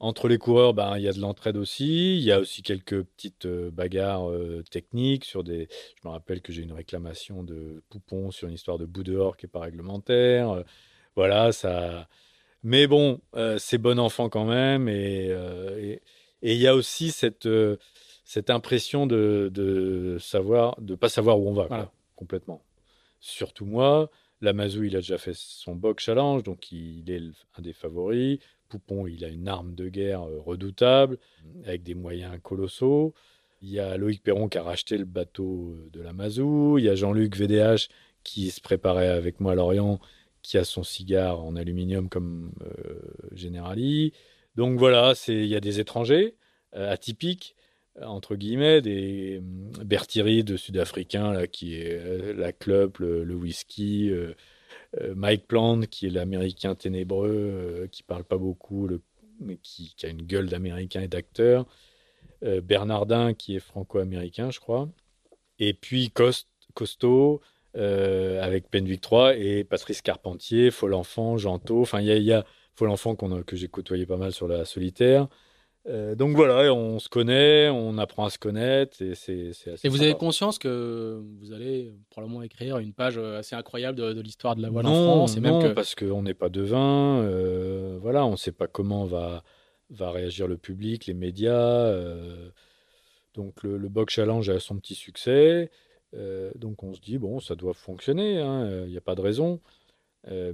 Entre 0.00 0.28
les 0.28 0.38
coureurs, 0.38 0.74
ben, 0.74 0.96
il 0.98 1.02
y 1.04 1.08
a 1.08 1.12
de 1.12 1.20
l'entraide 1.20 1.56
aussi. 1.56 2.16
Il 2.18 2.22
y 2.24 2.32
a 2.32 2.40
aussi 2.40 2.62
quelques 2.62 3.02
petites 3.04 3.46
euh, 3.46 3.70
bagarres 3.70 4.28
euh, 4.30 4.62
techniques 4.70 5.24
sur 5.24 5.44
des. 5.44 5.68
Je 6.02 6.08
me 6.08 6.12
rappelle 6.12 6.42
que 6.42 6.52
j'ai 6.52 6.62
une 6.62 6.72
réclamation 6.72 7.42
de 7.44 7.82
Poupon 7.88 8.30
sur 8.30 8.48
une 8.48 8.54
histoire 8.54 8.78
de 8.78 8.86
bout 8.86 9.04
dehors 9.04 9.36
qui 9.36 9.46
n'est 9.46 9.50
pas 9.50 9.60
réglementaire. 9.60 10.64
Voilà, 11.16 11.52
ça. 11.52 12.08
Mais 12.62 12.86
bon, 12.86 13.20
c'est 13.58 13.78
bon 13.78 13.98
enfant 13.98 14.28
quand 14.28 14.44
même. 14.44 14.88
Et 14.88 15.30
il 16.42 16.56
y 16.56 16.66
a 16.66 16.74
aussi 16.74 17.10
cette, 17.10 17.48
cette 18.24 18.50
impression 18.50 19.06
de, 19.06 19.50
de 19.52 20.16
savoir, 20.20 20.80
de 20.80 20.94
pas 20.94 21.08
savoir 21.08 21.40
où 21.40 21.48
on 21.48 21.54
va, 21.54 21.92
complètement. 22.16 22.62
Surtout 23.20 23.64
moi. 23.64 24.10
Lamazou, 24.42 24.82
il 24.82 24.96
a 24.96 24.98
déjà 24.98 25.18
fait 25.18 25.34
son 25.34 25.76
box 25.76 26.04
challenge, 26.04 26.42
donc 26.42 26.72
il 26.72 27.08
est 27.08 27.22
un 27.56 27.62
des 27.62 27.72
favoris. 27.72 28.40
Poupon, 28.68 29.06
il 29.06 29.24
a 29.24 29.28
une 29.28 29.46
arme 29.48 29.74
de 29.74 29.88
guerre 29.88 30.22
euh, 30.22 30.40
redoutable, 30.40 31.18
avec 31.64 31.82
des 31.84 31.94
moyens 31.94 32.36
colossaux. 32.42 33.14
Il 33.60 33.70
y 33.70 33.78
a 33.78 33.96
Loïc 33.96 34.22
Perron 34.22 34.48
qui 34.48 34.58
a 34.58 34.62
racheté 34.62 34.98
le 34.98 35.04
bateau 35.04 35.76
euh, 35.76 35.90
de 35.92 36.00
Lamazou. 36.00 36.78
Il 36.78 36.84
y 36.84 36.88
a 36.88 36.96
Jean-Luc 36.96 37.36
VDH 37.36 37.88
qui 38.24 38.50
se 38.50 38.60
préparait 38.60 39.08
avec 39.08 39.38
moi 39.38 39.52
à 39.52 39.54
Lorient, 39.54 40.00
qui 40.42 40.58
a 40.58 40.64
son 40.64 40.82
cigare 40.82 41.42
en 41.42 41.56
aluminium 41.56 42.08
comme 42.08 42.52
euh, 42.62 43.00
Generali. 43.34 44.12
Donc 44.56 44.78
voilà, 44.78 45.14
il 45.28 45.46
y 45.46 45.56
a 45.56 45.60
des 45.60 45.80
étrangers 45.80 46.36
atypiques 46.72 47.54
entre 48.00 48.36
guillemets, 48.36 48.80
des 48.80 49.40
Berthiry 49.42 50.44
de 50.44 50.56
Sud-Africain, 50.56 51.46
qui 51.46 51.74
est 51.74 52.32
la 52.32 52.50
club, 52.50 52.96
le, 53.00 53.34
whisky, 53.34 54.10
euh, 55.00 55.14
Mike 55.14 55.46
Plant, 55.46 55.80
qui 55.82 56.06
est 56.06 56.10
l'américain 56.10 56.74
ténébreux, 56.74 57.30
euh, 57.30 57.86
qui 57.88 58.02
parle 58.02 58.24
pas 58.24 58.36
beaucoup, 58.36 58.88
mais 59.40 59.56
qui, 59.56 59.94
a 60.02 60.08
une 60.08 60.22
gueule 60.22 60.48
d'américain 60.48 61.00
et 61.00 61.08
d'acteur. 61.08 61.66
Euh, 62.44 62.60
Bernardin, 62.60 63.34
qui 63.34 63.56
est 63.56 63.60
franco-américain, 63.60 64.50
je 64.50 64.60
crois. 64.60 64.88
Et 65.58 65.74
puis 65.74 66.10
Cost, 66.10 66.48
Costaud, 67.72 68.42
avec 68.42 68.70
Penvic 68.70 69.00
3, 69.00 69.36
et 69.36 69.64
Patrice 69.64 70.02
Carpentier, 70.02 70.70
Folenfant, 70.70 71.36
Janto. 71.36 71.80
Enfin, 71.80 72.00
il 72.00 72.06
y 72.06 72.12
a, 72.12 72.16
y 72.16 72.32
a 72.32 72.44
Folenfant 72.74 73.14
que 73.14 73.56
j'ai 73.56 73.68
côtoyé 73.68 74.06
pas 74.06 74.16
mal 74.16 74.32
sur 74.32 74.48
la 74.48 74.64
solitaire. 74.64 75.28
Euh, 75.88 76.14
donc 76.14 76.36
voilà, 76.36 76.72
on 76.72 77.00
se 77.00 77.08
connaît, 77.08 77.68
on 77.68 77.98
apprend 77.98 78.26
à 78.26 78.30
se 78.30 78.38
connaître 78.38 79.02
et 79.02 79.16
c'est. 79.16 79.50
Et 79.82 79.88
vous 79.88 80.02
avez 80.02 80.14
conscience 80.14 80.58
que 80.58 81.20
vous 81.40 81.52
allez 81.52 81.92
probablement 82.08 82.42
écrire 82.42 82.78
une 82.78 82.92
page 82.92 83.18
euh, 83.18 83.38
assez 83.38 83.56
incroyable 83.56 83.98
de, 83.98 84.20
l'histoire 84.20 84.54
de 84.54 84.62
la 84.62 84.70
voile 84.70 84.86
en 84.86 84.94
France 84.94 85.36
et 85.36 85.40
non, 85.40 85.58
même 85.58 85.70
que... 85.70 85.74
parce 85.74 85.96
qu'on 85.96 86.22
n'est 86.22 86.34
pas 86.34 86.50
devin. 86.50 87.18
Euh, 87.22 87.98
voilà, 88.00 88.24
on 88.24 88.32
ne 88.32 88.36
sait 88.36 88.52
pas 88.52 88.68
comment 88.68 89.06
va 89.06 89.42
va 89.90 90.10
réagir 90.12 90.46
le 90.46 90.56
public, 90.56 91.06
les 91.06 91.14
médias. 91.14 91.92
donc 93.34 93.62
le, 93.62 93.88
box 93.88 94.14
challenge 94.14 94.48
a 94.48 94.60
son 94.60 94.76
petit 94.76 94.94
succès. 94.94 95.70
Donc 96.56 96.82
on 96.82 96.94
se 96.94 97.00
dit 97.00 97.18
bon, 97.18 97.40
ça 97.40 97.54
doit 97.54 97.74
fonctionner. 97.74 98.34
Il 98.34 98.40
hein, 98.40 98.86
n'y 98.86 98.96
a 98.96 99.00
pas 99.00 99.14
de 99.14 99.20
raison. 99.20 99.60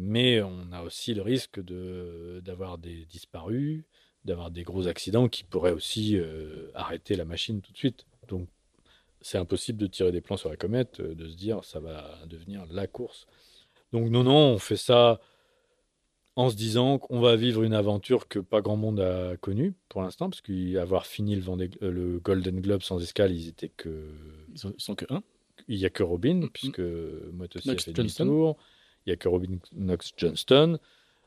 mais 0.01 0.41
on 0.43 0.73
a 0.73 0.83
aussi 0.83 1.15
le 1.15 1.23
risque 1.23 1.61
d'avoir 1.61 2.79
des 2.79 3.05
disparus 3.07 3.85
d'avoir 4.29 4.51
des 4.51 4.63
gros 4.63 4.87
accidents 4.87 5.29
qui 5.29 5.45
pourraient 5.45 5.73
aussi 5.73 6.17
euh, 6.17 6.71
arrêter 6.75 7.17
la 7.17 7.25
machine 7.25 7.61
tout 7.61 7.73
de 7.73 7.77
suite. 7.77 8.07
Donc 8.29 8.49
c'est 9.21 9.39
impossible 9.39 9.79
de 9.79 9.87
tirer 9.87 10.13
des 10.13 10.21
plans 10.21 10.37
sur 10.37 10.51
la 10.51 10.57
comète, 10.57 11.01
euh, 11.01 11.15
de 11.15 11.29
se 11.29 11.37
dire 11.37 11.65
ça 11.65 11.81
va 11.81 12.19
devenir 12.27 12.65
la 12.71 12.87
course. 12.87 13.27
Donc 13.93 14.11
non, 14.11 14.23
non, 14.23 14.55
on 14.55 14.59
fait 14.59 14.77
ça 14.77 15.21
en 16.37 16.51
se 16.51 16.57
disant 16.57 16.99
qu'on 16.99 17.21
va 17.21 17.35
vivre 17.35 17.65
une 17.65 17.75
aventure 17.75 18.29
que 18.29 18.39
pas 18.39 18.61
grand 18.61 18.77
monde 18.77 19.01
a 19.01 19.37
connue 19.39 19.75
pour 19.89 20.03
l'instant, 20.03 20.31
parce 20.31 20.41
qu'avoir 20.41 21.07
fini 21.07 21.35
le, 21.35 21.43
euh, 21.83 22.21
Golden 22.21 22.61
Globe 22.61 22.83
sans 22.83 23.03
escale, 23.03 23.33
ils 23.33 23.49
étaient 23.49 23.71
que... 23.71 24.13
Ils 24.53 24.75
sont, 24.79 24.95
que 24.95 25.07
un 25.09 25.23
Il 25.69 25.79
n'y 25.79 25.85
a 25.85 25.91
que 25.91 26.03
Robin, 26.03 26.35
mm, 26.35 26.45
mm. 26.45 26.51
puisque 26.51 26.81
moi 26.81 27.47
aussi 27.55 27.71
a 27.71 27.77
fait 27.77 27.93
demi-tour. 27.93 28.57
Il 29.07 29.11
n'y 29.11 29.12
a 29.14 29.16
que 29.16 29.29
Robin 29.29 29.59
Knox 29.73 30.12
Johnston. 30.16 30.79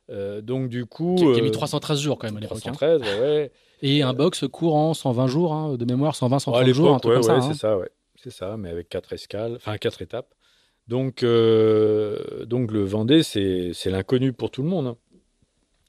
Euh, 0.09 0.41
donc 0.41 0.69
du 0.69 0.85
coup, 0.85 1.15
qui, 1.15 1.39
a 1.39 1.41
mis 1.41 1.51
313 1.51 1.97
euh, 1.97 2.01
jours 2.01 2.19
quand 2.19 2.27
même 2.27 2.37
à 2.37 2.41
l'époque. 2.41 2.59
313, 2.59 3.01
hein. 3.01 3.21
ouais, 3.21 3.51
Et 3.81 4.03
un 4.03 4.13
box 4.13 4.45
courant 4.51 4.93
120 4.93 5.27
jours 5.27 5.53
hein, 5.53 5.75
de 5.77 5.85
mémoire, 5.85 6.15
120, 6.15 6.39
130 6.39 6.67
jours, 6.73 6.93
un 6.93 6.99
truc 6.99 7.13
comme 7.13 7.23
ça. 7.23 7.35
Ouais, 7.35 7.41
c'est 7.41 7.53
ça, 7.53 7.77
ouais, 7.77 7.89
c'est 8.15 8.31
ça, 8.31 8.57
mais 8.57 8.69
avec 8.69 8.89
quatre 8.89 9.13
escales, 9.13 9.55
enfin 9.55 9.77
quatre 9.77 10.01
étapes. 10.01 10.33
Donc, 10.87 11.23
euh, 11.23 12.45
donc 12.45 12.71
le 12.71 12.83
Vendée, 12.83 13.23
c'est 13.23 13.73
l'inconnu 13.85 14.33
pour 14.33 14.51
tout 14.51 14.63
le 14.63 14.69
monde. 14.69 14.87
Hein. 14.87 14.97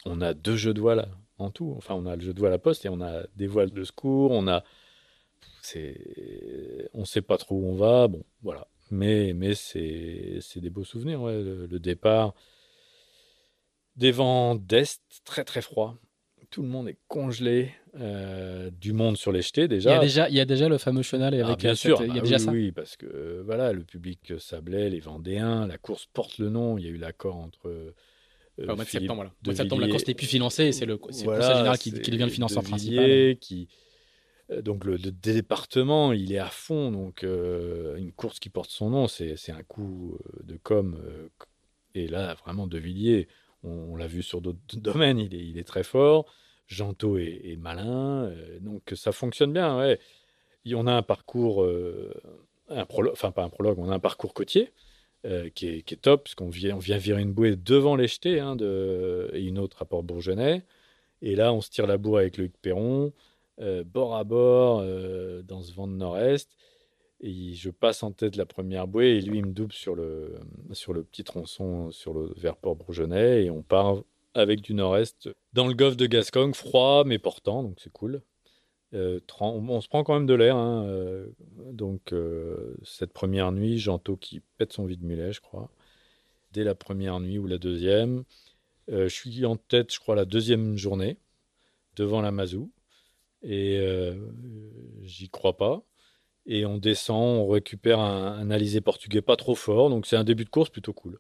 On 0.05 0.21
a 0.21 0.35
deux 0.35 0.57
jeux 0.57 0.75
de 0.75 0.81
voile 0.81 1.09
en 1.39 1.51
tout. 1.51 1.75
Enfin, 1.77 1.95
on 1.95 2.07
a 2.07 2.15
le 2.17 2.23
jeu 2.23 2.33
de 2.33 2.39
voile 2.39 2.53
à 2.53 2.59
poste 2.59 2.85
et 2.85 2.89
on 2.89 3.01
a 3.01 3.23
des 3.37 3.47
voiles 3.47 3.71
de 3.71 3.85
secours. 3.85 4.31
On 4.31 4.47
a, 4.47 4.63
c'est, 5.61 6.82
on 6.95 7.05
sait 7.05 7.23
pas 7.23 7.39
trop 7.39 7.57
où 7.57 7.67
on 7.67 7.75
va. 7.75 8.09
Bon, 8.09 8.25
voilà. 8.43 8.69
Mais, 8.91 9.33
mais 9.33 9.55
c'est, 9.55 10.41
des 10.57 10.71
beaux 10.71 10.85
souvenirs. 10.85 11.23
Ouais. 11.23 11.43
le 11.43 11.79
départ, 11.79 12.35
des 13.97 14.13
vents 14.13 14.55
d'est 14.55 15.01
très 15.25 15.45
très 15.45 15.63
froids. 15.63 15.99
Tout 16.51 16.63
le 16.63 16.69
monde 16.69 16.89
est 16.89 16.99
congelé. 17.09 17.73
Euh, 18.01 18.71
du 18.71 18.95
monde 18.95 19.19
sur 19.19 19.33
les 19.33 19.43
jetés 19.43 19.69
déjà. 19.69 19.91
Il 19.91 19.93
y 19.93 19.97
a 19.97 20.01
déjà, 20.01 20.29
il 20.31 20.35
y 20.35 20.41
a 20.41 20.47
déjà 20.47 20.67
le 20.67 20.79
fameux 20.79 21.03
chenal 21.03 21.35
avec. 21.35 21.47
Ah, 21.47 21.57
bien 21.57 21.75
sûr, 21.75 22.03
il 22.03 22.09
y 22.09 22.11
a 22.13 22.15
ah 22.17 22.21
déjà 22.21 22.37
oui, 22.37 22.43
ça. 22.43 22.51
Oui, 22.51 22.73
parce 22.73 22.97
que 22.97 23.05
euh, 23.05 23.43
voilà, 23.45 23.75
le 23.75 23.85
public 23.85 24.33
sablait, 24.39 24.89
les 24.89 25.01
Vendéens, 25.01 25.67
la 25.67 25.77
course 25.77 26.09
porte 26.11 26.39
le 26.39 26.49
nom. 26.49 26.79
Il 26.79 26.85
y 26.85 26.89
a 26.89 26.91
eu 26.91 26.97
l'accord 26.97 27.37
entre. 27.37 27.69
Euh, 27.69 27.95
au 28.59 28.77
mois 28.77 28.85
de 28.85 28.89
septembre, 28.89 29.17
voilà. 29.17 29.31
Au 29.31 29.45
mois 29.45 29.53
de 29.53 29.59
septembre, 29.59 29.83
la 29.83 29.89
course 29.89 30.07
n'est 30.07 30.15
plus 30.15 30.27
financée, 30.27 30.73
c'est 30.73 30.87
le, 30.87 30.99
voilà, 31.25 31.55
général 31.55 31.79
qui, 31.79 31.93
qui, 31.93 32.11
devient 32.11 32.25
le 32.25 32.31
financeur 32.31 32.63
principal. 32.63 33.37
Qui, 33.37 33.69
donc 34.61 34.85
le, 34.85 34.99
département, 34.99 36.13
il 36.13 36.33
est 36.33 36.39
à 36.39 36.51
fond. 36.51 36.91
Donc 36.91 37.23
une 37.23 38.13
course 38.13 38.39
qui 38.41 38.51
porte 38.51 38.71
son 38.71 38.91
nom, 38.91 39.09
c'est 39.09 39.53
un 39.53 39.63
coup 39.63 40.19
de 40.45 40.57
com. 40.63 40.99
et 41.95 42.09
là, 42.09 42.35
vraiment, 42.35 42.67
De 42.67 42.79
Villiers 42.79 43.29
on, 43.65 43.97
l'a 43.97 44.07
vu 44.07 44.23
sur 44.23 44.41
d'autres 44.41 44.59
domaines, 44.77 45.19
il 45.19 45.59
est, 45.59 45.65
très 45.65 45.85
fort. 45.85 46.27
Janto 46.67 47.19
est, 47.19 47.57
malin, 47.59 48.25
euh, 48.25 48.59
donc 48.61 48.93
ça 48.95 49.13
fonctionne 49.13 49.53
bien. 49.53 49.79
Ouais. 49.79 49.99
on 50.75 50.87
a 50.87 50.93
un 50.93 51.03
parcours, 51.03 51.63
euh, 51.65 52.13
enfin 52.69 53.31
pas 53.31 53.45
un 53.45 53.51
prologue, 53.51 53.79
on 53.79 53.91
a 53.91 53.95
un 53.95 53.99
parcours 53.99 54.33
côtier 54.33 54.73
euh, 55.27 55.51
qui, 55.51 55.69
est, 55.69 56.01
top, 56.01 56.25
parce 56.25 56.35
qu'on 56.35 56.49
vient, 56.49 56.77
on 56.77 56.79
vient 56.79 56.97
virer 56.97 57.21
une 57.21 57.33
bouée 57.33 57.57
devant 57.57 57.97
les 57.97 58.09
jetés 58.09 58.41
hein, 58.41 58.57
et 59.33 59.43
une 59.43 59.59
autre 59.59 59.83
à 59.83 59.85
Port-Bourgenais. 59.85 60.65
Et 61.21 61.37
là, 61.37 61.53
on 61.53 61.61
se 61.61 61.71
tire 61.71 61.87
la 61.87 61.99
bourre 61.99 62.19
avec 62.19 62.37
Luc 62.37 62.53
Perron, 62.63 63.13
bord 63.59 64.17
à 64.17 64.25
bord, 64.25 64.83
dans 65.45 65.63
ce 65.63 65.73
vent 65.73 65.87
de 65.87 65.95
nord-est. 65.95 66.51
Et 67.21 67.55
je 67.55 67.71
passe 67.71 68.03
en 68.03 68.11
tête 68.11 68.35
la 68.37 68.47
première 68.47 68.89
bouée 68.89 69.17
et 69.17 69.21
lui, 69.21 69.39
il 69.39 69.47
me 69.47 69.53
double 69.53 69.73
sur 69.73 69.95
le, 69.95 70.35
sur 70.73 70.93
le 70.93 71.05
petit 71.05 71.23
tronçon 71.23 71.93
sur 71.93 72.13
le 72.15 72.33
vers 72.37 72.57
Port-Bourgenais 72.57 73.45
et 73.45 73.51
on 73.51 73.63
part 73.63 74.03
avec 74.35 74.61
du 74.61 74.75
nord-est 74.75 75.29
dans 75.53 75.69
le 75.69 75.75
golfe 75.75 75.97
de 75.97 76.07
Gascogne, 76.07 76.53
froid 76.53 77.05
mais 77.07 77.19
portant, 77.19 77.63
donc 77.63 77.79
c'est 77.79 77.93
cool. 77.93 78.23
Euh, 78.95 79.21
on, 79.41 79.81
se 79.81 79.89
prend 79.89 80.05
quand 80.05 80.15
même 80.15 80.27
de 80.27 80.35
l'air. 80.35 80.57
Hein, 80.57 80.85
euh, 80.87 81.27
donc, 81.73 82.13
euh, 82.13 82.75
cette 82.85 83.13
première 83.13 83.53
nuit, 83.53 83.79
Janto 83.79 84.17
qui 84.17 84.43
pète 84.59 84.73
son 84.73 84.85
vide-mulet, 84.85 85.33
je 85.33 85.41
crois. 85.41 85.71
Dès 86.53 86.65
la 86.65 86.75
première 86.75 87.19
nuit 87.21 87.39
ou 87.39 87.47
la 87.47 87.59
deuxième. 87.59 88.25
je 88.89 89.09
suis 89.09 89.47
en 89.47 89.57
tête, 89.57 89.93
je 89.93 90.01
crois, 90.01 90.15
la 90.15 90.27
deuxième 90.27 90.77
journée, 90.77 91.17
devant 91.97 92.21
la 92.21 92.31
Mazou. 92.31 92.71
Et 93.43 93.81
j'y 95.03 95.29
crois 95.29 95.57
pas 95.57 95.85
et 96.47 96.67
on 96.67 96.79
descend, 96.79 97.39
on 97.41 97.49
récupère 97.49 98.01
un, 98.01 98.39
un 98.39 98.51
alizé 98.51 98.81
portugais 98.81 99.23
pas 99.23 99.37
trop 99.37 99.55
fort, 99.55 99.91
donc 99.91 100.07
c'est 100.07 100.17
un 100.17 100.25
début 100.25 100.45
de 100.45 100.51
course 100.51 100.71
plutôt 100.71 100.93
cool. 100.93 101.19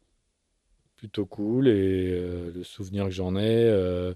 Plutôt 0.96 1.26
cool, 1.26 1.68
et 1.68 2.12
euh, 2.12 2.50
le 2.52 2.64
souvenir 2.64 3.04
que 3.04 3.10
j'en 3.10 3.36
ai, 3.36 3.64
euh, 3.64 4.14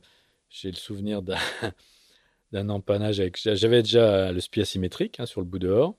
j'ai 0.51 0.71
le 0.71 0.77
souvenir 0.77 1.23
d'un, 1.23 1.37
d'un 2.53 2.69
empannage 2.69 3.21
avec. 3.21 3.37
J'avais 3.37 3.83
déjà 3.83 4.33
le 4.33 4.41
spi 4.41 4.61
asymétrique 4.61 5.21
hein, 5.21 5.27
sur 5.27 5.41
le 5.41 5.47
bout 5.47 5.59
dehors, 5.59 5.97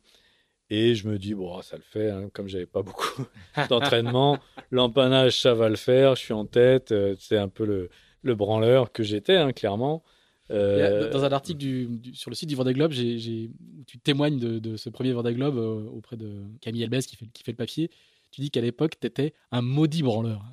et 0.70 0.96
je 0.96 1.08
me 1.08 1.18
dis, 1.18 1.34
bon, 1.34 1.62
ça 1.62 1.78
le 1.78 1.84
fait, 1.84 2.10
hein, 2.10 2.30
comme 2.34 2.50
j'avais 2.50 2.66
pas 2.66 2.82
beaucoup 2.84 3.24
d'entraînement, 3.70 4.40
l'empannage, 4.72 5.40
ça 5.40 5.54
va 5.54 5.70
le 5.70 5.78
faire, 5.78 6.16
je 6.16 6.22
suis 6.22 6.34
en 6.34 6.46
tête, 6.46 6.92
euh, 6.92 7.16
c'est 7.18 7.38
un 7.38 7.50
peu 7.50 7.66
le, 7.66 7.90
le 8.24 8.36
branleur 8.36 8.92
que 8.92 9.04
j'étais, 9.04 9.38
hein, 9.38 9.54
clairement. 9.54 10.04
Euh, 10.50 11.10
dans 11.12 11.26
un 11.26 11.32
article 11.32 11.58
du, 11.58 12.00
sur 12.14 12.30
le 12.30 12.36
site 12.36 12.50
du 12.50 12.56
Vendée 12.56 12.74
Globe, 12.74 12.94
tu 12.94 13.98
témoignes 14.04 14.40
de, 14.40 14.78
ce 14.78 14.90
premier 14.90 15.12
Vendée 15.12 15.34
Globe 15.34 15.58
euh, 15.58 15.90
auprès 15.90 16.16
de 16.16 16.44
Camille 16.62 16.84
Elbès 16.84 17.06
qui 17.06 17.16
fait, 17.16 17.26
qui 17.34 17.44
fait 17.44 17.52
le 17.52 17.58
papier. 17.58 17.90
Tu 18.32 18.42
dis 18.42 18.52
qu'à 18.52 18.62
l'époque, 18.62 19.00
tu 19.00 19.08
étais 19.08 19.34
un 19.52 19.62
maudit 19.62 20.04
branleur. 20.04 20.44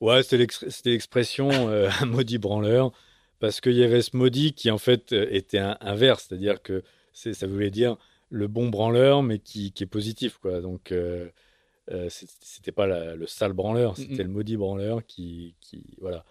Ouais, 0.00 0.22
c'était, 0.22 0.46
l'expression 0.90 1.50
euh, 1.50 1.88
un 2.00 2.06
maudit 2.06 2.38
branleur 2.38 2.92
parce 3.38 3.60
qu'il 3.60 3.74
y 3.74 3.82
avait 3.82 4.02
ce 4.02 4.16
maudit 4.16 4.52
qui 4.52 4.70
en 4.70 4.78
fait 4.78 5.12
était 5.12 5.58
un, 5.58 5.76
inverse, 5.80 6.26
c'est-à-dire 6.28 6.62
que 6.62 6.82
ça 7.12 7.46
voulait 7.46 7.70
dire 7.70 7.96
le 8.30 8.46
bon 8.46 8.68
branleur 8.68 9.22
mais 9.22 9.38
qui, 9.38 9.72
qui 9.72 9.82
est 9.82 9.86
positif. 9.86 10.38
Quoi. 10.38 10.60
Donc 10.60 10.92
Euh, 11.90 12.08
c'était 12.08 12.72
pas 12.72 12.86
le 12.86 13.26
sale 13.26 13.52
branleur, 13.52 13.96
c'était 13.96 14.22
le 14.22 14.28
maudit 14.28 14.56
branleur 14.56 15.04
qui, 15.04 15.54
qui 15.60 15.82
voilà. 16.00 16.24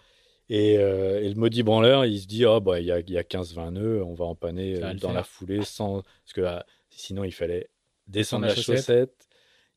Et, 0.53 0.77
euh, 0.77 1.23
et, 1.23 1.29
le 1.29 1.35
maudit 1.35 1.63
branleur, 1.63 2.05
il 2.05 2.19
se 2.19 2.27
dit, 2.27 2.45
oh, 2.45 2.59
bah, 2.59 2.81
il 2.81 2.85
y 2.85 2.91
a, 2.91 2.99
y 2.99 3.17
a 3.17 3.23
15-20 3.23 3.71
nœuds, 3.71 4.03
on 4.03 4.13
va 4.13 4.25
empanner 4.25 4.77
dans 4.99 5.13
la 5.13 5.23
foulée 5.23 5.63
sans. 5.63 6.01
Parce 6.01 6.33
que 6.33 6.41
ah, 6.41 6.65
sinon, 6.89 7.23
il 7.23 7.31
fallait 7.31 7.69
descendre 8.07 8.47
la, 8.47 8.53
chaussette. 8.53 9.29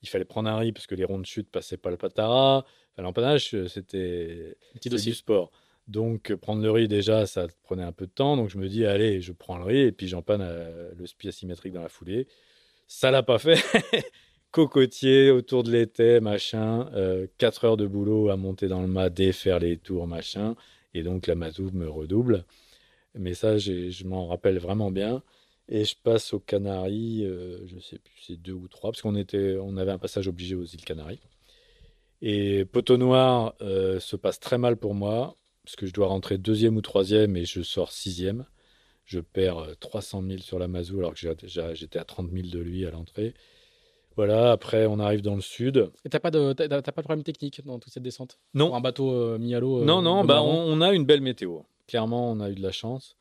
il 0.02 0.08
fallait 0.08 0.24
prendre 0.24 0.50
un 0.50 0.58
riz 0.58 0.72
parce 0.72 0.88
que 0.88 0.96
les 0.96 1.04
ronds 1.04 1.20
de 1.20 1.26
chute 1.26 1.48
passaient 1.48 1.76
pas 1.76 1.90
le 1.90 1.96
patara. 1.96 2.66
L'empannage, 2.98 3.54
c'était 3.68 4.56
du 4.84 5.14
sport. 5.14 5.52
Donc, 5.86 6.34
prendre 6.34 6.60
le 6.60 6.72
riz, 6.72 6.88
déjà, 6.88 7.24
ça 7.26 7.46
prenait 7.62 7.84
un 7.84 7.92
peu 7.92 8.06
de 8.06 8.12
temps. 8.12 8.36
Donc, 8.36 8.50
je 8.50 8.58
me 8.58 8.68
dis, 8.68 8.84
allez, 8.84 9.20
je 9.20 9.30
prends 9.30 9.58
le 9.58 9.64
riz 9.64 9.80
et 9.80 9.92
puis 9.92 10.08
j'empanne 10.08 10.42
euh, 10.42 10.90
le 10.96 11.06
spi 11.06 11.28
asymétrique 11.28 11.72
dans 11.72 11.82
la 11.82 11.88
foulée. 11.88 12.26
Ça 12.88 13.12
l'a 13.12 13.22
pas 13.22 13.38
fait. 13.38 13.62
Cocotier 14.54 15.32
autour 15.32 15.64
de 15.64 15.72
l'été, 15.72 16.20
machin. 16.20 16.88
Euh, 16.94 17.26
4 17.38 17.64
heures 17.64 17.76
de 17.76 17.88
boulot 17.88 18.28
à 18.30 18.36
monter 18.36 18.68
dans 18.68 18.80
le 18.82 18.86
mât, 18.86 19.10
défaire 19.10 19.58
les 19.58 19.76
tours, 19.76 20.06
machin. 20.06 20.54
Et 20.94 21.02
donc, 21.02 21.26
la 21.26 21.34
mazou 21.34 21.72
me 21.72 21.88
redouble. 21.88 22.44
Mais 23.16 23.34
ça, 23.34 23.58
je 23.58 24.06
m'en 24.06 24.28
rappelle 24.28 24.58
vraiment 24.58 24.92
bien. 24.92 25.24
Et 25.68 25.84
je 25.84 25.96
passe 26.00 26.32
aux 26.32 26.38
Canaries, 26.38 27.24
euh, 27.24 27.66
je 27.66 27.80
sais 27.80 27.98
plus, 27.98 28.14
c'est 28.24 28.36
deux 28.36 28.52
ou 28.52 28.68
trois, 28.68 28.92
parce 28.92 29.02
qu'on 29.02 29.16
était, 29.16 29.56
on 29.60 29.76
avait 29.76 29.90
un 29.90 29.98
passage 29.98 30.28
obligé 30.28 30.54
aux 30.54 30.64
îles 30.64 30.84
Canaries. 30.84 31.18
Et 32.22 32.64
Poteau 32.64 32.96
Noir 32.96 33.56
euh, 33.60 33.98
se 33.98 34.14
passe 34.14 34.38
très 34.38 34.58
mal 34.58 34.76
pour 34.76 34.94
moi 34.94 35.34
parce 35.64 35.74
que 35.74 35.86
je 35.86 35.92
dois 35.92 36.06
rentrer 36.06 36.38
deuxième 36.38 36.76
ou 36.76 36.80
troisième 36.80 37.36
et 37.36 37.44
je 37.44 37.62
sors 37.62 37.90
sixième. 37.90 38.46
Je 39.04 39.18
perds 39.18 39.66
300 39.80 40.22
euh, 40.22 40.28
000 40.28 40.42
sur 40.42 40.60
la 40.60 40.68
Mazou 40.68 41.00
alors 41.00 41.14
que 41.14 41.18
j'étais 41.74 41.98
à 41.98 42.04
30 42.04 42.30
000 42.30 42.48
de 42.50 42.60
lui 42.60 42.86
à 42.86 42.92
l'entrée. 42.92 43.34
Voilà, 44.16 44.52
après 44.52 44.86
on 44.86 44.98
arrive 44.98 45.22
dans 45.22 45.34
le 45.34 45.40
sud. 45.40 45.90
Et 46.04 46.08
t'as 46.08 46.20
pas 46.20 46.30
de 46.30 46.52
pas 46.52 46.80
de 46.80 46.90
problème 46.92 47.22
technique 47.22 47.64
dans 47.64 47.78
toute 47.78 47.92
cette 47.92 48.02
descente? 48.02 48.38
Non. 48.54 48.68
Pour 48.68 48.76
un 48.76 48.80
bateau 48.80 49.10
euh, 49.10 49.38
mis 49.38 49.54
à 49.54 49.60
l'eau. 49.60 49.80
Euh, 49.80 49.84
non, 49.84 50.02
non, 50.02 50.24
bah 50.24 50.42
on, 50.42 50.80
a 50.80 50.92
une 50.92 51.04
belle 51.04 51.20
météo. 51.20 51.60
Clairement, 51.86 52.30
on 52.30 52.40
a 52.40 52.50
eu 52.50 52.54
de 52.54 52.62
la 52.62 52.72
chance. 52.72 53.16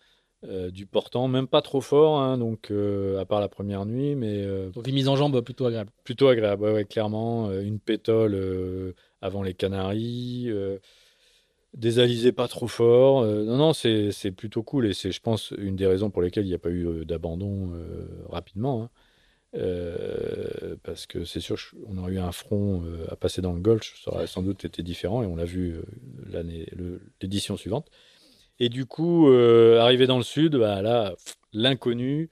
du 0.71 0.85
portant, 0.85 1.27
même 1.27 1.47
pas 1.47 1.61
trop 1.61 1.81
fort, 1.81 2.19
hein, 2.19 2.37
donc 2.37 2.71
à 2.71 3.25
part 3.25 3.39
la 3.39 3.49
première 3.49 3.85
nuit, 3.85 4.15
mais 4.15 4.45
donc 4.73 4.87
une 4.87 4.95
mise 4.95 5.07
en 5.07 5.15
jambe 5.15 5.39
plutôt 5.41 5.65
agréable. 5.65 5.91
Plutôt 6.03 6.27
agréable, 6.27 6.63
ouais, 6.63 6.85
clairement, 6.85 7.51
une 7.51 7.79
pétole 7.79 8.93
avant 9.21 9.41
les 9.41 9.53
Canaries, 9.53 10.51
désalisé 11.73 12.31
pas 12.31 12.47
trop 12.47 12.67
fort. 12.67 13.21
Euh, 13.21 13.43
non, 13.43 13.57
non, 13.57 13.73
c'est 13.73 14.31
plutôt 14.31 14.63
cool 14.63 14.87
et 14.87 14.93
c'est, 14.93 15.11
je 15.11 15.21
pense, 15.21 15.53
une 15.57 15.75
des 15.75 15.87
raisons 15.87 16.09
pour 16.09 16.21
lesquelles 16.21 16.45
il 16.45 16.49
n'y 16.49 16.55
a 16.55 16.59
pas 16.59 16.69
eu 16.69 16.87
euh, 16.87 17.05
d'abandon 17.05 17.71
euh, 17.73 18.07
rapidement. 18.29 18.83
Hein. 18.83 18.89
Parce 20.83 21.05
que 21.05 21.25
c'est 21.25 21.39
sûr, 21.39 21.57
on 21.87 21.97
aurait 21.97 22.13
eu 22.13 22.19
un 22.19 22.31
front 22.31 22.83
à 23.09 23.15
passer 23.15 23.41
dans 23.41 23.53
le 23.53 23.61
Golfe, 23.61 23.99
ça 24.03 24.11
aurait 24.11 24.27
sans 24.27 24.41
doute 24.41 24.65
été 24.65 24.83
différent 24.83 25.23
et 25.23 25.27
on 25.27 25.35
l'a 25.35 25.45
vu 25.45 25.75
l'année, 26.29 26.67
l'édition 27.21 27.57
suivante. 27.57 27.89
Et 28.59 28.69
du 28.69 28.85
coup, 28.85 29.27
arrivé 29.27 30.07
dans 30.07 30.17
le 30.17 30.23
sud, 30.23 30.55
bah, 30.55 30.81
là, 30.81 31.15
l'inconnu, 31.53 32.29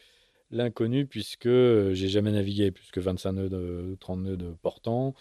l'inconnu, 0.52 1.06
puisque 1.06 1.48
j'ai 1.48 2.08
jamais 2.08 2.32
navigué 2.32 2.72
plus 2.72 2.92
que 2.92 3.00
25 3.00 3.32
nœuds, 3.34 3.50
de, 3.50 3.98
30 4.00 4.20
nœuds 4.20 4.38
de 4.38 4.52
portant. 4.62 5.16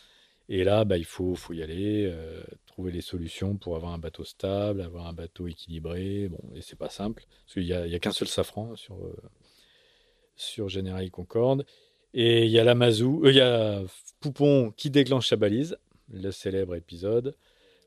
Et 0.49 0.65
là, 0.65 0.85
bah, 0.85 0.99
il 0.99 1.05
faut, 1.05 1.35
faut 1.37 1.53
y 1.53 1.63
aller, 1.63 2.11
euh, 2.13 2.43
trouver 2.67 2.91
les 2.91 3.03
solutions 3.03 3.57
pour 3.57 3.77
avoir 3.77 3.93
un 3.93 3.99
bateau 3.99 4.25
stable, 4.25 4.81
avoir 4.81 5.07
un 5.07 5.13
bateau 5.13 5.47
équilibré. 5.47 6.29
Bon, 6.29 6.41
et 6.57 6.61
c'est 6.61 6.79
pas 6.79 6.91
simple, 6.91 7.25
parce 7.45 7.55
qu'il 7.55 7.65
n'y 7.65 7.73
a, 7.73 7.99
qu'un 8.01 8.13
seul 8.13 8.27
safran 8.27 8.75
sur, 8.75 8.97
euh, 8.97 9.17
sur 10.35 10.69
General 10.69 11.09
Concorde. 11.11 11.65
Et 12.13 12.45
il 12.45 12.51
y 12.51 12.59
a 12.59 12.65
la 12.65 12.75
Mazou, 12.75 13.23
euh, 13.25 13.31
il 13.31 13.37
y 13.37 13.41
a 13.41 13.83
Poupon 14.21 14.73
qui 14.77 14.91
déclenche 14.91 15.29
sa 15.29 15.37
balise, 15.37 15.77
le 16.13 16.31
célèbre 16.31 16.75
épisode. 16.75 17.37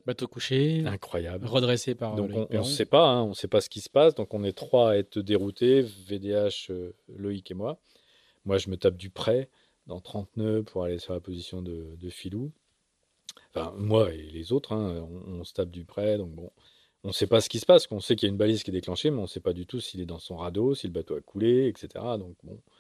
Bateau 0.06 0.28
couché. 0.28 0.84
Incroyable. 0.86 1.48
Redressé 1.48 1.96
par. 1.96 2.16
Donc 2.16 2.32
on 2.34 2.60
ne 2.60 2.64
sait 2.64 2.86
pas, 2.86 3.08
hein, 3.08 3.24
on 3.24 3.30
ne 3.30 3.34
sait 3.34 3.48
pas 3.48 3.62
ce 3.62 3.70
qui 3.70 3.80
se 3.80 3.90
passe. 3.90 4.16
Donc 4.16 4.34
on 4.34 4.44
est 4.44 4.54
trois 4.54 4.92
à 4.92 4.96
être 4.98 5.20
déroutés, 5.20 5.82
VDH, 5.82 6.72
Loïc 7.16 7.52
et 7.52 7.54
moi. 7.54 7.80
Moi, 8.46 8.58
je 8.58 8.70
me 8.70 8.78
tape 8.78 8.98
du 8.98 9.10
près 9.10 9.50
dans 9.88 10.00
30 10.00 10.38
nœuds 10.38 10.64
pour 10.64 10.84
aller 10.84 11.00
sur 11.00 11.14
la 11.14 11.20
position 11.20 11.62
de, 11.62 12.10
filou. 12.10 12.52
Enfin, 13.50 13.74
moi 13.78 14.14
et 14.14 14.30
les 14.32 14.52
autres, 14.52 14.74
hein, 14.74 15.08
on, 15.28 15.44
se 15.44 15.54
tape 15.54 15.70
du 15.70 15.86
près, 15.86 16.18
donc 16.18 16.32
bon, 16.32 16.52
on 17.04 17.10
ne 17.10 17.14
sait 17.14 17.28
pas 17.28 17.42
ce 17.42 17.50
qui 17.50 17.60
se 17.60 17.66
passe. 17.66 17.88
On 17.92 18.00
sait 18.00 18.16
qu'il 18.16 18.28
y 18.28 18.30
a 18.30 18.32
une 18.32 18.38
balise 18.38 18.64
qui 18.64 18.72
est 18.72 18.74
déclenchée, 18.74 19.12
mais 19.12 19.20
on 19.20 19.24
ne 19.24 19.28
sait 19.28 19.40
pas 19.40 19.54
du 19.54 19.66
tout 19.66 19.80
s'il 19.80 20.02
est 20.02 20.06
dans 20.06 20.20
son 20.20 20.38
radeau, 20.38 20.76
si 20.76 20.88
le 20.88 20.94
bateau 20.94 21.16
a 21.16 21.22
coulé, 21.22 21.68
etc. 21.68 21.88
Donc 22.18 22.36
bon, 22.44 22.54
euh, 22.54 22.72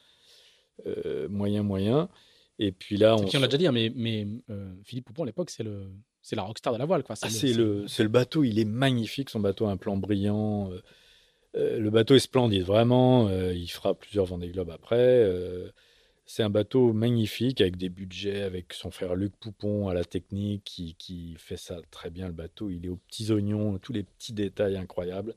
moyen, 1.29 1.63
moyen. 1.63 2.09
Et 2.59 2.71
puis 2.71 2.97
là, 2.97 3.15
on. 3.15 3.25
on 3.25 3.39
l'a 3.39 3.47
déjà 3.47 3.57
dit, 3.57 3.67
hein, 3.67 3.71
mais, 3.71 3.91
mais 3.95 4.27
euh, 4.49 4.73
Philippe 4.83 5.05
Poupon 5.05 5.23
à 5.23 5.25
l'époque, 5.25 5.49
c'est 5.49 5.63
le. 5.63 5.87
C'est 6.21 6.37
la 6.37 6.43
rockstar 6.43 6.71
de 6.71 6.79
la 6.79 6.85
voile. 6.85 7.03
C'est 7.15 7.25
ah, 7.25 7.57
le, 7.57 7.85
le, 7.85 8.07
bateau, 8.07 8.45
il 8.45 8.57
est 8.57 8.65
magnifique, 8.65 9.29
son 9.29 9.41
bateau 9.41 9.65
a 9.65 9.71
un 9.71 9.77
plan 9.77 9.97
brillant. 9.97 10.71
Euh, 11.55 11.79
le 11.79 11.89
bateau 11.89 12.15
est 12.15 12.19
splendide, 12.19 12.63
vraiment. 12.63 13.29
il 13.29 13.67
fera 13.67 13.93
plusieurs 13.93 14.25
Vendée 14.25 14.47
Globe 14.47 14.69
après. 14.69 15.29
C'est 16.25 16.41
un 16.41 16.49
bateau 16.49 16.93
magnifique 16.93 17.59
avec 17.59 17.75
des 17.75 17.89
budgets, 17.89 18.43
avec 18.43 18.71
son 18.71 18.89
frère 18.89 19.15
Luc 19.15 19.35
Poupon 19.35 19.89
à 19.89 19.93
la 19.93 20.05
technique 20.05 20.63
qui, 20.63 20.95
qui 20.95 21.35
fait 21.37 21.57
ça 21.57 21.79
très 21.91 22.09
bien. 22.09 22.27
Le 22.27 22.33
bateau, 22.33 22.69
il 22.69 22.85
est 22.85 22.89
aux 22.89 22.95
petits 22.95 23.29
oignons, 23.31 23.77
tous 23.79 23.91
les 23.91 24.03
petits 24.03 24.31
détails 24.31 24.77
incroyables. 24.77 25.35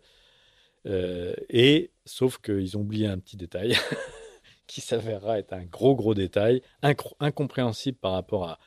Euh, 0.86 1.34
et 1.50 1.90
sauf 2.04 2.38
qu'ils 2.38 2.76
ont 2.76 2.82
oublié 2.82 3.08
un 3.08 3.18
petit 3.18 3.36
détail 3.36 3.74
qui 4.66 4.80
s'avérera 4.80 5.38
être 5.38 5.52
un 5.52 5.64
gros 5.64 5.94
gros 5.94 6.14
détail, 6.14 6.62
incompréhensible 7.20 7.98
par 7.98 8.12
rapport 8.12 8.44
à, 8.44 8.58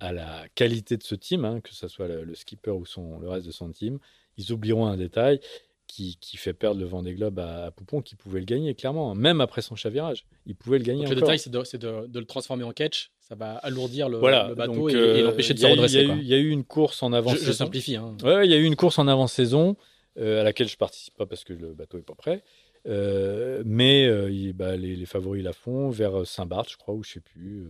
à, 0.00 0.12
la 0.12 0.44
qualité 0.54 0.96
de 0.96 1.02
ce 1.02 1.14
team, 1.14 1.44
hein, 1.44 1.60
que 1.60 1.74
ce 1.74 1.88
soit 1.88 2.08
le, 2.08 2.34
skipper 2.34 2.70
ou 2.70 2.86
son, 2.86 3.18
le 3.18 3.28
reste 3.28 3.46
de 3.46 3.52
son 3.52 3.70
team. 3.70 3.98
Ils 4.36 4.52
oublieront 4.52 4.86
un 4.86 4.96
détail 4.96 5.40
qui, 5.88 6.36
fait 6.36 6.52
perdre 6.52 6.80
le 6.80 6.86
vent 6.86 7.02
des 7.02 7.14
globes 7.14 7.38
à, 7.38 7.70
Poupon, 7.70 8.02
qui 8.02 8.14
pouvait 8.14 8.40
le 8.40 8.44
gagner, 8.44 8.74
clairement, 8.74 9.14
même 9.14 9.40
après 9.40 9.62
son 9.62 9.74
chavirage. 9.74 10.24
Il 10.46 10.54
pouvait 10.54 10.78
le 10.78 10.84
gagner. 10.84 11.06
le 11.06 11.14
détail, 11.14 11.38
c'est 11.38 11.50
de, 11.50 12.06
le 12.14 12.24
transformer 12.24 12.64
en 12.64 12.72
catch. 12.72 13.10
Ça 13.20 13.34
va 13.34 13.56
alourdir 13.56 14.08
le, 14.08 14.20
bateau 14.54 14.88
et, 14.88 14.94
euh, 14.94 15.22
l'empêcher 15.22 15.54
de 15.54 15.58
se 15.58 15.66
redresser. 15.66 16.02
Il 16.02 16.26
y, 16.26 16.34
a 16.34 16.38
eu 16.38 16.48
une 16.48 16.64
course 16.64 17.02
en 17.02 17.12
avant-saison. 17.12 17.44
Je, 17.44 17.52
simplifie. 17.52 17.96
Hein. 17.96 18.16
Ouais, 18.22 18.46
il 18.46 18.50
y 18.50 18.54
a 18.54 18.56
eu 18.56 18.64
une 18.64 18.76
course 18.76 18.98
en 18.98 19.06
avant-saison 19.06 19.76
euh, 20.18 20.40
à 20.40 20.44
laquelle 20.44 20.68
je 20.68 20.76
participe 20.76 21.14
pas 21.14 21.26
parce 21.26 21.44
que 21.44 21.52
le 21.52 21.74
bateau 21.74 21.98
est 21.98 22.02
pas 22.02 22.14
prêt. 22.14 22.42
Euh, 22.88 23.62
mais 23.66 24.08
bah, 24.52 24.76
les, 24.76 25.06
favoris 25.06 25.44
la 25.44 25.52
font 25.52 25.90
vers 25.90 26.26
Saint-Barth, 26.26 26.70
je 26.70 26.76
crois, 26.76 26.94
ou 26.94 27.04
je 27.04 27.14
sais 27.14 27.20
plus. 27.20 27.66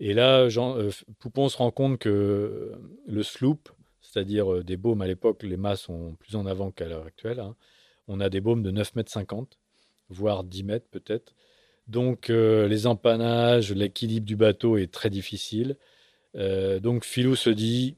Et 0.00 0.14
là, 0.14 0.48
Poupon 1.18 1.48
se 1.48 1.56
rend 1.56 1.70
compte 1.70 1.98
que 1.98 2.72
le 3.06 3.22
sloop 3.22 3.68
c'est-à-dire 4.12 4.52
euh, 4.52 4.62
des 4.62 4.76
baumes 4.76 5.00
à 5.02 5.06
l'époque, 5.06 5.42
les 5.42 5.56
mâts 5.56 5.76
sont 5.76 6.14
plus 6.18 6.36
en 6.36 6.44
avant 6.44 6.70
qu'à 6.70 6.86
l'heure 6.86 7.06
actuelle. 7.06 7.40
Hein. 7.40 7.56
On 8.08 8.20
a 8.20 8.28
des 8.28 8.40
baumes 8.40 8.62
de 8.62 8.70
9 8.70 8.94
mètres 8.94 9.10
50, 9.10 9.58
voire 10.10 10.44
10 10.44 10.64
mètres 10.64 10.88
peut-être. 10.90 11.34
Donc 11.88 12.28
euh, 12.28 12.68
les 12.68 12.86
empannages, 12.86 13.72
l'équilibre 13.72 14.26
du 14.26 14.36
bateau 14.36 14.76
est 14.76 14.92
très 14.92 15.08
difficile. 15.08 15.76
Euh, 16.36 16.78
donc 16.80 17.04
Philou 17.04 17.36
se 17.36 17.50
dit, 17.50 17.96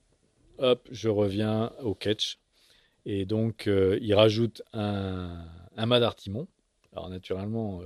hop, 0.58 0.88
je 0.90 1.08
reviens 1.08 1.72
au 1.82 1.94
catch. 1.94 2.38
Et 3.06 3.26
donc 3.26 3.66
il 3.66 4.14
rajoute 4.14 4.62
un, 4.72 5.44
mât 5.76 6.00
d'artimon. 6.00 6.48
Alors 6.92 7.10
naturellement, 7.10 7.82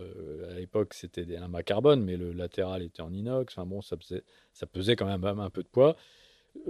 à 0.50 0.54
l'époque 0.54 0.94
c'était 0.94 1.36
un 1.36 1.48
mât 1.48 1.62
carbone, 1.62 2.04
mais 2.04 2.16
le 2.16 2.32
latéral 2.32 2.82
était 2.82 3.02
en 3.02 3.12
inox. 3.12 3.54
Enfin 3.56 3.66
bon, 3.66 3.82
ça 3.82 3.96
ça 4.52 4.66
pesait 4.66 4.96
quand 4.96 5.06
même 5.06 5.24
un 5.40 5.50
peu 5.50 5.62
de 5.62 5.68
poids. 5.68 5.96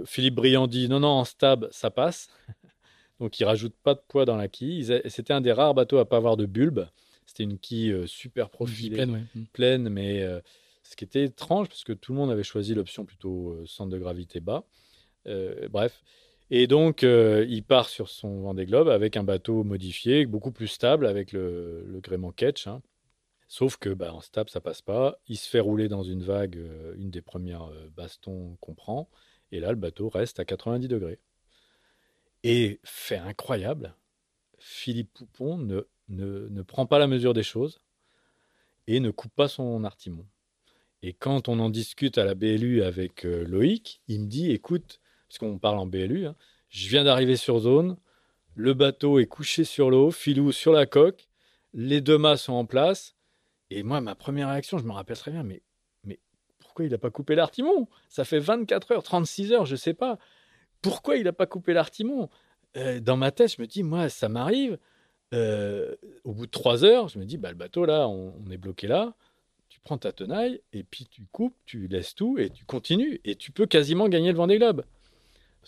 Philippe 0.05 0.35
Briand 0.35 0.67
dit 0.67 0.89
non, 0.89 0.99
non, 0.99 1.09
en 1.09 1.25
stab, 1.25 1.67
ça 1.71 1.91
passe. 1.91 2.29
Donc 3.19 3.39
il 3.39 3.43
rajoute 3.43 3.75
pas 3.83 3.93
de 3.93 4.01
poids 4.07 4.25
dans 4.25 4.37
la 4.37 4.47
quille. 4.47 4.85
C'était 5.07 5.33
un 5.33 5.41
des 5.41 5.51
rares 5.51 5.73
bateaux 5.73 5.97
à 5.97 6.07
pas 6.07 6.17
avoir 6.17 6.37
de 6.37 6.45
bulbe. 6.45 6.87
C'était 7.25 7.43
une 7.43 7.59
quille 7.59 7.91
euh, 7.91 8.07
super 8.07 8.49
profilée, 8.49 8.95
pleine, 8.95 9.27
mm. 9.35 9.43
pleine, 9.53 9.89
mais 9.89 10.23
euh, 10.23 10.39
ce 10.83 10.95
qui 10.95 11.03
était 11.03 11.25
étrange 11.25 11.67
parce 11.67 11.83
que 11.83 11.93
tout 11.93 12.13
le 12.13 12.17
monde 12.17 12.31
avait 12.31 12.43
choisi 12.43 12.73
l'option 12.73 13.05
plutôt 13.05 13.51
euh, 13.51 13.65
centre 13.67 13.91
de 13.91 13.99
gravité 13.99 14.39
bas. 14.39 14.63
bref. 15.69 16.01
Et 16.51 16.67
donc, 16.67 17.03
il 17.03 17.63
part 17.63 17.89
sur 17.89 18.09
son 18.09 18.41
Vendée 18.41 18.65
Globe 18.65 18.89
avec 18.89 19.17
un 19.17 19.23
bateau 19.23 19.63
modifié, 19.63 20.25
beaucoup 20.25 20.51
plus 20.51 20.67
stable, 20.67 21.05
avec 21.05 21.31
le, 21.31 21.99
gréement 22.01 22.31
Ketch. 22.31 22.67
Hein. 22.67 22.81
Sauf 23.47 23.77
que 23.77 23.89
bah, 23.89 24.13
en 24.13 24.21
stab, 24.21 24.49
ça 24.49 24.59
passe 24.59 24.81
pas. 24.81 25.19
Il 25.27 25.37
se 25.37 25.47
fait 25.47 25.59
rouler 25.59 25.87
dans 25.87 26.03
une 26.03 26.23
vague, 26.23 26.59
une 26.97 27.11
des 27.11 27.21
premières 27.21 27.69
bastons 27.95 28.57
qu'on 28.61 28.73
prend. 28.73 29.09
Et 29.51 29.59
là, 29.59 29.69
le 29.69 29.75
bateau 29.75 30.09
reste 30.09 30.39
à 30.39 30.45
90 30.45 30.87
degrés. 30.87 31.19
Et 32.43 32.79
fait 32.83 33.17
incroyable, 33.17 33.95
Philippe 34.59 35.13
Poupon 35.13 35.57
ne, 35.57 35.81
ne, 36.09 36.61
prend 36.61 36.85
pas 36.85 36.99
la 36.99 37.07
mesure 37.07 37.33
des 37.33 37.43
choses 37.43 37.81
et 38.87 38.99
ne 38.99 39.11
coupe 39.11 39.33
pas 39.33 39.47
son 39.47 39.83
artimon. 39.83 40.25
Et 41.01 41.13
quand 41.13 41.47
on 41.47 41.59
en 41.59 41.69
discute 41.69 42.17
à 42.17 42.25
la 42.25 42.35
BLU 42.35 42.83
avec 42.83 43.25
euh, 43.25 43.45
Loïc, 43.45 44.01
il 44.07 44.21
me 44.21 44.27
dit 44.27 44.51
écoute, 44.51 44.99
parce 45.29 45.37
qu'on 45.37 45.57
parle 45.57 45.77
en 45.77 45.85
BLU, 45.85 46.25
hein, 46.25 46.35
je 46.67 46.89
viens 46.89 47.05
d'arriver 47.05 47.37
sur 47.37 47.59
zone, 47.59 47.95
le 48.55 48.73
bateau 48.73 49.19
est 49.19 49.27
couché 49.27 49.63
sur 49.63 49.89
l'eau, 49.89 50.11
filou 50.11 50.51
sur 50.51 50.73
la 50.73 50.85
coque, 50.85 51.29
les 51.73 52.01
deux 52.01 52.17
mâts 52.17 52.37
sont 52.37 52.53
en 52.53 52.65
place. 52.65 53.15
Et 53.69 53.83
moi, 53.83 54.01
ma 54.01 54.15
première 54.15 54.49
réaction, 54.49 54.77
je 54.77 54.83
me 54.83 54.91
rappelle 54.91 55.17
très 55.17 55.31
bien, 55.31 55.43
mais 55.43 55.61
pourquoi 56.69 56.85
il 56.85 56.91
n'a 56.91 56.97
pas 56.97 57.09
coupé 57.09 57.35
l'artimon? 57.35 57.87
Ça 58.09 58.25
fait 58.25 58.39
24 58.39 58.91
heures, 58.91 59.03
36 59.03 59.53
heures, 59.53 59.65
je 59.65 59.75
sais 59.75 59.95
pas. 59.95 60.19
Pourquoi 60.81 61.17
il 61.17 61.23
n'a 61.23 61.33
pas 61.33 61.47
coupé 61.47 61.73
l'artimon? 61.73 62.29
Euh, 62.77 62.99
Dans 62.99 63.17
ma 63.17 63.31
tête, 63.31 63.55
je 63.55 63.61
me 63.61 63.67
dis, 63.67 63.83
moi, 63.83 64.07
ça 64.07 64.29
m'arrive. 64.29 64.77
Euh, 65.33 65.95
au 66.23 66.33
bout 66.33 66.45
de 66.45 66.51
3 66.51 66.85
heures, 66.85 67.07
je 67.07 67.19
me 67.19 67.25
dis, 67.25 67.37
bah, 67.37 67.49
le 67.49 67.55
bateau, 67.55 67.85
là, 67.85 68.07
on, 68.07 68.33
est 68.51 68.57
bloqué 68.57 68.87
là. 68.87 69.15
Tu 69.67 69.79
prends 69.81 69.97
ta 69.97 70.11
tenaille 70.11 70.61
et 70.73 70.83
puis 70.83 71.05
tu 71.05 71.23
coupes, 71.31 71.55
tu 71.65 71.87
laisses 71.87 72.15
tout 72.15 72.37
et 72.37 72.49
tu 72.49 72.65
continues. 72.65 73.19
Et 73.25 73.35
tu 73.35 73.51
peux 73.51 73.65
quasiment 73.65 74.07
gagner 74.07 74.31
le 74.31 74.37
Vendée 74.37 74.57
Globe. 74.57 74.83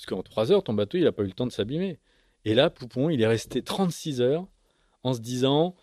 Parce 0.01 0.07
qu'en 0.07 0.23
3 0.23 0.51
heures, 0.51 0.63
ton 0.63 0.73
bateau, 0.73 0.97
il 0.97 1.03
n'a 1.03 1.11
pas 1.11 1.21
eu 1.21 1.27
le 1.27 1.31
temps 1.31 1.45
de 1.45 1.51
s'abîmer. 1.51 1.99
Et 2.43 2.55
là, 2.55 2.71
Poupon, 2.71 3.11
il 3.11 3.21
est 3.21 3.27
resté 3.27 3.61
36 3.61 4.19
heures 4.21 4.47
en 5.03 5.13
se 5.13 5.19
disant 5.19 5.75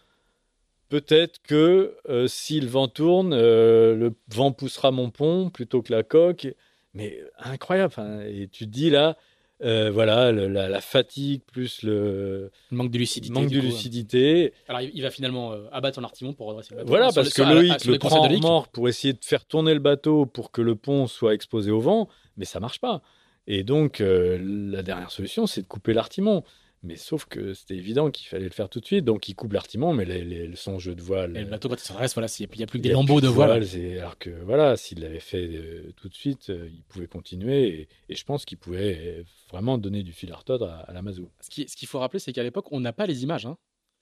peut-être 0.88 1.40
que 1.42 1.94
euh, 2.08 2.26
si 2.26 2.58
le 2.58 2.66
vent 2.66 2.88
tourne, 2.88 3.32
euh, 3.32 3.94
le 3.94 4.14
vent 4.34 4.50
poussera 4.50 4.90
mon 4.90 5.10
pont 5.10 5.50
plutôt 5.50 5.82
que 5.82 5.92
la 5.92 6.02
coque. 6.02 6.48
Mais 6.94 7.20
incroyable. 7.38 7.94
Et 8.26 8.48
tu 8.48 8.64
te 8.66 8.70
dis 8.70 8.90
là, 8.90 9.16
euh, 9.62 9.92
voilà, 9.92 10.32
la, 10.32 10.80
fatigue 10.80 11.42
plus 11.44 11.84
le, 11.84 12.50
manque 12.72 12.90
de 12.90 12.98
lucidité. 12.98 13.32
Manque 13.32 13.50
de 13.50 13.60
lucidité. 13.60 14.52
Alors 14.66 14.80
il 14.80 15.00
va 15.00 15.10
finalement 15.12 15.52
abattre 15.70 15.94
son 15.94 16.02
artimon 16.02 16.32
pour 16.32 16.48
redresser 16.48 16.70
le 16.70 16.78
bateau. 16.78 16.88
Voilà, 16.88 17.12
parce 17.12 17.32
que 17.32 17.42
Loïc 17.42 17.84
le 17.84 17.98
prend 17.98 18.26
en 18.26 18.38
mort 18.40 18.66
pour 18.66 18.88
essayer 18.88 19.12
de 19.12 19.24
faire 19.24 19.44
tourner 19.44 19.74
le 19.74 19.80
bateau 19.80 20.26
pour 20.26 20.50
que 20.50 20.60
le 20.60 20.74
pont 20.74 21.06
soit 21.06 21.34
exposé 21.34 21.70
au 21.70 21.78
vent, 21.78 22.08
mais 22.36 22.46
ça 22.46 22.58
marche 22.58 22.80
pas. 22.80 23.00
Et 23.48 23.64
donc 23.64 23.98
la 24.00 24.82
dernière 24.82 25.10
solution, 25.10 25.46
c'est 25.46 25.62
de 25.62 25.66
couper 25.66 25.94
l'artimon. 25.94 26.44
Mais 26.84 26.96
sauf 26.96 27.24
que 27.24 27.54
c'était 27.54 27.74
évident 27.74 28.10
qu'il 28.10 28.28
fallait 28.28 28.44
le 28.44 28.50
faire 28.50 28.68
tout 28.68 28.78
de 28.78 28.86
suite, 28.86 29.04
donc 29.04 29.28
il 29.28 29.34
coupe 29.34 29.52
l'artiment, 29.52 29.92
mais 29.92 30.04
les, 30.04 30.22
les, 30.22 30.54
son 30.54 30.78
jeu 30.78 30.94
de 30.94 31.02
voile. 31.02 31.36
Et 31.36 31.40
le 31.40 31.46
bateau, 31.46 31.68
quand 31.68 31.74
il 31.74 31.80
s'adresse, 31.80 32.14
voilà, 32.14 32.28
il 32.38 32.42
n'y 32.56 32.62
a 32.62 32.66
plus 32.66 32.78
que 32.78 32.84
des 32.84 32.90
lambeaux 32.90 33.20
de 33.20 33.26
voile. 33.26 33.64
alors 33.98 34.16
que 34.16 34.30
voilà, 34.44 34.76
s'il 34.76 35.00
l'avait 35.00 35.18
fait 35.18 35.48
euh, 35.54 35.92
tout 35.96 36.08
de 36.08 36.14
suite, 36.14 36.50
euh, 36.50 36.68
il 36.72 36.82
pouvait 36.84 37.08
continuer, 37.08 37.88
et, 38.08 38.14
je 38.14 38.24
pense 38.24 38.44
qu'il 38.44 38.58
pouvait 38.58 39.24
vraiment 39.50 39.76
donner 39.76 40.04
du 40.04 40.12
fil 40.12 40.30
à 40.30 40.36
retordre 40.36 40.68
à, 40.68 40.92
la 40.92 41.02
Mazou. 41.02 41.28
Ce 41.40 41.50
qu'il 41.50 41.68
ce 41.68 41.86
faut 41.86 41.98
rappeler, 41.98 42.20
c'est 42.20 42.32
qu'à 42.32 42.44
l'époque, 42.44 42.70
on 42.70 42.78
n'a 42.78 42.92
pas 42.92 43.06
les 43.06 43.24
images. 43.24 43.46
Hein. 43.46 43.58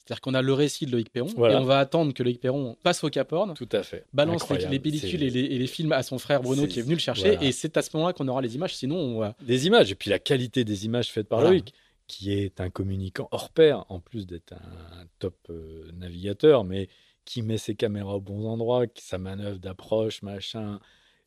C'est-à-dire 0.07 0.21
qu'on 0.21 0.35
a 0.35 0.43
le 0.43 0.53
récit 0.53 0.87
de 0.87 0.93
Loïc 0.93 1.11
Perron, 1.11 1.29
et 1.29 1.57
on 1.57 1.65
va 1.65 1.81
attendre 1.81 2.15
que 2.15 2.23
Loïc 2.23 2.41
Perron 2.41 2.77
passe 2.85 3.03
au 3.03 3.11
Cap 3.11 3.33
Horn. 3.33 3.55
Tout 3.55 3.69
à 3.73 3.83
fait. 3.83 4.05
Balance 4.13 4.49
les, 4.71 4.79
pellicules 4.79 5.25
et 5.25 5.31
les, 5.31 5.67
films 5.67 5.91
à 5.91 6.05
son 6.05 6.19
frère 6.19 6.43
Bruno 6.43 6.67
qui 6.69 6.79
est 6.79 6.83
venu 6.83 6.95
le 6.95 7.01
chercher, 7.01 7.39
et 7.41 7.51
c'est 7.51 7.77
à 7.77 7.83
ce 7.83 7.91
moment-là 7.95 8.13
qu'on 8.13 8.29
aura 8.29 8.41
les 8.41 8.55
images, 8.55 8.77
sinon 8.77 8.97
on 8.97 9.19
va... 9.19 9.35
Des 9.43 9.67
images, 9.67 9.91
et 9.91 9.95
puis 9.97 10.11
la 10.11 10.21
qualité 10.21 10.65
des 10.65 10.85
images 10.85 11.11
faites 11.11 11.29
par 11.29 11.41
Loïc 11.41 11.75
qui 12.07 12.33
est 12.33 12.61
un 12.61 12.71
communicant 12.71 13.29
hors 13.33 13.51
pair, 13.51 13.85
en 13.89 14.01
plus 14.01 14.27
d'être 14.27 14.53
un 14.53 15.07
top 15.19 15.35
euh, 15.51 15.91
navigateur, 15.95 16.65
mais 16.65 16.89
qui 17.25 17.43
met 17.43 17.59
ses 17.59 17.75
caméras 17.75 18.17
au 18.17 18.21
bons 18.21 18.47
endroits, 18.47 18.87
qui 18.87 19.05
sa 19.05 19.19
manœuvre 19.19 19.59
d'approche, 19.59 20.23
machin, 20.23 20.79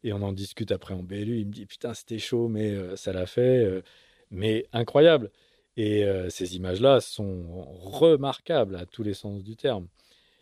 et 0.03 0.13
on 0.13 0.21
en 0.21 0.31
discute 0.31 0.71
après 0.71 0.93
en 0.93 1.03
BLU. 1.03 1.39
Il 1.39 1.47
me 1.47 1.51
dit 1.51 1.65
putain 1.65 1.93
c'était 1.93 2.19
chaud, 2.19 2.47
mais 2.47 2.71
euh, 2.71 2.95
ça 2.95 3.11
l'a 3.11 3.25
fait, 3.25 3.63
euh, 3.63 3.81
mais 4.31 4.65
incroyable. 4.71 5.31
Et 5.81 6.05
ces 6.29 6.57
images-là 6.57 6.99
sont 6.99 7.63
remarquables 7.79 8.75
à 8.75 8.85
tous 8.85 9.01
les 9.01 9.13
sens 9.13 9.43
du 9.45 9.55
terme. 9.55 9.87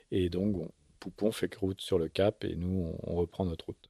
Et 0.09 0.30
donc 0.30 0.68
Poupon 0.99 1.31
fait 1.31 1.53
route 1.55 1.81
sur 1.81 1.99
le 1.99 2.07
cap 2.07 2.43
et 2.43 2.55
nous 2.55 2.95
on, 3.03 3.15
reprend 3.15 3.45
notre 3.45 3.65
route. 3.65 3.89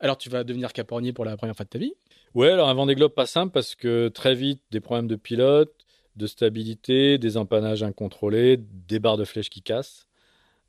Alors 0.00 0.16
tu 0.16 0.30
vas 0.30 0.44
devenir 0.44 0.72
capornier 0.72 1.12
pour 1.12 1.24
la 1.24 1.36
première 1.36 1.56
fois 1.56 1.64
de 1.64 1.70
ta 1.70 1.78
vie? 1.78 1.92
Ouais, 2.34 2.50
alors 2.50 2.68
un 2.68 2.74
Vendée 2.74 2.94
Globe 2.94 3.12
pas 3.12 3.26
simple 3.26 3.52
parce 3.52 3.74
que 3.74 4.08
très 4.08 4.34
vite, 4.34 4.62
des 4.70 4.80
problèmes 4.80 5.08
de 5.08 5.16
pilote, 5.16 5.74
de 6.16 6.26
stabilité, 6.26 7.18
des 7.18 7.36
empannages 7.36 7.82
incontrôlés, 7.82 8.56
des 8.58 8.98
barres 8.98 9.16
de 9.16 9.24
flèches 9.24 9.50
qui 9.50 9.62
cassent, 9.62 10.08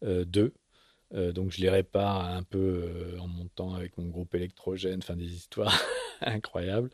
euh, 0.04 0.26
deux. 0.26 0.54
Euh, 1.14 1.32
donc 1.32 1.52
je 1.52 1.62
les 1.62 1.70
répare 1.70 2.26
un 2.26 2.44
peu 2.44 2.58
euh, 2.58 3.20
en 3.20 3.28
montant 3.28 3.74
avec 3.74 3.98
mon 3.98 4.08
groupe 4.08 4.36
électrogène, 4.36 5.00
enfin 5.02 5.16
des 5.16 5.34
histoires 5.34 5.80
incroyables. 6.22 6.90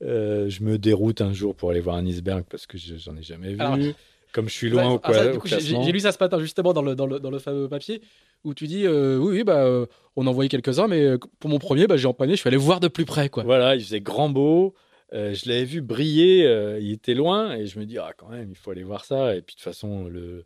Je 0.00 0.62
me 0.62 0.78
déroute 0.78 1.20
un 1.20 1.32
jour 1.32 1.54
pour 1.54 1.70
aller 1.70 1.80
voir 1.80 1.96
un 1.96 2.06
iceberg 2.06 2.44
parce 2.48 2.66
que 2.66 2.78
j'en 2.78 3.16
ai 3.16 3.22
jamais 3.22 3.54
vu. 3.54 3.94
Comme 4.32 4.48
je 4.48 4.54
suis 4.54 4.68
loin 4.68 4.90
au, 4.90 4.98
quoi, 4.98 5.14
J'ai 5.56 5.92
lu 5.92 6.00
ça 6.00 6.12
ce 6.12 6.18
matin 6.20 6.38
justement 6.38 6.74
dans 6.74 6.82
le, 6.82 6.94
dans 6.94 7.06
le, 7.06 7.18
dans 7.18 7.30
le 7.30 7.38
fameux 7.38 7.66
papier 7.66 8.02
où 8.44 8.54
tu 8.54 8.66
dis 8.66 8.86
euh, 8.86 9.16
oui, 9.18 9.38
oui, 9.38 9.44
bah, 9.44 9.64
euh, 9.64 9.86
on 10.16 10.26
a 10.26 10.30
envoyé 10.30 10.48
quelques-uns, 10.48 10.86
mais 10.86 11.02
euh, 11.02 11.18
pour 11.40 11.50
mon 11.50 11.58
premier, 11.58 11.86
bah, 11.86 11.96
j'ai 11.96 12.06
empanné, 12.06 12.34
je 12.34 12.40
suis 12.40 12.48
allé 12.48 12.56
voir 12.56 12.80
de 12.80 12.88
plus 12.88 13.04
près. 13.04 13.28
Quoi. 13.28 13.42
Voilà, 13.42 13.74
il 13.74 13.82
faisait 13.82 14.00
grand 14.00 14.28
beau. 14.28 14.74
je 15.12 15.48
l'avais 15.48 15.64
vu 15.64 15.80
briller, 15.80 16.44
il 16.80 16.92
était 16.92 17.14
loin, 17.14 17.54
et 17.54 17.66
je 17.66 17.78
me 17.78 17.86
dis, 17.86 17.98
ah, 17.98 18.12
quand 18.16 18.28
même, 18.28 18.50
il 18.50 18.56
faut 18.56 18.70
aller 18.70 18.84
voir 18.84 19.04
ça. 19.04 19.34
Et 19.34 19.42
puis, 19.42 19.54
de 19.54 19.60
toute 19.60 19.64
façon, 19.64 20.06
le... 20.06 20.44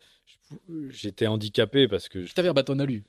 j'étais 0.90 1.26
handicapé 1.26 1.88
parce 1.88 2.08
que. 2.08 2.20
Tu 2.20 2.32
avais 2.36 2.48
un 2.48 2.54
bâton 2.54 2.74
en 2.74 2.78
alu. 2.78 3.04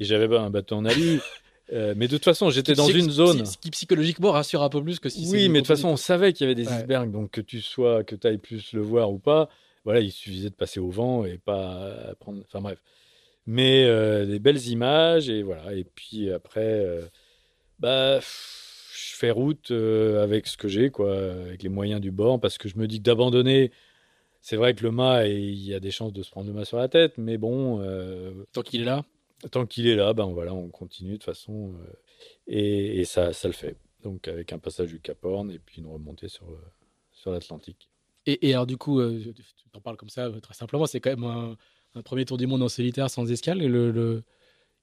Et 0.00 0.04
j'avais 0.04 0.36
un 0.36 0.50
bâton 0.50 0.78
en 0.78 0.84
alu. 0.84 1.20
mais 1.70 2.08
de 2.08 2.16
toute 2.16 2.24
façon, 2.24 2.50
j'étais 2.50 2.74
dans 2.74 2.88
une 2.88 3.10
zone. 3.10 3.44
Ce 3.46 3.58
qui 3.58 3.70
psychologiquement 3.70 4.32
rassure 4.32 4.62
un 4.62 4.68
peu 4.68 4.82
plus 4.82 4.98
que 4.98 5.08
si 5.08 5.28
Oui, 5.30 5.48
mais 5.48 5.60
de 5.60 5.66
toute 5.66 5.76
façon, 5.76 5.88
on 5.88 5.96
savait 5.96 6.32
qu'il 6.32 6.46
y 6.46 6.50
avait 6.50 6.54
des 6.54 6.68
icebergs, 6.68 7.10
donc 7.10 7.30
que 7.30 7.40
tu 7.40 7.60
sois, 7.60 8.04
que 8.04 8.14
tu 8.14 8.26
ailles 8.26 8.38
plus 8.38 8.72
le 8.72 8.80
voir 8.80 9.10
ou 9.10 9.18
pas, 9.18 9.48
voilà, 9.84 10.00
il 10.00 10.12
suffisait 10.12 10.50
de 10.50 10.54
passer 10.54 10.80
au 10.80 10.90
vent 10.90 11.24
et 11.24 11.38
pas 11.38 12.14
prendre. 12.20 12.40
Enfin 12.46 12.60
bref 12.60 12.78
mais 13.48 13.86
euh, 13.86 14.26
des 14.26 14.38
belles 14.38 14.68
images 14.68 15.30
et 15.30 15.42
voilà. 15.42 15.72
Et 15.72 15.82
puis 15.82 16.30
après, 16.30 16.60
euh, 16.84 17.00
bah, 17.78 18.20
je 18.20 19.16
fais 19.16 19.30
route 19.30 19.70
euh, 19.70 20.22
avec 20.22 20.46
ce 20.46 20.58
que 20.58 20.68
j'ai, 20.68 20.90
quoi, 20.90 21.16
avec 21.16 21.62
les 21.62 21.70
moyens 21.70 21.98
du 22.02 22.10
bord, 22.10 22.38
parce 22.38 22.58
que 22.58 22.68
je 22.68 22.76
me 22.76 22.86
dis 22.86 22.98
que 22.98 23.04
d'abandonner, 23.04 23.72
c'est 24.42 24.56
vrai 24.56 24.74
que 24.74 24.84
le 24.84 24.90
mât, 24.90 25.26
il 25.26 25.64
y 25.64 25.72
a 25.72 25.80
des 25.80 25.90
chances 25.90 26.12
de 26.12 26.22
se 26.22 26.30
prendre 26.30 26.46
le 26.46 26.52
mât 26.52 26.66
sur 26.66 26.76
la 26.76 26.88
tête, 26.88 27.14
mais 27.16 27.38
bon. 27.38 27.82
tant 28.52 28.62
qu'il 28.62 28.82
est 28.82 28.84
là. 28.84 29.02
Tant 29.50 29.66
qu'il 29.66 29.86
est 29.86 29.94
là, 29.94 30.12
ben 30.14 30.26
voilà, 30.26 30.52
on 30.52 30.68
continue 30.68 31.12
de 31.12 31.16
toute 31.16 31.24
façon, 31.24 31.74
et, 32.46 33.04
ça, 33.04 33.32
ça 33.32 33.48
le 33.48 33.54
fait. 33.54 33.76
Donc 34.02 34.26
avec 34.26 34.52
un 34.52 34.58
passage 34.58 34.88
du 34.88 35.00
Cap 35.00 35.24
Horn 35.24 35.50
et 35.50 35.58
puis 35.58 35.80
une 35.80 35.86
remontée 35.86 36.28
sur 36.28 36.46
sur 37.12 37.30
l'Atlantique. 37.30 37.88
Et, 38.26 38.52
alors 38.52 38.66
du 38.66 38.76
coup, 38.76 39.00
tu 39.00 39.32
en 39.74 39.80
parles 39.80 39.96
comme 39.96 40.08
ça 40.08 40.28
très 40.42 40.54
simplement, 40.54 40.86
c'est 40.86 41.00
quand 41.00 41.10
même 41.10 41.24
un 41.24 41.56
un 41.94 42.02
premier 42.02 42.24
tour 42.24 42.38
du 42.38 42.46
monde 42.46 42.62
en 42.62 42.68
solitaire 42.68 43.10
sans 43.10 43.30
escale. 43.30 43.58
Le, 43.58 43.90
le, 43.90 44.22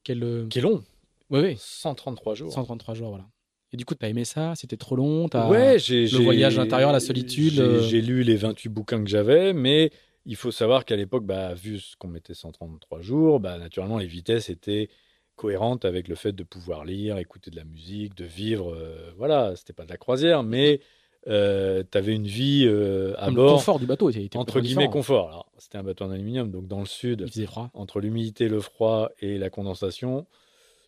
quel, 0.03 0.47
Qui 0.49 0.59
est 0.59 0.61
long. 0.61 0.83
Oui, 1.29 1.39
oui. 1.41 1.55
133 1.57 2.35
jours. 2.35 2.53
133 2.53 2.93
jours, 2.93 3.09
voilà. 3.09 3.25
Et 3.71 3.77
du 3.77 3.85
coup, 3.85 3.95
tu 3.95 4.05
as 4.05 4.09
aimé 4.09 4.25
ça? 4.25 4.53
C'était 4.55 4.77
trop 4.77 4.95
long? 4.95 5.27
As... 5.33 5.49
Ouais, 5.49 5.79
j'ai. 5.79 6.07
Le 6.07 6.19
voyage 6.19 6.59
intérieur, 6.59 6.91
la 6.91 6.99
solitude. 6.99 7.59
Euh. 7.59 7.81
J'ai 7.81 8.01
lu 8.01 8.23
les 8.23 8.35
28 8.35 8.69
bouquins 8.69 9.03
que 9.03 9.09
j'avais, 9.09 9.53
mais 9.53 9.91
il 10.25 10.35
faut 10.35 10.51
savoir 10.51 10.85
qu'à 10.85 10.95
l'époque, 10.95 11.25
bah, 11.25 11.53
vu 11.53 11.79
ce 11.79 11.95
qu'on 11.97 12.07
mettait 12.07 12.33
133 12.33 13.01
jours, 13.01 13.39
bah, 13.39 13.57
naturellement, 13.57 13.97
les 13.97 14.07
vitesses 14.07 14.49
étaient 14.49 14.89
cohérentes 15.35 15.85
avec 15.85 16.07
le 16.07 16.15
fait 16.15 16.31
de 16.31 16.43
pouvoir 16.43 16.85
lire, 16.85 17.17
écouter 17.17 17.51
de 17.51 17.55
la 17.55 17.65
musique, 17.65 18.15
de 18.15 18.25
vivre. 18.25 18.73
Euh, 18.73 19.11
voilà, 19.17 19.55
c'était 19.55 19.73
pas 19.73 19.83
de 19.83 19.89
la 19.89 19.97
croisière, 19.97 20.43
mais 20.43 20.79
euh, 21.27 21.83
tu 21.89 21.97
avais 21.97 22.13
une 22.13 22.27
vie 22.27 22.65
euh, 22.65 23.13
à 23.17 23.31
bord. 23.31 23.45
Le 23.45 23.51
confort 23.53 23.79
du 23.79 23.85
bateau 23.85 24.09
était 24.09 24.37
entre 24.37 24.61
guillemets 24.61 24.89
confort. 24.89 25.29
Alors, 25.29 25.51
c'était 25.57 25.77
un 25.77 25.83
bateau 25.83 26.05
en 26.05 26.11
aluminium, 26.11 26.51
donc 26.51 26.67
dans 26.67 26.79
le 26.79 26.85
sud, 26.85 27.21
il 27.25 27.31
faisait 27.31 27.45
froid. 27.45 27.71
entre 27.73 27.99
l'humidité, 27.99 28.47
le 28.47 28.59
froid 28.59 29.09
et 29.19 29.37
la 29.37 29.49
condensation, 29.49 30.27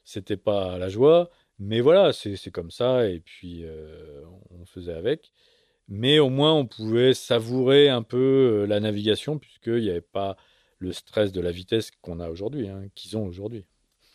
c'était 0.04 0.38
pas 0.38 0.78
la 0.78 0.90
joie. 0.90 1.30
Mais 1.60 1.80
voilà, 1.80 2.14
c'est 2.14 2.52
comme 2.52 2.70
ça, 2.70 3.08
et 3.10 3.20
puis 3.20 3.64
euh, 3.64 4.22
on 4.52 4.66
faisait 4.66 4.94
avec. 4.94 5.32
Mais 5.88 6.20
au 6.20 6.30
moins, 6.30 6.54
on 6.54 6.66
pouvait 6.66 7.14
savourer 7.14 7.90
un 7.90 8.04
peu 8.04 8.18
euh, 8.64 8.66
la 8.66 8.80
navigation, 8.80 9.40
puisqu'il 9.40 9.82
n'y 9.82 9.90
avait 9.90 10.02
pas 10.02 10.36
le 10.80 10.92
stress 10.92 11.32
de 11.32 11.42
la 11.42 11.52
vitesse 11.52 11.92
qu'on 12.02 12.20
a 12.20 12.30
aujourd'hui, 12.30 12.68
hein, 12.68 12.84
qu'ils 12.94 13.18
ont 13.18 13.26
aujourd'hui. 13.26 13.66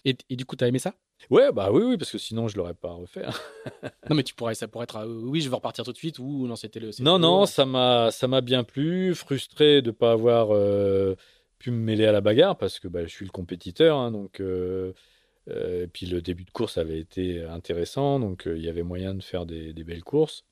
Et, 0.04 0.16
et, 0.28 0.36
du 0.36 0.44
coup, 0.44 0.56
tu 0.56 0.64
as 0.64 0.68
aimé 0.68 0.78
ça? 0.78 0.94
Ouais, 1.30 1.52
bah 1.52 1.70
oui, 1.70 1.82
oui, 1.84 1.96
parce 1.96 2.10
que 2.10 2.18
sinon 2.18 2.48
je 2.48 2.56
l'aurais 2.56 2.74
pas 2.74 2.90
refait. 2.90 3.24
Hein. 3.24 3.32
non, 4.10 4.16
mais 4.16 4.22
tu 4.24 4.34
pourrais, 4.34 4.54
ça 4.54 4.68
pourrait 4.68 4.84
être, 4.84 4.96
euh, 4.96 5.20
oui, 5.22 5.40
je 5.40 5.48
veux 5.48 5.54
repartir 5.54 5.84
tout 5.84 5.92
de 5.92 5.96
suite 5.96 6.18
ou 6.18 6.46
non, 6.46 6.56
c'était 6.56 6.80
le. 6.80 6.90
Non, 7.00 7.18
non, 7.18 7.46
ça 7.46 7.64
m'a, 7.64 8.10
ça 8.10 8.26
m'a 8.26 8.40
bien 8.40 8.64
plu. 8.64 9.14
Frustré 9.14 9.82
de 9.82 9.90
pas 9.90 10.12
avoir 10.12 10.48
euh, 10.50 11.14
pu 11.58 11.70
me 11.70 11.76
mêler 11.76 12.06
à 12.06 12.12
la 12.12 12.20
bagarre 12.20 12.56
parce 12.56 12.80
que 12.80 12.88
bah, 12.88 13.04
je 13.04 13.08
suis 13.08 13.24
le 13.24 13.30
compétiteur, 13.30 13.98
hein, 13.98 14.10
donc. 14.10 14.40
Euh, 14.40 14.92
et 15.48 15.88
puis 15.88 16.06
le 16.06 16.22
début 16.22 16.44
de 16.44 16.52
course 16.52 16.78
avait 16.78 17.00
été 17.00 17.42
intéressant, 17.42 18.20
donc 18.20 18.44
il 18.46 18.62
y 18.62 18.68
avait 18.68 18.84
moyen 18.84 19.12
de 19.12 19.24
faire 19.24 19.44
des, 19.44 19.72
des, 19.72 19.82
belles 19.82 20.04
courses 20.04 20.44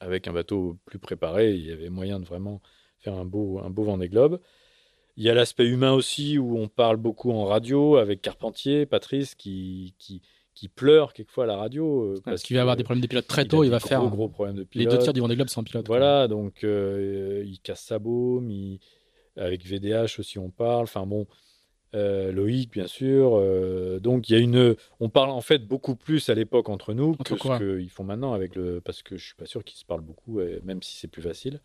avec 0.00 0.26
un 0.26 0.32
bateau 0.32 0.78
plus 0.86 0.98
préparé. 0.98 1.52
Il 1.52 1.66
y 1.66 1.70
avait 1.70 1.90
moyen 1.90 2.18
de 2.18 2.24
vraiment 2.24 2.60
faire 2.98 3.14
un 3.14 3.24
beau, 3.24 3.60
un 3.60 3.70
beau 3.70 3.84
Vendée 3.84 4.08
Globe. 4.08 4.40
Il 5.16 5.24
y 5.24 5.30
a 5.30 5.34
l'aspect 5.34 5.66
humain 5.66 5.92
aussi 5.92 6.38
où 6.38 6.58
on 6.58 6.68
parle 6.68 6.96
beaucoup 6.96 7.30
en 7.30 7.44
radio 7.44 7.96
avec 7.96 8.22
Carpentier, 8.22 8.86
Patrice, 8.86 9.34
qui, 9.34 9.94
qui, 9.98 10.22
qui 10.54 10.68
pleure 10.68 11.12
quelquefois 11.12 11.44
à 11.44 11.46
la 11.46 11.56
radio. 11.56 12.04
Euh, 12.04 12.20
parce 12.24 12.42
qu'il 12.42 12.56
va 12.56 12.62
avoir 12.62 12.76
des 12.76 12.84
problèmes 12.84 13.02
de 13.02 13.06
pilote 13.06 13.26
très 13.26 13.44
tôt, 13.44 13.64
il, 13.64 13.70
va 13.70 13.80
faire 13.80 14.06
gros 14.08 14.28
problèmes 14.28 14.56
de 14.56 14.64
pilote. 14.64 14.90
les 14.90 14.96
deux 14.96 15.02
tiers 15.02 15.12
du 15.12 15.20
Vendée 15.20 15.36
Globe 15.36 15.48
sans 15.48 15.62
pilote. 15.62 15.86
Voilà, 15.86 16.28
donc 16.28 16.64
euh, 16.64 17.42
il 17.46 17.60
casse 17.60 17.82
sa 17.82 17.98
baume, 17.98 18.50
avec 19.36 19.66
VDH 19.66 20.18
aussi 20.18 20.38
on 20.38 20.50
parle. 20.50 20.84
Enfin 20.84 21.06
bon, 21.06 21.26
euh, 21.94 22.32
Loïc 22.32 22.72
bien 22.72 22.86
sûr. 22.86 23.30
donc 24.00 24.28
il 24.28 24.32
y 24.32 24.36
a 24.36 24.38
une, 24.38 24.76
on 25.00 25.08
parle 25.08 25.30
en 25.30 25.40
fait 25.40 25.66
beaucoup 25.66 25.96
plus 25.96 26.28
à 26.28 26.34
l'époque 26.34 26.68
entre 26.68 26.94
nous 26.94 27.16
que 27.16 27.36
ce 27.36 27.58
qu'ils 27.58 27.90
font 27.90 28.04
maintenant 28.04 28.32
avec 28.32 28.54
le, 28.54 28.80
parce 28.80 29.02
que 29.02 29.16
je 29.16 29.26
suis 29.26 29.34
pas 29.34 29.46
sûr 29.46 29.64
qu'ils 29.64 29.78
se 29.78 29.84
parlent 29.84 30.00
beaucoup, 30.00 30.40
même 30.64 30.82
si 30.82 30.96
c'est 30.96 31.08
plus 31.08 31.22
facile. 31.22 31.60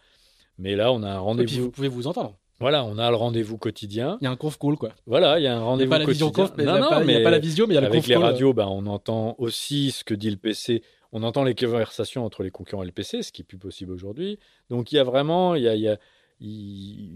Mais 0.58 0.76
là, 0.76 0.92
on 0.92 1.04
a 1.04 1.10
un 1.10 1.20
rendez-vous. 1.20 1.64
vous 1.64 1.72
pouvez 1.72 1.88
vous 1.88 2.08
entendre. 2.08 2.38
Voilà, 2.60 2.86
on 2.86 2.98
a 2.98 3.10
le 3.10 3.18
rendez-vous 3.18 3.58
quotidien. 3.58 4.18
Il 4.22 4.26
y 4.26 4.28
a 4.28 4.32
un 4.32 4.38
conf 4.38 4.58
call, 4.58 4.78
quoi. 4.78 4.94
Voilà, 5.06 5.40
il 5.40 5.44
y 5.44 5.48
a 5.48 5.58
un 5.58 5.62
rendez-vous 5.62 5.92
quotidien. 5.92 6.08
Il 6.08 6.18
n'y 6.18 6.24
a 6.24 6.30
pas 6.30 6.30
la 6.30 6.30
vision 6.30 6.32
conf, 6.32 6.52
mais 6.56 6.64
il 6.64 6.66
n'y 6.66 7.22
a, 7.22 7.24
pas 7.24 7.32
la 7.32 7.40
visio, 7.40 7.68
mais 7.68 7.74
il 7.74 7.76
y 7.76 7.78
a 7.78 7.82
le 7.82 7.88
Avec 7.88 8.08
les 8.08 8.16
radios, 8.16 8.54
bah, 8.54 8.68
on 8.70 8.86
entend 8.86 9.36
aussi 9.40 9.92
ce 9.92 10.06
que 10.06 10.14
dit 10.14 10.32
le 10.32 10.38
PC. 10.38 10.82
On 11.12 11.24
entend 11.24 11.44
les 11.44 11.56
conversations 11.56 12.26
entre 12.26 12.44
les 12.44 12.52
concurrents 12.52 12.84
et 12.84 12.86
le 12.86 12.92
PC, 12.92 13.24
ce 13.24 13.32
qui 13.32 13.42
est 13.42 13.46
plus 13.46 13.58
possible 13.58 13.92
aujourd'hui. 13.92 14.40
Donc 14.70 14.92
il 14.92 14.96
y 14.96 15.00
a 15.00 15.04
vraiment, 15.04 15.56
il 15.56 15.64
y 15.64 15.68
a, 15.68 15.76
il 15.76 15.82
y 15.82 15.90
a 15.90 15.98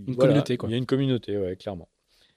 une 0.08 0.16
communauté, 0.16 0.58
quoi. 0.58 0.70
Il 0.70 0.74
y 0.74 0.76
a 0.76 0.78
une 0.78 0.86
communauté, 0.86 1.38
ouais, 1.38 1.56
clairement. 1.56 1.88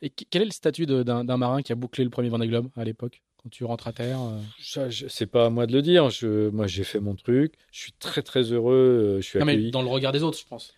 Et 0.02 0.10
quel 0.10 0.42
est 0.42 0.46
le 0.46 0.50
statut 0.50 0.84
d'un 0.84 1.36
marin 1.36 1.62
qui 1.62 1.72
a 1.72 1.76
bouclé 1.76 2.02
le 2.02 2.10
premier 2.10 2.28
Vendée 2.28 2.48
Globe 2.48 2.68
à 2.76 2.84
l'époque 2.84 3.22
quand 3.42 3.48
tu 3.48 3.64
rentres 3.64 3.88
à 3.88 3.92
terre 3.92 4.18
euh... 4.20 4.90
C'est 5.08 5.26
pas 5.26 5.46
à 5.46 5.50
moi 5.50 5.66
de 5.66 5.72
le 5.72 5.80
dire. 5.80 6.10
Je, 6.10 6.48
moi, 6.50 6.66
j'ai 6.66 6.84
fait 6.84 7.00
mon 7.00 7.14
truc. 7.14 7.54
Je 7.70 7.80
suis 7.80 7.92
très 7.92 8.22
très 8.22 8.42
heureux. 8.42 8.74
Euh, 8.74 9.20
je 9.20 9.26
suis 9.26 9.38
non, 9.38 9.44
mais 9.44 9.70
dans 9.70 9.82
le 9.82 9.88
regard 9.88 10.12
des 10.12 10.22
autres, 10.22 10.38
je 10.38 10.46
pense. 10.46 10.74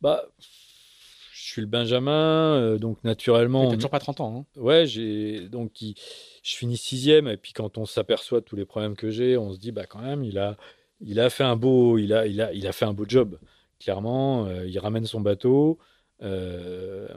Bah, 0.00 0.24
je 0.38 1.42
suis 1.50 1.60
le 1.60 1.66
Benjamin, 1.66 2.56
euh, 2.56 2.78
donc 2.78 3.02
naturellement. 3.04 3.68
T'as 3.70 3.76
toujours 3.76 3.90
pas 3.90 3.98
30 3.98 4.20
ans. 4.20 4.46
Hein. 4.56 4.60
Ouais, 4.60 4.86
j'ai 4.86 5.48
donc 5.48 5.72
je 5.80 6.56
finis 6.56 6.76
sixième 6.76 7.28
et 7.28 7.36
puis 7.36 7.52
quand 7.52 7.78
on 7.78 7.86
s'aperçoit 7.86 8.40
de 8.40 8.44
tous 8.44 8.56
les 8.56 8.64
problèmes 8.64 8.96
que 8.96 9.10
j'ai, 9.10 9.36
on 9.36 9.52
se 9.52 9.58
dit 9.58 9.70
bah 9.70 9.86
quand 9.86 10.00
même 10.00 10.24
il 10.24 10.38
a 10.38 10.56
il 11.00 11.20
a 11.20 11.30
fait 11.30 11.44
un 11.44 11.56
beau 11.56 11.98
il 11.98 12.12
a 12.12 12.26
il 12.26 12.40
a 12.40 12.52
il 12.52 12.66
a 12.66 12.72
fait 12.72 12.84
un 12.84 12.92
beau 12.92 13.04
job. 13.06 13.38
Clairement, 13.78 14.46
euh, 14.46 14.66
il 14.66 14.78
ramène 14.78 15.06
son 15.06 15.20
bateau. 15.20 15.78
Euh, 16.22 17.08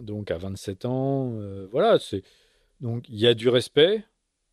donc 0.00 0.30
à 0.30 0.38
27 0.38 0.84
ans, 0.84 1.32
voilà, 1.70 1.98
c'est 1.98 2.22
donc 2.80 3.08
il 3.08 3.18
y 3.18 3.26
a 3.26 3.34
du 3.34 3.48
respect 3.48 4.04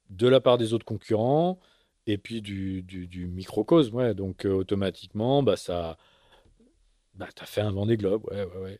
de 0.09 0.27
la 0.27 0.39
part 0.39 0.57
des 0.57 0.73
autres 0.73 0.85
concurrents 0.85 1.59
et 2.05 2.17
puis 2.17 2.41
du, 2.41 2.83
du, 2.83 3.27
microcosme, 3.27 3.95
ouais. 3.95 4.13
Donc 4.13 4.45
automatiquement, 4.45 5.43
bah 5.43 5.57
ça, 5.57 5.97
bah 7.15 7.27
t'as 7.35 7.45
fait 7.45 7.61
un 7.61 7.71
Vendée 7.71 7.97
Globe, 7.97 8.25
ouais, 8.31 8.43
ouais, 8.43 8.61
ouais. 8.61 8.79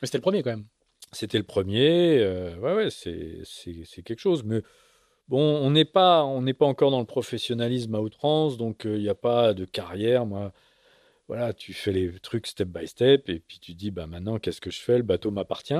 Mais 0.00 0.06
c'était 0.06 0.18
le 0.18 0.22
premier 0.22 0.42
quand 0.42 0.50
même. 0.50 0.66
C'était 1.12 1.38
le 1.38 1.44
premier. 1.44 2.18
Euh, 2.18 2.56
ouais, 2.58 2.74
ouais, 2.74 2.90
c'est 2.90 4.02
quelque 4.02 4.18
chose. 4.18 4.44
Mais 4.44 4.62
bon, 5.28 5.40
on 5.40 5.70
n'est 5.70 5.84
pas, 5.84 6.24
on 6.24 6.42
n'est 6.42 6.54
pas 6.54 6.66
encore 6.66 6.90
dans 6.90 7.00
le 7.00 7.06
professionnalisme 7.06 7.94
à 7.94 8.00
outrance, 8.00 8.56
donc 8.56 8.86
euh, 8.86 8.96
il 8.96 9.02
n'y 9.02 9.08
a 9.08 9.14
pas 9.14 9.54
de 9.54 9.64
carrière. 9.64 10.26
Moi, 10.26 10.52
voilà, 11.28 11.52
tu 11.52 11.72
fais 11.72 11.92
les 11.92 12.12
trucs 12.20 12.46
step 12.46 12.68
by 12.68 12.86
step, 12.86 13.28
et 13.28 13.40
puis 13.40 13.58
tu 13.60 13.74
dis, 13.74 13.90
bah 13.90 14.06
maintenant, 14.06 14.38
qu'est-ce 14.38 14.60
que 14.60 14.70
je 14.70 14.80
fais? 14.80 14.98
Le 14.98 15.02
bateau 15.02 15.30
m'appartient, 15.30 15.74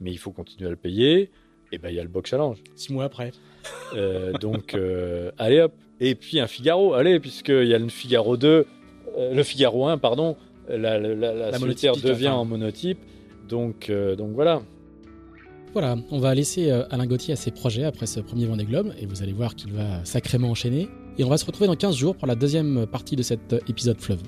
mais 0.00 0.12
il 0.12 0.18
faut 0.18 0.32
continuer 0.32 0.66
à 0.66 0.70
le 0.70 0.76
payer. 0.76 1.30
Et 1.72 1.78
ben 1.78 1.88
il 1.88 1.96
y 1.96 2.00
a 2.00 2.02
le 2.04 2.08
box 2.08 2.30
challenge. 2.30 2.62
Six 2.76 2.92
mois 2.92 3.04
après. 3.04 3.32
Euh, 3.94 4.32
donc 4.34 4.76
allez 5.36 5.60
hop. 5.60 5.72
Et 5.98 6.14
puis 6.14 6.38
un 6.38 6.46
Figaro, 6.46 6.94
allez, 6.94 7.18
puisqu'il 7.18 7.66
y 7.66 7.74
a 7.74 7.78
le 7.78 7.88
Figaro 7.88 8.36
2, 8.36 8.66
le 9.32 9.42
Figaro 9.42 9.88
1, 9.88 9.98
pardon, 9.98 10.36
la, 10.68 10.98
la, 10.98 11.14
la, 11.14 11.32
la 11.50 11.58
solitaire 11.58 11.96
devient 11.96 12.28
en 12.28 12.44
monotype. 12.44 12.98
Donc, 13.48 13.90
euh, 13.90 14.16
donc 14.16 14.32
voilà. 14.32 14.62
Voilà, 15.72 15.96
on 16.10 16.18
va 16.18 16.34
laisser 16.34 16.70
euh, 16.70 16.84
Alain 16.90 17.06
Gauthier 17.06 17.34
à 17.34 17.36
ses 17.36 17.50
projets 17.50 17.84
après 17.84 18.06
ce 18.06 18.20
premier 18.20 18.46
Vendée 18.46 18.64
Globe 18.64 18.92
et 19.00 19.06
vous 19.06 19.22
allez 19.22 19.32
voir 19.32 19.54
qu'il 19.54 19.72
va 19.72 20.04
sacrément 20.04 20.50
enchaîner. 20.50 20.88
Et 21.18 21.24
on 21.24 21.28
va 21.28 21.38
se 21.38 21.44
retrouver 21.44 21.66
dans 21.66 21.76
15 21.76 21.96
jours 21.96 22.16
pour 22.16 22.26
la 22.26 22.34
deuxième 22.34 22.86
partie 22.86 23.16
de 23.16 23.22
cet 23.22 23.52
euh, 23.52 23.58
épisode 23.68 24.00
fleuve. 24.00 24.22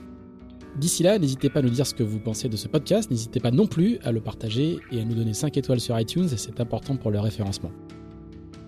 D'ici 0.78 1.02
là, 1.02 1.18
n'hésitez 1.18 1.50
pas 1.50 1.58
à 1.58 1.62
nous 1.62 1.70
dire 1.70 1.86
ce 1.86 1.94
que 1.94 2.04
vous 2.04 2.20
pensez 2.20 2.48
de 2.48 2.56
ce 2.56 2.68
podcast, 2.68 3.10
n'hésitez 3.10 3.40
pas 3.40 3.50
non 3.50 3.66
plus 3.66 3.98
à 4.04 4.12
le 4.12 4.20
partager 4.20 4.78
et 4.92 5.00
à 5.00 5.04
nous 5.04 5.14
donner 5.14 5.34
5 5.34 5.56
étoiles 5.56 5.80
sur 5.80 5.98
iTunes, 5.98 6.28
c'est 6.28 6.60
important 6.60 6.96
pour 6.96 7.10
le 7.10 7.18
référencement. 7.18 7.72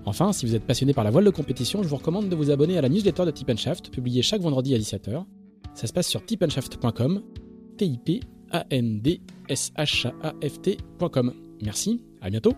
Enfin, 0.05 0.33
si 0.33 0.45
vous 0.45 0.57
êtes 0.57 0.65
passionné 0.65 0.93
par 0.93 1.05
la 1.05 1.11
voile 1.11 1.25
de 1.25 1.31
compétition, 1.31 1.83
je 1.85 1.89
vous 1.89 1.97
recommande 1.97 2.29
de 2.29 2.35
vous 2.35 2.51
abonner 2.51 2.79
à 2.79 2.81
la 2.81 2.89
newsletter 2.89 3.27
de 3.27 3.31
Tip 3.31 3.57
Shaft, 3.57 3.91
publiée 3.91 4.23
chaque 4.23 4.41
vendredi 4.41 4.75
à 4.75 4.79
17h. 4.79 5.25
Ça 5.75 5.87
se 5.87 5.93
passe 5.93 6.09
sur 6.09 6.25
tipandshaft.com, 6.25 7.23
a 8.51 8.67
n 8.71 9.01
d 9.01 9.21
s 9.49 9.73
h 9.77 10.13
Merci, 11.63 12.03
à 12.21 12.31
bientôt 12.31 12.55